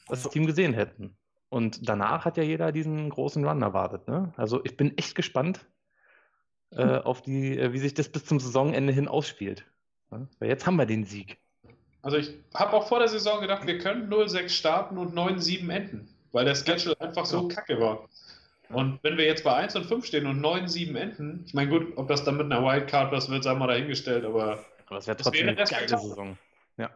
das 0.08 0.30
Team 0.30 0.46
gesehen 0.46 0.74
hätten. 0.74 1.16
Und 1.50 1.88
danach 1.88 2.26
hat 2.26 2.38
ja 2.38 2.44
jeder 2.44 2.72
diesen 2.72 3.10
großen 3.10 3.46
Run 3.46 3.62
erwartet. 3.62 4.08
Ne? 4.08 4.34
Also 4.38 4.64
ich 4.64 4.76
bin 4.76 4.98
echt 4.98 5.14
gespannt 5.14 5.68
äh, 6.72 6.98
auf 6.98 7.22
die, 7.22 7.58
äh, 7.58 7.74
wie 7.74 7.78
sich 7.78 7.94
das 7.94 8.10
bis 8.10 8.26
zum 8.26 8.40
Saisonende 8.40 8.92
hin 8.92 9.08
ausspielt. 9.08 9.64
Ne? 10.10 10.28
Weil 10.40 10.50
jetzt 10.50 10.66
haben 10.66 10.78
wir 10.78 10.88
den 10.88 11.06
Sieg. 11.06 11.38
Also 12.02 12.18
ich 12.18 12.34
habe 12.56 12.74
auch 12.74 12.88
vor 12.88 13.00
der 13.00 13.08
Saison 13.08 13.40
gedacht, 13.40 13.68
wir 13.68 13.78
können 13.78 14.12
0-6 14.12 14.50
starten 14.50 14.98
und 14.98 15.14
9-7 15.16 15.72
enden, 15.72 16.10
weil 16.32 16.46
der 16.46 16.56
Schedule 16.56 17.00
einfach 17.00 17.26
so 17.26 17.48
kacke 17.48 17.80
war. 17.80 18.10
Und 18.70 19.00
wenn 19.04 19.18
wir 19.18 19.26
jetzt 19.26 19.44
bei 19.44 19.54
1 19.54 19.76
und 19.76 19.86
5 19.86 20.06
stehen 20.06 20.26
und 20.26 20.44
9-7 20.44 20.96
enden, 20.96 21.44
ich 21.46 21.54
meine 21.54 21.70
gut, 21.70 21.94
ob 21.98 22.08
das 22.08 22.24
dann 22.24 22.38
mit 22.38 22.52
einer 22.52 22.64
Wildcard 22.64 23.12
was 23.12 23.30
wird, 23.30 23.44
sei 23.44 23.54
mal 23.54 23.68
dahingestellt, 23.68 24.26
aber 24.26 24.66
Aber 24.88 24.98
es 24.98 25.08
wäre 25.08 25.18
Das 25.18 25.26
trotzdem 25.26 25.48
wäre 25.48 25.58
eine 25.58 25.70
geile. 25.70 25.88
Saison. 25.88 26.38
Ja. 26.78 26.90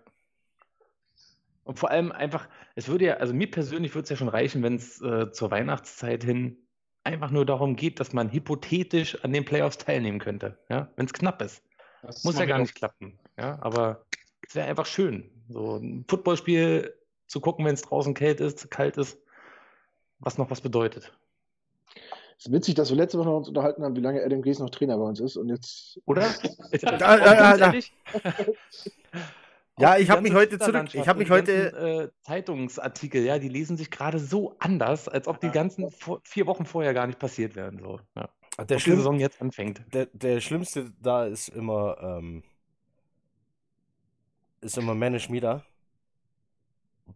Und 1.66 1.78
vor 1.78 1.92
allem 1.92 2.12
einfach, 2.12 2.48
es 2.76 2.88
würde 2.88 3.06
ja, 3.06 3.14
also 3.16 3.34
mir 3.34 3.52
persönlich 3.52 3.94
würde 3.94 4.04
es 4.04 4.10
ja 4.10 4.16
schon 4.16 4.30
reichen, 4.30 4.64
wenn 4.64 4.76
es 4.76 5.02
äh, 5.02 5.32
zur 5.32 5.52
Weihnachtszeit 5.52 6.24
hin 6.24 6.58
einfach 7.04 7.32
nur 7.32 7.46
darum 7.46 7.76
geht, 7.76 8.00
dass 8.00 8.14
man 8.14 8.32
hypothetisch 8.32 9.24
an 9.24 9.34
den 9.34 9.46
Playoffs 9.46 9.78
teilnehmen 9.78 10.20
könnte. 10.20 10.58
Ja? 10.70 10.90
Wenn 10.96 11.06
es 11.06 11.14
knapp 11.14 11.42
ist. 11.42 11.64
das 12.02 12.24
Muss 12.24 12.40
ja 12.40 12.46
gar 12.46 12.60
nicht 12.60 12.76
klappen. 12.76 13.18
Ja, 13.38 13.58
aber 13.62 14.06
es 14.48 14.56
wäre 14.56 14.68
einfach 14.68 14.86
schön, 14.86 15.30
so 15.50 15.78
ein 15.78 16.06
Footballspiel 16.08 16.94
zu 17.28 17.42
gucken, 17.42 17.66
wenn 17.66 17.74
es 17.74 17.82
draußen 17.82 18.14
kalt 18.14 18.40
ist, 18.40 18.72
kalt 18.72 18.98
ist, 18.98 19.18
was 20.20 20.38
noch 20.38 20.50
was 20.50 20.62
bedeutet. 20.62 21.14
Es 22.40 22.46
ist 22.46 22.52
witzig, 22.52 22.76
dass 22.76 22.90
wir 22.90 22.98
letzte 22.98 23.18
Woche 23.18 23.30
noch 23.30 23.38
uns 23.38 23.48
unterhalten 23.48 23.84
haben, 23.84 23.96
wie 23.96 24.02
lange 24.02 24.24
Adam 24.24 24.42
Gase 24.44 24.62
noch 24.64 24.70
Trainer 24.70 24.98
bei 24.98 25.04
uns 25.06 25.20
ist. 25.20 25.38
Und 25.38 25.50
jetzt 25.50 26.00
Oder? 26.06 26.24
Da, 26.82 26.98
da, 26.98 27.58
da, 27.58 27.74
Ja, 29.80 29.98
ich 29.98 30.10
hab 30.10 30.22
mich 30.22 30.34
heute 30.34 30.60
zurück- 30.60 30.86
ich 30.86 30.92
Twitter-Landschaft 30.92 31.08
hab 31.08 31.18
mich 31.18 31.30
heute- 31.32 31.72
ganzen, 31.72 32.04
äh, 32.06 32.10
Zeitungsartikel, 32.22 33.24
ja, 33.24 33.40
die 33.40 33.50
lesen 33.50 33.76
sich 33.78 33.90
gerade 33.90 34.20
so 34.20 34.56
anders, 34.60 35.08
als 35.08 35.28
ob 35.28 35.40
die 35.40 35.50
ganzen 35.50 35.90
vor, 35.92 36.20
vier 36.24 36.46
Wochen 36.48 36.66
vorher 36.66 36.94
gar 36.94 37.08
nicht 37.08 37.18
passiert 37.20 37.56
wären. 37.56 37.80
So. 37.80 38.00
Ja. 38.16 38.30
Der, 38.60 38.78
Ob 38.78 38.84
die 38.84 38.92
Saison 38.92 39.20
jetzt 39.20 39.40
anfängt. 39.42 39.82
der, 39.94 40.08
der 40.08 40.40
Schlimmste 40.42 40.92
da 41.00 41.26
ist 41.26 41.50
immer, 41.50 41.98
ähm, 42.02 42.44
ist 44.62 44.78
immer 44.80 44.96
Manish 44.96 45.30
Mida. 45.30 45.64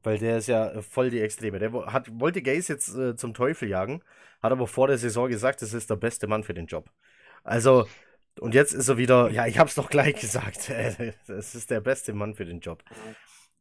Weil 0.04 0.18
der 0.18 0.38
ist 0.38 0.48
ja 0.48 0.70
äh, 0.72 0.82
voll 0.82 1.10
die 1.10 1.22
Extreme. 1.22 1.60
Der 1.60 1.72
hat, 1.92 2.20
wollte 2.20 2.42
Gaze 2.42 2.74
jetzt 2.74 2.96
äh, 2.96 3.16
zum 3.16 3.34
Teufel 3.34 3.70
jagen, 3.70 4.02
hat 4.42 4.52
aber 4.52 4.68
vor 4.68 4.88
der 4.88 4.98
Saison 4.98 5.30
gesagt, 5.30 5.62
das 5.62 5.74
ist 5.74 5.90
der 5.90 5.96
beste 5.96 6.28
Mann 6.28 6.44
für 6.44 6.54
den 6.54 6.68
Job. 6.68 6.90
Also, 7.44 7.88
und 8.40 8.54
jetzt 8.54 8.74
ist 8.74 8.88
er 8.88 8.98
wieder, 8.98 9.30
ja, 9.30 9.46
ich 9.48 9.60
hab's 9.60 9.76
doch 9.76 9.90
gleich 9.90 10.16
gesagt, 10.22 10.70
äh, 10.70 11.14
das 11.28 11.56
ist 11.56 11.70
der 11.70 11.82
beste 11.82 12.14
Mann 12.14 12.36
für 12.36 12.46
den 12.46 12.60
Job. 12.60 12.84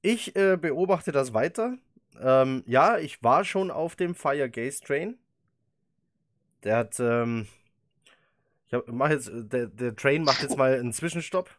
Ich 0.03 0.35
äh, 0.37 0.57
beobachte 0.57 1.13
das 1.13 1.35
weiter. 1.35 1.77
Ähm, 2.19 2.63
ja, 2.67 2.99
ich 2.99 3.23
war 3.23 3.45
schon 3.45 3.71
auf 3.71 3.97
dem 3.97 4.15
Fire 4.15 4.49
Gaze 4.49 4.81
Train. 4.83 5.19
Der 6.65 6.77
hat, 6.77 7.01
ähm, 7.01 7.47
ich 8.67 8.75
hab, 8.75 8.87
mach 8.89 9.11
jetzt, 9.11 9.29
äh, 9.29 9.45
der, 9.45 9.67
der 9.67 9.97
Train 9.97 10.25
macht 10.25 10.43
jetzt 10.43 10.57
mal 10.59 10.79
einen 10.79 10.93
Zwischenstopp. 10.93 11.51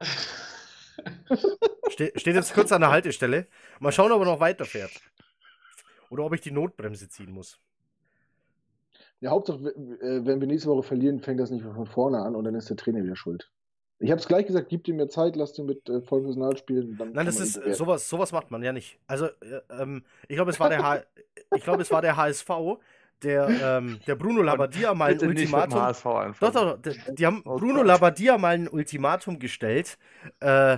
Ste 1.88 2.12
steht 2.16 2.34
jetzt 2.34 2.54
kurz 2.54 2.72
an 2.72 2.80
der 2.80 2.90
Haltestelle. 2.90 3.46
Mal 3.80 3.92
schauen, 3.92 4.12
ob 4.12 4.20
er 4.22 4.26
noch 4.26 4.40
weiterfährt. 4.40 4.92
Oder 6.10 6.24
ob 6.24 6.34
ich 6.34 6.40
die 6.40 6.50
Notbremse 6.52 7.08
ziehen 7.08 7.32
muss. 7.32 7.58
Ja, 9.20 9.30
Hauptsache, 9.30 9.58
äh, 9.58 10.24
wenn 10.26 10.40
wir 10.40 10.46
nächste 10.46 10.68
Woche 10.68 10.82
verlieren, 10.82 11.20
fängt 11.20 11.40
das 11.40 11.50
nicht 11.50 11.62
von 11.64 11.86
vorne 11.86 12.18
an 12.20 12.36
und 12.36 12.44
dann 12.44 12.54
ist 12.54 12.68
der 12.68 12.76
Trainer 12.76 13.02
wieder 13.02 13.16
schuld. 13.16 13.50
Ich 13.98 14.10
habe 14.10 14.20
es 14.20 14.28
gleich 14.28 14.46
gesagt, 14.46 14.68
gib 14.68 14.86
ihm 14.88 14.96
mehr 14.96 15.08
Zeit, 15.08 15.36
lass 15.36 15.58
ihn 15.58 15.64
mit 15.64 15.88
äh, 15.88 16.02
vollem 16.02 16.24
Personal 16.24 16.56
spielen. 16.58 16.98
Dann 16.98 17.12
Nein, 17.12 17.24
das 17.24 17.40
ist 17.40 17.54
sowas, 17.76 18.08
sowas 18.08 18.30
macht 18.30 18.50
man 18.50 18.62
ja 18.62 18.72
nicht. 18.72 18.98
Also, 19.06 19.26
äh, 19.26 19.60
ähm, 19.70 20.04
ich 20.28 20.36
glaube, 20.36 20.50
es 20.50 20.60
war 20.60 20.68
der 20.68 20.82
H 20.82 21.02
ich 21.54 21.64
glaube, 21.64 21.80
es 21.82 21.90
war 21.90 22.02
der 22.02 22.16
HSV, 22.16 22.50
der, 23.22 23.48
ähm, 23.48 23.98
der 24.06 24.14
Bruno 24.16 24.42
Labbadia 24.42 24.92
mal 24.92 25.12
ein 25.12 25.18
Bitte 25.18 25.28
nicht 25.28 25.50
mit 25.50 25.54
dem 25.54 25.54
Ultimatum. 25.54 25.80
HSV 25.80 26.02
Doch, 26.04 26.16
anfangen. 26.16 26.52
doch, 26.52 26.78
die, 26.82 27.14
die 27.14 27.26
haben 27.26 27.42
Oh 27.46 27.56
Bruno 27.56 27.76
Gott. 27.76 27.86
Labbadia 27.86 28.36
mal 28.36 28.54
ein 28.54 28.68
Ultimatum 28.68 29.38
gestellt. 29.38 29.96
Äh, 30.40 30.76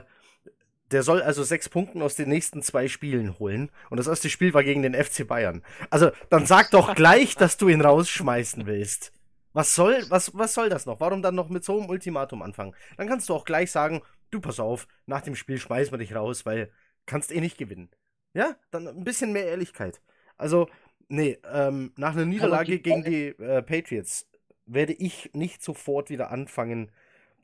der 0.91 1.03
soll 1.03 1.23
also 1.23 1.43
sechs 1.43 1.69
Punkte 1.69 2.03
aus 2.03 2.17
den 2.17 2.29
nächsten 2.29 2.63
zwei 2.63 2.89
Spielen 2.89 3.39
holen. 3.39 3.71
Und 3.91 3.99
das 3.99 4.07
erste 4.07 4.31
Spiel 4.31 4.55
war 4.55 4.65
gegen 4.65 4.83
den 4.83 4.95
FC 4.95 5.27
Bayern. 5.27 5.63
Also, 5.91 6.11
dann 6.31 6.47
sag 6.47 6.71
doch 6.71 6.95
gleich, 6.97 7.35
dass 7.35 7.57
du 7.57 7.69
ihn 7.69 7.81
rausschmeißen 7.81 8.67
willst. 8.67 9.13
Was 9.53 9.75
soll, 9.75 10.05
was, 10.09 10.33
was 10.35 10.55
soll 10.55 10.69
das 10.69 10.87
noch? 10.87 11.01
Warum 11.01 11.23
dann 11.23 11.35
noch 11.35 11.49
mit 11.49 11.65
so 11.65 11.79
einem 11.79 11.89
Ultimatum 11.89 12.43
anfangen? 12.43 12.75
Dann 12.97 13.09
kannst 13.09 13.29
du 13.29 13.35
auch 13.35 13.45
gleich 13.45 13.71
sagen, 13.71 14.03
du 14.31 14.41
pass 14.41 14.61
auf, 14.61 14.87
nach 15.07 15.23
dem 15.23 15.35
Spiel 15.35 15.59
schmeißen 15.59 15.93
wir 15.93 15.99
dich 15.99 16.15
raus, 16.15 16.47
weil 16.47 16.71
kannst 17.07 17.33
eh 17.33 17.41
nicht 17.41 17.59
gewinnen. 17.59 17.91
Ja, 18.35 18.57
dann 18.71 18.87
ein 18.87 19.05
bisschen 19.05 19.33
mehr 19.33 19.47
Ehrlichkeit. 19.47 20.01
Also, 20.37 20.69
nee, 21.09 21.39
ähm, 21.51 21.93
nach 21.97 22.13
einer 22.13 22.27
Niederlage 22.27 22.79
gegen 22.79 23.03
die 23.03 23.29
äh, 23.43 23.63
Patriots 23.63 24.29
werde 24.67 24.93
ich 24.93 25.31
nicht 25.33 25.63
sofort 25.63 26.11
wieder 26.11 26.31
anfangen, 26.31 26.93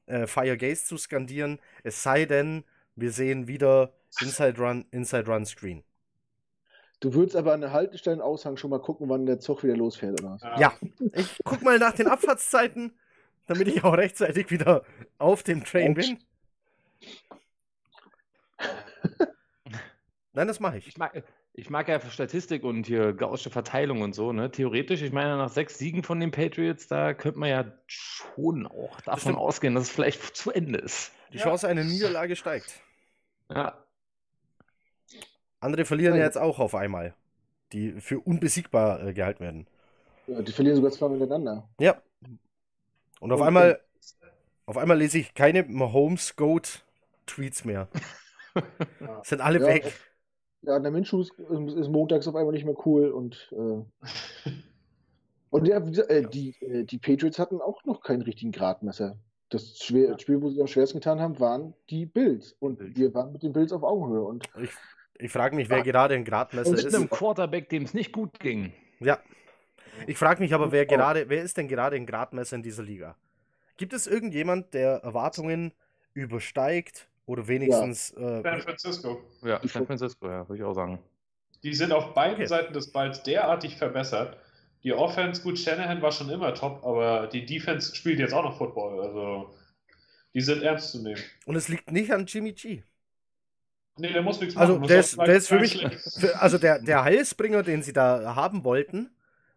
äh, 0.06 0.26
Fire 0.26 0.56
Gaze 0.56 0.84
zu 0.84 0.98
skandieren. 0.98 1.58
Es 1.82 2.02
sei 2.02 2.26
denn, 2.26 2.64
wir 2.96 3.10
sehen 3.10 3.48
wieder 3.48 3.92
Inside 4.20 4.58
Run, 4.58 4.84
Inside 4.90 5.26
Run 5.26 5.46
Screen. 5.46 5.82
Du 7.00 7.12
würdest 7.12 7.36
aber 7.36 7.52
an 7.52 7.60
der 7.60 7.72
Haltestellenaushang 7.72 8.56
schon 8.56 8.70
mal 8.70 8.80
gucken, 8.80 9.08
wann 9.08 9.26
der 9.26 9.38
Zug 9.38 9.62
wieder 9.62 9.76
losfährt, 9.76 10.20
oder 10.20 10.38
was? 10.40 10.42
Ja, 10.58 10.72
ich 11.12 11.38
guck 11.44 11.62
mal 11.62 11.78
nach 11.78 11.92
den 11.92 12.06
Abfahrtszeiten, 12.06 12.92
damit 13.46 13.68
ich 13.68 13.84
auch 13.84 13.94
rechtzeitig 13.94 14.50
wieder 14.50 14.84
auf 15.18 15.42
dem 15.42 15.64
Train 15.64 15.94
bin. 15.94 16.18
Nein, 20.32 20.48
das 20.48 20.60
mache 20.60 20.78
ich. 20.78 20.88
Ich 20.88 20.96
mag, 20.96 21.22
ich 21.52 21.70
mag 21.70 21.88
ja 21.88 22.00
Statistik 22.00 22.64
und 22.64 22.86
hier 22.86 23.12
gaussische 23.12 23.50
Verteilung 23.50 24.02
und 24.02 24.14
so, 24.14 24.32
ne? 24.32 24.50
Theoretisch, 24.50 25.02
ich 25.02 25.12
meine, 25.12 25.36
nach 25.36 25.50
sechs 25.50 25.78
Siegen 25.78 26.02
von 26.02 26.18
den 26.20 26.30
Patriots, 26.30 26.88
da 26.88 27.12
könnte 27.14 27.38
man 27.38 27.50
ja 27.50 27.72
schon 27.86 28.66
auch 28.66 29.00
davon 29.02 29.20
stimmt. 29.20 29.38
ausgehen, 29.38 29.74
dass 29.74 29.84
es 29.84 29.90
vielleicht 29.90 30.36
zu 30.36 30.50
Ende 30.50 30.78
ist. 30.78 31.12
Die 31.32 31.38
Chance 31.38 31.68
einer 31.68 31.84
Niederlage 31.84 32.34
steigt. 32.34 32.80
Ja, 33.50 33.84
Andere 35.60 35.84
verlieren 35.84 36.16
Ja, 36.16 36.24
jetzt 36.24 36.36
auch 36.36 36.58
auf 36.58 36.74
einmal, 36.74 37.14
die 37.72 38.00
für 38.00 38.20
unbesiegbar 38.20 39.02
äh, 39.02 39.14
gehalten 39.14 39.40
werden. 39.40 39.66
Ja, 40.26 40.42
die 40.42 40.52
verlieren 40.52 40.76
sogar 40.76 40.90
zwei 40.92 41.08
miteinander. 41.08 41.68
Ja. 41.80 42.02
Und 43.20 43.32
auf 43.32 43.40
Und- 43.40 43.46
einmal, 43.46 43.80
auf 44.66 44.76
einmal 44.76 44.98
lese 44.98 45.18
ich 45.18 45.34
keine 45.34 45.62
Mahomes 45.64 46.36
Goat 46.36 46.84
Tweets 47.26 47.64
mehr. 47.64 47.88
Ja. 49.00 49.22
Sind 49.24 49.40
alle 49.40 49.60
Ja, 49.60 49.66
weg. 49.66 49.92
Ja, 50.62 50.78
der 50.78 50.90
Minshew 50.90 51.20
ist, 51.20 51.32
ist 51.38 51.88
montags 51.88 52.26
auf 52.28 52.34
einmal 52.36 52.52
nicht 52.52 52.64
mehr 52.64 52.76
cool 52.86 53.10
und 53.10 53.52
äh, 53.52 53.84
und 55.50 55.66
ja, 55.68 55.78
äh, 55.78 56.28
die, 56.28 56.56
äh, 56.60 56.84
die 56.84 56.98
Patriots 56.98 57.38
hatten 57.38 57.60
auch 57.60 57.84
noch 57.84 58.02
keinen 58.02 58.22
richtigen 58.22 58.52
Gradmesser. 58.52 59.18
Das 59.54 59.78
schwer, 59.78 60.18
Spiel, 60.18 60.42
wo 60.42 60.50
sie 60.50 60.60
am 60.60 60.66
schwersten 60.66 60.98
getan 60.98 61.20
haben, 61.20 61.38
waren 61.38 61.74
die 61.88 62.06
Bills. 62.06 62.56
Und 62.58 62.78
Bills. 62.78 62.96
wir 62.96 63.14
waren 63.14 63.32
mit 63.32 63.42
den 63.42 63.52
Bills 63.52 63.72
auf 63.72 63.82
Augenhöhe. 63.84 64.22
Und 64.22 64.44
Ich, 64.60 64.70
ich 65.18 65.30
frage 65.30 65.54
mich, 65.54 65.68
wer 65.70 65.82
gerade 65.82 66.14
ein 66.14 66.24
Gradmesser 66.24 66.70
Und 66.70 66.76
mit 66.76 66.84
ist. 66.84 66.94
einem 66.94 67.08
Quarterback, 67.08 67.68
dem 67.68 67.84
es 67.84 67.94
nicht 67.94 68.12
gut 68.12 68.40
ging. 68.40 68.72
Ja. 69.00 69.18
Ich 70.08 70.18
frage 70.18 70.42
mich 70.42 70.52
aber, 70.54 70.72
wer 70.72 70.86
gerade, 70.86 71.28
wer 71.28 71.42
ist 71.42 71.56
denn 71.56 71.68
gerade 71.68 71.94
ein 71.96 72.06
Gradmesser 72.06 72.56
in 72.56 72.62
dieser 72.64 72.82
Liga? 72.82 73.16
Gibt 73.76 73.92
es 73.92 74.06
irgendjemand, 74.08 74.74
der 74.74 74.96
Erwartungen 75.04 75.72
übersteigt 76.14 77.08
oder 77.26 77.46
wenigstens 77.48 78.10
äh, 78.10 78.42
San 78.42 78.60
Francisco. 78.60 79.20
Ja, 79.42 79.60
San 79.64 79.86
Francisco, 79.86 80.28
ja, 80.28 80.48
würde 80.48 80.56
ich 80.56 80.64
auch 80.64 80.74
sagen. 80.74 80.98
Die 81.62 81.74
sind 81.74 81.92
auf 81.92 82.12
beiden 82.14 82.34
Okay. 82.36 82.46
Seiten 82.46 82.72
des 82.72 82.90
Balls 82.92 83.22
derartig 83.22 83.76
verbessert. 83.76 84.36
Die 84.84 84.92
Offense, 84.92 85.42
gut, 85.42 85.58
Shanahan 85.58 86.02
war 86.02 86.12
schon 86.12 86.30
immer 86.30 86.54
top, 86.54 86.84
aber 86.84 87.26
die 87.28 87.46
Defense 87.46 87.94
spielt 87.94 88.18
jetzt 88.20 88.34
auch 88.34 88.44
noch 88.44 88.56
Football. 88.58 89.00
Also, 89.00 89.54
die 90.34 90.40
sind 90.42 90.62
ernst 90.62 90.92
zu 90.92 91.02
nehmen. 91.02 91.22
und 91.46 91.56
es 91.56 91.68
liegt 91.68 91.90
nicht 91.90 92.12
an 92.12 92.26
Jimmy 92.26 92.52
G. 92.52 92.82
Nee, 93.96 94.12
der 94.12 94.22
muss 94.22 94.40
nichts 94.40 94.56
Also 94.56 94.74
machen. 94.74 94.80
muss 94.80 94.88
der 94.88 95.00
ist, 95.00 95.16
der 95.16 95.36
ist 95.36 95.48
für 95.48 95.60
mich, 95.60 95.86
für, 96.18 96.40
also 96.40 96.58
der, 96.58 96.80
der 96.80 97.04
Heilsbringer, 97.04 97.62
den 97.62 97.82
sie 97.82 97.92
da 97.92 98.34
haben 98.34 98.64
wollten, 98.64 99.10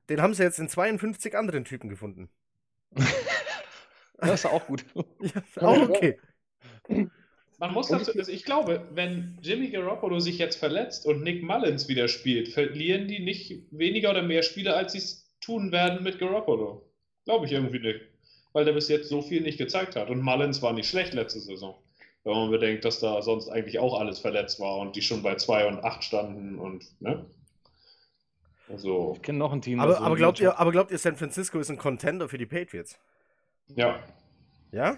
den 0.10 0.22
haben 0.22 0.34
sie 0.34 0.44
jetzt 0.44 0.60
in 0.60 0.70
52 0.70 1.36
anderen 1.38 1.66
Typen 1.66 1.90
gefunden. 1.90 2.30
Das 4.20 4.32
ist 4.32 4.46
auch 4.48 4.66
gut. 4.66 4.84
Ja, 5.22 5.44
auch 5.62 5.78
okay. 5.90 6.20
man 7.58 7.74
muss 7.74 7.88
dazu, 7.88 8.12
also 8.18 8.32
ich 8.32 8.44
glaube, 8.44 8.88
wenn 8.92 9.38
Jimmy 9.42 9.70
Garoppolo 9.70 10.20
sich 10.20 10.38
jetzt 10.38 10.58
verletzt 10.58 11.06
und 11.06 11.24
Nick 11.24 11.44
Mullins 11.44 11.88
wieder 11.88 12.08
spielt, 12.08 12.50
verlieren 12.50 13.08
die 13.08 13.20
nicht 13.20 13.64
weniger 13.72 14.12
oder 14.12 14.22
mehr 14.22 14.44
Spiele, 14.44 14.76
als 14.76 14.92
sie 14.92 15.00
es 15.00 15.28
tun 15.42 15.72
werden 15.72 16.04
mit 16.04 16.20
Garoppolo. 16.20 16.88
Glaube 17.26 17.46
ich 17.46 17.52
irgendwie 17.52 17.80
nicht. 17.80 18.02
Weil 18.54 18.66
der 18.66 18.74
bis 18.74 18.90
jetzt 18.90 19.10
so 19.10 19.22
viel 19.22 19.42
nicht 19.42 19.58
gezeigt 19.58 19.96
hat. 19.96 20.10
Und 20.10 20.22
Mullins 20.22 20.62
war 20.62 20.74
nicht 20.74 20.88
schlecht 20.88 21.14
letzte 21.14 21.40
Saison. 21.40 21.76
Wenn 22.24 22.34
man 22.34 22.52
bedenkt, 22.52 22.86
dass 22.86 23.00
da 23.00 23.22
sonst 23.22 23.50
eigentlich 23.50 23.80
auch 23.80 24.00
alles 24.00 24.20
verletzt 24.20 24.60
war 24.60 24.78
und 24.78 24.96
die 24.96 25.02
schon 25.02 25.24
bei 25.24 25.36
2 25.36 25.68
und 25.68 25.84
8 25.84 26.04
standen 26.04 26.60
und, 26.60 26.86
ne? 27.02 27.26
Also. 28.70 29.14
Ich 29.16 29.22
kenne 29.22 29.38
noch 29.38 29.54
ein 29.54 29.62
Team. 29.62 29.80
Aber, 29.80 30.00
aber, 30.00 30.16
glaubt 30.16 30.40
ihr, 30.40 30.60
aber 30.60 30.72
glaubt 30.72 30.92
ihr, 30.92 30.98
San 30.98 31.16
Francisco 31.16 31.58
ist 31.60 31.70
ein 31.70 31.78
Contender 31.78 32.28
für 32.28 32.38
die 32.38 32.46
Patriots? 32.46 33.00
Ja. 33.76 34.00
Ja? 34.72 34.98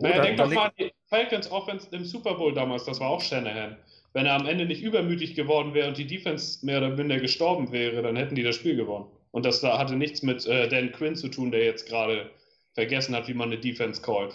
Naja, 0.00 0.22
denk 0.22 0.36
doch 0.36 0.50
mal 0.50 0.66
an 0.66 0.72
die 0.78 0.92
Falcons 1.06 1.50
Offense 1.50 1.88
im 1.90 2.04
Super 2.04 2.34
Bowl 2.34 2.52
damals, 2.52 2.84
das 2.84 3.00
war 3.00 3.08
auch 3.10 3.20
Shanahan. 3.20 3.76
Wenn 4.12 4.26
er 4.26 4.34
am 4.34 4.46
Ende 4.46 4.64
nicht 4.64 4.82
übermütig 4.82 5.34
geworden 5.34 5.74
wäre 5.74 5.88
und 5.88 5.98
die 5.98 6.06
Defense 6.06 6.64
mehr 6.64 6.78
oder 6.78 6.90
minder 6.90 7.18
gestorben 7.18 7.72
wäre, 7.72 8.02
dann 8.02 8.16
hätten 8.16 8.34
die 8.34 8.42
das 8.42 8.56
Spiel 8.56 8.76
gewonnen. 8.76 9.06
Und 9.30 9.44
das 9.44 9.60
da 9.60 9.78
hatte 9.78 9.96
nichts 9.96 10.22
mit 10.22 10.46
äh, 10.46 10.68
Dan 10.68 10.92
Quinn 10.92 11.16
zu 11.16 11.28
tun, 11.28 11.50
der 11.50 11.64
jetzt 11.64 11.86
gerade 11.88 12.30
vergessen 12.74 13.14
hat, 13.14 13.28
wie 13.28 13.34
man 13.34 13.50
eine 13.50 13.60
Defense 13.60 14.00
callt. 14.00 14.34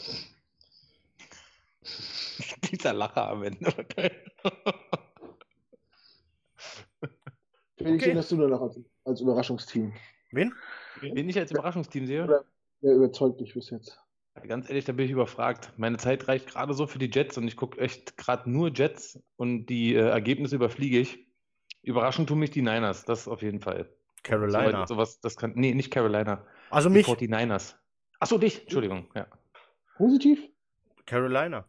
Dieser 2.72 2.94
Lacher 2.94 3.30
am 3.30 3.44
Ende. 3.44 3.68
Okay. 3.68 4.12
Felix, 7.78 8.04
okay. 8.04 8.16
hast 8.16 8.32
du 8.32 8.38
nur 8.38 8.50
noch 8.50 8.62
als, 8.62 8.80
als 9.04 9.22
Überraschungsteam? 9.22 9.94
Wen? 10.32 10.54
Wen 11.02 11.30
ich 11.30 11.38
als 11.38 11.52
Überraschungsteam 11.52 12.06
sehe? 12.06 12.24
Oder 12.24 12.46
wer 12.82 12.96
überzeugt 12.96 13.42
dich 13.42 13.54
bis 13.54 13.70
jetzt? 13.70 14.03
Ganz 14.48 14.68
ehrlich, 14.68 14.86
da 14.86 14.94
bin 14.94 15.06
ich 15.06 15.12
überfragt. 15.12 15.72
Meine 15.78 15.98
Zeit 15.98 16.28
reicht 16.28 16.48
gerade 16.48 16.74
so 16.74 16.88
für 16.88 17.00
die 17.00 17.10
Jets 17.12 17.38
und 17.38 17.48
ich 17.48 17.56
gucke 17.56 17.80
echt 17.80 18.18
gerade 18.18 18.50
nur 18.50 18.72
Jets 18.74 19.20
und 19.38 19.68
die 19.68 19.94
äh, 19.94 20.10
Ergebnisse 20.10 20.56
überfliege 20.56 21.00
ich. 21.00 21.28
Überraschend 21.84 22.30
tun 22.30 22.40
mich 22.40 22.50
die 22.50 22.62
Niners, 22.62 23.06
das 23.06 23.28
auf 23.28 23.42
jeden 23.42 23.60
Fall. 23.60 23.90
Carolina. 24.24 24.88
So 24.88 24.96
sowas, 24.96 25.20
das 25.20 25.38
kann, 25.38 25.54
nee, 25.56 25.74
nicht 25.74 25.92
Carolina. 25.92 26.46
Also 26.70 26.90
mich. 26.90 27.06
Die 27.06 27.28
49ers. 27.28 27.76
Achso, 28.20 28.38
dich, 28.38 28.62
Entschuldigung. 28.62 29.06
Ja. 29.16 29.28
Positiv? 29.98 30.40
Carolina. 31.06 31.66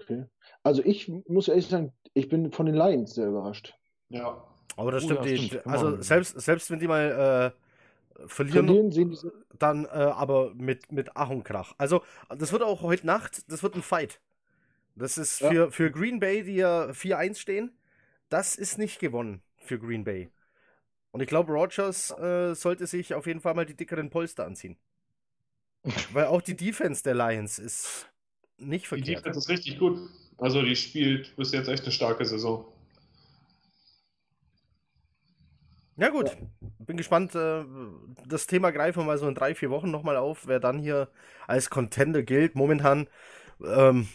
Okay. 0.00 0.24
Also 0.62 0.82
ich 0.84 1.08
muss 1.28 1.48
ehrlich 1.48 1.66
sagen, 1.66 1.92
ich 2.14 2.28
bin 2.28 2.52
von 2.52 2.66
den 2.66 2.74
Lions 2.74 3.14
sehr 3.14 3.28
überrascht. 3.28 3.74
Ja. 4.08 4.42
Aber 4.76 4.92
das 4.92 5.04
uh, 5.04 5.06
stimmt. 5.06 5.26
Ja, 5.26 5.36
stimmt. 5.36 5.66
Also 5.66 6.00
selbst, 6.00 6.40
selbst 6.40 6.70
wenn 6.70 6.78
die 6.78 6.88
mal 6.88 7.52
äh, 7.54 7.61
verlieren, 8.26 8.66
verlieren 8.66 9.14
so 9.14 9.32
dann 9.58 9.84
äh, 9.84 9.88
aber 9.88 10.54
mit, 10.54 10.90
mit 10.92 11.10
Ach 11.14 11.30
und 11.30 11.44
Krach. 11.44 11.74
Also 11.78 12.02
das 12.36 12.52
wird 12.52 12.62
auch 12.62 12.82
heute 12.82 13.06
Nacht, 13.06 13.50
das 13.50 13.62
wird 13.62 13.74
ein 13.74 13.82
Fight. 13.82 14.20
Das 14.94 15.18
ist 15.18 15.40
ja. 15.40 15.50
für, 15.50 15.72
für 15.72 15.90
Green 15.90 16.20
Bay, 16.20 16.42
die 16.42 16.56
ja 16.56 16.90
4-1 16.90 17.36
stehen, 17.36 17.72
das 18.28 18.56
ist 18.56 18.78
nicht 18.78 18.98
gewonnen 18.98 19.42
für 19.56 19.78
Green 19.78 20.04
Bay. 20.04 20.30
Und 21.12 21.20
ich 21.20 21.28
glaube, 21.28 21.52
Rogers 21.52 22.10
äh, 22.18 22.54
sollte 22.54 22.86
sich 22.86 23.14
auf 23.14 23.26
jeden 23.26 23.40
Fall 23.40 23.54
mal 23.54 23.66
die 23.66 23.76
dickeren 23.76 24.10
Polster 24.10 24.46
anziehen. 24.46 24.76
Weil 26.12 26.26
auch 26.26 26.42
die 26.42 26.56
Defense 26.56 27.02
der 27.02 27.14
Lions 27.14 27.58
ist 27.58 28.06
nicht 28.58 28.86
verkehrt. 28.86 29.08
Die 29.08 29.14
Defense 29.14 29.38
ist 29.38 29.48
richtig 29.48 29.78
gut. 29.78 29.98
Also 30.38 30.62
die 30.62 30.76
spielt 30.76 31.36
bis 31.36 31.52
jetzt 31.52 31.68
echt 31.68 31.82
eine 31.82 31.92
starke 31.92 32.24
Saison. 32.24 32.64
Ja 35.96 36.08
gut, 36.08 36.30
ja. 36.30 36.36
bin 36.80 36.96
gespannt. 36.96 37.34
Äh, 37.34 37.64
das 38.26 38.46
Thema 38.46 38.70
greifen 38.70 39.00
wir 39.00 39.04
mal 39.04 39.18
so 39.18 39.28
in 39.28 39.34
drei, 39.34 39.54
vier 39.54 39.70
Wochen 39.70 39.90
nochmal 39.90 40.16
auf, 40.16 40.46
wer 40.46 40.60
dann 40.60 40.78
hier 40.78 41.08
als 41.46 41.70
Contender 41.70 42.22
gilt. 42.22 42.54
Momentan, 42.54 43.08
ähm, 43.64 44.08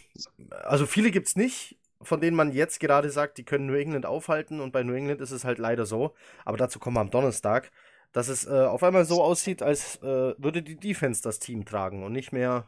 also 0.50 0.86
viele 0.86 1.12
gibt 1.12 1.28
es 1.28 1.36
nicht 1.36 1.78
von 2.02 2.22
denen 2.22 2.38
man 2.38 2.52
jetzt 2.52 2.80
gerade 2.80 3.10
sagt, 3.10 3.38
die 3.38 3.44
können 3.44 3.68
New 3.68 3.76
England 3.76 4.06
aufhalten 4.06 4.60
und 4.60 4.72
bei 4.72 4.84
New 4.84 4.94
England 4.94 5.22
ist 5.22 5.32
es 5.32 5.44
halt 5.44 5.58
leider 5.58 5.86
so, 5.86 6.14
aber 6.46 6.58
dazu 6.58 6.80
kommen 6.80 6.96
wir 6.96 7.02
am 7.02 7.10
Donnerstag, 7.10 7.72
dass 8.12 8.28
es 8.28 8.46
äh, 8.46 8.52
auf 8.52 8.84
einmal 8.84 9.06
so 9.06 9.24
aussieht, 9.24 9.62
als 9.62 9.98
äh, 9.98 10.36
würde 10.38 10.62
die 10.62 10.78
Defense 10.78 11.22
das 11.22 11.40
Team 11.40 11.66
tragen 11.66 12.04
und 12.04 12.14
nicht 12.14 12.32
mehr 12.32 12.68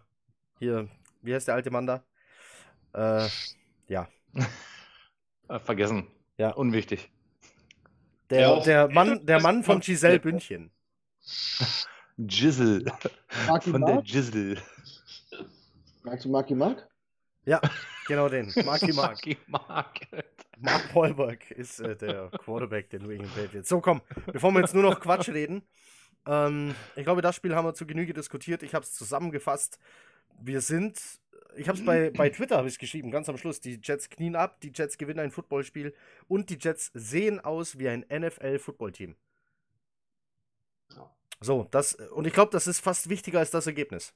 hier, 0.60 0.90
wie 1.22 1.34
heißt 1.34 1.48
der 1.48 1.56
alte 1.56 1.72
Mann 1.72 1.88
da? 1.88 2.04
Äh, 2.94 3.28
ja. 3.88 4.08
Äh, 5.48 5.58
vergessen. 5.58 6.06
Ja. 6.38 6.52
Unwichtig. 6.52 7.10
Der, 8.30 8.42
ja, 8.42 8.60
der, 8.60 8.88
Mann, 8.90 9.26
der 9.26 9.42
Mann 9.42 9.64
von 9.64 9.80
Giselle 9.80 10.20
Bündchen. 10.20 10.72
Gizzle. 12.18 12.86
Von 13.62 13.86
der 13.86 14.02
Gizzle. 14.02 14.58
Magst 16.04 16.26
du 16.26 16.30
Marky 16.30 16.56
Mark? 16.56 16.88
Ja, 17.46 17.62
genau 18.08 18.30
den. 18.30 18.52
Marky 18.66 18.94
Mark. 18.94 19.26
Marky 19.26 19.38
Mark. 19.48 20.00
Mark 20.58 20.94
Wahlberg 20.94 21.52
ist 21.52 21.80
äh, 21.80 21.96
der 21.96 22.30
Quarterback 22.44 22.90
der 22.90 23.00
New 23.00 23.12
England 23.12 23.34
Patriots. 23.34 23.70
So, 23.70 23.80
komm, 23.80 24.02
bevor 24.32 24.52
wir 24.52 24.60
jetzt 24.60 24.74
nur 24.74 24.84
noch 24.84 25.00
Quatsch 25.00 25.30
reden. 25.30 25.64
Ähm, 26.26 26.76
ich 26.96 27.04
glaube, 27.04 27.22
das 27.22 27.36
Spiel 27.36 27.56
haben 27.56 27.66
wir 27.66 27.74
zu 27.74 27.88
Genüge 27.88 28.14
diskutiert. 28.14 28.62
Ich 28.64 28.76
habe 28.76 28.84
es 28.84 28.94
zusammengefasst. 28.94 29.80
Wir 30.42 30.62
sind, 30.62 31.00
ich 31.56 31.68
habe 31.68 31.78
es 31.78 31.86
bei, 31.86 32.10
bei 32.12 32.30
Twitter 32.30 32.58
habe 32.58 32.68
ich 32.68 32.78
geschrieben, 32.80 33.12
ganz 33.12 33.30
am 33.30 33.38
Schluss. 33.38 33.60
Die 33.60 33.80
Jets 33.82 34.10
knien 34.10 34.36
ab, 34.36 34.62
die 34.62 34.72
Jets 34.74 34.98
gewinnen 34.98 35.20
ein 35.20 35.32
Footballspiel 35.32 35.94
und 36.28 36.50
die 36.50 36.58
Jets 36.60 36.92
sehen 36.94 37.40
aus 37.40 37.80
wie 37.80 37.90
ein 37.90 38.06
NFL-Footballteam. 38.10 39.16
So, 41.42 41.68
das, 41.72 41.94
und 41.94 42.28
ich 42.28 42.34
glaube, 42.34 42.52
das 42.52 42.68
ist 42.68 42.80
fast 42.80 43.10
wichtiger 43.10 43.40
als 43.40 43.52
das 43.52 43.68
Ergebnis. 43.68 44.14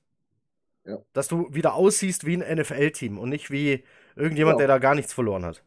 Ja. 0.86 1.00
Dass 1.14 1.30
du 1.30 1.54
wieder 1.54 1.76
aussiehst 1.76 2.26
wie 2.26 2.36
ein 2.36 2.58
NFL-Team 2.58 3.18
und 3.18 3.30
nicht 3.30 3.50
wie 3.50 3.86
irgendjemand, 4.16 4.56
ja. 4.56 4.60
der 4.60 4.68
da 4.68 4.78
gar 4.80 4.96
nichts 4.96 5.14
verloren 5.14 5.46
hat. 5.46 5.64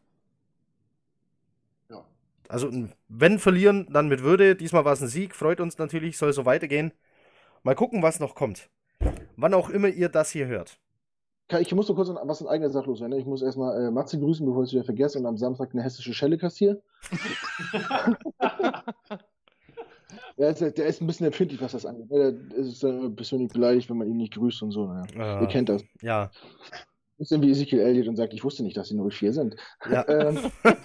Ja. 1.89 2.05
Also, 2.47 2.71
wenn 3.07 3.39
verlieren, 3.39 3.87
dann 3.91 4.07
mit 4.07 4.21
Würde. 4.21 4.55
Diesmal 4.55 4.85
war 4.85 4.93
es 4.93 5.01
ein 5.01 5.07
Sieg, 5.07 5.35
freut 5.35 5.59
uns 5.59 5.79
natürlich, 5.79 6.17
soll 6.17 6.33
so 6.33 6.45
weitergehen. 6.45 6.91
Mal 7.63 7.73
gucken, 7.73 8.03
was 8.03 8.19
noch 8.19 8.35
kommt. 8.35 8.69
Wann 9.35 9.55
auch 9.55 9.69
immer 9.69 9.87
ihr 9.87 10.09
das 10.09 10.29
hier 10.29 10.45
hört. 10.45 10.79
Ich 11.59 11.73
muss 11.73 11.87
nur 11.87 11.95
kurz 11.95 12.09
was 12.09 12.41
in 12.41 12.47
eigener 12.47 12.69
Sache 12.69 12.87
loswerden. 12.87 13.17
Ich 13.17 13.25
muss 13.25 13.41
erstmal 13.41 13.85
äh, 13.85 13.91
Matze 13.91 14.19
grüßen, 14.19 14.45
bevor 14.45 14.63
ich 14.63 14.69
es 14.69 14.73
wieder 14.73 14.83
vergesse 14.83 15.17
und 15.17 15.25
am 15.25 15.37
Samstag 15.37 15.69
eine 15.71 15.81
hessische 15.81 16.13
Schelle 16.13 16.37
kassiere. 16.37 16.81
Der 20.37 20.51
ist, 20.51 20.61
der 20.61 20.85
ist 20.85 21.01
ein 21.01 21.07
bisschen 21.07 21.25
empfindlich, 21.25 21.59
was 21.61 21.71
das 21.71 21.85
angeht. 21.85 22.11
Der 22.11 22.31
ist 22.55 22.85
ein 22.85 23.15
bisschen 23.15 23.47
beleidigt, 23.47 23.89
wenn 23.89 23.97
man 23.97 24.07
ihn 24.07 24.17
nicht 24.17 24.35
grüßt 24.35 24.61
und 24.61 24.71
so. 24.71 24.93
Ja. 25.15 25.39
Uh, 25.39 25.41
Ihr 25.41 25.47
kennt 25.47 25.67
das. 25.67 25.83
Ja. 26.01 26.25
Ein 26.25 26.29
bisschen 27.17 27.41
wie 27.41 27.49
Ezekiel 27.49 27.79
Elliott 27.79 28.07
und 28.07 28.17
sagt, 28.17 28.35
ich 28.35 28.43
wusste 28.43 28.61
nicht, 28.61 28.77
dass 28.77 28.89
sie 28.89 28.95
04 28.95 29.33
sind. 29.33 29.55
Ja. 29.89 30.07
Ähm, 30.07 30.39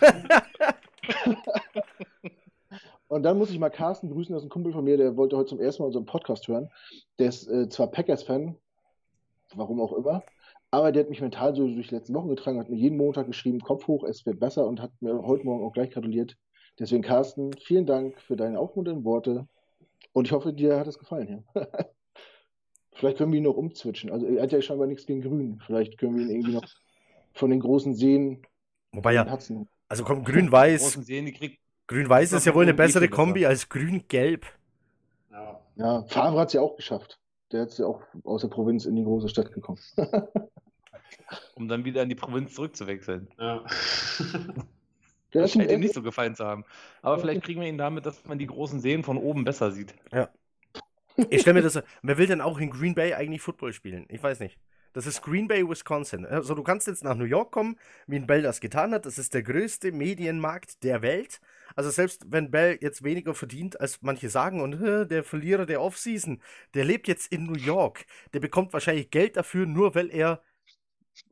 und 3.08 3.24
dann 3.24 3.36
muss 3.36 3.50
ich 3.50 3.58
mal 3.58 3.68
Carsten 3.68 4.10
grüßen, 4.10 4.32
das 4.32 4.42
ist 4.42 4.46
ein 4.46 4.50
Kumpel 4.50 4.72
von 4.72 4.84
mir, 4.84 4.96
der 4.96 5.18
wollte 5.18 5.36
heute 5.36 5.50
zum 5.50 5.60
ersten 5.60 5.82
Mal 5.82 5.88
unseren 5.88 6.06
Podcast 6.06 6.48
hören. 6.48 6.70
Der 7.18 7.28
ist 7.28 7.46
äh, 7.46 7.68
zwar 7.68 7.88
Packers-Fan, 7.88 8.56
warum 9.54 9.82
auch 9.82 9.92
immer, 9.92 10.22
aber 10.72 10.90
der 10.90 11.04
hat 11.04 11.10
mich 11.10 11.20
mental 11.20 11.54
so 11.54 11.66
durch 11.68 11.88
die 11.88 11.94
letzten 11.94 12.14
Wochen 12.14 12.28
getragen, 12.28 12.58
hat 12.58 12.70
mir 12.70 12.76
jeden 12.76 12.96
Montag 12.96 13.26
geschrieben, 13.26 13.60
Kopf 13.60 13.86
hoch, 13.86 14.04
es 14.04 14.26
wird 14.26 14.40
besser 14.40 14.66
und 14.66 14.80
hat 14.80 14.90
mir 15.00 15.22
heute 15.22 15.44
Morgen 15.44 15.64
auch 15.64 15.72
gleich 15.72 15.90
gratuliert. 15.90 16.36
Deswegen, 16.78 17.02
Carsten, 17.02 17.52
vielen 17.52 17.84
Dank 17.84 18.18
für 18.20 18.36
deine 18.36 18.58
aufmunternden 18.58 19.04
Worte. 19.04 19.46
Und 20.14 20.26
ich 20.26 20.32
hoffe, 20.32 20.54
dir 20.54 20.78
hat 20.78 20.86
es 20.86 20.98
gefallen 20.98 21.28
hier. 21.28 21.44
Vielleicht 22.94 23.18
können 23.18 23.32
wir 23.32 23.38
ihn 23.38 23.44
noch 23.44 23.56
umzwitschen. 23.56 24.10
Also 24.10 24.26
er 24.26 24.42
hat 24.42 24.52
ja 24.52 24.62
scheinbar 24.62 24.86
nichts 24.86 25.06
gegen 25.06 25.20
Grün. 25.20 25.60
Vielleicht 25.64 25.98
können 25.98 26.16
wir 26.16 26.24
ihn 26.24 26.30
irgendwie 26.30 26.54
noch 26.54 26.66
von 27.34 27.50
den 27.50 27.60
großen 27.60 27.94
Seen 27.94 28.42
Wobei 28.92 29.14
ja, 29.14 29.38
also 29.88 30.04
komm, 30.04 30.22
Grün-Weiß. 30.24 31.00
Grün-Weiß 31.86 32.32
ist 32.32 32.46
ja 32.46 32.54
wohl 32.54 32.64
eine 32.64 32.74
bessere 32.74 33.08
Kombi 33.08 33.46
als 33.46 33.68
Grün-Gelb. 33.68 34.46
Ja. 35.30 35.60
ja, 35.76 36.02
Favre 36.08 36.40
hat 36.40 36.48
es 36.48 36.54
ja 36.54 36.60
auch 36.60 36.76
geschafft. 36.76 37.18
Der 37.52 37.64
ist 37.64 37.78
ja 37.78 37.86
auch 37.86 38.02
aus 38.24 38.40
der 38.40 38.48
Provinz 38.48 38.86
in 38.86 38.96
die 38.96 39.04
große 39.04 39.28
Stadt 39.28 39.52
gekommen. 39.52 39.78
um 41.54 41.68
dann 41.68 41.84
wieder 41.84 42.02
in 42.02 42.08
die 42.08 42.14
Provinz 42.14 42.54
zurückzuwechseln. 42.54 43.28
Ja. 43.38 43.64
Der 45.34 45.42
das 45.42 45.52
scheint 45.52 45.70
ihm 45.70 45.80
nicht 45.80 45.94
so 45.94 46.02
gefallen 46.02 46.34
zu 46.34 46.44
haben. 46.44 46.64
Aber 47.00 47.18
vielleicht 47.18 47.42
kriegen 47.42 47.60
wir 47.62 47.68
ihn 47.68 47.78
damit, 47.78 48.04
dass 48.04 48.22
man 48.26 48.38
die 48.38 48.46
großen 48.46 48.80
Seen 48.80 49.02
von 49.02 49.16
oben 49.16 49.44
besser 49.44 49.70
sieht. 49.72 49.94
Ja. 50.12 50.28
Ich 51.30 51.40
stelle 51.40 51.54
mir 51.54 51.62
das. 51.62 51.82
Wer 52.02 52.18
will 52.18 52.26
denn 52.26 52.42
auch 52.42 52.58
in 52.58 52.70
Green 52.70 52.94
Bay 52.94 53.14
eigentlich 53.14 53.40
Football 53.40 53.72
spielen? 53.72 54.04
Ich 54.08 54.22
weiß 54.22 54.40
nicht. 54.40 54.58
Das 54.92 55.06
ist 55.06 55.22
Green 55.22 55.48
Bay, 55.48 55.68
Wisconsin. 55.68 56.26
Also 56.26 56.54
du 56.54 56.62
kannst 56.62 56.86
jetzt 56.86 57.04
nach 57.04 57.14
New 57.14 57.24
York 57.24 57.50
kommen, 57.50 57.78
wie 58.06 58.16
ein 58.16 58.26
Bell 58.26 58.42
das 58.42 58.60
getan 58.60 58.92
hat. 58.92 59.06
Das 59.06 59.18
ist 59.18 59.34
der 59.34 59.42
größte 59.42 59.92
Medienmarkt 59.92 60.82
der 60.82 61.02
Welt. 61.02 61.40
Also 61.74 61.90
selbst 61.90 62.26
wenn 62.28 62.50
Bell 62.50 62.78
jetzt 62.80 63.02
weniger 63.02 63.34
verdient, 63.34 63.80
als 63.80 64.02
manche 64.02 64.28
sagen, 64.28 64.60
und 64.60 64.80
der 64.80 65.24
Verlierer 65.24 65.66
der 65.66 65.80
Offseason, 65.80 66.42
der 66.74 66.84
lebt 66.84 67.08
jetzt 67.08 67.32
in 67.32 67.44
New 67.44 67.58
York. 67.58 68.04
Der 68.34 68.40
bekommt 68.40 68.72
wahrscheinlich 68.72 69.10
Geld 69.10 69.36
dafür, 69.36 69.66
nur 69.66 69.94
weil 69.94 70.10
er 70.10 70.42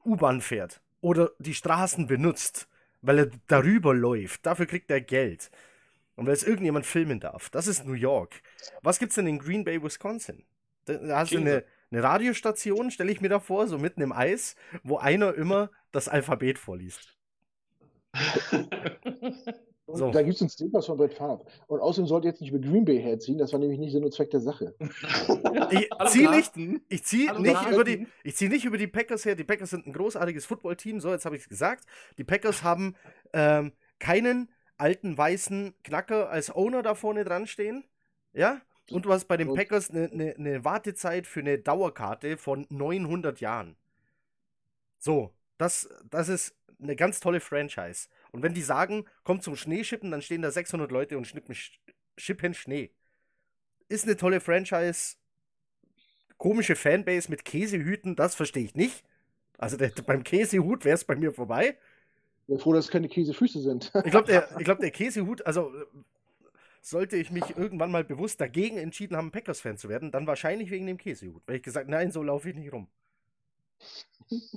U-Bahn 0.05 0.41
fährt 0.41 0.81
oder 1.01 1.33
die 1.39 1.55
Straßen 1.55 2.07
benutzt 2.07 2.69
weil 3.03 3.19
er 3.19 3.31
darüber 3.47 3.95
läuft. 3.95 4.47
Dafür 4.47 4.67
kriegt 4.67 4.91
er 4.91 5.01
Geld. 5.01 5.51
Und 6.17 6.27
weil 6.27 6.35
es 6.35 6.43
irgendjemand 6.43 6.85
filmen 6.87 7.21
darf. 7.21 7.49
Das 7.51 7.67
ist 7.67 7.87
New 7.87 7.95
York. 7.95 8.43
Was 8.83 8.99
gibt's 8.99 9.15
denn 9.15 9.27
in 9.27 9.39
Green 9.39 9.65
Bay, 9.65 9.83
Wisconsin? 9.83 10.45
Da, 10.85 10.95
da 10.95 11.19
hast 11.19 11.33
du 11.33 11.39
eine, 11.39 11.65
Eine 11.91 12.03
Radiostation 12.03 12.91
stelle 12.91 13.11
ich 13.11 13.21
mir 13.21 13.29
da 13.29 13.41
vor, 13.41 13.67
so 13.67 13.79
mitten 13.79 14.01
im 14.01 14.13
Eis, 14.13 14.57
wo 14.83 14.99
einer 14.99 15.35
immer 15.35 15.71
das 15.93 16.09
Alphabet 16.09 16.59
vorliest. 16.59 17.17
So. 19.93 20.11
Da 20.11 20.23
gibt 20.23 20.37
es 20.37 20.41
einen 20.41 20.51
Stinkers 20.51 20.87
von 20.87 20.97
Brett 20.97 21.15
Favre. 21.15 21.45
Und 21.67 21.81
außerdem 21.81 22.07
sollte 22.07 22.29
jetzt 22.29 22.41
nicht 22.41 22.53
über 22.53 22.61
Green 22.61 22.85
Bay 22.85 23.01
herziehen, 23.01 23.39
das 23.39 23.53
war 23.53 23.59
nämlich 23.59 23.79
nicht 23.79 23.93
Sinn 23.93 24.05
und 24.05 24.13
Zweck 24.13 24.31
der 24.31 24.41
Sache. 24.41 24.75
Ich 25.73 25.89
ziehe 26.09 26.31
nicht, 26.31 26.53
ich 26.89 27.05
zieh 27.05 27.31
nicht, 27.39 27.71
über 27.71 27.85
die, 27.85 28.07
ich 28.25 28.37
zieh 28.37 28.49
nicht 28.49 28.65
über 28.65 28.77
die 28.77 28.89
Packers 28.89 29.25
her. 29.25 29.37
Die 29.37 29.45
Packers 29.45 29.71
sind 29.71 29.87
ein 29.87 29.93
großartiges 29.93 30.45
Footballteam. 30.47 31.01
So, 31.01 31.11
jetzt 31.11 31.25
habe 31.25 31.37
ich 31.37 31.43
es 31.43 31.49
gesagt. 31.49 31.85
Die 32.19 32.25
Packers 32.25 32.65
haben 32.65 32.97
ähm, 33.33 33.73
keinen 34.01 34.49
alten 34.79 35.17
weißen 35.17 35.75
Knacker 35.85 36.31
als 36.31 36.55
Owner 36.55 36.83
da 36.83 36.95
vorne 36.95 37.25
dran 37.25 37.47
stehen. 37.47 37.85
Ja? 38.33 38.61
Und 38.91 39.07
du 39.07 39.13
hast 39.13 39.27
bei 39.27 39.37
den 39.37 39.53
Packers 39.53 39.91
eine 39.91 40.09
ne, 40.09 40.35
ne 40.37 40.65
Wartezeit 40.65 41.27
für 41.27 41.41
eine 41.41 41.59
Dauerkarte 41.59 42.37
von 42.37 42.67
900 42.71 43.41
Jahren. 43.41 43.77
So, 44.99 45.33
das, 45.59 45.89
das 46.11 46.29
ist 46.29 46.55
eine 46.81 46.97
ganz 46.97 47.21
tolle 47.21 47.41
Franchise. 47.41 48.09
Und 48.33 48.43
wenn 48.43 48.55
die 48.55 48.63
sagen, 48.63 49.05
kommt 49.25 49.43
zum 49.43 49.57
Schneeschippen, 49.57 50.11
dann 50.11 50.23
stehen 50.23 50.43
da 50.43 50.51
600 50.51 50.91
Leute 50.91 51.19
und 51.19 51.27
schnippen, 51.27 51.55
Sch- 51.55 51.79
schippen 52.17 52.55
Schnee. 52.55 52.91
Ist 53.89 54.05
eine 54.05 54.17
tolle 54.17 54.41
Franchise. 54.41 55.17
Komische 56.39 56.75
Fanbase 56.75 57.31
mit 57.31 57.45
Käsehüten, 57.45 58.17
das 58.17 58.35
verstehe 58.35 58.65
ich 58.65 58.75
nicht. 58.75 59.05
Also 59.59 59.77
der, 59.77 59.91
beim 60.07 60.25
Käsehut 60.25 60.85
wäre 60.85 60.95
es 60.95 61.05
bei 61.05 61.17
mir 61.17 61.33
vorbei. 61.33 61.77
Ich 62.43 62.47
bin 62.49 62.59
froh, 62.59 62.73
dass 62.73 62.87
es 62.87 62.91
keine 62.91 63.09
Käsefüße 63.09 63.61
sind. 63.61 63.93
Ich 64.03 64.11
glaube, 64.11 64.27
der, 64.27 64.49
ich 64.59 64.65
glaub, 64.65 64.81
der 64.81 64.91
Käsehut, 64.91 65.45
also 65.47 65.73
sollte 66.81 67.17
ich 67.17 67.31
mich 67.31 67.57
irgendwann 67.57 67.91
mal 67.91 68.05
bewusst 68.05 68.41
dagegen 68.41 68.79
entschieden 68.79 69.17
haben, 69.17 69.31
Packers-Fan 69.33 69.77
zu 69.77 69.89
werden, 69.89 70.11
dann 70.13 70.27
wahrscheinlich 70.27 70.71
wegen 70.71 70.87
dem 70.87 70.99
Käsehut. 70.99 71.43
Weil 71.47 71.57
ich 71.57 71.63
gesagt, 71.63 71.89
nein, 71.89 72.11
so 72.11 72.23
laufe 72.23 72.49
ich 72.51 72.57
nicht 72.57 72.73
rum. 72.73 72.89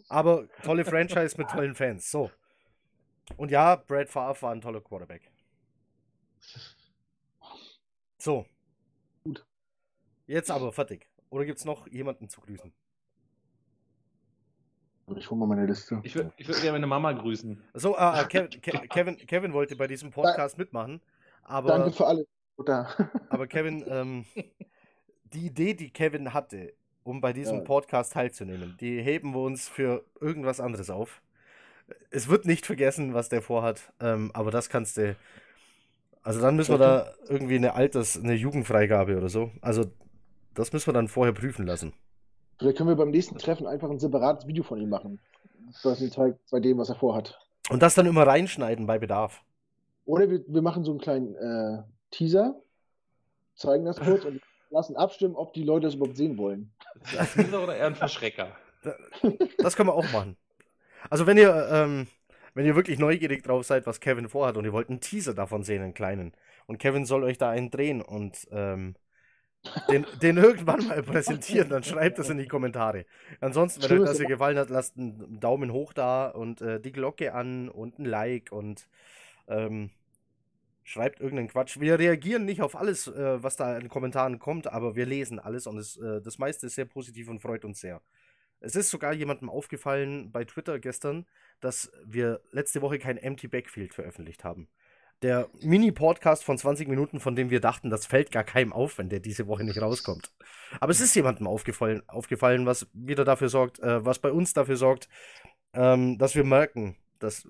Aber 0.10 0.48
tolle 0.64 0.86
Franchise 0.86 1.38
mit 1.38 1.50
tollen 1.50 1.76
Fans. 1.76 2.10
So. 2.10 2.32
Und 3.38 3.52
ja, 3.52 3.76
Brad 3.76 4.10
Favre 4.10 4.42
war 4.42 4.52
ein 4.52 4.62
toller 4.62 4.82
Quarterback. 4.82 5.32
So. 8.18 8.46
Gut. 9.24 9.46
Jetzt 10.28 10.52
aber 10.52 10.72
fertig. 10.72 11.08
Oder 11.30 11.46
gibt 11.46 11.60
es 11.60 11.66
noch 11.66 11.88
jemanden 11.88 12.30
zu 12.30 12.42
grüßen? 12.42 12.72
Ich 15.18 15.30
hole 15.30 15.40
mal 15.40 15.48
meine 15.48 15.66
Liste. 15.66 16.00
Ich 16.04 16.16
würde 16.16 16.32
würd 16.38 16.62
gerne 16.62 16.74
meine 16.74 16.88
Mama 16.88 17.12
grüßen. 17.12 17.62
So, 17.74 17.98
äh, 17.98 18.22
äh, 18.22 18.26
Kev, 18.26 18.48
Ke- 18.62 18.88
Kevin, 18.88 19.18
Kevin 19.18 19.54
wollte 19.54 19.76
bei 19.76 19.88
diesem 19.88 20.12
Podcast 20.12 20.58
mitmachen. 20.58 21.02
Aber 21.44 21.70
Danke 21.70 21.92
für 21.92 22.08
alle. 22.08 22.26
Aber 23.30 23.48
Kevin, 23.48 23.84
ähm, 23.88 24.26
die 25.34 25.48
Idee, 25.48 25.74
die 25.74 25.90
Kevin 25.90 26.34
hatte, 26.34 26.74
um 27.04 27.20
bei 27.20 27.34
diesem 27.34 27.58
Ja. 27.58 27.64
Podcast 27.64 28.14
teilzunehmen, 28.14 28.78
die 28.80 29.02
heben 29.02 29.34
wir 29.34 29.42
uns 29.42 29.68
für 29.68 30.06
irgendwas 30.22 30.60
anderes 30.60 30.90
auf. 30.90 31.22
Es 32.12 32.30
wird 32.30 32.46
nicht 32.46 32.66
vergessen, 32.66 33.14
was 33.14 33.30
der 33.30 33.42
vorhat, 33.42 33.92
ähm, 34.00 34.32
aber 34.34 34.52
das 34.52 34.70
kannst 34.70 34.98
du. 34.98 35.16
Also 36.22 36.40
dann 36.40 36.56
müssen 36.56 36.74
wir 36.74 36.78
da 36.78 37.14
irgendwie 37.28 37.56
eine 37.56 37.74
Alters-, 37.74 38.18
eine 38.18 38.34
Jugendfreigabe 38.34 39.18
oder 39.18 39.28
so. 39.28 39.52
Also 39.62 39.86
das 40.54 40.72
müssen 40.72 40.88
wir 40.88 40.94
dann 40.94 41.10
vorher 41.10 41.34
prüfen 41.34 41.66
lassen. 41.66 41.94
Vielleicht 42.60 42.78
können 42.78 42.90
wir 42.90 42.96
beim 42.96 43.10
nächsten 43.10 43.38
Treffen 43.38 43.68
einfach 43.68 43.90
ein 43.90 44.00
separates 44.00 44.48
Video 44.48 44.64
von 44.64 44.80
ihm 44.80 44.90
machen. 44.90 45.20
Das 45.84 46.00
ihn 46.00 46.12
zeigt 46.12 46.40
bei 46.52 46.60
dem, 46.60 46.78
was 46.78 46.90
er 46.90 46.96
vorhat. 46.96 47.38
Und 47.70 47.82
das 47.82 47.96
dann 47.96 48.06
immer 48.06 48.26
reinschneiden 48.28 48.86
bei 48.86 49.00
Bedarf. 49.00 49.42
Oder 50.06 50.30
wir, 50.30 50.44
wir 50.48 50.62
machen 50.62 50.84
so 50.84 50.92
einen 50.92 51.00
kleinen 51.00 51.36
äh, 51.36 51.84
Teaser, 52.12 52.62
zeigen 53.56 53.86
das 53.86 54.00
kurz 54.00 54.26
und 54.26 54.42
lassen 54.70 54.96
abstimmen, 54.96 55.36
ob 55.36 55.54
die 55.54 55.64
Leute 55.64 55.88
das 55.88 55.96
überhaupt 55.96 56.18
sehen 56.18 56.38
wollen. 56.38 56.74
Ist 57.04 57.16
das 57.16 57.34
Teaser 57.34 57.64
oder 57.64 57.76
eher 57.76 57.88
ein 57.88 57.96
Verschrecker? 57.96 58.56
Das 59.60 59.76
können 59.76 59.90
wir 59.90 59.94
auch 59.94 60.12
machen. 60.12 60.36
Also 61.10 61.28
wenn 61.28 61.38
ihr, 61.38 61.70
ähm, 61.72 62.08
wenn 62.54 62.66
ihr 62.66 62.76
wirklich 62.76 63.00
neugierig 63.00 63.44
drauf 63.44 63.66
seid, 63.66 63.86
was 63.86 64.00
Kevin 64.00 64.30
vorhat 64.30 64.58
und 64.58 64.66
ihr 64.66 64.74
wollt 64.74 64.90
einen 64.90 65.00
Teaser 65.00 65.34
davon 65.34 65.64
sehen, 65.64 65.82
einen 65.82 65.94
kleinen, 65.94 66.34
und 66.66 66.80
Kevin 66.80 67.06
soll 67.06 67.24
euch 67.24 67.38
da 67.38 67.50
einen 67.50 67.72
drehen 67.72 68.02
und 68.02 68.48
ähm, 68.52 68.96
den, 69.90 70.06
den 70.22 70.38
irgendwann 70.38 70.88
mal 70.88 71.04
präsentieren, 71.04 71.70
dann 71.70 71.84
schreibt 71.84 72.20
das 72.20 72.30
in 72.30 72.38
die 72.38 72.48
Kommentare. 72.48 73.06
Ansonsten, 73.40 73.84
wenn 73.84 74.02
euch 74.02 74.08
das 74.08 74.18
hier 74.18 74.28
gefallen 74.28 74.58
hat, 74.58 74.70
lasst 74.70 74.98
einen 74.98 75.40
Daumen 75.40 75.72
hoch 75.72 75.94
da 75.94 76.28
und 76.28 76.62
äh, 76.62 76.80
die 76.82 76.92
Glocke 76.92 77.34
an 77.34 77.70
und 77.70 78.00
ein 78.00 78.06
Like 78.06 78.52
und 78.52 78.88
ähm, 79.48 79.92
schreibt 80.84 81.22
irgendeinen 81.22 81.48
Quatsch. 81.48 81.80
Wir 81.80 81.98
reagieren 81.98 82.46
nicht 82.46 82.62
auf 82.62 82.76
alles, 82.76 83.08
äh, 83.08 83.42
was 83.42 83.56
da 83.56 83.78
in 83.78 83.90
Kommentaren 83.90 84.40
kommt, 84.40 84.68
aber 84.68 84.96
wir 84.96 85.06
lesen 85.06 85.40
alles 85.40 85.68
und 85.68 85.78
es, 85.78 85.98
äh, 85.98 86.22
das 86.22 86.38
meiste 86.38 86.68
ist 86.68 86.76
sehr 86.76 86.86
positiv 86.86 87.30
und 87.30 87.42
freut 87.42 87.66
uns 87.66 87.80
sehr. 87.80 88.02
Es 88.60 88.76
ist 88.76 88.90
sogar 88.90 89.14
jemandem 89.14 89.50
aufgefallen 89.50 90.32
bei 90.32 90.46
Twitter 90.46 90.80
gestern, 90.80 91.26
dass 91.60 91.92
wir 92.06 92.42
letzte 92.52 92.82
Woche 92.82 93.00
kein 93.00 93.18
Empty 93.18 93.48
Backfield 93.48 93.94
veröffentlicht 93.94 94.44
haben. 94.44 94.70
Der 95.22 95.50
Mini-Podcast 95.62 96.44
von 96.44 96.58
20 96.58 96.88
Minuten, 96.90 97.20
von 97.22 97.36
dem 97.36 97.50
wir 97.50 97.62
dachten, 97.62 97.90
das 97.90 98.06
fällt 98.06 98.32
gar 98.32 98.44
keinem 98.44 98.74
auf, 98.74 98.98
wenn 98.98 99.08
der 99.10 99.22
diese 99.22 99.48
Woche 99.48 99.64
nicht 99.64 99.82
rauskommt. 99.82 100.34
Aber 100.82 100.92
es 100.92 101.00
ist 101.00 101.16
jemandem 101.16 101.48
aufgefallen, 101.48 102.04
aufgefallen 102.08 102.66
was 102.66 102.88
wieder 102.94 103.24
dafür 103.24 103.50
sorgt, 103.50 103.80
äh, 103.80 104.04
was 104.04 104.20
bei 104.20 104.32
uns 104.32 104.54
dafür 104.54 104.76
sorgt, 104.76 105.08
ähm, 105.74 106.18
dass 106.18 106.36
wir 106.36 106.44
merken, 106.44 106.98
dass, 107.20 107.48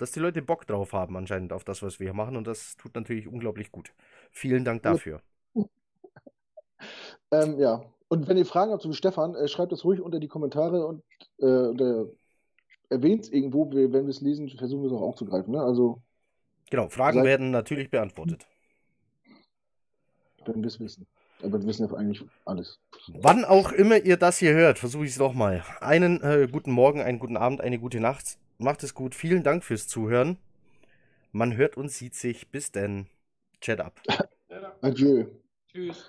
dass 0.00 0.12
die 0.12 0.20
Leute 0.20 0.42
Bock 0.42 0.66
drauf 0.66 0.92
haben 0.92 1.16
anscheinend 1.16 1.52
auf 1.52 1.64
das, 1.64 1.82
was 1.82 2.00
wir 2.00 2.06
hier 2.06 2.14
machen. 2.14 2.36
Und 2.36 2.46
das 2.46 2.76
tut 2.76 2.94
natürlich 2.94 3.26
unglaublich 3.28 3.70
gut. 3.70 3.92
Vielen 4.30 4.64
Dank 4.64 4.82
dafür. 4.82 5.20
Ähm, 7.30 7.58
ja. 7.58 7.82
Und 8.08 8.26
wenn 8.26 8.36
ihr 8.36 8.46
Fragen 8.46 8.72
habt 8.72 8.82
zu 8.82 8.92
Stefan, 8.92 9.34
äh, 9.34 9.46
schreibt 9.48 9.70
das 9.70 9.84
ruhig 9.84 10.00
unter 10.00 10.18
die 10.18 10.28
Kommentare 10.28 10.86
und 10.86 11.02
äh, 11.38 12.06
erwähnt 12.88 13.24
es 13.24 13.30
irgendwo. 13.30 13.70
Wir, 13.70 13.92
wenn 13.92 14.06
wir 14.06 14.10
es 14.10 14.20
lesen, 14.20 14.48
versuchen 14.48 14.82
wir 14.82 14.88
es 14.90 14.96
auch 14.96 15.02
aufzugreifen. 15.02 15.52
Ne? 15.52 15.60
Also, 15.60 16.00
Genau, 16.70 16.88
Fragen 16.88 17.18
Seid- 17.18 17.26
werden 17.26 17.50
natürlich 17.50 17.90
beantwortet. 17.90 18.46
wenn 20.46 20.62
wir 20.62 20.68
es 20.68 20.80
wissen. 20.80 21.06
Aber 21.42 21.60
wir 21.60 21.66
wissen 21.66 21.86
ja 21.86 21.94
eigentlich 21.96 22.22
alles. 22.44 22.80
Wann 23.08 23.44
auch 23.44 23.72
immer 23.72 23.98
ihr 23.98 24.16
das 24.16 24.38
hier 24.38 24.54
hört, 24.54 24.78
versuche 24.78 25.04
ich 25.04 25.12
es 25.12 25.18
nochmal. 25.18 25.62
Einen 25.80 26.20
äh, 26.22 26.48
guten 26.50 26.70
Morgen, 26.72 27.00
einen 27.00 27.18
guten 27.18 27.36
Abend, 27.36 27.60
eine 27.60 27.78
gute 27.78 28.00
Nacht. 28.00 28.38
Macht 28.60 28.82
es 28.82 28.92
gut. 28.94 29.14
Vielen 29.14 29.42
Dank 29.42 29.64
fürs 29.64 29.88
Zuhören. 29.88 30.36
Man 31.32 31.56
hört 31.56 31.78
und 31.78 31.90
sieht 31.90 32.14
sich. 32.14 32.48
Bis 32.50 32.70
denn. 32.70 33.06
Chat 33.62 33.80
ab. 33.80 34.00
Adieu. 34.82 35.24
tschüss. 35.68 36.04